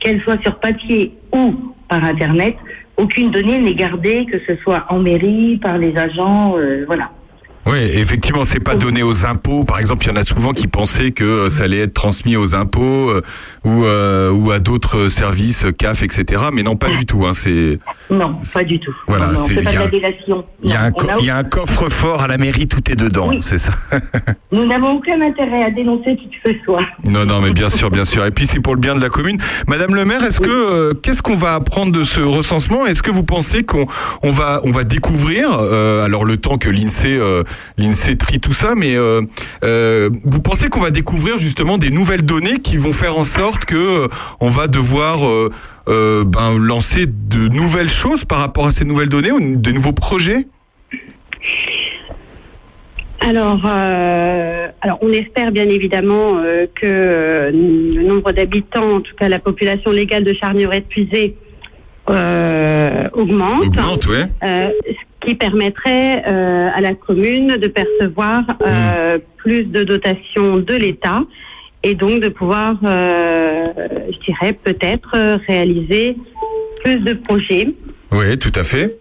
Qu'elles 0.00 0.20
soient 0.22 0.40
sur 0.44 0.58
papier 0.60 1.12
ou 1.34 1.74
par 1.88 2.04
Internet, 2.04 2.54
aucune 2.96 3.30
donnée 3.30 3.58
n'est 3.58 3.74
gardée, 3.74 4.26
que 4.26 4.38
ce 4.46 4.56
soit 4.62 4.84
en 4.90 4.98
mairie, 4.98 5.56
par 5.58 5.78
les 5.78 5.96
agents, 5.96 6.56
euh, 6.58 6.84
voilà. 6.86 7.10
Oui, 7.68 7.78
effectivement, 7.94 8.44
c'est 8.44 8.60
pas 8.60 8.76
donné 8.76 9.02
aux 9.02 9.26
impôts. 9.26 9.64
Par 9.64 9.78
exemple, 9.78 10.04
il 10.04 10.08
y 10.08 10.12
en 10.12 10.16
a 10.16 10.24
souvent 10.24 10.52
qui 10.52 10.66
pensaient 10.68 11.10
que 11.10 11.24
euh, 11.24 11.50
ça 11.50 11.64
allait 11.64 11.80
être 11.80 11.92
transmis 11.94 12.34
aux 12.36 12.54
impôts 12.54 13.10
euh, 13.10 13.20
ou, 13.64 13.84
euh, 13.84 14.30
ou 14.32 14.50
à 14.52 14.58
d'autres 14.58 15.08
services, 15.08 15.64
euh, 15.66 15.72
CAF, 15.72 16.02
etc. 16.02 16.44
Mais 16.52 16.62
non, 16.62 16.76
pas 16.76 16.88
du 16.88 17.04
tout. 17.04 17.26
Hein, 17.26 17.32
c'est 17.34 17.78
Non, 18.10 18.36
pas 18.54 18.62
du 18.64 18.80
tout. 18.80 18.94
Voilà, 19.06 19.34
c'est- 19.36 19.54
pas 19.54 19.60
il 19.62 19.68
y 19.68 19.72
de 19.74 19.78
a- 19.78 19.82
la 19.84 19.88
délation. 19.88 20.44
il 20.62 20.70
y, 20.70 21.24
y 21.26 21.30
a 21.30 21.36
un 21.36 21.44
coffre-fort 21.44 22.22
à 22.22 22.26
la 22.28 22.38
mairie, 22.38 22.66
tout 22.66 22.90
est 22.90 22.96
dedans, 22.96 23.30
c'est 23.42 23.58
ça. 23.58 23.72
Nous 24.52 24.64
n'avons 24.66 24.92
aucun 24.96 25.20
intérêt 25.20 25.64
à 25.66 25.70
dénoncer 25.70 26.16
qui 26.16 26.28
que 26.30 26.50
ce 26.50 26.64
soit. 26.64 26.80
Non, 27.10 27.26
non, 27.26 27.40
mais 27.40 27.50
bien 27.50 27.68
sûr, 27.68 27.90
bien 27.90 28.04
sûr. 28.06 28.24
Et 28.24 28.30
puis 28.30 28.46
c'est 28.46 28.60
pour 28.60 28.74
le 28.74 28.80
bien 28.80 28.94
de 28.94 29.00
la 29.02 29.10
commune. 29.10 29.36
Madame 29.66 29.94
le 29.94 30.04
maire, 30.06 30.24
est-ce 30.24 30.40
que 30.40 30.48
euh, 30.48 30.94
qu'est-ce 30.94 31.20
qu'on 31.22 31.34
va 31.36 31.54
apprendre 31.54 31.92
de 31.92 32.02
ce 32.02 32.20
recensement? 32.20 32.86
Est-ce 32.86 33.02
que 33.02 33.10
vous 33.10 33.24
pensez 33.24 33.62
qu'on 33.64 33.86
on 34.22 34.30
va 34.30 34.60
on 34.64 34.70
va 34.70 34.84
découvrir 34.84 35.48
euh, 35.60 36.04
alors 36.04 36.24
le 36.24 36.38
temps 36.38 36.56
que 36.56 36.70
l'Insee 36.70 37.18
euh, 37.18 37.42
l'Insee 37.76 38.16
trie 38.16 38.40
tout 38.40 38.52
ça, 38.52 38.74
mais 38.74 38.96
euh, 38.96 39.22
euh, 39.64 40.10
vous 40.24 40.40
pensez 40.40 40.68
qu'on 40.68 40.80
va 40.80 40.90
découvrir 40.90 41.38
justement 41.38 41.78
des 41.78 41.90
nouvelles 41.90 42.24
données 42.24 42.58
qui 42.58 42.76
vont 42.76 42.92
faire 42.92 43.18
en 43.18 43.24
sorte 43.24 43.64
que 43.64 44.04
euh, 44.04 44.08
on 44.40 44.48
va 44.48 44.66
devoir 44.66 45.20
ben, 45.86 46.58
lancer 46.58 47.06
de 47.06 47.48
nouvelles 47.48 47.88
choses 47.88 48.24
par 48.24 48.38
rapport 48.38 48.66
à 48.66 48.72
ces 48.72 48.84
nouvelles 48.84 49.08
données 49.08 49.32
ou 49.32 49.56
de 49.56 49.72
nouveaux 49.72 49.92
projets? 49.92 50.46
Alors, 53.20 53.60
euh, 53.66 54.68
alors, 54.80 54.98
on 55.02 55.08
espère 55.08 55.50
bien 55.50 55.68
évidemment 55.68 56.38
euh, 56.38 56.66
que 56.74 56.86
euh, 56.86 57.50
le 57.50 58.02
nombre 58.02 58.32
d'habitants, 58.32 58.96
en 58.96 59.00
tout 59.00 59.14
cas 59.16 59.28
la 59.28 59.38
population 59.38 59.90
légale 59.90 60.24
de 60.24 60.34
Charnier-Épuisé, 60.34 61.34
euh, 62.10 63.08
augmente. 63.12 63.66
Augmente, 63.66 64.06
ouais. 64.06 64.24
Ce 64.42 64.92
qui 65.24 65.34
permettrait 65.34 66.24
euh, 66.28 66.68
à 66.74 66.80
la 66.80 66.94
commune 66.94 67.56
de 67.56 67.68
percevoir 67.68 68.44
euh, 68.66 69.18
plus 69.36 69.64
de 69.64 69.82
dotations 69.82 70.58
de 70.58 70.74
l'État 70.74 71.24
et 71.82 71.94
donc 71.94 72.20
de 72.20 72.28
pouvoir, 72.28 72.76
euh, 72.84 73.68
je 74.12 74.18
dirais, 74.26 74.52
peut-être 74.52 75.10
euh, 75.14 75.36
réaliser 75.48 76.16
plus 76.84 76.96
de 76.96 77.14
projets. 77.14 77.68
Oui, 78.12 78.38
tout 78.38 78.52
à 78.54 78.64
fait. 78.64 78.96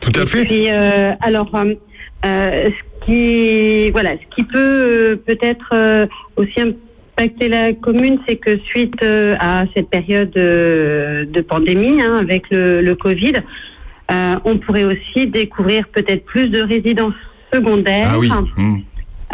Tout 0.00 0.12
à 0.14 0.26
fait. 0.26 0.44
Puis, 0.44 0.70
euh, 0.70 1.12
alors, 1.20 1.50
euh, 1.54 1.66
ce 2.24 3.06
qui, 3.06 3.90
voilà, 3.90 4.10
ce 4.12 4.34
qui 4.34 4.44
peut 4.44 5.20
peut-être 5.26 6.08
aussi 6.36 6.60
impacter 6.60 7.48
la 7.48 7.72
commune, 7.72 8.18
c'est 8.28 8.36
que 8.36 8.58
suite 8.58 9.02
à 9.40 9.62
cette 9.74 9.88
période 9.88 10.30
de 10.30 11.40
pandémie, 11.42 12.02
hein, 12.02 12.16
avec 12.20 12.44
le, 12.50 12.82
le 12.82 12.94
Covid, 12.94 13.34
on 14.10 14.58
pourrait 14.58 14.84
aussi 14.84 15.26
découvrir 15.26 15.86
peut-être 15.88 16.24
plus 16.24 16.48
de 16.48 16.62
résidences 16.62 17.14
secondaires. 17.52 18.10
Ah 18.12 18.18
oui. 18.18 18.30
Mm. 18.56 18.76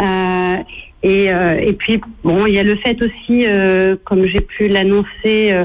Euh, 0.01 0.55
et, 1.03 1.33
euh, 1.33 1.59
et 1.59 1.73
puis, 1.73 2.01
bon, 2.23 2.47
il 2.47 2.55
y 2.55 2.59
a 2.59 2.63
le 2.63 2.77
fait 2.77 2.97
aussi, 3.03 3.47
euh, 3.47 3.97
comme 4.05 4.27
j'ai 4.27 4.41
pu 4.41 4.69
l'annoncer 4.69 5.53
euh, 5.53 5.65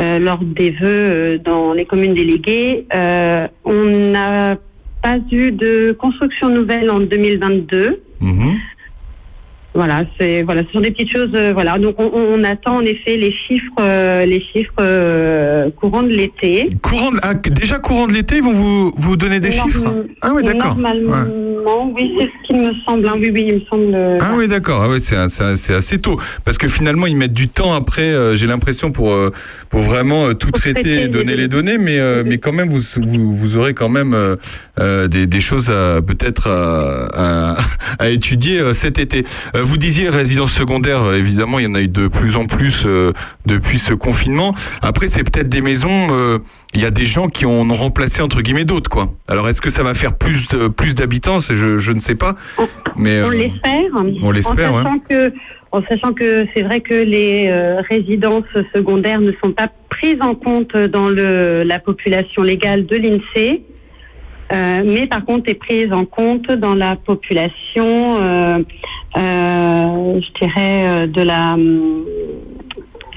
euh, 0.00 0.18
lors 0.18 0.38
des 0.38 0.70
vœux 0.70 1.10
euh, 1.10 1.38
dans 1.38 1.72
les 1.72 1.84
communes 1.84 2.14
déléguées, 2.14 2.86
euh, 2.94 3.48
on 3.64 3.84
n'a 3.84 4.56
pas 5.02 5.18
eu 5.32 5.50
de 5.50 5.92
construction 5.92 6.48
nouvelle 6.48 6.90
en 6.90 7.00
2022. 7.00 8.02
Mhm. 8.20 8.56
Voilà, 9.78 10.02
c'est 10.18 10.42
voilà, 10.42 10.62
ce 10.66 10.72
sont 10.72 10.80
des 10.80 10.90
petites 10.90 11.14
choses. 11.16 11.30
euh, 11.36 11.52
voilà, 11.54 11.76
donc 11.78 11.94
on, 12.00 12.10
on 12.12 12.42
attend 12.42 12.74
en 12.78 12.80
effet 12.80 13.16
les 13.16 13.32
chiffres, 13.46 13.76
euh, 13.78 14.24
les 14.24 14.42
chiffres 14.52 14.72
euh, 14.80 15.70
courants 15.80 16.02
de 16.02 16.08
l'été. 16.08 16.68
Courant 16.82 17.12
de- 17.12 17.18
ah, 17.22 17.34
déjà 17.34 17.78
courant 17.78 18.08
de 18.08 18.12
l'été, 18.12 18.38
ils 18.38 18.42
vont 18.42 18.50
vous, 18.52 18.92
vous 18.96 19.16
donner 19.16 19.38
des 19.38 19.50
Norm- 19.50 19.70
chiffres 19.70 19.94
Ah 20.20 20.30
oui, 20.34 20.42
d'accord. 20.42 20.74
Normalement, 20.76 21.86
Ouais. 21.86 21.92
oui, 21.94 22.10
c'est 22.18 22.26
ce 22.26 22.46
qu'il 22.48 22.60
me 22.60 22.70
semble. 22.84 23.06
hein. 23.06 23.14
Oui, 23.20 23.30
oui, 23.32 23.46
il 23.50 23.54
me 23.54 23.60
semble. 23.70 23.94
euh, 23.94 24.18
Ah 24.20 24.32
oui, 24.36 24.48
d'accord. 24.48 24.82
Ah 24.82 24.88
ouais, 24.88 24.98
c'est 24.98 25.74
assez 25.74 25.98
tôt 25.98 26.18
parce 26.44 26.58
que 26.58 26.66
finalement 26.66 27.06
ils 27.06 27.16
mettent 27.16 27.32
du 27.32 27.46
temps 27.46 27.72
après. 27.72 28.02
euh, 28.12 28.34
J'ai 28.34 28.48
l'impression 28.48 28.90
pour 28.90 29.14
pour 29.70 29.80
vraiment 29.82 30.34
tout 30.34 30.50
traiter, 30.50 30.80
traiter 30.80 31.02
et 31.04 31.08
donner 31.08 31.36
les- 31.36 31.46
données, 31.46 31.78
mais 31.78 31.98
mais 32.24 32.38
quand 32.38 32.52
même 32.52 32.68
vous 32.68 32.80
vous, 32.96 33.32
vous 33.32 33.56
aurez 33.56 33.74
quand 33.74 33.88
même 33.90 34.16
des, 35.08 35.26
des 35.28 35.40
choses 35.40 35.66
peut-être 36.06 36.48
à, 36.48 37.54
à, 37.54 37.56
à 38.00 38.08
étudier 38.08 38.74
cet 38.74 38.98
été. 38.98 39.24
Vous 39.68 39.76
disiez 39.76 40.08
résidence 40.08 40.52
secondaire, 40.52 41.02
euh, 41.04 41.18
évidemment 41.18 41.58
il 41.58 41.66
y 41.66 41.68
en 41.68 41.74
a 41.74 41.82
eu 41.82 41.88
de 41.88 42.08
plus 42.08 42.36
en 42.36 42.46
plus 42.46 42.84
euh, 42.86 43.12
depuis 43.44 43.78
ce 43.78 43.92
confinement. 43.92 44.54
Après 44.80 45.08
c'est 45.08 45.22
peut-être 45.24 45.50
des 45.50 45.60
maisons. 45.60 46.08
euh, 46.10 46.38
il 46.74 46.80
y 46.80 46.86
a 46.86 46.90
des 46.90 47.04
gens 47.04 47.28
qui 47.28 47.44
en 47.44 47.68
ont 47.68 47.74
remplacé 47.74 48.22
entre 48.22 48.40
guillemets 48.40 48.64
d'autres 48.64 48.88
quoi. 48.88 49.08
Alors 49.28 49.46
est-ce 49.46 49.60
que 49.60 49.68
ça 49.68 49.82
va 49.82 49.92
faire 49.92 50.16
plus 50.16 50.48
de, 50.48 50.68
plus 50.68 50.94
d'habitants? 50.94 51.38
Je, 51.38 51.76
je 51.76 51.92
ne 51.92 52.00
sais 52.00 52.14
pas. 52.14 52.34
Mais 52.96 53.22
On 53.22 53.28
l'espère. 53.28 53.92
on 54.22 54.30
l'espère, 54.30 54.72
En 54.72 54.82
sachant 54.82 54.98
que, 55.00 55.32
en 55.72 55.82
sachant 55.82 56.12
que 56.14 56.46
c'est 56.56 56.62
vrai 56.62 56.80
que 56.80 56.94
les 56.94 57.48
résidences 57.90 58.44
secondaires 58.74 59.20
ne 59.20 59.32
sont 59.44 59.52
pas 59.52 59.68
prises 59.90 60.20
en 60.22 60.34
compte 60.34 60.74
dans 60.76 61.10
le, 61.10 61.62
la 61.62 61.78
population 61.78 62.40
légale 62.42 62.86
de 62.86 62.96
l'INSEE, 62.96 63.64
euh, 64.52 64.80
mais 64.84 65.06
par 65.06 65.24
contre 65.24 65.50
est 65.50 65.54
prise 65.54 65.92
en 65.92 66.04
compte 66.04 66.50
dans 66.52 66.74
la 66.74 66.96
population, 66.96 68.22
euh, 68.22 68.58
euh, 69.16 70.20
je 70.20 70.40
dirais, 70.40 70.86
euh, 70.88 71.06
de 71.06 71.22
la 71.22 71.56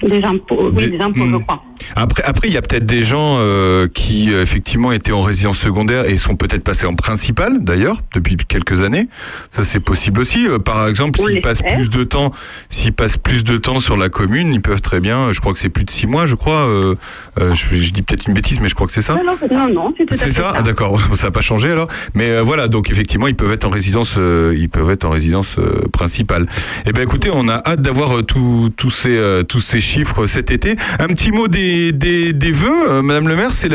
des 0.03 0.23
impôts, 0.23 0.71
oui, 0.75 0.91
des 0.91 0.99
impôts, 0.99 1.27
je 1.31 1.37
crois. 1.37 1.63
Après, 1.95 2.23
après, 2.23 2.47
il 2.47 2.53
y 2.53 2.57
a 2.57 2.61
peut-être 2.61 2.85
des 2.85 3.03
gens 3.03 3.37
euh, 3.39 3.87
qui 3.87 4.33
euh, 4.33 4.41
effectivement 4.41 4.91
étaient 4.91 5.11
en 5.11 5.21
résidence 5.21 5.57
secondaire 5.59 6.05
et 6.05 6.17
sont 6.17 6.35
peut-être 6.35 6.63
passés 6.63 6.85
en 6.85 6.95
principale 6.95 7.63
d'ailleurs 7.63 8.01
depuis 8.15 8.35
quelques 8.37 8.81
années. 8.81 9.07
Ça, 9.49 9.63
c'est 9.63 9.79
possible 9.79 10.19
aussi. 10.19 10.47
Euh, 10.47 10.59
par 10.59 10.87
exemple, 10.87 11.19
On 11.21 11.27
s'ils 11.27 11.41
passent 11.41 11.61
plus 11.61 11.89
de 11.89 12.03
temps, 12.03 12.31
s'ils 12.69 12.93
passent 12.93 13.17
plus 13.17 13.43
de 13.43 13.57
temps 13.57 13.79
sur 13.79 13.97
la 13.97 14.09
commune, 14.09 14.53
ils 14.53 14.61
peuvent 14.61 14.81
très 14.81 14.99
bien. 14.99 15.31
Je 15.31 15.39
crois 15.39 15.53
que 15.53 15.59
c'est 15.59 15.69
plus 15.69 15.83
de 15.83 15.91
six 15.91 16.07
mois, 16.07 16.25
je 16.25 16.35
crois. 16.35 16.67
euh, 16.67 16.95
euh, 17.39 17.53
je, 17.53 17.75
je 17.75 17.91
dis 17.91 18.01
peut-être 18.01 18.27
une 18.27 18.33
bêtise, 18.33 18.59
mais 18.59 18.67
je 18.69 18.75
crois 18.75 18.87
que 18.87 18.93
c'est 18.93 19.01
ça. 19.01 19.15
Non, 19.15 19.35
non, 19.51 19.67
non, 19.73 19.93
c'est 19.97 20.05
tout 20.05 20.13
à 20.13 20.17
C'est 20.17 20.25
fait 20.25 20.31
ça, 20.31 20.41
ça. 20.41 20.53
Ah, 20.57 20.61
d'accord. 20.61 20.99
Ça 21.15 21.27
n'a 21.27 21.31
pas 21.31 21.41
changé 21.41 21.69
alors. 21.71 21.87
Mais 22.15 22.31
euh, 22.31 22.41
voilà, 22.41 22.67
donc 22.67 22.89
effectivement, 22.89 23.27
ils 23.27 23.35
peuvent 23.35 23.51
être 23.51 23.65
en 23.65 23.69
résidence, 23.69 24.15
euh, 24.17 24.55
ils 24.57 24.69
peuvent 24.69 24.89
être 24.89 25.05
en 25.05 25.09
résidence 25.09 25.57
euh, 25.59 25.81
principale. 25.91 26.47
Eh 26.85 26.93
ben, 26.93 27.01
écoutez, 27.03 27.29
on 27.33 27.47
a 27.47 27.61
hâte 27.65 27.81
d'avoir 27.81 28.17
euh, 28.17 28.21
tous 28.23 28.69
tous 28.75 28.89
ces 28.89 29.15
euh, 29.17 29.43
tous 29.43 29.59
ces 29.59 29.79
chiffres 29.79 30.25
cet 30.27 30.51
été. 30.51 30.75
Un 30.99 31.07
petit 31.07 31.31
mot 31.31 31.47
des 31.47 31.70
des, 31.91 32.51
vœux, 32.51 32.89
euh, 32.89 33.01
Madame 33.01 33.27
le 33.27 33.35
Maire. 33.35 33.51
C'est 33.51 33.69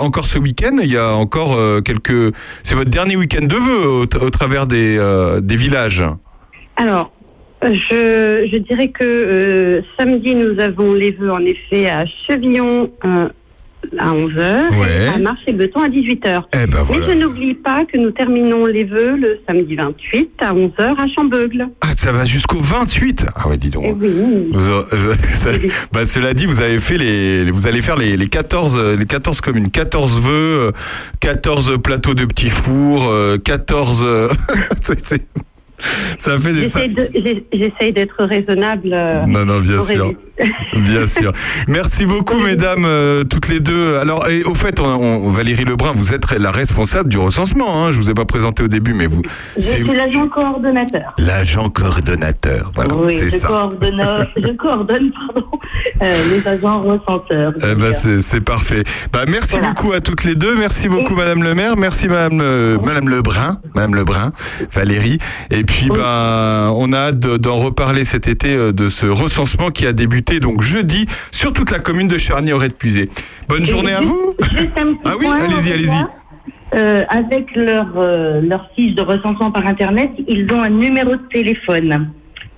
encore 0.00 0.24
ce 0.24 0.38
week-end. 0.38 0.76
Il 0.82 0.90
y 0.90 0.96
a 0.96 1.14
encore 1.14 1.56
euh, 1.56 1.80
quelques. 1.80 2.34
C'est 2.62 2.74
votre 2.74 2.90
dernier 2.90 3.16
week-end 3.16 3.46
de 3.46 3.56
vœux 3.56 3.86
au, 3.86 4.06
travers 4.30 4.66
des 4.66 4.96
euh, 4.98 5.40
des 5.40 5.56
villages. 5.56 6.04
Alors, 6.76 7.12
je, 7.62 8.48
je 8.50 8.56
dirais 8.58 8.88
que 8.88 9.82
samedi, 9.98 10.34
nous 10.34 10.60
avons 10.60 10.94
les 10.94 11.12
vœux 11.12 11.32
en 11.32 11.44
effet 11.44 11.88
à 11.88 12.04
Chevillon, 12.26 12.90
à 13.98 14.12
11h 14.12 14.78
Ouais. 14.80 15.04
et 15.06 15.08
à 15.14 15.18
marché 15.18 15.52
Beton 15.52 15.80
à 15.80 15.88
18h. 15.88 16.42
Eh 16.54 16.66
ben 16.66 16.82
voilà. 16.82 17.06
Mais 17.06 17.12
je 17.14 17.18
n'oublie 17.18 17.54
pas 17.54 17.84
que 17.90 17.98
nous 17.98 18.10
terminons 18.10 18.64
les 18.66 18.84
vœux 18.84 19.16
le 19.16 19.40
samedi 19.46 19.74
28 19.76 20.30
à 20.40 20.52
11h 20.54 20.80
à 20.80 21.04
Chambeugle. 21.14 21.66
Ah, 21.80 21.88
ça 21.94 22.12
va 22.12 22.24
jusqu'au 22.24 22.60
28 22.60 23.26
Ah 23.34 23.48
ouais, 23.48 23.56
dis 23.58 23.70
donc. 23.70 23.84
Eh 23.88 23.92
oui. 23.92 24.48
Vous 24.52 24.68
a- 24.70 24.86
ça- 25.34 25.50
bah, 25.92 26.04
cela 26.04 26.32
dit, 26.34 26.46
vous 26.46 26.60
avez 26.60 26.78
fait 26.78 26.96
les, 26.98 27.50
vous 27.50 27.66
allez 27.66 27.82
faire 27.82 27.96
les, 27.96 28.16
les 28.16 28.28
14, 28.28 28.76
euh, 28.78 28.96
les 28.96 29.06
14 29.06 29.40
communes, 29.40 29.70
14 29.70 30.20
vœux, 30.20 30.68
euh, 30.68 30.70
14 31.20 31.78
plateaux 31.82 32.14
de 32.14 32.24
petits 32.24 32.50
fours, 32.50 33.08
euh, 33.08 33.36
14. 33.38 34.02
euh, 34.06 34.28
c'est- 34.82 35.04
c'est- 35.04 35.26
ça 36.16 36.38
fait 36.38 36.52
des. 36.52 36.68
J'essaie 37.52 37.90
d'être 37.90 38.22
raisonnable. 38.24 38.90
euh, 38.92 39.24
Non, 39.26 39.44
non, 39.44 39.58
bien 39.58 39.80
sûr. 39.82 40.12
Bien 40.74 41.06
sûr. 41.06 41.32
Merci 41.68 42.06
beaucoup, 42.06 42.38
mesdames, 42.38 42.84
euh, 42.84 43.24
toutes 43.24 43.48
les 43.48 43.60
deux. 43.60 43.96
Alors, 43.96 44.28
et 44.28 44.42
au 44.44 44.54
fait, 44.54 44.80
on, 44.80 44.86
on- 44.86 45.28
Valérie 45.28 45.64
Lebrun, 45.64 45.92
vous 45.94 46.12
êtes 46.12 46.30
la 46.32 46.50
responsable 46.50 47.08
du 47.08 47.18
recensement. 47.18 47.84
Hein. 47.84 47.92
Je 47.92 47.96
vous 47.98 48.10
ai 48.10 48.14
pas 48.14 48.24
présenté 48.24 48.62
au 48.62 48.68
début, 48.68 48.94
mais 48.94 49.06
vous, 49.06 49.22
Je 49.56 49.62
suis 49.62 49.84
l'agent 49.84 50.28
coordonnateur. 50.28 51.14
l'agent 51.18 51.68
coordonnateur. 51.68 52.72
Voilà, 52.74 52.94
oui, 52.96 53.16
c'est 53.18 53.30
je 53.30 53.36
ça. 53.36 53.48
coordonne, 53.48 54.02
je 54.36 54.52
coordonne 54.56 55.10
pardon, 55.26 55.48
euh, 56.02 56.16
les 56.30 56.48
agents 56.48 56.80
recenseurs. 56.80 57.52
Eh 57.58 57.74
ben, 57.74 57.92
c'est 57.92 58.40
parfait. 58.40 58.84
Bah, 59.12 59.24
merci 59.28 59.58
beaucoup 59.58 59.92
à 59.92 60.00
toutes 60.00 60.24
les 60.24 60.34
deux. 60.34 60.54
Merci 60.56 60.88
beaucoup, 60.88 61.14
Madame 61.14 61.42
le 61.42 61.54
maire. 61.54 61.76
Merci, 61.76 62.08
Madame, 62.08 62.40
euh, 62.40 62.78
Madame 62.82 63.08
Lebrun. 63.08 63.60
Madame 63.74 63.94
Lebrun, 63.94 64.32
Valérie. 64.72 65.18
Et 65.50 65.64
puis, 65.64 65.88
ben, 65.88 66.72
on 66.74 66.92
a 66.92 66.98
hâte 66.98 67.18
de- 67.18 67.36
d'en 67.36 67.56
reparler 67.56 68.04
cet 68.04 68.28
été 68.28 68.56
de 68.72 68.88
ce 68.88 69.06
recensement 69.06 69.70
qui 69.70 69.86
a 69.86 69.92
débuté 69.92 70.21
donc 70.40 70.62
jeudi 70.62 71.06
sur 71.30 71.52
toute 71.52 71.70
la 71.70 71.78
commune 71.78 72.08
de 72.08 72.18
Charny-Auret-de-Puisé. 72.18 73.08
Bonne 73.48 73.64
journée 73.64 73.92
à 73.92 74.00
vous. 74.00 74.34
Ah 75.04 75.12
oui, 75.18 75.26
allez-y, 75.26 75.72
allez-y. 75.72 76.04
Euh, 76.74 77.02
avec 77.10 77.54
leur, 77.54 77.86
euh, 77.98 78.40
leur 78.40 78.66
fiche 78.74 78.94
de 78.94 79.02
recensement 79.02 79.50
par 79.50 79.66
Internet, 79.66 80.10
ils 80.26 80.46
ont 80.52 80.62
un 80.62 80.70
numéro 80.70 81.10
de 81.10 81.28
téléphone. 81.32 82.10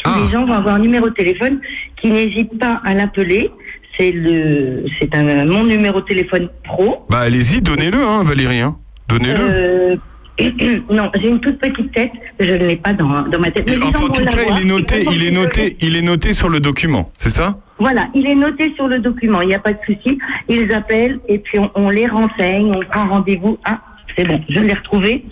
Tous 0.05 0.11
Ah. 0.15 0.21
les 0.25 0.31
gens 0.31 0.47
vont 0.47 0.53
avoir 0.53 0.77
un 0.77 0.79
numéro 0.79 1.09
de 1.09 1.15
téléphone 1.15 1.61
qui 2.01 2.11
n'hésite 2.11 2.57
pas 2.59 2.81
à 2.85 2.95
l'appeler. 2.95 3.51
C'est 3.99 4.13
le, 4.13 4.85
c'est 5.01 5.15
un 5.17 5.45
mon 5.47 5.65
numéro 5.65 6.01
de 6.01 6.07
téléphone 6.07 6.49
pro. 6.65 7.07
Bah, 7.11 7.21
allez-y, 7.21 7.61
donnez-le, 7.61 7.99
hein, 7.99 8.23
Valérie. 8.25 8.61
hein. 8.61 8.77
Donnez-le. 9.09 9.41
Euh, 9.41 9.97
non, 10.91 11.11
j'ai 11.15 11.29
une 11.29 11.41
toute 11.41 11.59
petite 11.59 11.93
tête, 11.93 12.11
je 12.41 12.47
ne 12.47 12.57
l'ai 12.57 12.77
pas 12.77 12.93
dans, 12.93 13.23
dans 13.29 13.39
ma 13.39 13.51
tête. 13.51 13.71
Mais 13.71 13.87
Enfin, 13.87 14.05
en 14.05 14.09
tout 14.09 14.25
cas, 14.25 14.37
il 14.51 14.63
est 14.63 14.69
noté, 14.69 15.05
il 15.13 15.25
est 15.25 15.31
noté, 15.31 15.77
il 15.81 15.97
est 15.97 16.03
noté 16.03 16.33
sur 16.35 16.49
le 16.49 16.59
document. 16.61 17.13
C'est 17.15 17.31
ça? 17.31 17.59
Voilà, 17.79 18.07
il 18.15 18.27
est 18.27 18.35
noté 18.35 18.73
sur 18.75 18.89
le 18.89 18.99
document, 18.99 19.41
il 19.43 19.49
n'y 19.49 19.55
a 19.55 19.61
pas 19.61 19.73
de 19.73 19.79
souci. 19.87 20.19
Ils 20.49 20.73
appellent 20.73 21.21
et 21.29 21.39
puis 21.39 21.59
on, 21.59 21.71
on 21.77 21.89
les 21.89 22.07
renseigne, 22.07 22.73
on 22.75 22.81
prend 22.85 23.09
rendez-vous. 23.09 23.59
Ah, 23.65 23.81
c'est 24.17 24.27
bon, 24.27 24.41
je 24.49 24.61
l'ai 24.61 24.75
retrouvé. 24.75 25.25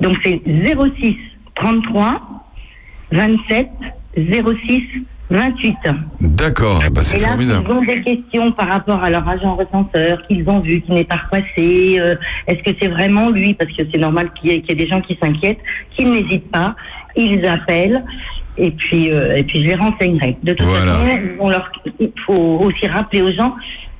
Donc 0.00 0.16
c'est 0.24 0.40
06 0.44 1.16
33 1.54 2.20
27 3.12 3.68
06 4.16 4.82
28. 5.36 5.74
D'accord. 6.20 6.82
eh 6.86 6.90
ben, 6.90 7.02
c'est 7.02 7.18
formidable. 7.18 7.64
ils 7.68 7.72
ont 7.74 7.82
des 7.82 8.02
questions 8.02 8.52
par 8.52 8.68
rapport 8.70 9.02
à 9.02 9.10
leur 9.10 9.26
agent 9.28 9.54
recenseur 9.56 10.22
qu'ils 10.28 10.48
ont 10.48 10.60
vu, 10.60 10.80
qui 10.80 10.92
n'est 10.92 11.04
pas 11.04 11.16
repassé. 11.24 11.96
euh, 11.98 12.14
Est-ce 12.46 12.62
que 12.70 12.76
c'est 12.80 12.88
vraiment 12.88 13.30
lui 13.30 13.54
Parce 13.54 13.70
que 13.76 13.82
c'est 13.90 13.98
normal 13.98 14.30
qu'il 14.40 14.50
y, 14.50 14.54
ait- 14.54 14.60
qu'il 14.60 14.70
y 14.70 14.80
ait 14.80 14.84
des 14.84 14.90
gens 14.90 15.00
qui 15.00 15.18
s'inquiètent, 15.22 15.58
qu'ils 15.96 16.10
n'hésitent 16.10 16.50
pas. 16.50 16.74
Ils 17.16 17.44
appellent 17.46 18.04
et 18.58 18.70
puis, 18.72 19.10
euh, 19.12 19.36
et 19.36 19.44
puis 19.44 19.62
je 19.62 19.66
les 19.68 19.74
renseignerai. 19.74 20.36
De 20.42 20.52
toute 20.52 20.66
Voilà. 20.66 20.94
façon, 20.94 21.18
on 21.40 21.48
leur, 21.50 21.72
il 22.00 22.12
faut 22.26 22.60
aussi 22.62 22.86
rappeler 22.86 23.22
aux 23.22 23.32
gens 23.32 23.54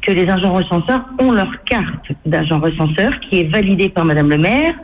que 0.07 0.13
les 0.13 0.29
agents 0.29 0.53
recenseurs 0.53 1.05
ont 1.21 1.31
leur 1.33 1.51
carte 1.65 2.13
d'agent 2.27 2.59
recenseur 2.59 3.13
qui 3.21 3.41
est 3.41 3.45
validée 3.53 3.89
par 3.89 4.05
Madame 4.05 4.31
le 4.31 4.39
maire 4.39 4.75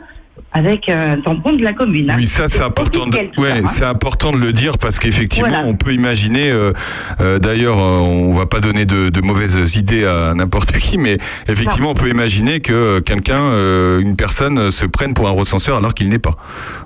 avec 0.51 0.89
un 0.89 1.17
tampon 1.21 1.53
de 1.53 1.63
la 1.63 1.73
commune. 1.73 2.09
hein. 2.11 2.15
Oui, 2.17 2.27
ça 2.27 2.49
c'est 2.49 2.63
important. 2.63 3.05
De, 3.07 3.17
ouais, 3.41 3.51
hein. 3.51 3.65
c'est 3.67 3.85
important 3.85 4.31
de 4.31 4.37
le 4.37 4.51
dire 4.53 4.77
parce 4.77 4.99
qu'effectivement, 4.99 5.49
Voilà. 5.49 5.65
on 5.67 5.75
peut 5.75 5.93
imaginer. 5.93 6.49
euh, 6.51 6.73
euh, 7.21 7.39
D'ailleurs, 7.39 7.77
euh, 7.79 7.99
on 7.99 8.31
va 8.31 8.45
pas 8.45 8.59
donner 8.59 8.85
de, 8.85 9.09
de 9.09 9.21
mauvaises 9.21 9.75
idées 9.75 10.05
à 10.05 10.33
n'importe 10.33 10.71
qui, 10.73 10.97
mais 10.97 11.17
effectivement, 11.47 11.91
on 11.91 11.93
peut 11.95 12.09
imaginer 12.09 12.59
que 12.59 12.73
euh, 12.73 12.99
quelqu'un, 13.01 13.39
euh, 13.41 13.99
une 13.99 14.15
personne, 14.15 14.57
euh, 14.57 14.71
se 14.71 14.85
prenne 14.85 15.13
pour 15.13 15.27
un 15.27 15.31
recenseur 15.31 15.77
alors 15.77 15.93
qu'il 15.93 16.09
n'est 16.09 16.19
pas. 16.19 16.35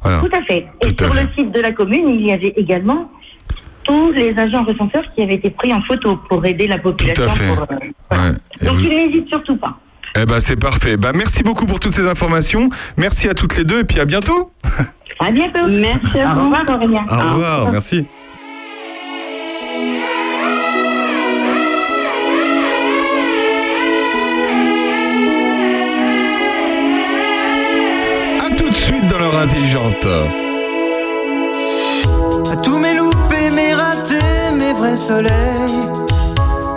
Voilà. 0.01 0.19
Tout 0.19 0.29
à 0.37 0.41
fait. 0.43 0.65
Et 0.85 0.91
Tout 0.93 1.05
sur 1.05 1.13
fait. 1.13 1.23
le 1.23 1.27
site 1.37 1.51
de 1.55 1.61
la 1.61 1.71
commune, 1.71 2.09
il 2.09 2.27
y 2.27 2.31
avait 2.31 2.53
également 2.57 3.09
tous 3.83 4.11
les 4.11 4.33
agents 4.37 4.63
recenseurs 4.63 5.03
qui 5.13 5.21
avaient 5.21 5.35
été 5.35 5.49
pris 5.49 5.73
en 5.73 5.81
photo 5.81 6.17
pour 6.29 6.45
aider 6.45 6.67
la 6.67 6.77
population. 6.77 7.25
Tout 7.25 7.29
à 7.29 7.33
fait. 7.33 7.47
pour, 7.47 7.63
euh, 7.63 7.75
voilà. 8.09 8.29
Ouais. 8.29 8.35
Et 8.61 8.65
Donc 8.65 8.75
vous- 8.75 8.85
ils 8.87 8.95
n'hésitent 8.95 9.27
surtout 9.29 9.57
pas. 9.57 9.77
Eh 10.15 10.25
ben, 10.25 10.39
c'est 10.39 10.55
parfait. 10.55 10.95
Bah, 10.97 11.11
merci 11.13 11.43
beaucoup 11.43 11.65
pour 11.65 11.79
toutes 11.79 11.95
ces 11.95 12.07
informations. 12.07 12.69
Merci 12.97 13.27
à 13.27 13.33
toutes 13.33 13.57
les 13.57 13.63
deux 13.63 13.79
et 13.79 13.83
puis 13.83 13.99
à 13.99 14.05
bientôt. 14.05 14.51
À 15.19 15.31
bientôt. 15.31 15.67
Merci 15.67 16.19
à 16.19 16.33
vous. 16.33 16.41
Au 16.41 16.43
revoir, 16.45 16.63
Aurélien. 16.69 17.03
Au 17.09 17.33
revoir. 17.33 17.71
Merci. 17.71 18.05
À 28.45 28.55
tout 28.55 28.69
de 28.69 28.75
suite 28.75 29.07
dans 29.07 29.17
l'heure 29.17 29.37
intelligente. 29.37 30.07
À 32.51 32.55
tous 32.57 32.77
mes 32.77 32.95
loupés, 32.95 33.49
mes 33.55 33.73
ratés, 33.73 34.51
mes 34.59 34.73
vrais 34.73 34.95
soleils. 34.95 36.02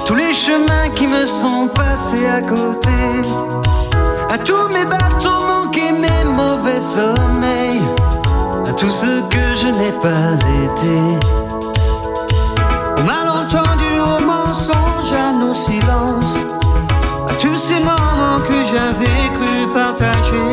Tous 0.07 0.15
les 0.15 0.33
chemins 0.33 0.89
qui 0.95 1.09
me 1.09 1.27
sont 1.27 1.66
passés 1.66 2.28
à 2.28 2.41
côté. 2.41 2.93
À 4.31 4.39
tous 4.39 4.69
mes 4.69 4.85
bateaux 4.85 5.47
manqués, 5.49 5.91
mes 5.91 6.24
mauvais 6.33 6.81
sommeils. 6.81 7.83
À 8.69 8.73
tout 8.74 8.91
ce 8.93 9.20
que 9.28 9.55
je 9.57 9.66
n'ai 9.66 9.91
pas 9.99 10.33
été. 10.65 10.97
Au 12.99 13.03
malentendu, 13.03 13.99
au 13.99 14.24
mensonge, 14.24 15.12
à 15.12 15.33
nos 15.33 15.55
silences. 15.55 16.39
À 17.28 17.33
tous 17.41 17.57
ces 17.57 17.81
moments 17.81 18.39
que 18.49 18.62
j'avais 18.62 19.28
cru 19.33 19.69
partager. 19.73 20.53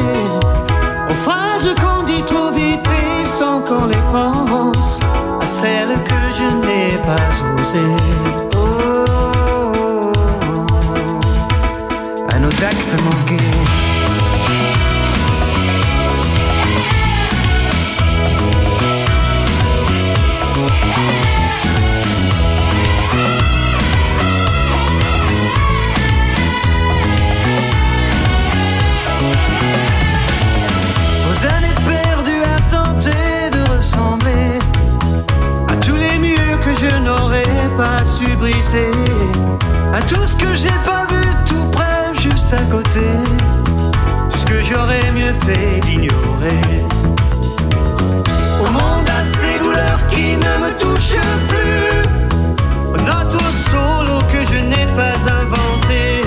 Aux 1.11 1.21
phrases 1.25 1.69
qu'on 1.80 2.01
dit 2.01 2.23
trop 2.23 2.49
vite 2.49 2.88
et 2.88 3.23
sans 3.23 3.59
qu'on 3.59 3.85
les 3.85 4.03
pense. 4.11 4.99
À 5.39 5.45
celles 5.45 5.95
que 6.05 6.21
je 6.31 6.55
n'ai 6.65 6.97
pas 7.05 7.61
osées. 7.61 8.32
Aux 12.64 12.69
années 31.45 31.76
perdues 31.85 32.31
à 32.45 32.61
tenter 32.69 33.10
de 33.52 33.76
ressembler 33.76 34.60
à 35.68 35.76
tous 35.85 35.95
les 35.95 36.18
murs 36.18 36.61
que 36.61 36.73
je 36.76 36.95
n'aurais 36.95 37.44
pas 37.76 38.02
su 38.06 38.26
briser, 38.38 38.91
à 39.94 40.02
tout 40.03 40.26
ce 40.26 40.38
que 40.38 40.56
j'ai 40.56 40.69
pas 40.85 41.02
que 44.53 44.63
j'aurais 44.63 45.11
mieux 45.13 45.34
fait 45.45 45.80
d'ignorer. 45.81 46.61
Au 48.61 48.69
monde 48.77 49.07
à 49.19 49.23
ces 49.23 49.57
douleurs 49.59 50.05
qui 50.11 50.38
ne 50.45 50.53
me 50.63 50.69
touchent 50.80 51.27
plus, 51.49 52.01
aux 52.93 53.01
notes 53.09 53.35
au 53.35 53.51
solo 53.69 54.19
que 54.31 54.41
je 54.51 54.59
n'ai 54.69 54.88
pas 54.99 55.17
inventé, 55.41 56.21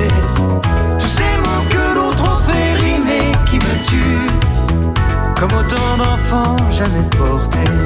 tous 0.98 1.12
ces 1.19 1.35
mots 1.44 1.66
que 1.70 1.94
l'autre 1.94 2.24
ont 2.32 2.40
fait 2.48 2.73
rimer 2.85 3.32
qui 3.48 3.57
me 3.57 3.74
tuent 3.89 4.32
comme 5.39 5.53
autant 5.53 5.97
d'enfants 5.98 6.57
jamais 6.70 7.07
portés. 7.16 7.86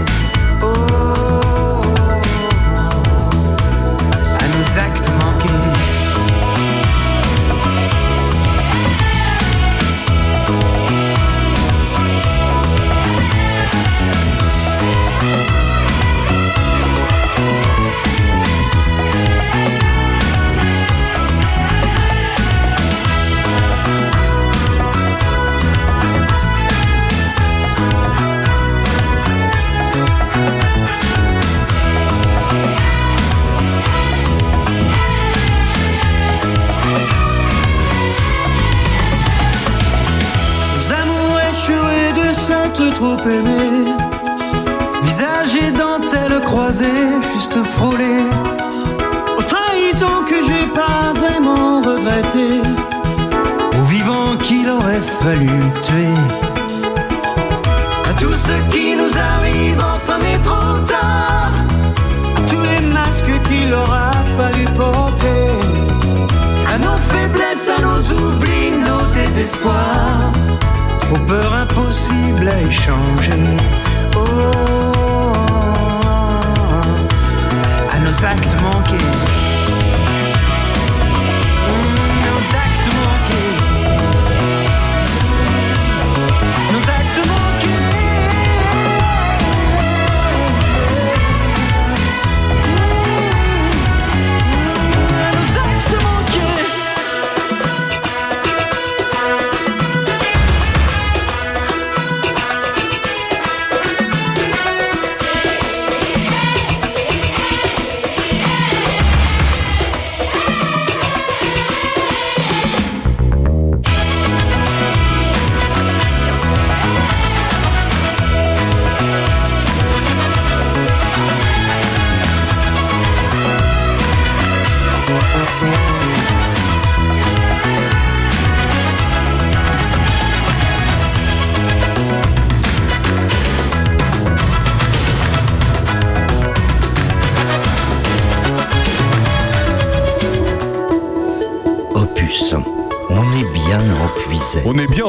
Trop 43.01 43.17
aimé. 43.31 43.95
Visage 45.03 45.55
et 45.55 45.71
dentelle 45.71 46.39
croisée, 46.43 47.07
juste 47.35 47.59
frôlé. 47.77 48.15
Aux 49.39 49.43
trahisons 49.43 50.21
que 50.29 50.39
j'ai 50.47 50.67
pas 50.81 51.03
vraiment 51.23 51.81
regretté. 51.81 52.49
Aux 53.79 53.87
vivants 53.95 54.37
qu'il 54.43 54.69
aurait 54.69 55.05
fallu 55.23 55.51
tuer. 55.83 56.15
À 58.11 58.13
tout 58.21 58.35
ce 58.47 58.55
qui 58.73 58.95
nous 59.01 59.15
arrive 59.33 59.81
enfin 59.95 60.19
mais 60.23 60.39
trop 60.49 60.77
tard. 60.95 61.53
À 62.39 62.41
tous 62.51 62.65
les 62.71 62.83
masques 62.97 63.37
qu'il 63.49 63.73
aura 63.73 64.11
fallu 64.37 64.65
porter. 64.77 65.47
À 66.73 66.77
nos 66.85 66.99
faiblesses, 67.11 67.71
à 67.77 67.81
nos 67.81 68.01
oublis, 68.19 68.73
nos 68.89 69.07
désespoirs. 69.15 70.50
Aux 71.12 71.19
peurs 71.27 71.55
impossibles 71.55 72.49
à 72.49 72.61
échanger. 72.62 73.32
Oh, 74.16 74.20
à 77.91 77.99
nos 77.99 78.24
actes 78.24 78.57
manqués. 78.62 79.60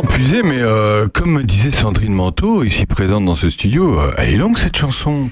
Bien 0.01 0.09
empuisé, 0.09 0.41
mais 0.43 0.59
euh, 0.61 1.07
comme 1.13 1.31
me 1.33 1.43
disait 1.43 1.71
Sandrine 1.71 2.13
Manteau, 2.13 2.63
ici 2.63 2.85
présente 2.85 3.25
dans 3.25 3.35
ce 3.35 3.49
studio, 3.49 3.99
euh, 3.99 4.11
elle 4.17 4.29
est 4.33 4.37
longue 4.37 4.57
cette 4.57 4.77
chanson. 4.77 5.29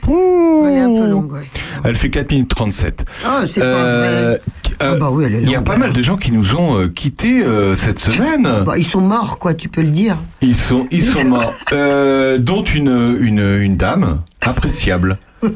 Elle 0.65 0.73
est 0.73 0.79
un 0.81 0.93
peu 0.93 1.07
longue, 1.07 1.31
ouais. 1.33 1.47
Elle 1.83 1.95
fait 1.95 2.09
4 2.09 2.31
minutes 2.31 2.49
37. 2.49 3.05
Ah, 3.25 3.41
c'est 3.45 3.61
pas 3.61 3.65
Euh, 3.65 4.37
vrai. 4.37 4.41
euh, 4.83 4.97
bah 4.99 5.09
oui, 5.11 5.23
elle 5.25 5.35
est 5.35 5.41
Il 5.41 5.49
y 5.49 5.55
a 5.55 5.61
pas 5.61 5.77
mal 5.77 5.93
de 5.93 6.01
gens 6.01 6.17
qui 6.17 6.31
nous 6.31 6.55
ont 6.55 6.77
euh, 6.79 6.87
quittés 6.89 7.43
euh, 7.43 7.77
cette 7.77 7.99
semaine. 7.99 8.47
Bah, 8.65 8.73
ils 8.77 8.83
sont 8.85 9.01
morts, 9.01 9.39
quoi, 9.39 9.53
tu 9.53 9.69
peux 9.69 9.81
le 9.81 9.91
dire. 9.91 10.17
Ils 10.41 10.57
sont, 10.57 10.87
ils 10.91 11.03
sont 11.03 11.25
morts. 11.25 11.53
Euh, 11.71 12.37
dont 12.37 12.63
une, 12.63 13.17
une, 13.19 13.39
une 13.61 13.77
dame 13.77 14.19
appréciable. 14.41 15.17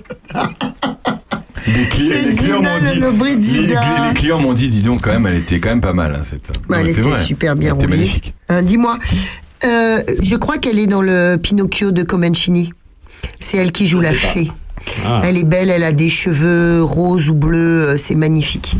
Les, 1.67 1.73
cli- 1.85 2.11
C'est 2.11 2.25
les 2.29 2.35
clients 2.35 2.61
m'ont 2.61 2.63
Gina 2.63 3.35
dit, 3.35 3.53
les, 3.61 3.75
clients 4.15 4.39
m'ont 4.39 4.53
dit, 4.53 4.67
dis 4.67 4.81
donc 4.81 5.01
quand 5.01 5.11
même, 5.11 5.25
elle 5.27 5.37
était 5.37 5.59
quand 5.59 5.69
même 5.69 5.81
pas 5.81 5.93
mal 5.93 6.15
hein, 6.15 6.23
cette. 6.25 6.51
Bah, 6.67 6.77
elle 6.81 6.89
était 6.89 7.01
vrai. 7.01 7.21
super 7.23 7.55
bien 7.55 7.69
Elle 7.71 7.75
était 7.77 7.85
roulée. 7.85 7.97
magnifique. 7.97 8.33
Euh, 8.51 8.61
Dis-moi, 8.61 8.97
euh, 9.65 10.01
je 10.21 10.35
crois 10.35 10.57
qu'elle 10.57 10.79
est 10.79 10.87
dans 10.87 11.01
le 11.01 11.37
Pinocchio 11.41 11.91
de 11.91 12.03
Comencini. 12.03 12.71
C'est 13.39 13.57
elle 13.57 13.71
qui 13.71 13.87
joue 13.87 14.01
la 14.01 14.13
fée. 14.13 14.51
Ah. 15.05 15.21
Elle 15.23 15.37
est 15.37 15.45
belle, 15.45 15.69
elle 15.69 15.83
a 15.85 15.93
des 15.93 16.09
cheveux 16.09 16.83
roses 16.83 17.29
ou 17.29 17.33
bleus, 17.35 17.87
euh, 17.87 17.97
c'est 17.97 18.15
magnifique. 18.15 18.75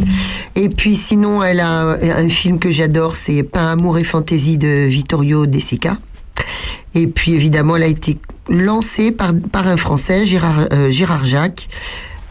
Et 0.56 0.68
puis 0.68 0.96
sinon, 0.96 1.42
elle 1.42 1.62
a 1.62 1.70
un, 1.70 2.26
un 2.26 2.30
film 2.30 2.60
que 2.60 2.72
j'adore, 2.72 3.16
c'est 3.16 3.44
Pain, 3.44 3.72
amour 3.72 3.98
et 3.98 4.04
fantaisie 4.04 4.58
de 4.58 4.86
Vittorio 4.88 5.46
De 5.46 5.60
Sica. 5.60 5.98
Et 6.94 7.08
puis 7.08 7.34
évidemment, 7.34 7.78
elle 7.78 7.84
a 7.84 7.88
été 7.88 8.18
lancée 8.50 9.12
par, 9.12 9.32
par 9.52 9.68
un 9.70 9.78
Français, 9.78 10.26
Gérard, 10.26 10.68
euh, 10.74 10.90
Gérard 10.90 11.24
Jacques. 11.24 11.70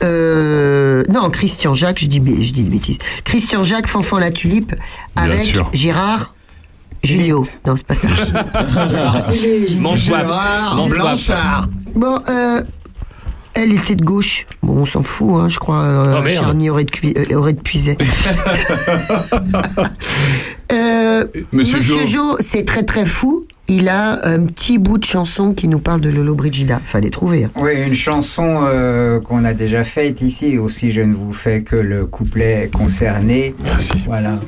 Euh, 0.03 1.03
non, 1.09 1.31
Christian 1.31 1.75
Jacques, 1.75 1.99
je 2.01 2.07
dis, 2.07 2.19
je 2.43 2.53
dis 2.53 2.63
des 2.65 2.71
bêtises. 2.71 2.99
Christian 3.25 3.63
Jacques, 3.65 3.87
Fanfan 3.89 4.19
la 4.19 4.31
Tulipe, 4.31 4.75
avec. 5.17 5.55
Gérard 5.73 6.35
Junio. 7.03 7.47
Non, 7.67 7.77
c'est 7.77 7.87
pas 7.87 7.95
ça. 7.95 8.09
Bonsoir. 9.83 10.87
Blanchard. 10.89 11.67
Bon, 11.95 12.21
euh, 12.29 12.63
elle 13.55 13.73
était 13.73 13.97
de 13.97 14.05
gauche. 14.05 14.47
Bon, 14.63 14.79
on 14.79 14.85
s'en 14.85 15.03
fout, 15.03 15.29
hein, 15.35 15.49
je 15.49 15.59
crois. 15.59 15.83
Euh, 15.83 16.21
Oh. 16.25 16.29
Charny 16.29 16.71
aurait 16.71 16.85
de, 16.85 16.91
cui- 16.91 17.15
euh, 17.17 17.37
aurait 17.37 17.53
de 17.55 17.61
puiser. 17.61 17.97
Euh, 20.73 21.27
Monsieur. 21.53 22.07
Jo, 22.07 22.37
c'est 22.41 22.65
très 22.65 22.83
très 22.83 23.05
fou. 23.05 23.47
Il 23.75 23.89
a 23.89 24.21
un 24.29 24.45
petit 24.45 24.77
bout 24.77 24.99
de 24.99 25.05
chanson 25.05 25.55
qui 25.55 25.67
nous 25.67 25.79
parle 25.79 26.03
de 26.03 26.11
Lolo 26.11 26.35
Brigida. 26.35 26.79
Fallait 26.85 27.09
trouver. 27.09 27.45
hein. 27.45 27.51
Oui, 27.57 27.73
une 27.87 27.95
chanson 27.95 28.65
euh, 28.65 29.19
qu'on 29.19 29.47
a 29.47 29.55
déjà 29.55 29.83
faite 29.83 30.21
ici. 30.21 30.59
Aussi, 30.59 30.91
je 30.91 31.01
ne 31.01 31.15
vous 31.15 31.33
fais 31.33 31.63
que 31.63 31.77
le 31.77 32.05
couplet 32.05 32.69
concerné. 32.71 33.55
Merci. 33.65 33.93
Voilà. 34.05 34.39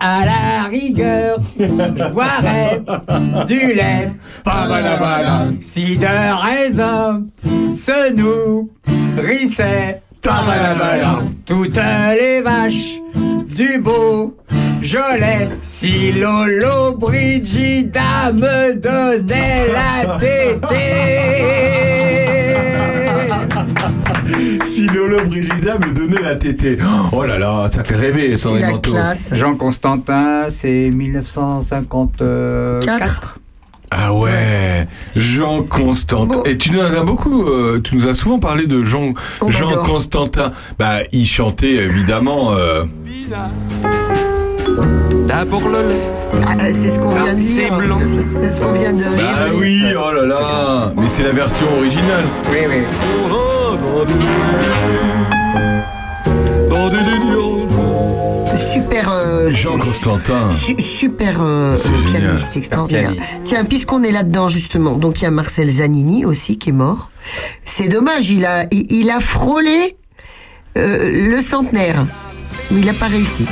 À 0.00 0.24
la 0.24 0.68
rigueur, 0.70 1.36
je 1.58 2.10
boirais 2.10 2.82
du 3.46 3.74
lait, 3.74 4.10
si 5.60 5.98
de 5.98 6.06
raisin 6.42 7.24
se 7.68 8.14
nourrissaient, 9.18 10.00
toutes 11.44 11.78
les 12.18 12.40
vaches 12.40 13.00
du 13.54 13.78
beau 13.80 14.34
Jolet, 14.84 15.48
si 15.62 16.12
Lolo 16.12 16.92
Brigida 16.98 18.30
me 18.34 18.74
donnait 18.74 19.68
la 19.72 20.18
tétée. 20.18 20.66
Si 24.62 24.86
Lolo 24.86 25.24
Brigida 25.24 25.78
me 25.78 25.90
donnait 25.94 26.20
la 26.20 26.36
tétée. 26.36 26.76
Oh 27.12 27.24
là 27.24 27.38
là, 27.38 27.66
ça 27.72 27.82
fait 27.82 27.94
rêver, 27.96 28.36
Sandrine 28.36 28.72
la 28.72 28.78
classe. 28.78 29.30
Jean 29.32 29.54
Constantin, 29.56 30.48
c'est 30.50 30.90
1954. 30.90 32.84
Quatre. 32.84 33.38
Ah 33.90 34.12
ouais, 34.12 34.86
Jean 35.16 35.62
Constantin. 35.62 36.26
Bon. 36.34 36.42
Et 36.44 36.58
tu 36.58 36.70
nous 36.72 36.80
en 36.80 36.84
as 36.92 37.02
beaucoup, 37.04 37.44
euh, 37.48 37.80
tu 37.82 37.96
nous 37.96 38.06
as 38.06 38.14
souvent 38.14 38.38
parlé 38.38 38.66
de 38.66 38.84
Jean, 38.84 39.14
On 39.40 39.50
Jean. 39.50 39.68
Constantin. 39.86 40.50
Bah, 40.78 40.96
il 41.12 41.24
chantait 41.26 41.72
évidemment. 41.74 42.52
euh, 42.54 42.84
D'abord 45.26 45.68
le 45.68 45.88
lait, 45.88 46.00
Ah, 46.46 46.52
euh, 46.62 46.70
c'est 46.72 46.90
ce 46.90 46.98
qu'on 46.98 47.14
vient 47.14 47.34
de 47.34 47.38
c'est 47.38 47.44
dire. 47.68 47.76
blanc. 47.78 48.00
C'est 48.42 48.52
ce 48.52 48.60
qu'on 48.60 48.72
vient 48.72 48.92
de 48.92 48.98
Bah 49.02 49.56
oui, 49.58 49.82
oh 49.96 50.10
là 50.12 50.22
là, 50.26 50.92
mais 50.96 51.08
c'est 51.08 51.22
la 51.22 51.32
version 51.32 51.66
originale. 51.78 52.24
Oui, 52.50 52.58
oui. 52.68 53.84
Super. 58.56 59.10
euh, 59.10 59.50
Jean 59.50 59.78
Constantin. 59.78 60.50
su- 60.50 60.80
super 60.80 61.38
euh, 61.40 61.76
C'est 61.82 62.18
pianiste, 62.18 62.56
extraordinaire. 62.56 63.10
Pianiste. 63.12 63.30
Tiens, 63.44 63.64
puisqu'on 63.64 64.02
est 64.02 64.12
là-dedans 64.12 64.48
justement, 64.48 64.92
donc 64.92 65.20
il 65.20 65.24
y 65.24 65.26
a 65.26 65.30
Marcel 65.30 65.68
Zanini 65.68 66.24
aussi 66.24 66.56
qui 66.58 66.70
est 66.70 66.72
mort. 66.72 67.10
C'est 67.64 67.88
dommage, 67.88 68.30
il 68.30 68.44
a, 68.46 68.64
il, 68.70 68.90
il 68.92 69.10
a 69.10 69.20
frôlé 69.20 69.96
euh, 70.78 71.28
le 71.28 71.40
centenaire, 71.40 72.06
mais 72.70 72.80
il 72.80 72.86
n'a 72.86 72.94
pas 72.94 73.06
réussi. 73.08 73.46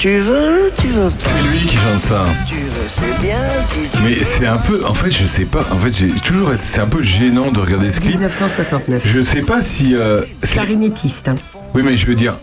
Tu 0.00 0.18
veux, 0.18 0.72
tu 0.80 0.86
veux 0.88 1.10
pas. 1.10 1.16
C'est 1.20 1.42
lui 1.50 1.66
qui 1.66 1.76
chante 1.76 2.00
ça. 2.00 2.24
Tu 2.48 2.54
veux, 2.54 2.70
c'est 2.88 3.20
bien 3.22 3.36
si 3.68 3.86
tu 3.94 4.02
Mais 4.02 4.24
c'est 4.24 4.46
un 4.46 4.56
peu, 4.56 4.82
en 4.86 4.94
fait, 4.94 5.10
je 5.10 5.26
sais 5.26 5.44
pas. 5.44 5.66
En 5.70 5.78
fait, 5.78 5.92
j'ai 5.92 6.08
toujours 6.22 6.54
été, 6.54 6.62
c'est 6.64 6.80
un 6.80 6.86
peu 6.86 7.02
gênant 7.02 7.50
de 7.52 7.60
regarder 7.60 7.90
ce 7.90 8.00
clip. 8.00 8.12
1969. 8.12 9.02
Je 9.04 9.20
sais 9.20 9.42
pas 9.42 9.60
si. 9.60 9.94
euh, 9.94 10.22
c'est- 10.42 10.54
Clarinettiste. 10.54 11.28
hein. 11.28 11.36
oui, 11.74 11.82
mais 11.84 11.98
je 11.98 12.06
veux 12.06 12.14
dire, 12.14 12.36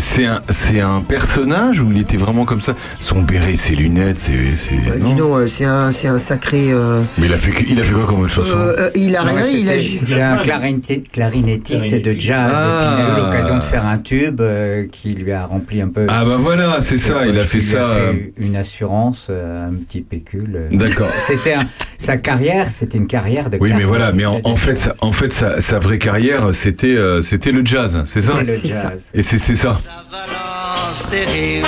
c'est 0.00 0.26
un, 0.26 0.40
c'est 0.50 0.80
un 0.80 1.00
personnage 1.00 1.80
ou 1.80 1.90
il 1.92 2.00
était 2.00 2.16
vraiment 2.16 2.44
comme 2.44 2.60
ça? 2.60 2.74
Son 2.98 3.22
béret, 3.22 3.56
ses 3.56 3.74
lunettes, 3.76 4.20
c'est. 4.20 4.32
c'est- 4.32 4.98
non? 4.98 5.08
Dis 5.10 5.14
donc, 5.14 5.36
euh, 5.38 5.46
c'est 5.46 5.64
un, 5.64 5.92
c'est 5.92 6.08
un 6.08 6.18
sacré. 6.18 6.72
euh, 6.72 7.02
Mais 7.18 7.26
il 7.26 7.32
a 7.32 7.36
fait, 7.36 7.52
il 7.68 7.78
a 7.78 7.82
fait 7.82 7.92
quoi 7.92 8.06
comme 8.06 8.20
autre 8.20 8.32
chanson 8.32 8.56
euh, 8.56 8.74
euh, 8.78 8.90
il 8.94 9.14
a 9.16 9.22
Non, 9.22 9.32
rien, 9.34 9.40
il 9.46 9.68
a 9.68 9.72
c'était- 9.72 9.78
juste. 9.78 10.00
C'était 10.08 10.20
un 10.20 10.42
clarinetti- 10.42 11.02
clarinettiste 11.10 11.94
de 11.94 12.14
jazz. 12.18 12.50
Ah. 12.52 12.96
a 12.96 13.18
eu 13.18 13.22
l'occasion 13.24 13.58
de 13.58 13.64
faire 13.64 13.86
un 13.86 13.98
tube 13.98 14.40
euh, 14.40 14.86
qui 14.90 15.14
lui 15.14 15.32
a 15.32 15.44
rempli 15.46 15.80
un 15.82 15.88
peu. 15.88 16.06
Ah 16.08 16.24
bah 16.24 16.36
voilà, 16.38 16.80
c'est 16.80 16.98
ça, 16.98 17.26
il 17.26 17.38
a 17.38 17.44
fait 17.44 17.60
ça, 17.60 17.78
euh, 17.84 18.12
une 18.38 18.56
assurance, 18.56 19.30
un 19.30 19.72
petit 19.74 20.00
pécule. 20.00 20.68
D'accord. 20.72 21.06
C'était 21.10 21.54
un- 21.54 21.60
sa 21.98 22.16
carrière, 22.16 22.66
c'était 22.66 22.98
une 22.98 23.06
carrière 23.06 23.50
de. 23.50 23.58
Oui, 23.60 23.72
mais 23.76 23.84
voilà, 23.84 24.12
mais 24.12 24.24
en, 24.24 24.56
fait, 24.56 24.76
sa, 24.76 24.92
en 25.00 25.12
fait 25.12 25.32
sa, 25.32 25.60
sa 25.60 25.78
vraie 25.78 25.98
carrière, 25.98 26.48
c'était 26.54 26.86
euh, 26.96 27.20
c'était 27.22 27.52
le 27.52 27.64
jazz, 27.64 28.02
c'est 28.06 28.22
ça? 28.22 28.32
C'était 28.38 28.46
le 28.46 28.52
C'est 28.54 28.68
ça. 28.68 28.90
jazz. 28.90 29.10
Et 29.14 29.22
c'est 29.22 29.38
c'est 29.38 29.56
ça. 29.90 30.04
balance 30.10 31.08
terrible. 31.10 31.66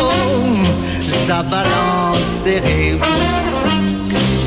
Oh, 0.00 0.64
ça 1.26 1.42
balance 1.42 2.42
terrible. 2.42 3.04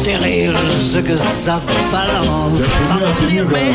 Terrible 0.03 0.57
ce 0.79 0.99
que 0.99 1.17
ça 1.17 1.61
balance. 1.91 2.61
Mais 3.51 3.71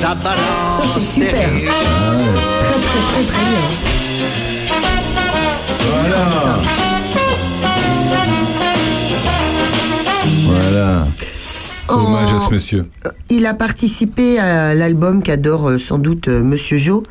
ça 0.00 0.14
balance 0.14 0.76
Ça, 0.76 0.84
c'est 0.94 1.04
super. 1.04 1.32
terrible. 1.32 1.72
Très, 2.60 2.80
très, 2.80 3.02
très, 3.08 3.24
très 3.24 3.44
bien. 3.50 3.66
C'est 5.74 6.08
énorme, 6.08 6.34
ça. 6.34 6.60
Voilà. 10.46 11.06
En- 11.92 12.06
Hommage 12.06 12.32
à 12.32 12.40
ce 12.40 12.50
monsieur. 12.50 12.86
Il 13.28 13.46
a 13.46 13.54
participé 13.54 14.38
à 14.38 14.74
l'album 14.74 15.22
qu'adore 15.22 15.68
euh, 15.70 15.78
sans 15.78 15.98
doute 15.98 16.28
euh, 16.28 16.42
Monsieur 16.42 16.78
Jo, 16.78 17.02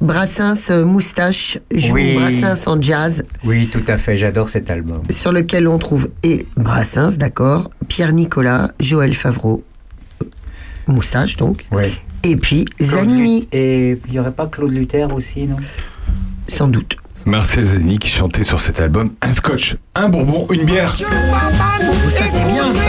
Brassens 0.00 0.70
euh, 0.70 0.84
Moustache, 0.84 1.58
joue 1.74 1.94
Oui. 1.94 2.14
Brassens 2.14 2.66
en 2.70 2.80
jazz, 2.80 3.22
Oui, 3.44 3.68
tout 3.70 3.82
à 3.88 3.96
fait, 3.96 4.16
j'adore 4.16 4.48
cet 4.48 4.70
album. 4.70 5.02
sur 5.10 5.32
lequel 5.32 5.66
on 5.68 5.78
trouve 5.78 6.08
et 6.22 6.46
Brassens, 6.56 7.16
d'accord, 7.18 7.70
Pierre 7.88 8.12
Nicolas, 8.12 8.70
Joël 8.80 9.14
Favreau, 9.14 9.62
Moustache 10.86 11.36
donc, 11.36 11.66
Oui. 11.72 11.84
et 12.22 12.36
puis 12.36 12.64
Claude 12.64 12.90
Zanini, 12.90 13.48
Et 13.52 13.98
il 14.06 14.12
n'y 14.12 14.18
aurait 14.18 14.32
pas 14.32 14.46
Claude 14.46 14.72
Luther 14.72 15.12
aussi, 15.12 15.46
non? 15.46 15.56
Sans 16.46 16.68
doute. 16.68 16.96
Marcel 17.26 17.64
Zani 17.64 17.98
qui 17.98 18.08
chantait 18.08 18.44
sur 18.44 18.60
cet 18.60 18.80
album 18.80 19.10
un 19.20 19.32
scotch, 19.34 19.76
un 19.96 20.08
bourbon, 20.08 20.46
une 20.52 20.64
bière. 20.64 20.96
Ça 20.96 22.24
c'est 22.26 22.46
bien 22.46 22.72
ça. 22.72 22.87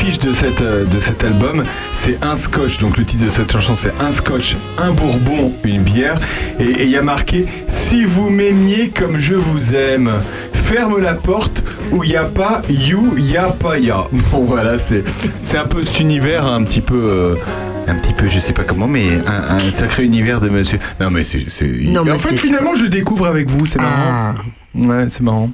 L'affiche 0.00 0.18
de, 0.20 0.32
cette, 0.32 0.62
euh, 0.62 0.86
de 0.86 0.98
cet 0.98 1.24
album, 1.24 1.62
c'est 1.92 2.24
un 2.24 2.34
scotch. 2.34 2.78
Donc 2.78 2.96
le 2.96 3.04
titre 3.04 3.26
de 3.26 3.28
cette 3.28 3.52
chanson, 3.52 3.74
c'est 3.74 3.92
un 4.00 4.12
scotch, 4.12 4.56
un 4.78 4.92
bourbon, 4.92 5.52
une 5.62 5.82
bière. 5.82 6.18
Et 6.58 6.84
il 6.84 6.88
y 6.88 6.96
a 6.96 7.02
marqué 7.02 7.44
Si 7.68 8.04
vous 8.04 8.30
m'aimiez 8.30 8.88
comme 8.88 9.18
je 9.18 9.34
vous 9.34 9.74
aime, 9.74 10.10
ferme 10.54 10.98
la 11.02 11.12
porte 11.12 11.62
où 11.92 12.02
il 12.02 12.10
n'y 12.12 12.16
a 12.16 12.24
pas 12.24 12.62
you, 12.70 13.12
il 13.18 13.30
y 13.30 13.36
a 13.36 13.48
pas 13.50 13.78
ya. 13.78 14.06
Bon 14.32 14.44
voilà, 14.44 14.78
c'est 14.78 15.04
c'est 15.42 15.58
un 15.58 15.66
peu 15.66 15.84
cet 15.84 16.00
univers 16.00 16.46
un 16.46 16.64
petit 16.64 16.80
peu. 16.80 16.94
euh, 16.96 17.34
un 17.86 17.96
petit 17.96 18.14
peu, 18.14 18.26
je 18.26 18.38
sais 18.40 18.54
pas 18.54 18.62
comment, 18.64 18.88
mais 18.88 19.18
un, 19.26 19.56
un 19.56 19.58
sacré 19.58 20.04
univers 20.04 20.40
de 20.40 20.48
monsieur. 20.48 20.78
Non, 20.98 21.10
mais 21.10 21.24
c'est. 21.24 21.44
en 21.98 22.18
fait, 22.18 22.38
finalement, 22.38 22.74
je 22.74 22.84
le 22.84 22.88
découvre 22.88 23.26
avec 23.26 23.50
vous, 23.50 23.66
c'est 23.66 23.78
marrant. 23.82 24.34
Ah. 24.34 24.34
Ouais, 24.74 25.10
c'est 25.10 25.22
marrant. 25.22 25.50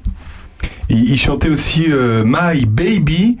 Il, 0.89 1.11
il 1.11 1.17
chantait 1.17 1.49
aussi 1.49 1.87
euh, 1.89 2.23
My 2.25 2.65
Baby, 2.65 3.37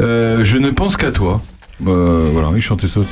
euh, 0.00 0.44
je 0.44 0.56
ne 0.58 0.70
pense 0.70 0.96
qu'à 0.96 1.12
toi. 1.12 1.40
Euh, 1.86 2.28
voilà, 2.32 2.48
il 2.54 2.60
chantait 2.60 2.88
ça 2.88 3.00
aussi. 3.00 3.08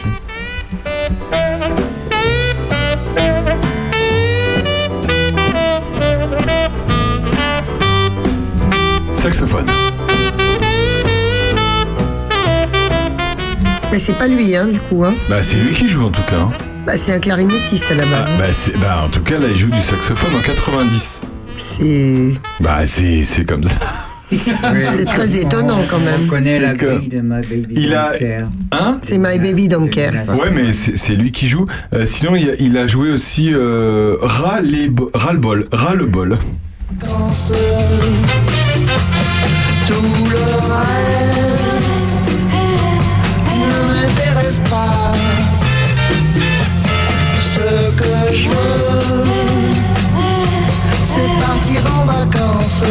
Saxophone. 9.12 9.66
Mais 13.90 13.98
c'est 13.98 14.12
pas 14.16 14.28
lui, 14.28 14.55
hein, 14.55 14.69
du 14.69 14.78
coup. 14.81 15.05
Hein. 15.05 15.15
Bah, 15.28 15.43
c'est 15.43 15.56
lui 15.56 15.73
qui 15.73 15.89
joue 15.89 16.05
en 16.06 16.10
tout 16.10 16.23
cas. 16.23 16.39
hein. 16.40 16.52
Bah, 16.86 16.97
c'est 16.97 17.12
un 17.12 17.19
clarinettiste 17.19 17.90
à 17.90 17.94
la 17.94 18.05
Ah, 18.05 18.10
base. 18.10 18.28
bah, 18.39 18.52
c'est- 18.52 18.77
bah, 18.78 19.02
en 19.05 19.09
tout 19.09 19.23
cas, 19.23 19.39
là, 19.39 19.48
il 19.51 19.56
joue 19.56 19.70
du 19.70 19.82
saxophone 19.82 20.35
en 20.36 20.43
90. 20.43 21.20
C'est. 21.56 22.35
Bah, 22.60 22.86
c'est 22.86 23.24
c'est 23.24 23.44
comme 23.44 23.62
ça. 23.65 23.77
C'est 24.32 25.05
très 25.06 25.36
étonnant 25.38 25.78
quand 25.90 25.98
même. 26.00 26.22
On 26.24 26.28
connaît 26.28 26.59
la 26.59 26.74
que- 26.74 26.96
grille 26.96 27.09
de 27.09 27.20
ma 27.20 27.40
baby. 27.40 27.66
Il 27.70 27.94
a- 27.94 28.10
Don't 28.12 28.18
Care. 28.18 28.48
Hein 28.72 28.98
C'est 29.02 29.18
My 29.18 29.38
Baby 29.38 29.68
Don't 29.68 29.88
Care. 29.88 30.16
ça. 30.18 30.34
Ouais, 30.34 30.50
mais 30.50 30.72
c'est 30.72 31.14
lui 31.14 31.32
qui 31.32 31.48
joue. 31.48 31.66
Euh, 31.94 32.05
sinon, 32.06 32.36
il 32.36 32.50
a, 32.50 32.55
il 32.59 32.76
a 32.76 32.86
joué 32.86 33.10
aussi 33.10 33.50
euh, 33.52 34.16
Ras 34.20 34.60
les 34.60 34.88
bo- 34.88 35.10
Ras 35.14 35.32
le 35.32 35.38
bol. 35.38 35.64
Ras 35.72 35.94
le 35.94 36.06
bol. 36.06 36.38
vacances. 37.00 37.52
Tout 39.86 39.94
le 40.30 40.44
reste 40.70 42.30
ne 43.56 43.94
m'intéresse 43.94 44.60
pas. 44.68 45.12
Ce 47.42 47.90
que 47.96 48.34
je 48.34 48.48
veux, 48.48 49.38
partir 51.48 51.82
en 51.86 52.04
vacances. 52.04 52.84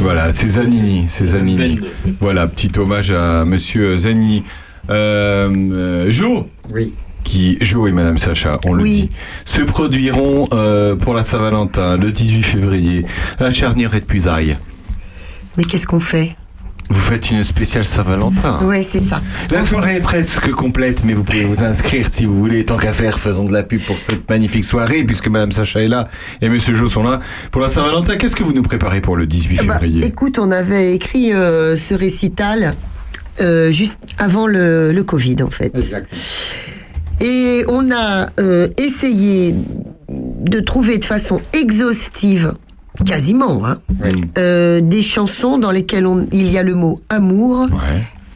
Voilà, 0.00 0.32
c'est 0.32 0.48
Zanini, 0.48 1.04
c'est 1.08 1.26
Zanini. 1.26 1.78
Voilà, 2.20 2.48
petit 2.48 2.70
hommage 2.78 3.12
à 3.12 3.44
Monsieur 3.44 3.96
Zanini. 3.96 4.42
Euh, 4.88 5.48
euh, 5.72 6.10
Jo 6.10 6.48
Oui. 6.74 6.92
qui, 7.22 7.56
Jo 7.60 7.86
et 7.86 7.92
Madame 7.92 8.18
Sacha, 8.18 8.52
on 8.64 8.72
le 8.72 8.82
dit, 8.82 9.10
se 9.44 9.62
produiront 9.62 10.48
euh, 10.52 10.96
pour 10.96 11.14
la 11.14 11.22
Saint-Valentin 11.22 11.96
le 11.96 12.10
18 12.10 12.42
février 12.42 13.06
à 13.38 13.52
Charnier 13.52 13.86
et 13.92 14.00
de 14.00 14.04
Puisaille. 14.04 14.58
Mais 15.56 15.64
qu'est-ce 15.64 15.86
qu'on 15.86 16.00
fait? 16.00 16.34
Vous 16.92 17.00
faites 17.00 17.30
une 17.30 17.44
spéciale 17.44 17.84
Saint-Valentin. 17.84 18.58
Ouais, 18.64 18.82
c'est 18.82 18.98
ça. 19.00 19.22
La 19.50 19.64
soirée 19.64 19.96
est 19.96 20.00
presque 20.00 20.50
complète, 20.50 21.04
mais 21.04 21.14
vous 21.14 21.22
pouvez 21.22 21.44
vous 21.44 21.62
inscrire 21.62 22.06
si 22.10 22.24
vous 22.24 22.36
voulez. 22.36 22.64
Tant 22.64 22.76
qu'à 22.76 22.92
faire, 22.92 23.18
faisons 23.20 23.44
de 23.44 23.52
la 23.52 23.62
pub 23.62 23.80
pour 23.80 23.96
cette 23.96 24.28
magnifique 24.28 24.64
soirée, 24.64 25.04
puisque 25.04 25.28
Madame 25.28 25.52
Sacha 25.52 25.80
est 25.82 25.88
là 25.88 26.08
et 26.42 26.48
Monsieur 26.48 26.74
Jo 26.74 26.88
sont 26.88 27.04
là. 27.04 27.20
Pour 27.52 27.62
la 27.62 27.68
Saint-Valentin, 27.68 28.16
qu'est-ce 28.16 28.34
que 28.34 28.42
vous 28.42 28.52
nous 28.52 28.62
préparez 28.62 29.00
pour 29.00 29.16
le 29.16 29.26
18 29.26 29.66
Bah, 29.66 29.74
février? 29.74 30.04
écoute, 30.04 30.38
on 30.40 30.50
avait 30.50 30.92
écrit 30.92 31.32
euh, 31.32 31.76
ce 31.76 31.94
récital 31.94 32.74
euh, 33.40 33.70
juste 33.70 33.98
avant 34.18 34.48
le, 34.48 34.90
le 34.92 35.04
Covid, 35.04 35.36
en 35.44 35.50
fait. 35.50 35.70
Exact. 35.76 36.12
Et 37.20 37.64
on 37.68 37.90
a 37.92 38.26
euh, 38.40 38.66
essayé 38.78 39.54
de 40.08 40.58
trouver 40.58 40.98
de 40.98 41.04
façon 41.04 41.40
exhaustive, 41.52 42.54
quasiment, 43.04 43.62
hein, 43.64 43.78
euh, 44.38 44.80
des 44.80 45.02
chansons 45.02 45.58
dans 45.58 45.70
lesquelles 45.70 46.06
on- 46.06 46.26
il 46.32 46.50
y 46.50 46.58
a 46.58 46.62
le 46.62 46.74
mot 46.74 47.00
amour, 47.08 47.66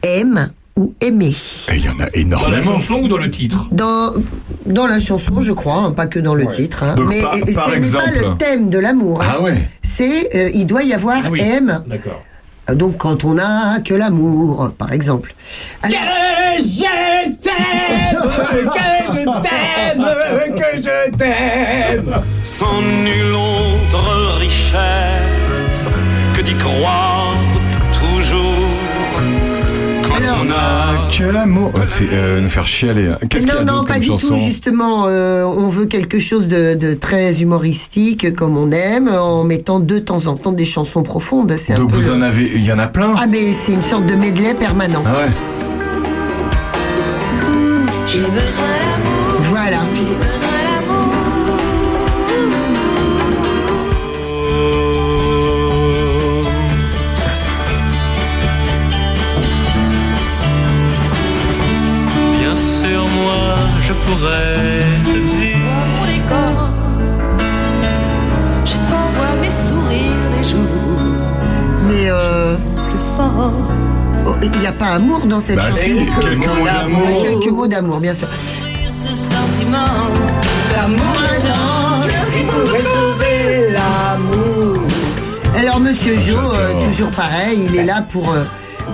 aime 0.03 0.47
ou 0.77 0.93
aimer. 1.01 1.33
Et 1.71 1.75
il 1.77 1.85
y 1.85 1.89
en 1.89 1.93
a 1.93 1.95
Dans 1.95 2.03
la 2.03 2.17
énormément. 2.59 2.79
chanson 2.79 2.95
ou 2.95 3.07
dans 3.07 3.17
le 3.17 3.31
titre 3.31 3.67
Dans, 3.71 4.11
dans 4.65 4.85
la 4.87 4.99
chanson, 4.99 5.39
je 5.39 5.53
crois, 5.53 5.75
hein, 5.77 5.91
pas 5.91 6.05
que 6.05 6.19
dans 6.19 6.35
le 6.35 6.45
titre. 6.47 6.83
hein. 6.83 6.95
Donc, 6.95 7.07
mais 7.09 7.21
par- 7.21 7.33
ce 7.33 7.39
n'est 7.79 7.91
pas 7.91 8.11
le 8.11 8.37
thème 8.37 8.69
de 8.69 8.79
l'amour. 8.79 9.21
hein. 9.21 9.25
Ah 9.37 9.41
ouais 9.41 9.57
C'est, 9.81 10.35
euh, 10.35 10.49
il 10.53 10.65
doit 10.65 10.83
y 10.83 10.93
avoir 10.93 11.21
Ah 11.25 11.29
oui. 11.31 11.39
aime. 11.41 11.81
D'accord. 11.87 12.21
Donc 12.73 12.97
quand 12.97 13.23
on 13.23 13.37
a 13.37 13.79
que 13.79 13.93
l'amour, 13.93 14.71
par 14.77 14.91
exemple. 14.91 15.33
Alors- 15.83 15.99
Que 16.57 16.61
je 16.63 17.35
t'aime, 17.39 18.21
que 18.73 19.11
je 19.11 19.25
t'aime, 19.25 20.55
que 20.55 20.77
je 20.77 21.15
t'aime. 21.15 22.21
sans 22.43 22.81
nulle 22.81 23.35
richesse 24.37 25.87
que 26.35 26.41
d'y 26.41 26.53
croire 26.55 27.33
toujours. 27.93 28.67
Quand 30.03 30.15
Alors- 30.15 30.41
on 30.45 30.51
a 30.51 31.07
Que 31.17 31.23
l'amour. 31.23 31.73
Ouais, 31.75 31.81
c'est 31.87 32.07
euh, 32.11 32.41
nous 32.41 32.49
faire 32.49 32.65
chialer. 32.67 33.07
hein. 33.07 33.17
Qu'est-ce 33.29 33.45
qu'il 33.47 33.55
y 33.55 33.57
a 33.57 33.63
non, 33.63 33.77
non, 33.77 33.83
pas 33.85 33.99
du 33.99 34.07
chanson 34.07 34.29
tout. 34.29 34.37
Justement, 34.37 35.05
euh, 35.07 35.43
on 35.45 35.69
veut 35.69 35.85
quelque 35.85 36.19
chose 36.19 36.47
de, 36.49 36.73
de 36.73 36.93
très 36.93 37.41
humoristique, 37.41 38.33
comme 38.35 38.57
on 38.57 38.71
aime, 38.71 39.07
en 39.07 39.43
mettant 39.45 39.79
de 39.79 39.97
temps 39.99 40.27
en 40.27 40.35
temps 40.35 40.51
des 40.51 40.65
chansons 40.65 41.03
profondes. 41.03 41.55
C'est 41.57 41.73
un 41.73 41.77
Donc 41.77 41.91
peu. 41.91 41.97
vous 41.97 42.09
en 42.11 42.21
avez, 42.21 42.51
il 42.53 42.65
y 42.65 42.71
en 42.73 42.79
a 42.79 42.87
plein. 42.87 43.15
Ah, 43.17 43.25
mais 43.29 43.53
c'est 43.53 43.71
une 43.73 43.81
sorte 43.81 44.05
de 44.07 44.15
medley 44.15 44.53
permanent. 44.55 45.03
Ah 45.07 45.19
ouais. 45.19 45.31
J'ai 48.07 48.19
besoin 48.19 48.65
dans 75.35 75.39
cette 75.41 75.57
Bah 75.57 75.63
chanson. 75.67 75.81
si, 75.81 75.93
quelques 75.93 76.45
mots 76.47 76.65
d'amour. 76.65 77.07
Ah, 77.07 77.23
Quelques 77.23 77.51
mots 77.51 77.67
d'amour, 77.67 77.99
bien 77.99 78.13
sûr. 78.13 78.27
Ce 78.89 79.09
sentiment 79.13 80.07
d'amour 80.73 81.15
intense 81.35 82.05
qui 82.33 82.43
pourrait 82.43 82.81
sauver 82.81 83.69
l'amour. 83.71 84.77
Alors 85.57 85.79
Monsieur 85.81 86.17
Jo, 86.21 86.37
euh, 86.37 86.73
toujours 86.85 87.09
pareil, 87.11 87.67
il 87.69 87.75
est 87.77 87.83
là 87.83 88.01
pour 88.07 88.31
euh, 88.31 88.43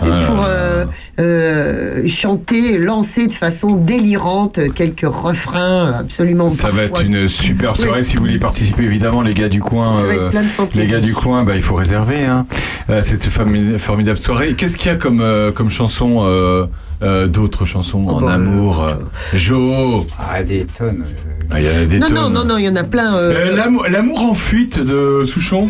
Voilà. 0.02 0.26
pour 0.26 0.46
euh, 0.48 0.86
euh, 1.20 2.08
chanter, 2.08 2.78
lancer 2.78 3.28
de 3.28 3.34
façon 3.34 3.76
délirante 3.76 4.60
quelques 4.74 5.06
refrains 5.08 5.94
absolument 6.00 6.50
Ça 6.50 6.70
va 6.70 6.84
être 6.84 7.04
une 7.06 7.28
super 7.28 7.76
soirée. 7.76 8.00
Oui. 8.00 8.06
Si 8.06 8.16
vous 8.16 8.24
voulez 8.24 8.40
participer, 8.40 8.84
évidemment, 8.84 9.22
les 9.22 9.34
gars 9.34 9.50
du 9.50 9.60
coin. 9.62 9.96
Ça 9.96 10.04
va 10.04 10.14
être 10.14 10.22
euh, 10.22 10.30
plein 10.30 10.42
de 10.44 10.48
les 10.76 10.88
gars 10.88 11.00
du 11.00 11.14
coin, 11.14 11.44
bah, 11.44 11.56
il 11.56 11.62
faut 11.62 11.76
réserver. 11.76 12.26
Hein. 12.26 12.46
Euh, 12.90 13.02
cette 13.02 13.28
formi- 13.30 13.78
formidable 13.80 14.18
soirée. 14.18 14.54
Qu'est-ce 14.56 14.76
qu'il 14.78 14.88
y 14.92 14.94
a 14.94 14.98
comme, 14.98 15.22
euh, 15.22 15.52
comme 15.52 15.70
chanson, 15.70 16.24
euh, 16.26 16.66
euh, 17.04 17.28
d'autres 17.28 17.66
chansons 17.66 18.04
Oh, 18.08 18.14
en 18.14 18.22
bah, 18.22 18.34
amour 18.34 18.84
euh, 18.84 18.94
Jo 19.34 20.06
Ah, 20.20 20.44
des 20.44 20.66
tonnes. 20.66 21.04
Ah, 21.50 21.60
Il 21.60 21.66
y 21.66 21.70
en 21.70 21.82
a 21.82 21.86
des 21.86 22.00
Non, 22.00 22.08
tonnes. 22.08 22.16
non, 22.18 22.30
non, 22.30 22.46
non, 22.46 22.58
il 22.58 22.66
y 22.66 22.70
en 22.70 22.76
a 22.76 22.84
plein. 22.84 23.16
euh, 23.16 23.52
Euh, 23.52 23.56
l'amour, 23.56 23.86
l'amour 23.90 24.24
en 24.26 24.34
fuite 24.34 24.80
de 24.80 25.26
Souchon? 25.28 25.70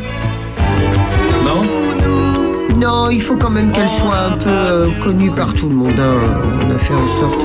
Non? 1.43 1.63
Non, 2.81 3.09
il 3.11 3.21
faut 3.21 3.35
quand 3.37 3.49
même 3.51 3.71
qu'elle 3.71 3.87
soit 3.89 4.17
un 4.25 4.37
peu 4.37 4.49
euh, 4.49 4.89
connue 5.03 5.29
par 5.31 5.53
tout 5.53 5.69
le 5.69 5.75
monde. 5.75 5.99
hein. 5.99 6.15
On 6.65 6.71
a 6.71 6.79
fait 6.79 6.93
en 6.95 7.05
sorte. 7.07 7.41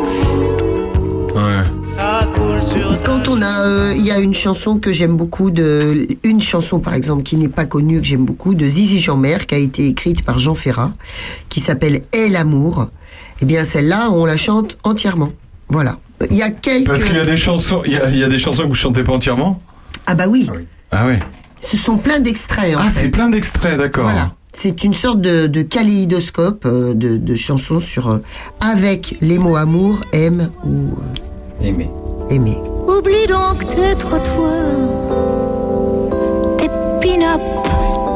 Ouais. 1.35 1.63
Ça 1.85 2.27
coule 2.35 2.63
sur 2.63 3.03
Quand 3.03 3.29
on 3.29 3.43
a, 3.43 3.63
euh, 3.67 3.93
il 3.95 4.07
y 4.07 4.11
a 4.11 4.19
une 4.19 4.33
chanson 4.33 4.79
que 4.79 4.91
j'aime 4.93 5.17
beaucoup 5.17 5.51
de, 5.51 6.07
une 6.25 6.41
chanson 6.41 6.79
par 6.79 6.95
exemple 6.95 7.23
qui 7.25 7.37
n'est 7.37 7.49
pas 7.49 7.67
connue 7.67 8.01
que 8.01 8.07
j'aime 8.07 8.25
beaucoup 8.25 8.55
de 8.55 8.67
Zizi 8.67 8.99
Jeanmer 8.99 9.37
qui 9.47 9.55
a 9.55 9.59
été 9.59 9.87
écrite 9.87 10.25
par 10.25 10.39
Jean 10.39 10.55
Ferrat, 10.55 10.93
qui 11.51 11.61
s'appelle 11.61 12.03
Et 12.15 12.29
l'amour. 12.31 12.89
Eh 13.43 13.45
bien 13.45 13.65
celle-là, 13.65 14.09
on 14.13 14.25
la 14.25 14.39
chante 14.39 14.79
entièrement. 14.85 15.29
Voilà. 15.69 15.99
Il 16.31 16.37
y 16.37 16.43
a 16.43 16.49
quelques. 16.49 16.87
Parce 16.87 17.05
qu'il 17.05 17.17
y 17.17 17.21
a 17.21 17.27
des 17.27 17.37
chansons, 17.37 17.83
il 17.85 17.93
y 17.93 17.97
a, 17.99 18.09
il 18.09 18.17
y 18.17 18.25
a 18.25 18.29
des 18.29 18.39
chansons 18.39 18.63
que 18.63 18.69
vous 18.69 18.75
chantez 18.75 19.05
pas 19.05 19.13
entièrement? 19.13 19.61
Ah 20.07 20.15
bah 20.15 20.25
oui. 20.29 20.49
Ah 20.91 21.05
ouais. 21.07 21.19
Ce 21.61 21.77
sont 21.77 21.99
plein 21.99 22.21
d'extraits. 22.21 22.75
en 22.77 22.81
Ah, 22.81 22.85
fait. 22.85 23.01
c'est 23.01 23.09
plein 23.09 23.29
d'extraits, 23.29 23.77
d'accord. 23.77 24.05
Voilà. 24.05 24.31
C'est 24.59 24.85
une 24.85 24.95
sorte 24.95 25.21
de, 25.21 25.47
de 25.49 25.61
kaléidoscope 25.61 26.65
euh, 26.65 26.95
de, 26.95 27.19
de 27.19 27.35
chansons 27.35 27.79
sur 27.79 28.09
euh, 28.09 28.19
avec 28.67 29.19
les 29.21 29.37
mots 29.39 29.57
amour, 29.57 30.01
aime 30.15 30.51
ou 30.65 30.95
euh, 30.99 31.63
Aimer. 31.67 31.91
aimer. 32.31 32.57
Oublie 32.89 33.27
donc 33.29 33.59
tes 33.69 33.95
trottoirs, 33.99 34.73
tes 36.57 36.69
pin-up, 37.03 37.43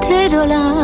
tes 0.09 0.31
dollars. 0.31 0.81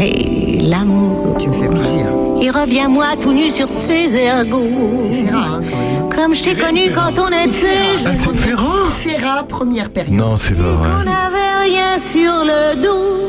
Et 0.00 0.58
l'amour. 0.60 1.36
Tu 1.38 1.48
me 1.50 1.54
fais 1.54 1.68
plaisir. 1.68 2.25
Et 2.40 2.50
reviens-moi 2.50 3.16
tout 3.20 3.32
nu 3.32 3.50
sur 3.50 3.66
tes 3.86 4.12
ergots. 4.14 4.64
C'est 4.98 5.10
Ferrat, 5.10 5.38
hein, 5.38 5.62
quand 5.68 5.76
même. 5.78 6.08
Comme 6.14 6.34
je 6.34 6.44
t'ai 6.44 6.54
connu 6.56 6.90
quand 6.94 7.12
on 7.18 7.30
C'est 7.32 7.48
était. 7.48 8.02
Ah, 8.04 8.14
c'est 8.14 8.36
Ferrat 8.36 8.90
Ferrat, 8.90 9.42
première 9.44 9.90
période. 9.90 10.14
Non, 10.14 10.36
c'est 10.36 10.54
pas 10.54 10.62
vrai. 10.62 10.88
On 11.00 11.04
n'avait 11.04 11.64
rien 11.64 11.98
sur 12.12 12.44
le 12.44 12.82
dos. 12.82 13.22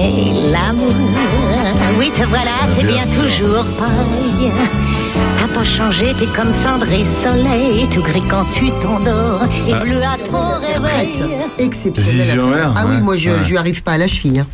Et 0.00 0.52
l'amour, 0.52 0.94
oui 1.98 2.10
te 2.16 2.24
voilà, 2.28 2.68
c'est 2.76 2.86
bien 2.86 3.02
toujours 3.04 3.64
pareil. 3.78 4.52
T'as 5.14 5.54
pas 5.54 5.64
changé, 5.64 6.14
t'es 6.18 6.26
comme 6.36 6.52
cendre 6.62 6.86
et 6.92 7.04
soleil, 7.24 7.88
tout 7.92 8.02
gris 8.02 8.22
quand 8.30 8.44
tu 8.54 8.70
t'endors 8.82 9.42
et 9.66 9.72
Ah. 9.72 9.80
bleu 9.84 9.98
à 9.98 10.16
ton 10.30 10.60
réveil. 10.60 11.24
Exceptionnel. 11.58 12.38
Ah 12.76 12.84
oui, 12.88 13.00
moi 13.02 13.16
je, 13.16 13.30
ouais. 13.30 13.36
je 13.42 13.56
arrive 13.56 13.82
pas 13.82 13.92
à 13.92 13.98
la 13.98 14.06
cheville. 14.06 14.40
hein. 14.40 14.46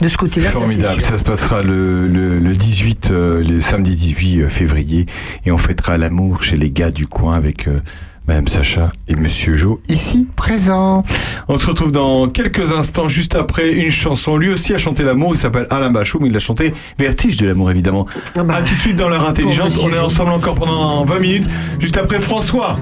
De 0.00 0.06
ce 0.08 0.16
côté-là, 0.16 0.50
Formidable, 0.50 1.02
ça 1.02 1.18
se 1.18 1.24
passera 1.24 1.60
le, 1.62 2.06
le, 2.06 2.38
le 2.38 2.52
18, 2.52 3.10
euh, 3.10 3.42
le 3.42 3.60
samedi 3.60 3.96
18 3.96 4.48
février, 4.48 5.06
et 5.44 5.50
on 5.50 5.58
fêtera 5.58 5.98
l'amour 5.98 6.42
chez 6.44 6.56
les 6.56 6.70
gars 6.70 6.92
du 6.92 7.08
coin 7.08 7.34
avec 7.34 7.66
euh, 7.66 7.80
Madame 8.28 8.46
Sacha 8.46 8.92
et 9.08 9.16
Monsieur 9.16 9.54
Jo 9.54 9.80
ici 9.88 10.28
présents. 10.36 11.02
On 11.48 11.58
se 11.58 11.66
retrouve 11.66 11.90
dans 11.90 12.28
quelques 12.28 12.72
instants, 12.72 13.08
juste 13.08 13.34
après 13.34 13.72
une 13.72 13.90
chanson. 13.90 14.36
Lui 14.36 14.50
aussi 14.52 14.72
a 14.72 14.78
chanté 14.78 15.02
l'amour, 15.02 15.34
il 15.34 15.38
s'appelle 15.38 15.66
Alain 15.70 15.90
Bachou, 15.90 16.18
mais 16.20 16.28
il 16.28 16.36
a 16.36 16.40
chanté 16.40 16.72
Vertige 16.98 17.36
de 17.36 17.46
l'amour 17.48 17.70
évidemment. 17.70 18.06
Ah 18.36 18.44
bah, 18.44 18.56
à 18.56 18.62
tout 18.62 18.74
de 18.74 18.78
suite 18.78 18.96
dans 18.96 19.08
l'heure 19.08 19.28
intelligente, 19.28 19.72
Monsieur 19.72 19.88
on 19.88 19.92
est 19.92 19.98
ensemble 19.98 20.30
encore 20.30 20.54
pendant 20.54 21.04
20 21.04 21.18
minutes, 21.18 21.48
juste 21.80 21.96
après 21.96 22.20
François. 22.20 22.78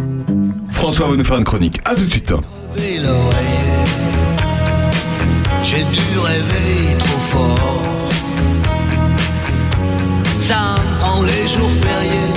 François 0.70 1.08
va 1.08 1.16
nous 1.16 1.24
faire 1.24 1.38
une 1.38 1.44
chronique. 1.44 1.80
À 1.86 1.94
tout 1.94 2.04
de 2.04 2.10
suite. 2.10 2.34
J'ai 5.76 5.84
dû 5.84 6.18
rêver 6.18 6.96
trop 6.98 7.20
fort. 7.30 8.08
Ça 10.40 10.76
me 10.78 10.98
prend 10.98 11.22
les 11.22 11.46
jours 11.48 11.70
fériés. 11.82 12.32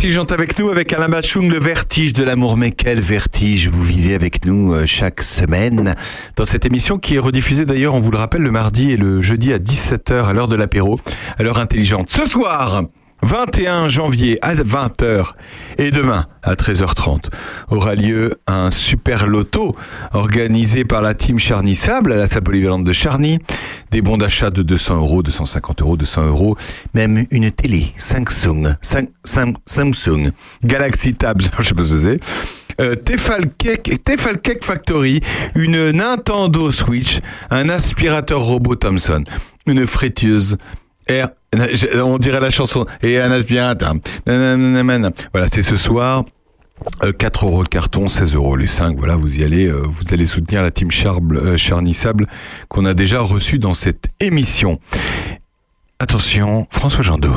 Intelligente 0.00 0.32
avec 0.32 0.58
nous, 0.58 0.70
avec 0.70 0.94
Alain 0.94 1.10
Bachung, 1.10 1.50
le 1.50 1.60
vertige 1.60 2.14
de 2.14 2.24
l'amour. 2.24 2.56
Mais 2.56 2.70
quel 2.70 3.00
vertige 3.00 3.68
vous 3.68 3.82
vivez 3.82 4.14
avec 4.14 4.46
nous 4.46 4.72
euh, 4.72 4.86
chaque 4.86 5.22
semaine 5.22 5.94
dans 6.36 6.46
cette 6.46 6.64
émission 6.64 6.98
qui 6.98 7.16
est 7.16 7.18
rediffusée 7.18 7.66
d'ailleurs, 7.66 7.92
on 7.92 8.00
vous 8.00 8.10
le 8.10 8.16
rappelle, 8.16 8.40
le 8.40 8.50
mardi 8.50 8.92
et 8.92 8.96
le 8.96 9.20
jeudi 9.20 9.52
à 9.52 9.58
17h 9.58 10.24
à 10.24 10.32
l'heure 10.32 10.48
de 10.48 10.56
l'apéro, 10.56 10.98
à 11.36 11.42
l'heure 11.42 11.58
intelligente. 11.58 12.10
Ce 12.10 12.24
soir 12.24 12.84
21 13.22 13.88
janvier 13.88 14.38
à 14.40 14.54
20h 14.54 15.32
et 15.76 15.90
demain 15.90 16.24
à 16.42 16.54
13h30 16.54 17.26
aura 17.70 17.94
lieu 17.94 18.40
un 18.46 18.70
super 18.70 19.26
loto 19.26 19.76
organisé 20.14 20.86
par 20.86 21.02
la 21.02 21.12
team 21.12 21.38
Charny 21.38 21.74
Sable 21.74 22.12
à 22.12 22.16
la 22.16 22.26
salle 22.26 22.42
polyvalente 22.42 22.84
de 22.84 22.92
Charny. 22.94 23.38
Des 23.90 24.02
bons 24.02 24.16
d'achat 24.18 24.50
de 24.50 24.62
200 24.62 24.96
euros, 24.96 25.22
250 25.22 25.82
euros, 25.82 25.96
200 25.96 26.26
euros, 26.26 26.56
même 26.94 27.26
une 27.30 27.50
télé 27.50 27.92
Samsung, 27.96 28.74
Sam- 28.82 29.08
Sam- 29.24 29.56
Samsung 29.66 30.30
Galaxy 30.64 31.14
Tab, 31.14 31.40
je 31.58 31.62
sais 31.68 31.74
pas 31.74 31.84
ce 31.84 31.94
que 31.94 31.98
c'est. 32.00 32.20
Euh, 32.80 32.94
Tefal 32.94 33.50
Cake, 33.58 33.90
Cake 34.42 34.64
Factory, 34.64 35.20
une 35.54 35.90
Nintendo 35.90 36.70
Switch, 36.70 37.18
un 37.50 37.68
aspirateur 37.68 38.40
robot 38.40 38.76
Thomson, 38.76 39.24
une 39.66 39.86
friteuse 39.86 40.56
Air, 41.08 41.30
on 42.02 42.18
dirait 42.18 42.38
la 42.40 42.50
chanson, 42.50 42.86
et 43.02 43.18
un 43.18 43.32
aspirateur. 43.32 43.94
Voilà, 45.32 45.48
c'est 45.50 45.62
ce 45.64 45.74
soir. 45.76 46.24
Euh, 47.02 47.12
4 47.12 47.46
euros 47.46 47.62
le 47.62 47.68
carton, 47.68 48.08
16 48.08 48.34
euros 48.34 48.56
les 48.56 48.66
5. 48.66 48.96
Voilà, 48.98 49.16
vous 49.16 49.38
y 49.38 49.44
allez, 49.44 49.66
euh, 49.66 49.82
vous 49.86 50.12
allez 50.12 50.26
soutenir 50.26 50.62
la 50.62 50.70
team 50.70 50.90
Charble, 50.90 51.36
euh, 51.36 51.56
Charny 51.56 51.94
Sable 51.94 52.26
qu'on 52.68 52.84
a 52.84 52.94
déjà 52.94 53.20
reçue 53.20 53.58
dans 53.58 53.74
cette 53.74 54.06
émission. 54.20 54.78
Attention, 55.98 56.66
François 56.70 57.02
Jandot. 57.02 57.36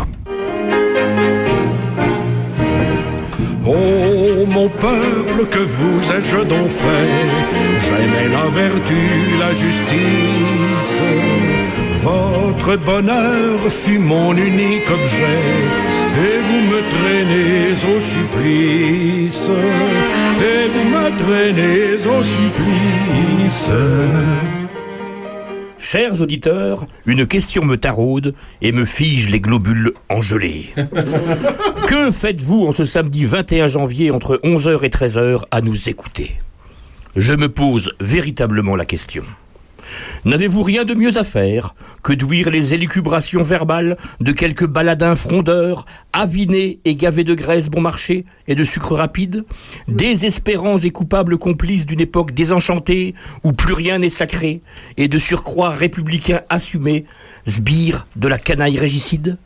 Oh 3.66 4.46
mon 4.48 4.68
peuple, 4.68 5.46
que 5.50 5.60
vous 5.60 6.12
ai-je 6.12 6.44
donc 6.44 6.70
fait? 6.70 7.78
J'aimais 7.78 8.28
la 8.30 8.50
vertu, 8.50 8.96
la 9.40 9.54
justice. 9.54 11.02
Votre 12.02 12.76
bonheur 12.78 13.60
fut 13.70 14.00
mon 14.00 14.36
unique 14.36 14.90
objet. 14.92 15.93
Et 16.16 16.40
vous 16.42 16.62
me 16.70 16.82
traînez 16.90 17.72
au 17.96 18.00
supplice. 18.00 19.50
Et 20.40 20.68
vous 20.68 20.90
me 20.90 21.18
traînez 21.18 21.96
au 22.06 22.22
supplice. 22.22 23.72
Chers 25.80 26.22
auditeurs, 26.22 26.86
une 27.06 27.26
question 27.26 27.66
me 27.66 27.78
taraude 27.78 28.36
et 28.62 28.72
me 28.72 28.86
fige 28.86 29.30
les 29.30 29.40
globules 29.40 29.94
engelés. 30.10 30.68
que 31.88 32.12
faites-vous 32.12 32.66
en 32.66 32.72
ce 32.72 32.86
samedi 32.86 33.26
21 33.26 33.68
janvier 33.68 34.12
entre 34.12 34.40
11h 34.44 34.84
et 34.84 34.90
13h 34.90 35.44
à 35.52 35.62
nous 35.62 35.90
écouter? 35.90 36.38
Je 37.16 37.34
me 37.34 37.50
pose 37.50 37.92
véritablement 38.00 38.76
la 38.76 38.86
question. 38.86 39.24
N'avez-vous 40.26 40.64
rien 40.64 40.84
de 40.84 40.94
mieux 40.94 41.18
à 41.18 41.24
faire 41.24 41.76
que 42.02 42.14
d'ouïr 42.14 42.50
les 42.50 42.74
élucubrations 42.74 43.44
verbales 43.44 43.98
de 44.20 44.32
quelques 44.32 44.68
baladins 44.68 45.16
frondeurs, 45.16 45.86
avinés 46.14 46.80
et 46.86 46.96
gavés 46.96 47.24
de 47.24 47.34
graisse 47.34 47.70
bon 47.70 47.82
marché 47.82 48.26
et 48.48 48.56
de 48.56 48.64
sucre 48.64 48.96
rapide, 48.96 49.44
désespérants 49.88 50.78
et 50.78 50.92
coupables 50.92 51.38
complices 51.38 51.86
d'une 51.86 52.02
époque 52.02 52.32
désenchantée 52.32 53.16
où 53.44 53.54
plus 53.54 53.74
rien 53.74 54.00
n'est 54.00 54.10
sacré, 54.10 54.62
et 54.98 55.08
de 55.08 55.18
surcroît 55.18 55.72
républicains 55.72 56.42
assumés, 56.50 57.06
sbires 57.46 58.08
de 58.16 58.28
la 58.28 58.38
canaille 58.38 58.80
régicide? 58.80 59.38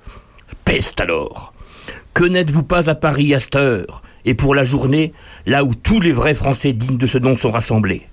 Peste 0.66 1.02
alors! 1.02 1.54
Que 2.14 2.24
n'êtes-vous 2.24 2.64
pas 2.64 2.90
à 2.90 2.96
Paris 2.96 3.34
à 3.34 3.40
cette 3.40 3.56
heure, 3.56 4.02
et 4.26 4.34
pour 4.34 4.56
la 4.56 4.64
journée, 4.64 5.14
là 5.46 5.64
où 5.64 5.76
tous 5.76 6.00
les 6.00 6.12
vrais 6.12 6.34
Français 6.34 6.74
dignes 6.74 6.98
de 6.98 7.08
ce 7.08 7.18
nom 7.18 7.36
sont 7.36 7.52
rassemblés? 7.52 8.08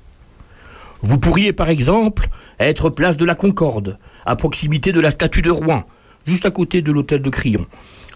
Vous 1.05 1.19
pourriez 1.19 1.53
par 1.53 1.69
exemple 1.69 2.29
être 2.59 2.89
place 2.89 3.19
de 3.19 3.27
la 3.27 3.35
Concorde, 3.35 3.99
à 4.25 4.37
proximité 4.37 4.91
de 4.91 5.01
la 5.01 5.11
statue 5.11 5.43
de 5.43 5.51
Rouen, 5.51 5.85
juste 6.27 6.47
à 6.47 6.51
côté 6.51 6.81
de 6.81 6.91
l'hôtel 6.91 7.21
de 7.21 7.29
Crillon, 7.29 7.67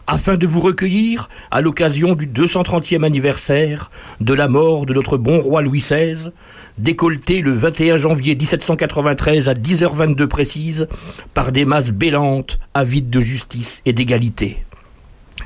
afin 0.07 0.39
de 0.39 0.47
vous 0.47 0.61
recueillir 0.61 1.29
à 1.51 1.61
l'occasion 1.61 2.15
du 2.15 2.27
230e 2.27 3.05
anniversaire 3.05 3.91
de 4.23 4.33
la 4.33 4.49
mort 4.49 4.87
de 4.87 4.95
notre 4.95 5.19
bon 5.19 5.39
roi 5.39 5.61
Louis 5.61 5.81
XVI, 5.81 6.31
décolleté 6.79 7.43
le 7.43 7.53
21 7.53 7.99
janvier 7.99 8.35
1793 8.35 9.51
à 9.51 9.55
10h22 9.55 10.27
précise 10.27 10.89
par 11.35 11.53
des 11.53 11.67
masses 11.67 11.93
bélantes 11.93 12.59
avides 12.73 13.11
de 13.11 13.21
justice 13.21 13.83
et 13.85 13.93
d'égalité. 13.93 14.65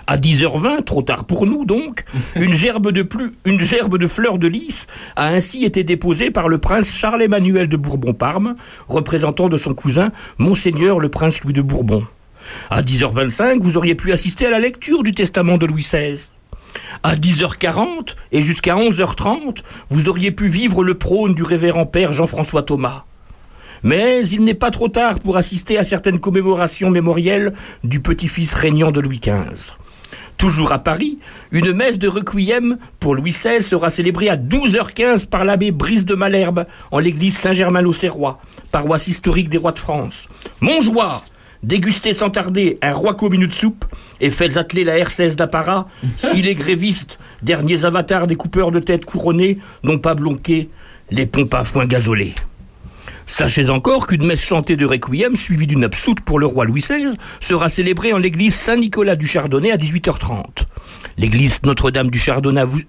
À 0.07 0.19
10h20, 0.19 0.85
trop 0.85 1.03
tard 1.03 1.25
pour 1.25 1.47
nous 1.47 1.65
donc, 1.65 2.05
une 2.37 2.53
gerbe 2.53 2.91
de 2.91 3.03
plus, 3.03 3.35
une 3.45 3.61
gerbe 3.61 3.99
de 3.99 4.07
fleurs 4.07 4.39
de 4.39 4.49
lys 4.49 4.87
a 5.17 5.29
ainsi 5.29 5.65
été 5.65 5.85
déposée 5.85 6.31
par 6.31 6.49
le 6.49 6.59
prince 6.59 6.93
Charles-Emmanuel 6.93 7.69
de 7.69 7.77
Bourbon-Parme, 7.77 8.57
représentant 8.89 9.49
de 9.49 9.57
son 9.57 9.75
cousin 9.75 10.11
Monseigneur 10.39 10.99
le 10.99 11.09
prince 11.09 11.43
Louis 11.43 11.53
de 11.53 11.63
Bourbon. 11.63 12.05
À 12.71 12.83
10h25, 12.83 13.61
vous 13.61 13.77
auriez 13.77 13.95
pu 13.95 14.13
assister 14.13 14.47
à 14.47 14.51
la 14.51 14.59
lecture 14.59 15.03
du 15.03 15.13
testament 15.13 15.59
de 15.59 15.67
Louis 15.67 15.83
XVI. 15.83 16.31
À 17.03 17.17
10h40 17.17 18.17
et 18.33 18.43
jusqu'à 18.43 18.77
11h30, 18.77 19.59
vous 19.91 20.09
auriez 20.09 20.31
pu 20.33 20.49
vivre 20.49 20.83
le 20.83 20.95
prône 20.95 21.35
du 21.35 21.43
révérend 21.43 21.87
père 21.87 22.13
Jean-François 22.13 22.63
Thomas. 22.63 23.05
Mais 23.83 24.27
il 24.29 24.45
n'est 24.45 24.55
pas 24.55 24.71
trop 24.71 24.89
tard 24.89 25.19
pour 25.19 25.37
assister 25.37 25.77
à 25.77 25.85
certaines 25.85 26.21
commémorations 26.21 26.91
mémorielles 26.91 27.53
du 27.83 28.01
petit-fils 28.01 28.55
régnant 28.55 28.93
de 28.93 29.01
Louis 29.01 29.21
XV. 29.21 29.75
Toujours 30.43 30.73
à 30.73 30.81
Paris, 30.81 31.21
une 31.53 31.73
messe 31.73 32.01
de 32.01 32.09
requiem 32.09 32.77
pour 32.99 33.15
Louis 33.15 33.31
XVI 33.31 33.63
sera 33.63 33.91
célébrée 33.91 34.29
à 34.29 34.37
12h15 34.37 35.29
par 35.29 35.45
l'abbé 35.45 35.71
Brice 35.71 36.05
de 36.05 36.17
Malherbe 36.17 36.67
en 36.91 36.99
l'église 36.99 37.37
Saint-Germain-l'Auxerrois, 37.37 38.41
paroisse 38.73 39.07
historique 39.07 39.49
des 39.49 39.59
rois 39.59 39.71
de 39.71 39.79
France. 39.79 40.27
Montjoie 40.61 41.23
Dégustez 41.63 42.13
sans 42.13 42.31
tarder 42.31 42.77
un 42.83 42.93
roi 42.93 43.15
minute 43.31 43.51
de 43.51 43.55
soupe 43.55 43.85
et 44.21 44.33
faites 44.33 44.57
atteler 44.57 44.83
la 44.83 44.99
R16 44.99 45.37
d'apparat 45.37 45.87
si 46.17 46.43
les 46.43 46.57
grévistes, 46.57 47.21
derniers 47.43 47.85
avatars 47.85 48.27
des 48.27 48.35
coupeurs 48.35 48.73
de 48.73 48.81
tête 48.81 49.05
couronnés, 49.05 49.59
n'ont 49.85 49.99
pas 49.99 50.17
bloqué 50.17 50.71
les 51.13 51.27
pompes 51.27 51.55
à 51.55 51.63
foin 51.63 51.87
gasolés. 51.87 52.35
Sachez 53.33 53.71
encore 53.71 54.09
qu'une 54.09 54.27
messe 54.27 54.45
chantée 54.45 54.77
de 54.77 54.85
requiem 54.85 55.37
suivie 55.37 55.67
d'une 55.67 55.85
absoute 55.85 56.21
pour 56.21 56.39
le 56.39 56.45
roi 56.45 56.67
Louis 56.67 56.83
XVI 56.83 57.17
sera 57.41 57.71
célébrée 57.71 58.13
en 58.13 58.19
l'église 58.19 58.55
Saint-Nicolas 58.55 59.17
du 59.17 59.27
Chardonnay 59.27 59.73
à 59.73 59.79
18h30. 59.79 60.67
L'église 61.17 61.61
Notre-Dame 61.63 62.11
du 62.11 62.21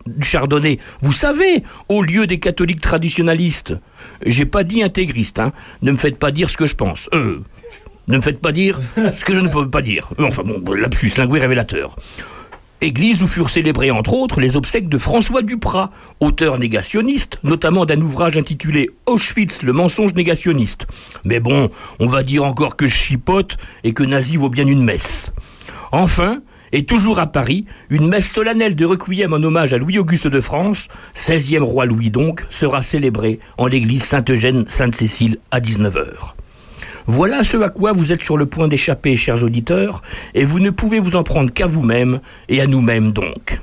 du 0.05 0.27
Chardonnay, 0.27 0.79
vous 1.01 1.13
savez, 1.13 1.63
au 1.87 2.01
lieu 2.01 2.27
des 2.27 2.39
catholiques 2.39 2.81
traditionnalistes. 2.81 3.73
J'ai 4.25 4.45
pas 4.45 4.65
dit 4.65 4.83
intégriste, 4.83 5.39
hein. 5.39 5.53
Ne 5.81 5.93
me 5.93 5.97
faites 5.97 6.19
pas 6.19 6.31
dire 6.31 6.49
ce 6.49 6.57
que 6.57 6.65
je 6.65 6.75
pense. 6.75 7.09
Euh, 7.13 7.39
ne 8.09 8.17
me 8.17 8.21
faites 8.21 8.41
pas 8.41 8.51
dire 8.51 8.81
ce 9.13 9.23
que 9.23 9.33
je 9.33 9.39
ne 9.39 9.47
peux 9.47 9.69
pas 9.69 9.81
dire. 9.81 10.09
Enfin 10.19 10.43
bon, 10.43 10.73
lapsus 10.73 11.13
lingué 11.17 11.39
révélateur. 11.39 11.95
Église 12.83 13.23
où 13.23 13.27
furent 13.27 13.49
célébrées 13.49 13.91
entre 13.91 14.13
autres 14.13 14.41
les 14.41 14.57
obsèques 14.57 14.89
de 14.89 14.97
François 14.97 15.41
Duprat, 15.41 15.89
auteur 16.19 16.59
négationniste, 16.59 17.39
notamment 17.41 17.85
d'un 17.85 18.01
ouvrage 18.01 18.37
intitulé 18.37 18.89
Auschwitz, 19.05 19.63
le 19.63 19.71
mensonge 19.71 20.13
négationniste. 20.13 20.85
Mais 21.23 21.39
bon, 21.39 21.69
on 21.99 22.07
va 22.07 22.23
dire 22.23 22.43
encore 22.43 22.75
que 22.75 22.85
je 22.85 22.93
chipote 22.93 23.55
et 23.85 23.93
que 23.93 24.03
nazi 24.03 24.35
vaut 24.35 24.49
bien 24.49 24.67
une 24.67 24.83
messe. 24.83 25.31
Enfin, 25.93 26.41
et 26.73 26.83
toujours 26.83 27.19
à 27.19 27.27
Paris, 27.27 27.65
une 27.89 28.09
messe 28.09 28.29
solennelle 28.29 28.75
de 28.75 28.83
requiem 28.85 29.31
en 29.31 29.41
hommage 29.41 29.73
à 29.73 29.77
Louis-Auguste 29.77 30.27
de 30.27 30.41
France, 30.41 30.89
16e 31.15 31.61
roi 31.61 31.85
Louis 31.85 32.09
donc, 32.09 32.45
sera 32.49 32.81
célébrée 32.81 33.39
en 33.57 33.67
l'église 33.67 34.03
Sainte-Eugène-Sainte-Cécile 34.03 35.37
à 35.51 35.61
19h. 35.61 36.33
Voilà 37.07 37.43
ce 37.43 37.57
à 37.57 37.69
quoi 37.69 37.91
vous 37.91 38.11
êtes 38.11 38.21
sur 38.21 38.37
le 38.37 38.45
point 38.45 38.67
d'échapper, 38.67 39.15
chers 39.15 39.43
auditeurs, 39.43 40.01
et 40.33 40.45
vous 40.45 40.59
ne 40.59 40.69
pouvez 40.69 40.99
vous 40.99 41.15
en 41.15 41.23
prendre 41.23 41.51
qu'à 41.51 41.67
vous-même, 41.67 42.19
et 42.49 42.61
à 42.61 42.67
nous-mêmes 42.67 43.11
donc. 43.11 43.59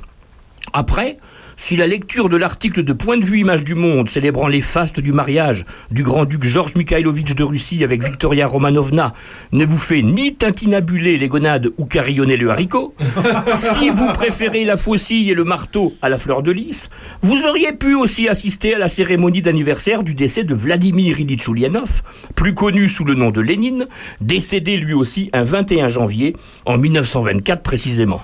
Après, 0.72 1.18
si 1.62 1.76
la 1.76 1.86
lecture 1.86 2.30
de 2.30 2.38
l'article 2.38 2.82
de 2.82 2.92
Point 2.94 3.18
de 3.18 3.24
vue 3.24 3.40
Image 3.40 3.64
du 3.64 3.74
Monde 3.74 4.08
célébrant 4.08 4.48
les 4.48 4.62
fastes 4.62 4.98
du 4.98 5.12
mariage 5.12 5.66
du 5.90 6.02
grand-duc 6.02 6.42
Georges 6.42 6.74
Mikhailovitch 6.74 7.34
de 7.34 7.44
Russie 7.44 7.84
avec 7.84 8.02
Victoria 8.02 8.46
Romanovna 8.46 9.12
ne 9.52 9.66
vous 9.66 9.78
fait 9.78 10.00
ni 10.00 10.32
tintinabuler 10.32 11.18
les 11.18 11.28
gonades 11.28 11.68
ou 11.76 11.84
carillonner 11.84 12.38
le 12.38 12.50
haricot, 12.50 12.94
si 13.46 13.90
vous 13.90 14.08
préférez 14.08 14.64
la 14.64 14.78
faucille 14.78 15.30
et 15.30 15.34
le 15.34 15.44
marteau 15.44 15.94
à 16.00 16.08
la 16.08 16.16
fleur 16.16 16.42
de 16.42 16.50
lys, 16.50 16.88
vous 17.20 17.44
auriez 17.44 17.72
pu 17.72 17.94
aussi 17.94 18.26
assister 18.26 18.74
à 18.74 18.78
la 18.78 18.88
cérémonie 18.88 19.42
d'anniversaire 19.42 20.02
du 20.02 20.14
décès 20.14 20.44
de 20.44 20.54
Vladimir 20.54 21.18
Ulyanov, 21.20 22.02
plus 22.34 22.54
connu 22.54 22.88
sous 22.88 23.04
le 23.04 23.14
nom 23.14 23.30
de 23.30 23.42
Lénine, 23.42 23.86
décédé 24.22 24.78
lui 24.78 24.94
aussi 24.94 25.28
un 25.34 25.44
21 25.44 25.90
janvier 25.90 26.34
en 26.64 26.78
1924 26.78 27.62
précisément. 27.62 28.22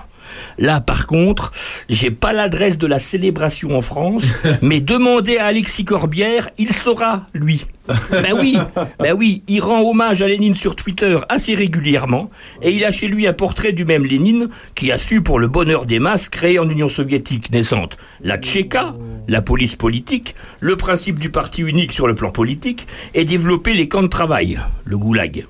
Là, 0.57 0.81
par 0.81 1.07
contre, 1.07 1.51
j'ai 1.89 2.11
pas 2.11 2.33
l'adresse 2.33 2.77
de 2.77 2.87
la 2.87 2.99
célébration 2.99 3.77
en 3.77 3.81
France, 3.81 4.33
mais 4.61 4.81
demandez 4.81 5.37
à 5.37 5.45
Alexis 5.45 5.85
Corbière, 5.85 6.49
il 6.57 6.73
saura, 6.73 7.27
lui. 7.33 7.65
Ben 8.11 8.33
oui, 8.37 8.57
ben 8.99 9.15
oui, 9.17 9.43
il 9.47 9.61
rend 9.61 9.81
hommage 9.81 10.21
à 10.21 10.27
Lénine 10.27 10.55
sur 10.55 10.75
Twitter 10.75 11.17
assez 11.29 11.55
régulièrement, 11.55 12.29
et 12.61 12.71
il 12.71 12.83
a 12.83 12.91
chez 12.91 13.07
lui 13.07 13.27
un 13.27 13.33
portrait 13.33 13.71
du 13.71 13.85
même 13.85 14.05
Lénine 14.05 14.49
qui 14.75 14.91
a 14.91 14.97
su, 14.97 15.21
pour 15.21 15.39
le 15.39 15.47
bonheur 15.47 15.85
des 15.85 15.99
masses, 15.99 16.27
créer 16.27 16.59
en 16.59 16.69
Union 16.69 16.89
soviétique 16.89 17.51
naissante 17.51 17.97
la 18.21 18.37
Tchéka, 18.37 18.95
la 19.27 19.41
police 19.41 19.75
politique, 19.75 20.35
le 20.59 20.75
principe 20.75 21.19
du 21.19 21.29
parti 21.29 21.61
unique 21.61 21.91
sur 21.91 22.07
le 22.07 22.15
plan 22.15 22.31
politique, 22.31 22.87
et 23.13 23.25
développer 23.25 23.73
les 23.73 23.87
camps 23.87 24.03
de 24.03 24.07
travail, 24.07 24.59
le 24.85 24.97
goulag. 24.97 25.45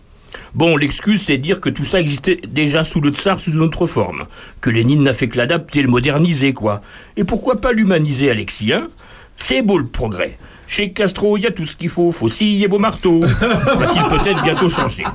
Bon, 0.53 0.75
l'excuse, 0.75 1.21
c'est 1.21 1.37
dire 1.37 1.61
que 1.61 1.69
tout 1.69 1.85
ça 1.85 1.99
existait 1.99 2.39
déjà 2.47 2.83
sous 2.83 3.01
le 3.01 3.09
tsar 3.09 3.39
sous 3.39 3.51
une 3.51 3.61
autre 3.61 3.85
forme. 3.85 4.25
Que 4.61 4.69
Lénine 4.69 5.03
n'a 5.03 5.13
fait 5.13 5.27
que 5.27 5.37
l'adapter, 5.37 5.81
le 5.81 5.87
moderniser, 5.87 6.53
quoi. 6.53 6.81
Et 7.15 7.23
pourquoi 7.23 7.61
pas 7.61 7.71
l'humaniser, 7.71 8.29
Alexis, 8.29 8.73
hein 8.73 8.87
C'est 9.35 9.61
beau 9.61 9.77
le 9.77 9.87
progrès. 9.87 10.37
Chez 10.67 10.91
Castro, 10.91 11.37
il 11.37 11.43
y 11.43 11.47
a 11.47 11.51
tout 11.51 11.65
ce 11.65 11.75
qu'il 11.75 11.89
faut. 11.89 12.11
Faucille 12.11 12.63
et 12.63 12.67
beau 12.67 12.79
marteau. 12.79 13.21
Va-t-il 13.39 14.03
peut-être 14.03 14.43
bientôt 14.43 14.69
changer? 14.69 15.05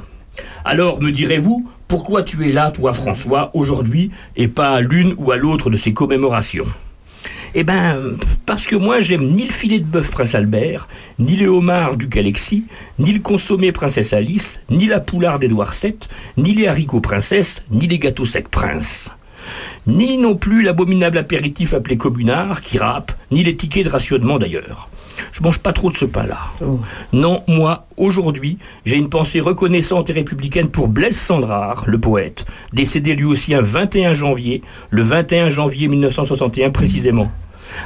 Alors, 0.64 1.02
me 1.02 1.10
direz-vous, 1.10 1.68
pourquoi 1.88 2.22
tu 2.22 2.48
es 2.48 2.52
là, 2.52 2.70
toi, 2.70 2.94
François, 2.94 3.50
aujourd'hui, 3.54 4.10
et 4.36 4.48
pas 4.48 4.70
à 4.70 4.80
l'une 4.80 5.14
ou 5.18 5.30
à 5.30 5.36
l'autre 5.36 5.68
de 5.68 5.76
ces 5.76 5.92
commémorations? 5.92 6.66
Eh 7.54 7.64
ben, 7.64 8.16
parce 8.46 8.66
que 8.66 8.76
moi, 8.76 9.00
j'aime 9.00 9.26
ni 9.28 9.44
le 9.44 9.52
filet 9.52 9.78
de 9.78 9.84
bœuf 9.84 10.10
Prince 10.10 10.34
Albert, 10.34 10.88
ni 11.18 11.36
le 11.36 11.48
homard 11.48 11.96
du 11.96 12.08
Alexis, 12.18 12.64
ni 12.98 13.12
le 13.12 13.20
consommé 13.20 13.72
Princesse 13.72 14.12
Alice, 14.12 14.60
ni 14.70 14.86
la 14.86 15.00
poularde 15.00 15.42
d'Édouard 15.42 15.74
VII, 15.80 15.94
ni 16.36 16.54
les 16.54 16.66
haricots 16.66 17.00
Princesse, 17.00 17.62
ni 17.70 17.86
les 17.86 17.98
gâteaux 17.98 18.24
secs 18.24 18.48
Prince. 18.48 19.10
Ni 19.86 20.18
non 20.18 20.34
plus 20.34 20.62
l'abominable 20.62 21.18
apéritif 21.18 21.74
appelé 21.74 21.96
communard 21.96 22.62
qui 22.62 22.78
râpe, 22.78 23.12
ni 23.30 23.42
les 23.42 23.56
tickets 23.56 23.84
de 23.84 23.90
rationnement 23.90 24.38
d'ailleurs. 24.38 24.88
Je 25.32 25.42
mange 25.42 25.58
pas 25.58 25.72
trop 25.72 25.90
de 25.90 25.96
ce 25.96 26.04
pain-là. 26.04 26.38
Non, 27.12 27.42
moi, 27.46 27.86
aujourd'hui, 27.96 28.58
j'ai 28.84 28.96
une 28.96 29.08
pensée 29.08 29.40
reconnaissante 29.40 30.10
et 30.10 30.12
républicaine 30.12 30.68
pour 30.68 30.88
Blaise 30.88 31.18
Sandrard, 31.18 31.84
le 31.86 31.98
poète, 31.98 32.44
décédé 32.72 33.14
lui 33.14 33.24
aussi 33.24 33.54
un 33.54 33.60
21 33.60 34.14
janvier, 34.14 34.62
le 34.90 35.02
21 35.02 35.48
janvier 35.48 35.88
1961 35.88 36.70
précisément. 36.70 37.30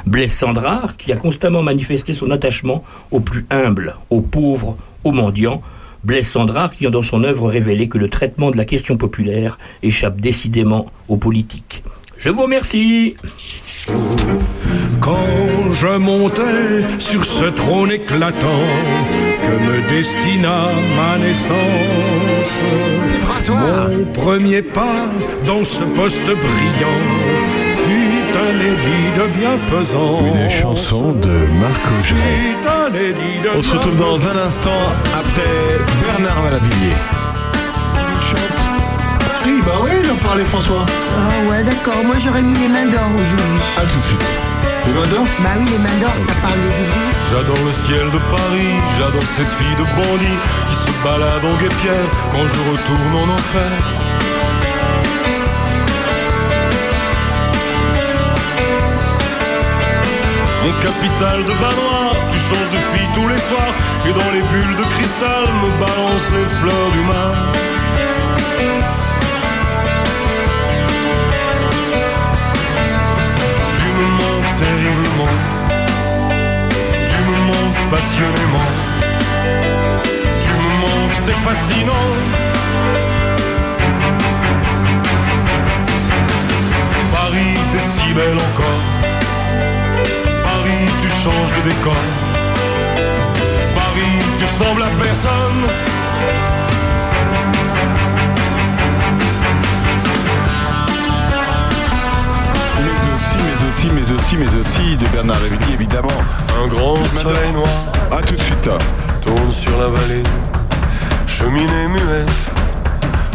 Blaise 0.05 0.33
Sandrard, 0.33 0.97
qui 0.97 1.11
a 1.11 1.15
constamment 1.15 1.61
manifesté 1.61 2.13
son 2.13 2.31
attachement 2.31 2.83
aux 3.11 3.19
plus 3.19 3.45
humbles, 3.49 3.95
aux 4.09 4.21
pauvres, 4.21 4.77
aux 5.03 5.11
mendiants. 5.11 5.61
Blaise 6.03 6.27
Sandrard 6.27 6.71
qui 6.71 6.85
a 6.85 6.89
dans 6.89 7.01
son 7.01 7.23
œuvre 7.23 7.49
révélé 7.49 7.87
que 7.87 7.97
le 7.97 8.09
traitement 8.09 8.51
de 8.51 8.57
la 8.57 8.65
question 8.65 8.97
populaire 8.97 9.57
échappe 9.83 10.19
décidément 10.19 10.87
aux 11.07 11.17
politiques. 11.17 11.83
Je 12.17 12.29
vous 12.29 12.43
remercie. 12.43 13.15
Quand 14.99 15.71
je 15.71 15.97
montais 15.97 16.99
sur 16.99 17.23
ce 17.23 17.45
trône 17.45 17.91
éclatant 17.91 18.65
que 19.43 19.49
me 19.49 19.89
destina 19.89 20.65
ma 20.95 21.17
naissance, 21.17 22.61
mon 23.49 24.05
premier 24.11 24.61
pas 24.61 25.05
dans 25.45 25.63
ce 25.63 25.83
poste 25.83 26.25
brillant 26.25 27.66
Une 28.49 30.49
chanson 30.49 31.11
de 31.11 31.47
Marc 31.59 31.81
Augeret. 31.99 32.55
On 33.57 33.61
se 33.61 33.71
retrouve 33.71 33.97
dans 33.97 34.25
un 34.25 34.37
instant 34.37 34.71
après 35.13 35.83
Bernard 36.01 36.41
Malavillier. 36.43 36.95
Il 37.95 38.21
chante 38.21 38.37
Paris, 39.19 39.59
bah 39.65 39.79
oui, 39.83 39.91
il 40.01 40.09
en 40.11 40.15
parlait 40.15 40.45
François. 40.45 40.85
Ah 40.87 41.49
ouais, 41.49 41.61
d'accord. 41.63 42.05
Moi, 42.05 42.15
j'aurais 42.23 42.41
mis 42.41 42.57
les 42.57 42.69
mains 42.69 42.85
d'or 42.85 43.09
aujourd'hui. 43.15 43.59
Ah, 43.77 43.81
tout 43.81 43.99
de 43.99 44.05
suite. 44.05 44.23
Les 44.85 44.93
mains 44.93 45.07
d'or? 45.07 45.25
Bah 45.43 45.49
oui, 45.59 45.65
les 45.69 45.79
mains 45.79 45.97
d'or, 45.99 46.13
ça 46.15 46.31
parle 46.41 46.57
des 46.61 46.67
ouvriers. 46.67 47.13
J'adore 47.29 47.65
le 47.65 47.73
ciel 47.73 48.05
de 48.05 48.19
Paris, 48.31 48.79
j'adore 48.97 49.23
cette 49.23 49.51
fille 49.59 49.75
de 49.75 49.83
bandit 49.83 50.39
qui 50.69 50.75
se 50.75 50.89
balade 51.03 51.43
en 51.43 51.57
guépière 51.57 52.09
quand 52.31 52.47
je 52.47 52.61
retourne 52.71 53.29
en 53.29 53.33
enfer. 53.33 53.71
Mon 60.67 60.73
capital 60.81 61.45
de 61.45 61.53
bas 61.61 61.69
tu 62.29 62.37
changes 62.37 62.71
de 62.71 62.81
fille 62.91 63.07
tous 63.15 63.25
les 63.29 63.37
soirs 63.37 63.73
et 64.05 64.11
dans 64.11 64.31
les 64.33 64.41
bulles 64.41 64.75
de 64.75 64.83
cristal 64.95 65.43
me 65.63 65.69
balance 65.79 66.25
les 66.35 66.45
fleurs 66.59 66.91
du 66.91 67.03
mal. 67.11 67.35
Tu 73.77 73.87
me 73.97 74.07
manques 74.19 74.53
terriblement, 74.59 75.33
tu 77.11 77.19
me 77.29 77.37
manques 77.49 77.83
passionnément, 77.89 78.69
tu 80.43 80.51
me 80.63 80.71
manques, 80.81 81.15
c'est 81.23 81.39
fascinant. 81.47 82.09
Paris, 87.13 87.55
t'es 87.71 87.79
si 87.79 88.13
belle 88.13 88.35
encore. 88.35 88.96
Paris, 90.43 90.87
tu 91.01 91.09
changes 91.09 91.53
de 91.57 91.69
décor. 91.69 91.93
Paris, 93.75 94.17
tu 94.39 94.45
ressembles 94.45 94.83
à 94.83 94.89
personne. 95.01 95.63
Mais 102.79 103.15
aussi, 103.15 103.37
mais 103.37 103.67
aussi, 103.67 103.87
mais 103.89 104.11
aussi, 104.11 104.37
mais 104.37 104.55
aussi 104.59 104.97
de 104.97 105.07
Bernard 105.07 105.39
Lavillier, 105.41 105.73
évidemment. 105.73 106.07
Un 106.63 106.67
grand 106.67 107.03
soleil 107.05 107.51
noir. 107.53 107.67
À 108.11 108.21
tout 108.21 108.35
de 108.35 108.41
suite. 108.41 108.69
Tourne 109.23 109.51
sur 109.51 109.77
la 109.77 109.87
vallée. 109.87 110.23
Cheminée 111.27 111.87
muette. 111.87 112.49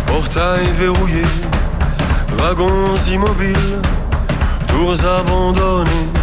Portail 0.07 0.67
verrouillé. 0.75 1.23
Wagons 2.37 2.97
immobiles. 3.11 3.79
Tours 4.69 5.05
abandonnées. 5.05 6.22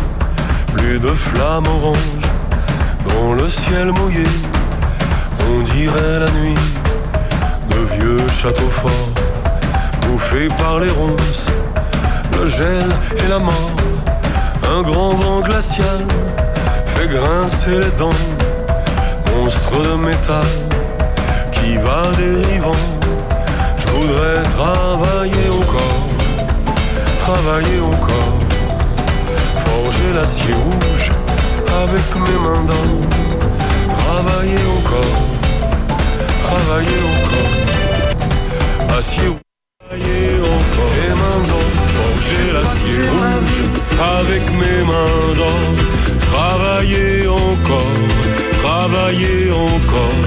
Plus 0.73 0.99
de 0.99 1.09
flammes 1.09 1.67
oranges. 1.67 2.29
Dans 3.07 3.33
le 3.33 3.47
ciel 3.49 3.91
mouillé. 3.91 4.27
On 5.49 5.61
dirait 5.61 6.19
la 6.19 6.29
nuit. 6.31 6.55
De 7.69 7.95
vieux 7.95 8.29
châteaux 8.29 8.69
forts. 8.69 9.09
Bouffés 10.01 10.49
par 10.57 10.79
les 10.79 10.89
ronces. 10.89 11.51
Le 12.37 12.45
gel 12.45 12.89
et 13.17 13.27
la 13.27 13.39
mort. 13.39 13.71
Un 14.71 14.81
grand 14.81 15.13
vent 15.15 15.41
glacial 15.41 16.05
fait 16.85 17.07
grincer 17.07 17.79
les 17.79 17.91
dents. 17.97 18.23
Monstre 19.35 19.81
de 19.81 19.95
métal 19.95 20.45
qui 21.51 21.77
va 21.77 22.11
dérivant. 22.17 22.83
Je 23.77 23.87
voudrais 23.87 24.43
travailler 24.55 25.49
encore, 25.49 26.07
travailler 27.19 27.79
encore. 27.79 28.48
Forger 29.89 30.13
l'acier 30.13 30.53
rouge 30.53 31.11
avec 31.83 32.07
mes 32.13 32.39
mains 32.45 32.63
d'or. 32.69 32.91
Travailler 33.97 34.63
encore, 34.77 35.17
travailler 36.43 36.99
encore. 37.09 37.51
Acier 38.99 39.29
rouge. 39.29 39.49
Travailler 39.79 40.29
encore, 40.57 40.93
mes 40.93 41.13
mains 41.21 41.41
d'or. 41.47 41.69
Forger 41.97 42.45
l'acier 42.53 43.01
rouge 43.15 43.59
avec 44.19 44.43
mes 44.61 44.79
mains 44.91 45.21
d'or. 45.37 45.65
Travailler 46.33 47.27
encore, 47.27 47.97
travailler 48.61 49.41
encore. 49.49 50.21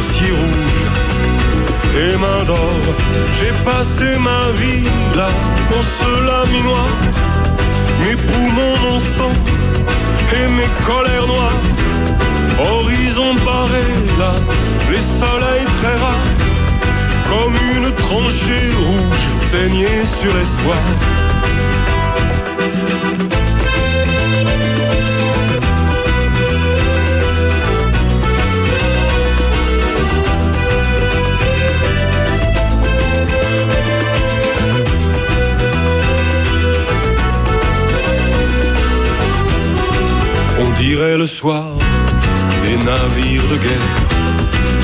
Acier 0.00 0.32
rouge 0.32 0.82
et 2.02 2.16
mains 2.16 2.44
d'or. 2.44 2.74
J'ai 3.38 3.54
passé 3.64 4.18
ma 4.18 4.50
vie 4.60 4.88
là, 5.14 5.28
dans 5.70 5.84
ce 5.96 6.10
laminoir. 6.26 6.88
Mes 8.00 8.16
poumons, 8.16 8.76
mon 8.84 8.98
sang 8.98 9.32
et 10.32 10.48
mes 10.48 10.70
colères 10.86 11.26
noires. 11.26 11.62
Horizon 12.60 13.34
barré 13.44 13.86
là, 14.18 14.32
les 14.90 15.00
soleils 15.00 15.66
très 15.80 15.96
rares. 15.96 16.32
Comme 17.28 17.54
une 17.76 17.92
tranchée 17.94 18.70
rouge 18.84 19.24
saignée 19.50 20.04
sur 20.04 20.34
l'espoir. 20.34 20.78
Dirait 40.90 41.18
le 41.18 41.26
soir 41.26 41.66
des 42.64 42.76
navires 42.78 43.48
de 43.52 43.56
guerre, 43.56 43.90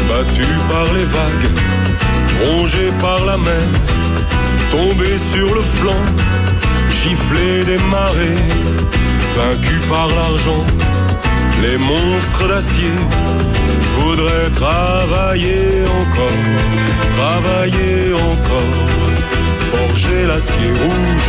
battus 0.06 0.56
par 0.70 0.86
les 0.96 1.06
vagues, 1.16 1.50
rongés 2.44 2.92
par 3.00 3.24
la 3.24 3.38
mer, 3.38 3.68
tombé 4.70 5.16
sur 5.16 5.54
le 5.54 5.62
flanc, 5.62 6.04
giflé 6.90 7.64
des 7.64 7.78
marées, 7.94 8.50
vaincu 9.34 9.76
par 9.88 10.08
l'argent, 10.08 10.64
les 11.62 11.78
monstres 11.78 12.48
d'acier. 12.48 12.96
Je 13.84 14.02
voudrais 14.02 14.50
travailler 14.62 15.84
encore, 16.00 16.44
travailler 17.16 18.12
encore, 18.30 18.76
forger 19.72 20.26
l'acier 20.26 20.70
rouge 20.82 21.28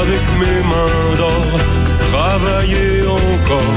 avec 0.00 0.22
mes 0.40 0.60
mains 0.70 1.16
d'or, 1.16 1.81
travailler 2.12 3.06
encore, 3.06 3.74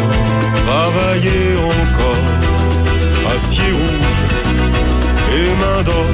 travailler 0.68 1.48
encore, 1.74 2.26
acier 3.34 3.72
rouge 3.72 4.22
et 5.40 5.48
main 5.62 5.82
d'or. 5.84 6.10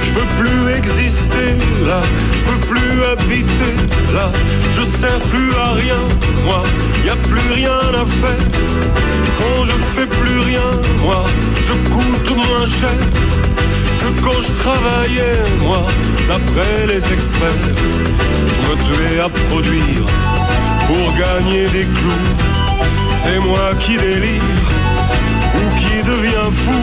Je 0.00 0.10
peux 0.16 0.28
plus 0.40 0.74
exister 0.78 1.48
là, 1.84 2.00
je 2.36 2.42
peux 2.48 2.60
plus 2.72 2.96
habiter 3.12 3.74
là, 4.14 4.32
je 4.76 4.82
sers 4.82 5.20
plus 5.32 5.52
à 5.66 5.72
rien, 5.82 6.02
moi, 6.44 6.62
y 7.04 7.10
a 7.10 7.16
plus 7.28 7.46
rien 7.54 7.80
à 8.02 8.04
faire. 8.20 8.46
Quand 9.38 9.64
je 9.66 9.76
fais 9.94 10.06
plus 10.06 10.40
rien, 10.50 10.68
moi, 11.04 11.24
je 11.66 11.74
coûte 11.92 12.36
moins 12.36 12.66
cher 12.80 13.00
que 14.00 14.08
quand 14.24 14.40
je 14.46 14.52
travaillais, 14.62 15.40
moi, 15.60 15.82
d'après 16.28 16.86
les 16.86 17.02
experts. 17.12 17.68
Je 18.54 18.60
me 18.66 18.74
tuais 18.86 19.20
à 19.20 19.28
produire 19.28 20.06
pour 20.86 21.06
gagner 21.18 21.66
des 21.68 21.86
clous. 21.96 22.30
C'est 23.20 23.38
moi 23.40 23.68
qui 23.80 23.96
délire 23.96 24.66
ou 25.58 25.64
qui 25.80 26.02
devient 26.02 26.50
fou. 26.50 26.82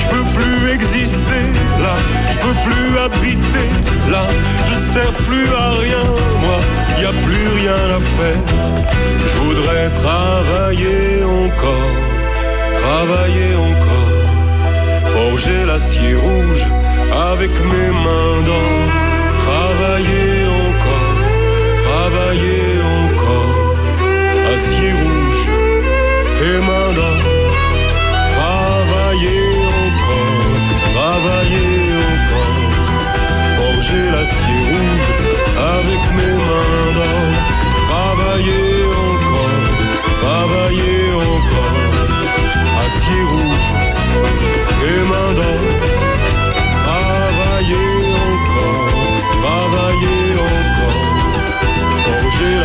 Je 0.00 0.06
peux 0.08 0.26
plus 0.38 0.70
exister 0.72 1.44
là, 1.82 1.94
je 2.32 2.38
peux 2.38 2.56
plus 2.66 2.98
habiter 2.98 3.70
là, 4.10 4.24
je 4.68 4.74
sers 4.74 5.12
plus 5.28 5.46
à 5.54 5.70
rien, 5.84 6.04
moi, 6.44 6.58
y 7.00 7.04
a 7.04 7.14
plus 7.26 7.48
rien 7.60 7.82
à 7.98 8.00
faire. 8.16 8.44
Je 9.22 9.42
voudrais 9.42 9.88
travailler 10.02 11.22
encore, 11.24 11.92
travailler 12.82 13.52
encore, 13.70 14.12
forger 15.14 15.64
l'acier 15.66 16.14
rouge 16.14 16.66
avec 17.32 17.50
mes 17.50 17.90
mains 18.04 18.40
d'or, 18.46 18.78
travailler 19.44 20.46
encore, 20.46 20.59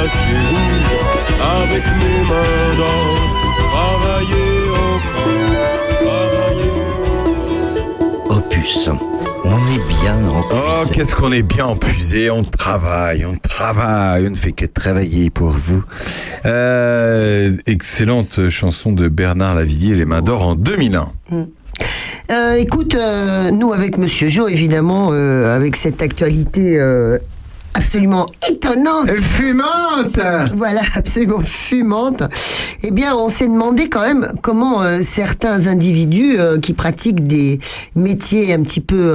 l'acier 0.06 0.38
rouge 0.52 0.94
avec 1.41 1.84
mes 1.98 2.19
mains 2.30 2.73
d'or. 2.77 3.18
Travailler 3.72 4.61
encore, 8.30 8.38
Opus. 8.38 8.90
On 9.44 9.57
est 9.73 9.84
bien 10.03 10.18
en 10.27 10.44
Oh, 10.52 10.84
qu'est-ce 10.94 11.15
qu'on 11.15 11.32
est 11.32 11.41
bien 11.41 11.65
empusé, 11.65 12.30
on 12.30 12.44
travaille, 12.44 13.26
on 13.26 13.36
travaille, 13.36 14.27
on 14.27 14.30
ne 14.30 14.36
fait 14.36 14.52
que 14.52 14.65
travailler 14.68 15.32
pour 15.32 15.49
vous. 15.49 15.84
Euh, 16.45 17.56
excellente 17.65 18.49
chanson 18.49 18.91
de 18.91 19.07
Bernard 19.07 19.56
Lavillier, 19.56 19.95
Les 19.95 20.06
Mains 20.06 20.22
d'Or 20.22 20.48
en 20.48 20.56
2001. 20.56 21.14
Euh, 22.32 22.53
écoute, 22.56 22.95
euh, 22.95 23.49
nous 23.52 23.73
avec 23.73 23.98
Monsieur 23.98 24.30
Jo, 24.30 24.48
évidemment, 24.48 25.10
euh, 25.11 25.56
avec 25.56 25.76
cette 25.76 26.02
actualité 26.02 26.80
euh, 26.80 27.18
absolument 27.76 28.26
étonnante. 28.50 29.10
Fumante 29.12 30.20
Voilà, 30.56 30.82
absolument 30.96 31.42
fumante. 31.42 32.24
Eh 32.84 32.92
bien, 32.92 33.16
on 33.16 33.30
s'est 33.30 33.48
demandé 33.48 33.90
quand 33.90 34.02
même 34.02 34.28
comment 34.42 34.82
euh, 34.82 35.02
certains 35.02 35.68
individus 35.68 36.40
euh, 36.40 36.60
qui 36.60 36.74
pratiquent 36.74 37.28
des 37.28 37.60
métiers 37.96 38.54
un 38.54 38.64
petit 38.64 38.82
peu 38.82 39.14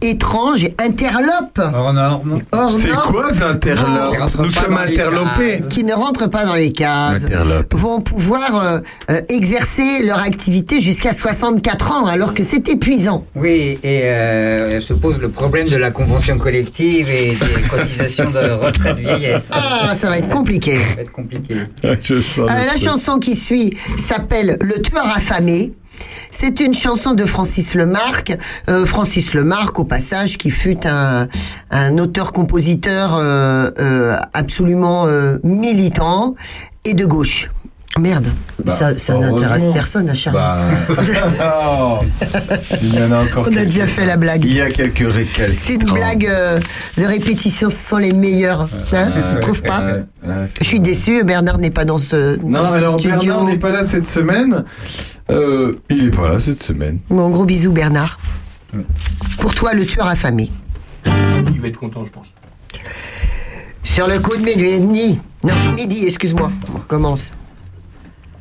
étranges 0.00 0.64
et 0.64 0.74
interlopent. 0.78 1.60
Hors 1.74 1.92
norme. 1.92 2.40
Hors 2.52 2.72
C'est 2.72 2.88
quoi 2.90 3.30
ça, 3.30 3.48
interlope 3.50 4.16
Nous 4.38 4.48
sommes 4.50 4.76
interlopés. 4.76 5.62
qui 5.68 5.84
ne 5.84 5.92
rentrent 5.92 6.28
pas 6.28 6.44
dans 6.44 6.54
les 6.54 6.72
cases 6.72 7.24
Interlope. 7.24 7.74
vont 7.74 8.00
pouvoir 8.00 8.56
euh, 8.64 8.78
euh, 9.10 9.20
exercer 9.28 10.02
leur 10.02 10.20
activité 10.20 10.80
jusqu'à 10.80 11.12
64 11.12 11.92
ans, 11.92 12.06
alors 12.06 12.34
que 12.34 12.42
c'est 12.42 12.68
épuisant. 12.68 13.24
Oui, 13.34 13.78
et 13.82 14.02
euh, 14.04 14.80
se 14.80 14.92
pose 14.94 15.18
le 15.20 15.28
problème 15.28 15.68
de 15.68 15.76
la 15.76 15.90
convention 15.90 16.38
collective 16.38 17.08
et 17.10 17.36
des 17.36 17.62
cotisations 17.70 18.30
de 18.30 18.38
retraite 18.52 18.96
vieillesse. 18.98 19.50
Ah, 19.52 19.94
ça 19.94 20.08
va 20.08 20.18
être 20.18 20.28
compliqué. 20.30 20.78
Ça 20.78 20.96
va 20.96 21.02
être 21.02 21.12
compliqué. 21.12 21.54
Je 22.02 22.14
sens 22.20 22.48
Euh, 22.48 22.52
la 22.66 22.76
chanson 22.76 23.18
qui 23.18 23.34
suit 23.34 23.76
s'appelle 23.96 24.56
Le 24.60 24.80
tueur 24.80 25.06
affamé. 25.06 25.72
C'est 26.30 26.60
une 26.60 26.74
chanson 26.74 27.12
de 27.12 27.24
Francis 27.24 27.74
Lemarque. 27.74 28.36
Euh, 28.68 28.84
Francis 28.84 29.34
Lemarque, 29.34 29.78
au 29.78 29.84
passage, 29.84 30.38
qui 30.38 30.50
fut 30.50 30.86
un, 30.86 31.26
un 31.70 31.98
auteur-compositeur 31.98 33.16
euh, 33.16 33.70
euh, 33.78 34.16
absolument 34.32 35.06
militant 35.42 36.34
et 36.84 36.94
de 36.94 37.04
gauche. 37.04 37.50
Merde, 38.00 38.26
Bah, 38.64 38.72
ça, 38.72 38.98
ça 38.98 39.16
n'intéresse 39.16 39.68
personne 39.72 40.08
à 40.08 40.14
Charles. 40.14 40.36
Bah, 40.36 40.58
oh, 41.44 41.98
il 42.82 42.94
y 42.94 43.02
en 43.02 43.12
a 43.12 43.22
encore 43.22 43.46
On 43.50 43.56
a 43.56 43.64
déjà 43.64 43.86
fait 43.86 44.06
la 44.06 44.16
blague. 44.16 44.44
Il 44.44 44.54
y 44.54 44.60
a 44.60 44.70
quelques 44.70 45.12
récalcitrants. 45.12 45.54
C'est 45.54 45.74
une 45.74 45.94
blague 45.94 46.26
euh, 46.26 46.60
de 46.96 47.04
répétition, 47.04 47.70
ce 47.70 47.76
sont 47.76 47.98
les 47.98 48.12
meilleurs. 48.12 48.68
Hein, 48.92 49.10
tu 49.34 49.40
trouves 49.40 49.62
pas 49.62 49.98
Je 50.22 50.64
suis 50.64 50.80
déçu, 50.80 51.22
Bernard 51.24 51.58
n'est 51.58 51.70
pas 51.70 51.84
dans 51.84 51.98
ce, 51.98 52.38
Non, 52.40 52.64
dans 52.64 52.70
ce 52.70 52.74
alors 52.76 52.98
studio. 53.00 53.18
Bernard 53.20 53.44
n'est 53.44 53.58
pas 53.58 53.70
là 53.70 53.86
cette 53.86 54.06
semaine. 54.06 54.64
Euh, 55.30 55.74
il 55.88 56.06
est 56.06 56.10
pas 56.10 56.28
là 56.28 56.40
cette 56.40 56.62
semaine. 56.62 56.98
Bon, 57.08 57.30
gros 57.30 57.44
bisous 57.44 57.72
Bernard. 57.72 58.18
Pour 59.38 59.54
toi, 59.54 59.74
le 59.74 59.84
tueur 59.84 60.06
affamé. 60.06 60.50
Il 61.06 61.60
va 61.60 61.68
être 61.68 61.76
content, 61.76 62.04
je 62.04 62.10
pense. 62.10 62.26
Sur 63.82 64.06
le 64.06 64.18
coup 64.18 64.36
de 64.36 64.42
midi 64.42 64.64
et 64.64 64.80
demi. 64.80 65.18
Non, 65.42 65.54
midi, 65.74 66.04
excuse-moi. 66.04 66.50
On 66.74 66.78
recommence. 66.78 67.32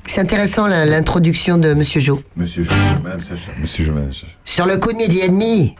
C'est 0.09 0.21
intéressant 0.21 0.65
l'introduction 0.65 1.59
de 1.59 1.75
Monsieur 1.75 2.01
Jo. 2.01 2.19
Monsieur 2.35 2.63
Jo, 2.63 2.71
Madame 3.03 3.19
Sacha. 3.19 3.51
Monsieur 3.61 3.85
Jo, 3.85 3.91
Madame 3.91 4.11
Sacha. 4.11 4.25
Sur 4.43 4.65
le 4.65 4.77
coup 4.77 4.91
de 4.91 4.97
midi 4.97 5.19
et 5.19 5.29
demi, 5.29 5.75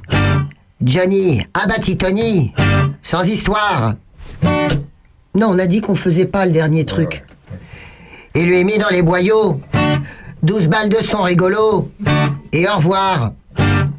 Johnny 0.84 1.42
abattit 1.56 1.98
Tony, 1.98 2.54
sans 3.02 3.28
histoire. 3.28 3.96
Non, 5.34 5.48
on 5.50 5.58
a 5.58 5.66
dit 5.66 5.82
qu'on 5.82 5.96
faisait 5.96 6.28
pas 6.28 6.46
le 6.46 6.52
dernier 6.52 6.86
truc. 6.86 7.24
Et 8.36 8.46
lui 8.46 8.60
est 8.60 8.64
mis 8.64 8.78
dans 8.78 8.90
les 8.90 9.02
boyaux. 9.02 9.62
12 10.44 10.68
balles 10.68 10.90
de 10.90 10.98
son 10.98 11.24
rigolo. 11.24 11.90
Et 12.52 12.70
au 12.70 12.76
revoir. 12.76 13.32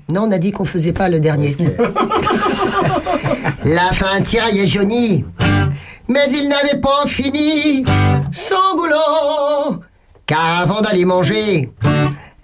Non, 0.09 0.29
on 0.29 0.31
a 0.31 0.39
dit 0.39 0.53
qu'on 0.53 0.65
faisait 0.65 0.93
pas 0.93 1.09
le 1.09 1.19
dernier. 1.19 1.57
La 3.65 3.91
fin 3.93 4.21
tiraillait 4.21 4.67
Johnny. 4.67 5.25
Mais 6.07 6.31
il 6.31 6.49
n'avait 6.49 6.81
pas 6.81 7.05
fini 7.07 7.85
son 8.31 8.77
boulot. 8.77 9.81
Car 10.31 10.61
avant 10.61 10.81
d'aller 10.81 11.05
manger, 11.05 11.73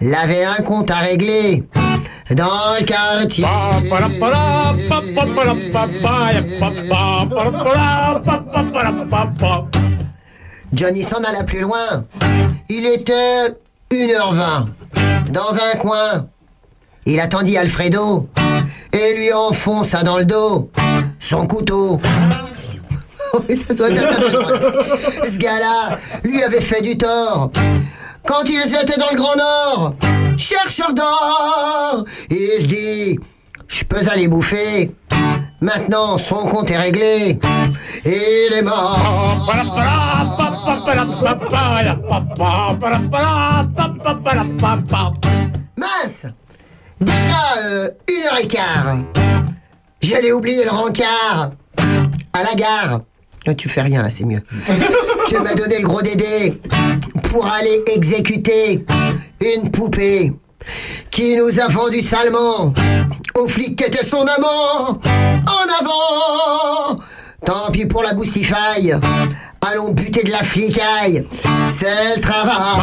il 0.01 0.13
avait 0.13 0.43
un 0.43 0.57
compte 0.57 0.91
à 0.91 0.97
régler 0.97 1.63
dans 2.31 2.75
le 2.77 2.85
quartier. 2.85 3.45
Johnny 10.73 11.05
s'en 11.05 11.23
alla 11.23 11.45
plus 11.45 11.61
loin. 11.61 12.05
Il 12.69 12.87
était 12.87 13.55
1h20. 13.93 14.67
Dans 15.31 15.55
un 15.55 15.79
coin. 15.79 16.27
Il 17.05 17.21
attendit 17.21 17.57
Alfredo 17.57 18.29
et 18.93 19.15
lui 19.17 19.33
enfonça 19.33 20.03
dans 20.03 20.19
le 20.19 20.25
dos 20.25 20.73
son 21.21 21.47
couteau. 21.47 22.01
Ça 23.49 23.75
doit 23.75 23.91
être- 23.91 25.29
Ce 25.31 25.37
gars-là 25.39 25.97
lui 26.25 26.43
avait 26.43 26.61
fait 26.61 26.83
du 26.83 26.97
tort. 26.99 27.51
Quand 28.27 28.43
ils 28.47 28.75
étaient 28.75 28.99
dans 28.99 29.11
le 29.11 29.17
Grand 29.17 29.37
Nord, 29.37 29.95
chercheur 30.37 30.93
d'or, 30.93 32.05
il 32.29 32.61
se 32.61 32.67
dit, 32.67 33.19
je 33.69 33.85
peux 33.85 34.01
aller 34.11 34.27
bouffer. 34.29 34.91
Maintenant, 35.61 36.19
son 36.19 36.47
compte 36.47 36.71
est 36.71 36.77
réglé. 36.77 37.39
Il 38.05 38.53
est 38.53 38.63
mort. 38.63 39.47
Mince 45.77 46.27
Déjà, 47.01 47.59
euh, 47.65 47.89
une 48.09 48.27
heure 48.27 48.39
et 48.43 48.47
quart. 48.47 48.97
J'allais 50.01 50.33
oublier 50.33 50.65
le 50.65 50.71
rencard. 50.71 51.51
À 52.33 52.43
la 52.43 52.55
gare. 52.55 53.01
Tu 53.55 53.69
fais 53.69 53.83
rien 53.83 54.03
là, 54.03 54.11
c'est 54.11 54.25
mieux. 54.25 54.43
tu 55.29 55.39
m'as 55.39 55.55
donné 55.55 55.79
le 55.79 55.85
gros 55.85 56.03
dédé 56.03 56.61
pour 57.31 57.47
aller 57.47 57.83
exécuter 57.95 58.85
une 59.41 59.71
poupée 59.71 60.33
qui 61.11 61.37
nous 61.37 61.61
a 61.61 61.69
vendu 61.69 62.01
salement 62.01 62.73
au 63.35 63.49
flic 63.49 63.77
qui 63.77 63.85
était 63.85 64.05
son 64.05 64.25
amant. 64.25 64.99
En 65.47 65.85
avant 65.85 67.01
Tant 67.45 67.71
pis 67.71 67.87
pour 67.87 68.03
la 68.03 68.13
boustifaille. 68.13 68.97
Allons 69.61 69.91
buter 69.91 70.23
de 70.23 70.31
la 70.31 70.43
flicaille. 70.43 71.27
C'est 71.69 72.17
le 72.17 72.21
travail. 72.21 72.81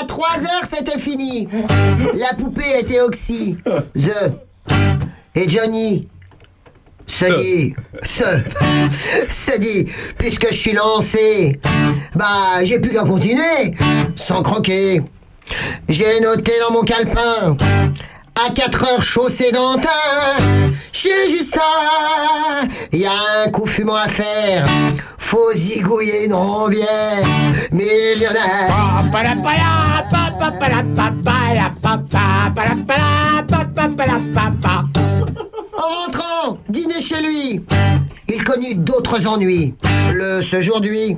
À 0.00 0.04
3 0.06 0.28
heures, 0.44 0.64
c'était 0.64 0.98
fini. 0.98 1.48
La 2.14 2.34
poupée 2.34 2.78
était 2.80 3.00
oxy. 3.00 3.56
The. 3.94 4.34
Et 5.34 5.48
Johnny. 5.48 6.08
Se 7.06 7.24
dit, 7.24 7.74
se, 8.02 8.22
se 9.30 9.58
dit, 9.58 9.86
puisque 10.18 10.48
je 10.48 10.56
suis 10.58 10.72
lancé, 10.74 11.58
bah 12.14 12.62
j'ai 12.64 12.78
plus 12.78 12.92
qu'à 12.92 13.04
continuer, 13.04 13.74
sans 14.14 14.42
croquer. 14.42 15.00
J'ai 15.88 16.20
noté 16.20 16.52
dans 16.60 16.74
mon 16.74 16.82
calepin, 16.82 17.56
à 18.46 18.50
4 18.50 18.84
heures 18.84 19.02
chaussée 19.02 19.50
d'antin, 19.52 19.88
chez 20.92 21.28
Justin, 21.28 21.60
y 22.92 23.06
a 23.06 23.12
un 23.44 23.50
coup 23.50 23.66
fumant 23.66 23.96
à 23.96 24.08
faire, 24.08 24.66
faut 25.16 25.52
zigouiller 25.54 26.26
une 26.26 26.34
rombière, 26.34 27.24
millionnaire. 27.72 28.68
En 35.76 36.02
rentrant, 36.02 36.58
dîner 36.68 37.00
chez 37.00 37.22
lui, 37.22 37.64
il 38.28 38.44
connut 38.44 38.74
d'autres 38.74 39.26
ennuis. 39.26 39.74
Le 40.12 40.40
aujourd'hui, 40.56 41.16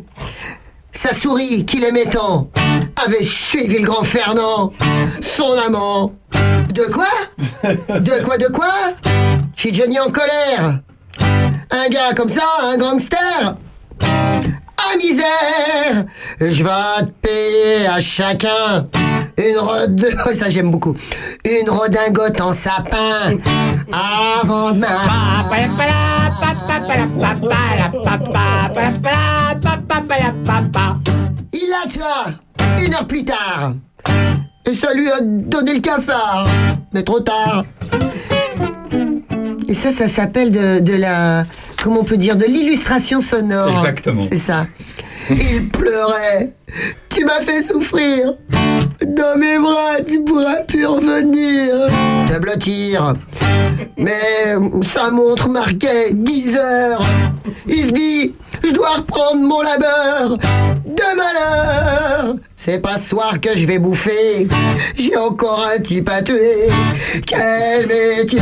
sa 0.93 1.13
souris 1.13 1.65
qu'il 1.65 1.85
aimait 1.85 2.07
tant 2.07 2.51
avait 3.05 3.23
suivi 3.23 3.79
le 3.79 3.87
grand 3.87 4.05
Fernand, 4.05 4.73
son 5.21 5.53
amant. 5.67 6.13
De 6.69 6.93
quoi 6.93 7.07
De 8.01 8.23
quoi, 8.23 8.39
de 8.39 8.47
quoi 8.49 8.73
Fit 9.55 9.75
Johnny 9.75 9.99
en 9.99 10.11
colère. 10.11 10.81
Un 11.71 11.89
gars 11.89 12.13
comme 12.15 12.29
ça, 12.29 12.43
un 12.65 12.77
gangster 12.77 13.57
Ah 14.03 14.97
misère 14.97 16.05
Je 16.41 16.63
vais 16.63 17.07
te 17.07 17.11
payer 17.23 17.87
à 17.87 18.01
chacun 18.01 18.87
une 19.39 19.59
rod... 19.59 20.07
ça 20.33 20.49
j'aime 20.49 20.71
beaucoup. 20.71 20.95
Une 21.45 21.71
redingote 21.71 22.41
en 22.41 22.53
sapin 22.53 23.33
avant 23.93 24.73
demain. 24.73 24.87
Il 31.53 31.69
la 31.69 31.91
tua 31.91 32.27
une 32.85 32.95
heure 32.95 33.07
plus 33.07 33.25
tard. 33.25 33.73
Et 34.69 34.75
ça 34.75 34.93
lui 34.95 35.09
a 35.11 35.21
donné 35.21 35.75
le 35.75 35.81
cafard. 35.81 36.47
Mais 36.93 37.03
trop 37.03 37.21
tard. 37.21 37.65
Et 39.69 39.75
ça, 39.75 39.91
ça 39.91 40.09
s'appelle 40.09 40.51
de, 40.51 40.81
de 40.81 40.95
la. 40.95 41.45
Comment 41.83 42.01
on 42.01 42.05
peut 42.05 42.17
dire 42.17 42.37
De 42.37 42.45
l'illustration 42.45 43.21
sonore. 43.21 43.69
Exactement. 43.79 44.23
C'est 44.31 44.39
ça. 44.39 44.67
Il 45.31 45.69
pleurait. 45.69 46.53
Tu 47.09 47.25
m'as 47.25 47.41
fait 47.41 47.63
souffrir. 47.63 48.33
Dans 49.07 49.39
mes 49.39 49.59
bras, 49.59 50.01
tu 50.07 50.23
pourras 50.23 50.63
plus 50.67 50.87
revenir. 50.87 51.75
Te 52.29 52.39
blottir. 52.39 53.15
Mais 53.97 54.55
sa 54.83 55.11
montre 55.11 55.49
marquait 55.49 56.13
10 56.13 56.57
heures. 56.57 57.03
Il 57.67 57.85
se 57.85 57.91
dit, 57.91 58.35
je 58.63 58.73
dois 58.73 58.97
reprendre 58.97 59.41
mon 59.41 59.61
labeur 59.63 60.37
de 60.87 61.17
malheur. 61.17 62.37
C'est 62.57 62.81
pas 62.81 62.97
ce 62.97 63.11
soir 63.11 63.41
que 63.41 63.57
je 63.57 63.67
vais 63.67 63.79
bouffer. 63.79 64.49
J'ai 64.97 65.17
encore 65.17 65.67
un 65.75 65.81
type 65.81 66.09
à 66.11 66.23
tuer. 66.23 66.69
Quel 67.27 67.87
métier. 67.87 68.41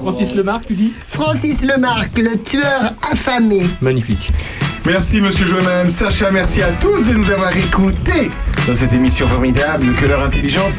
Francis 0.00 0.34
Lemarque, 0.34 0.66
tu 0.66 0.74
dis 0.74 0.92
Francis 1.08 1.64
Lemarque, 1.64 2.18
le 2.18 2.36
tueur 2.42 2.92
affamé. 3.10 3.62
Magnifique. 3.80 4.30
Merci 4.84 5.20
Monsieur 5.20 5.46
Joannem, 5.46 5.88
Sacha, 5.88 6.30
merci 6.30 6.60
à 6.62 6.70
tous 6.72 7.02
de 7.02 7.12
nous 7.14 7.30
avoir 7.30 7.56
écoutés 7.56 8.30
dans 8.66 8.74
cette 8.74 8.92
émission 8.92 9.26
formidable 9.26 9.94
que 9.94 10.06
l'heure 10.06 10.22
intelligente. 10.24 10.72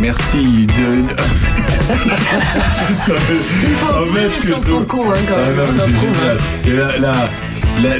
Merci 0.00 0.66
de. 0.66 1.04
Il 3.62 3.74
faut 3.76 3.94
En 3.94 4.06
fait, 4.14 4.40
que 4.40 4.46
je- 4.46 4.52
cons, 4.84 5.10
hein, 5.10 5.14
quand 5.28 5.34
Ah 5.36 5.46
même. 5.46 5.56
non, 5.56 5.64
c'est 5.78 5.92
génial. 5.92 6.38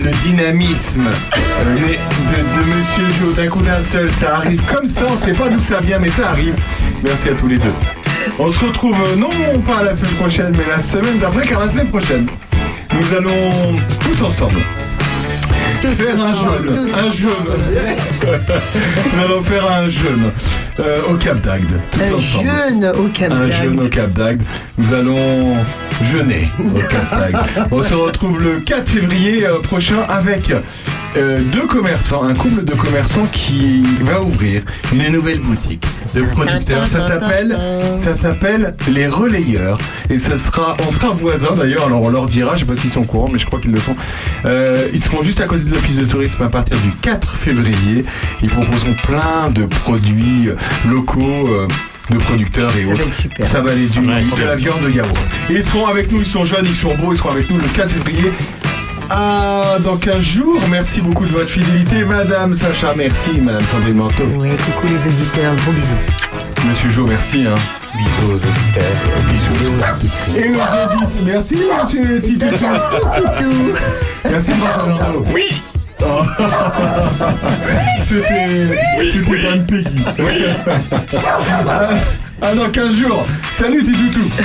le 0.02 0.10
dynamisme 0.24 1.06
euh, 1.06 1.74
de, 1.74 2.60
de 2.60 2.66
Monsieur 2.66 3.04
Jo, 3.20 3.32
d'un 3.32 3.48
coup 3.48 3.62
d'un 3.62 3.82
seul, 3.82 4.10
ça 4.10 4.36
arrive 4.36 4.62
comme 4.64 4.88
ça, 4.88 5.04
on 5.10 5.16
sait 5.16 5.32
pas 5.32 5.48
d'où 5.48 5.60
ça 5.60 5.80
vient, 5.80 5.98
mais 5.98 6.08
ça 6.10 6.30
arrive. 6.30 6.54
Merci 7.04 7.28
à 7.28 7.32
tous 7.34 7.46
les 7.46 7.58
deux. 7.58 7.72
On 8.38 8.52
se 8.52 8.64
retrouve 8.64 8.96
euh, 9.06 9.16
non 9.16 9.30
pas 9.60 9.82
la 9.84 9.94
semaine 9.94 10.12
prochaine, 10.14 10.52
mais 10.52 10.64
la 10.76 10.82
semaine 10.82 11.18
d'après, 11.18 11.46
car 11.46 11.60
la 11.60 11.68
semaine 11.68 11.88
prochaine, 11.88 12.26
nous 12.92 13.14
allons 13.16 13.50
tous 14.02 14.22
ensemble. 14.22 14.60
Faire 15.82 16.14
un 16.22 16.34
jeûne, 16.34 16.72
tous 16.72 16.94
un 16.98 17.10
jeûne. 17.10 17.32
Nous 19.14 19.22
allons 19.24 19.42
faire 19.42 19.70
un 19.70 19.86
jeûne 19.86 20.30
euh, 20.80 20.98
au 21.10 21.14
Cap 21.14 21.40
d'Agde. 21.40 21.64
Un 21.94 22.14
ensemble. 22.14 22.48
jeûne 22.48 22.92
au 22.98 23.08
Cap 23.08 23.30
Un 23.32 23.40
d'Agde. 23.40 23.52
jeûne 23.52 23.80
au 23.84 23.88
Cap 23.88 24.12
d'Agde. 24.12 24.42
Nous 24.78 24.92
allons 24.92 25.56
jeûner 26.12 26.48
au 26.58 26.78
Cap 26.78 27.10
d'Agde. 27.10 27.68
On 27.70 27.82
se 27.82 27.94
retrouve 27.94 28.42
le 28.42 28.60
4 28.60 28.88
février 28.88 29.46
euh, 29.46 29.58
prochain 29.60 30.00
avec 30.08 30.52
euh, 31.16 31.40
deux 31.52 31.66
commerçants, 31.66 32.22
un 32.24 32.34
couple 32.34 32.64
de 32.64 32.74
commerçants 32.74 33.26
qui 33.32 33.82
va 34.02 34.20
ouvrir 34.22 34.62
une 34.92 35.08
nouvelle 35.12 35.40
boutique 35.40 35.84
de 36.14 36.22
producteurs. 36.22 36.86
Ça 36.86 37.00
s'appelle, 37.00 37.56
ça 37.96 38.14
s'appelle 38.14 38.74
les 38.90 39.06
relayeurs. 39.08 39.78
Et 40.10 40.18
ce 40.18 40.36
sera, 40.36 40.76
on 40.86 40.92
sera 40.92 41.12
voisins 41.12 41.52
d'ailleurs. 41.56 41.86
Alors 41.86 42.02
on 42.02 42.10
leur 42.10 42.26
dira, 42.26 42.54
je 42.54 42.60
sais 42.60 42.66
pas 42.66 42.74
s'ils 42.74 42.90
sont 42.90 43.00
au 43.00 43.04
courant, 43.04 43.28
mais 43.32 43.38
je 43.38 43.46
crois 43.46 43.60
qu'ils 43.60 43.72
le 43.72 43.80
sont. 43.80 43.96
Euh, 44.44 44.86
ils 44.92 45.02
seront 45.02 45.22
juste 45.22 45.40
à 45.40 45.46
côté 45.46 45.64
de 45.64 45.70
l'office 45.76 45.96
de 45.96 46.04
tourisme 46.04 46.42
à 46.42 46.48
partir 46.48 46.76
du 46.78 46.90
4 47.02 47.36
février. 47.36 48.04
Ils 48.42 48.48
proposeront 48.48 48.94
plein 49.04 49.50
de 49.50 49.66
produits 49.66 50.48
locaux. 50.88 51.48
euh, 51.48 51.68
de 52.08 52.18
producteurs 52.18 52.70
et 52.76 52.82
Ça 52.84 52.90
va 52.90 52.94
autres. 52.94 53.06
être 53.08 53.14
super. 53.14 53.48
Ça 53.48 53.60
va 53.60 53.72
aller 53.72 53.86
du, 53.86 53.98
de 53.98 54.44
la 54.46 54.54
viande 54.54 54.80
de 54.84 54.90
yaourt. 54.92 55.18
Et 55.50 55.54
ils 55.54 55.64
seront 55.64 55.86
avec 55.88 56.12
nous, 56.12 56.20
ils 56.20 56.24
sont 56.26 56.44
jeunes, 56.44 56.64
ils 56.64 56.72
sont 56.72 56.94
beaux, 56.96 57.12
ils 57.12 57.16
seront 57.16 57.32
avec 57.32 57.50
nous 57.50 57.58
le 57.58 57.66
4 57.66 57.90
février. 57.94 58.30
Ah, 59.10 59.78
dans 59.82 59.96
15 59.96 60.20
jours, 60.22 60.60
merci 60.70 61.00
beaucoup 61.00 61.24
de 61.26 61.32
votre 61.32 61.48
fidélité, 61.50 62.04
Madame 62.04 62.54
Sacha, 62.54 62.94
merci, 62.96 63.40
Madame 63.42 63.62
Sandrine 63.72 63.94
Manteau. 63.96 64.22
Ouais, 64.36 64.50
coucou 64.66 64.86
les 64.86 65.04
auditeurs, 65.04 65.56
gros 65.56 65.72
bisous. 65.72 65.94
Monsieur 66.68 66.90
Jo, 66.90 67.06
merci. 67.08 67.44
Hein. 67.44 67.56
Bisous 67.96 68.30
aux 68.30 68.34
auditeurs, 68.34 68.84
bisous. 69.30 69.72
Et 70.36 70.50
aux 70.50 70.54
auditeurs, 70.54 71.22
merci, 71.24 71.54
Monsieur 71.56 72.20
Titi. 72.20 72.38
Ça, 72.38 72.46
c'est 72.52 72.66
un 72.66 72.78
petit 72.78 73.00
toutou. 73.20 73.54
Merci, 74.30 74.52
François 74.52 74.86
Landau. 74.86 75.24
Oui. 75.32 75.46
C'était 78.02 78.76
c'était 79.10 79.36
Van 79.36 79.60
Peggy. 79.66 80.04
Ah, 81.66 81.88
ah, 82.42 82.54
dans 82.54 82.70
15 82.70 82.94
jours. 82.94 83.26
Salut, 83.52 83.82
Titoutou. 83.82 84.30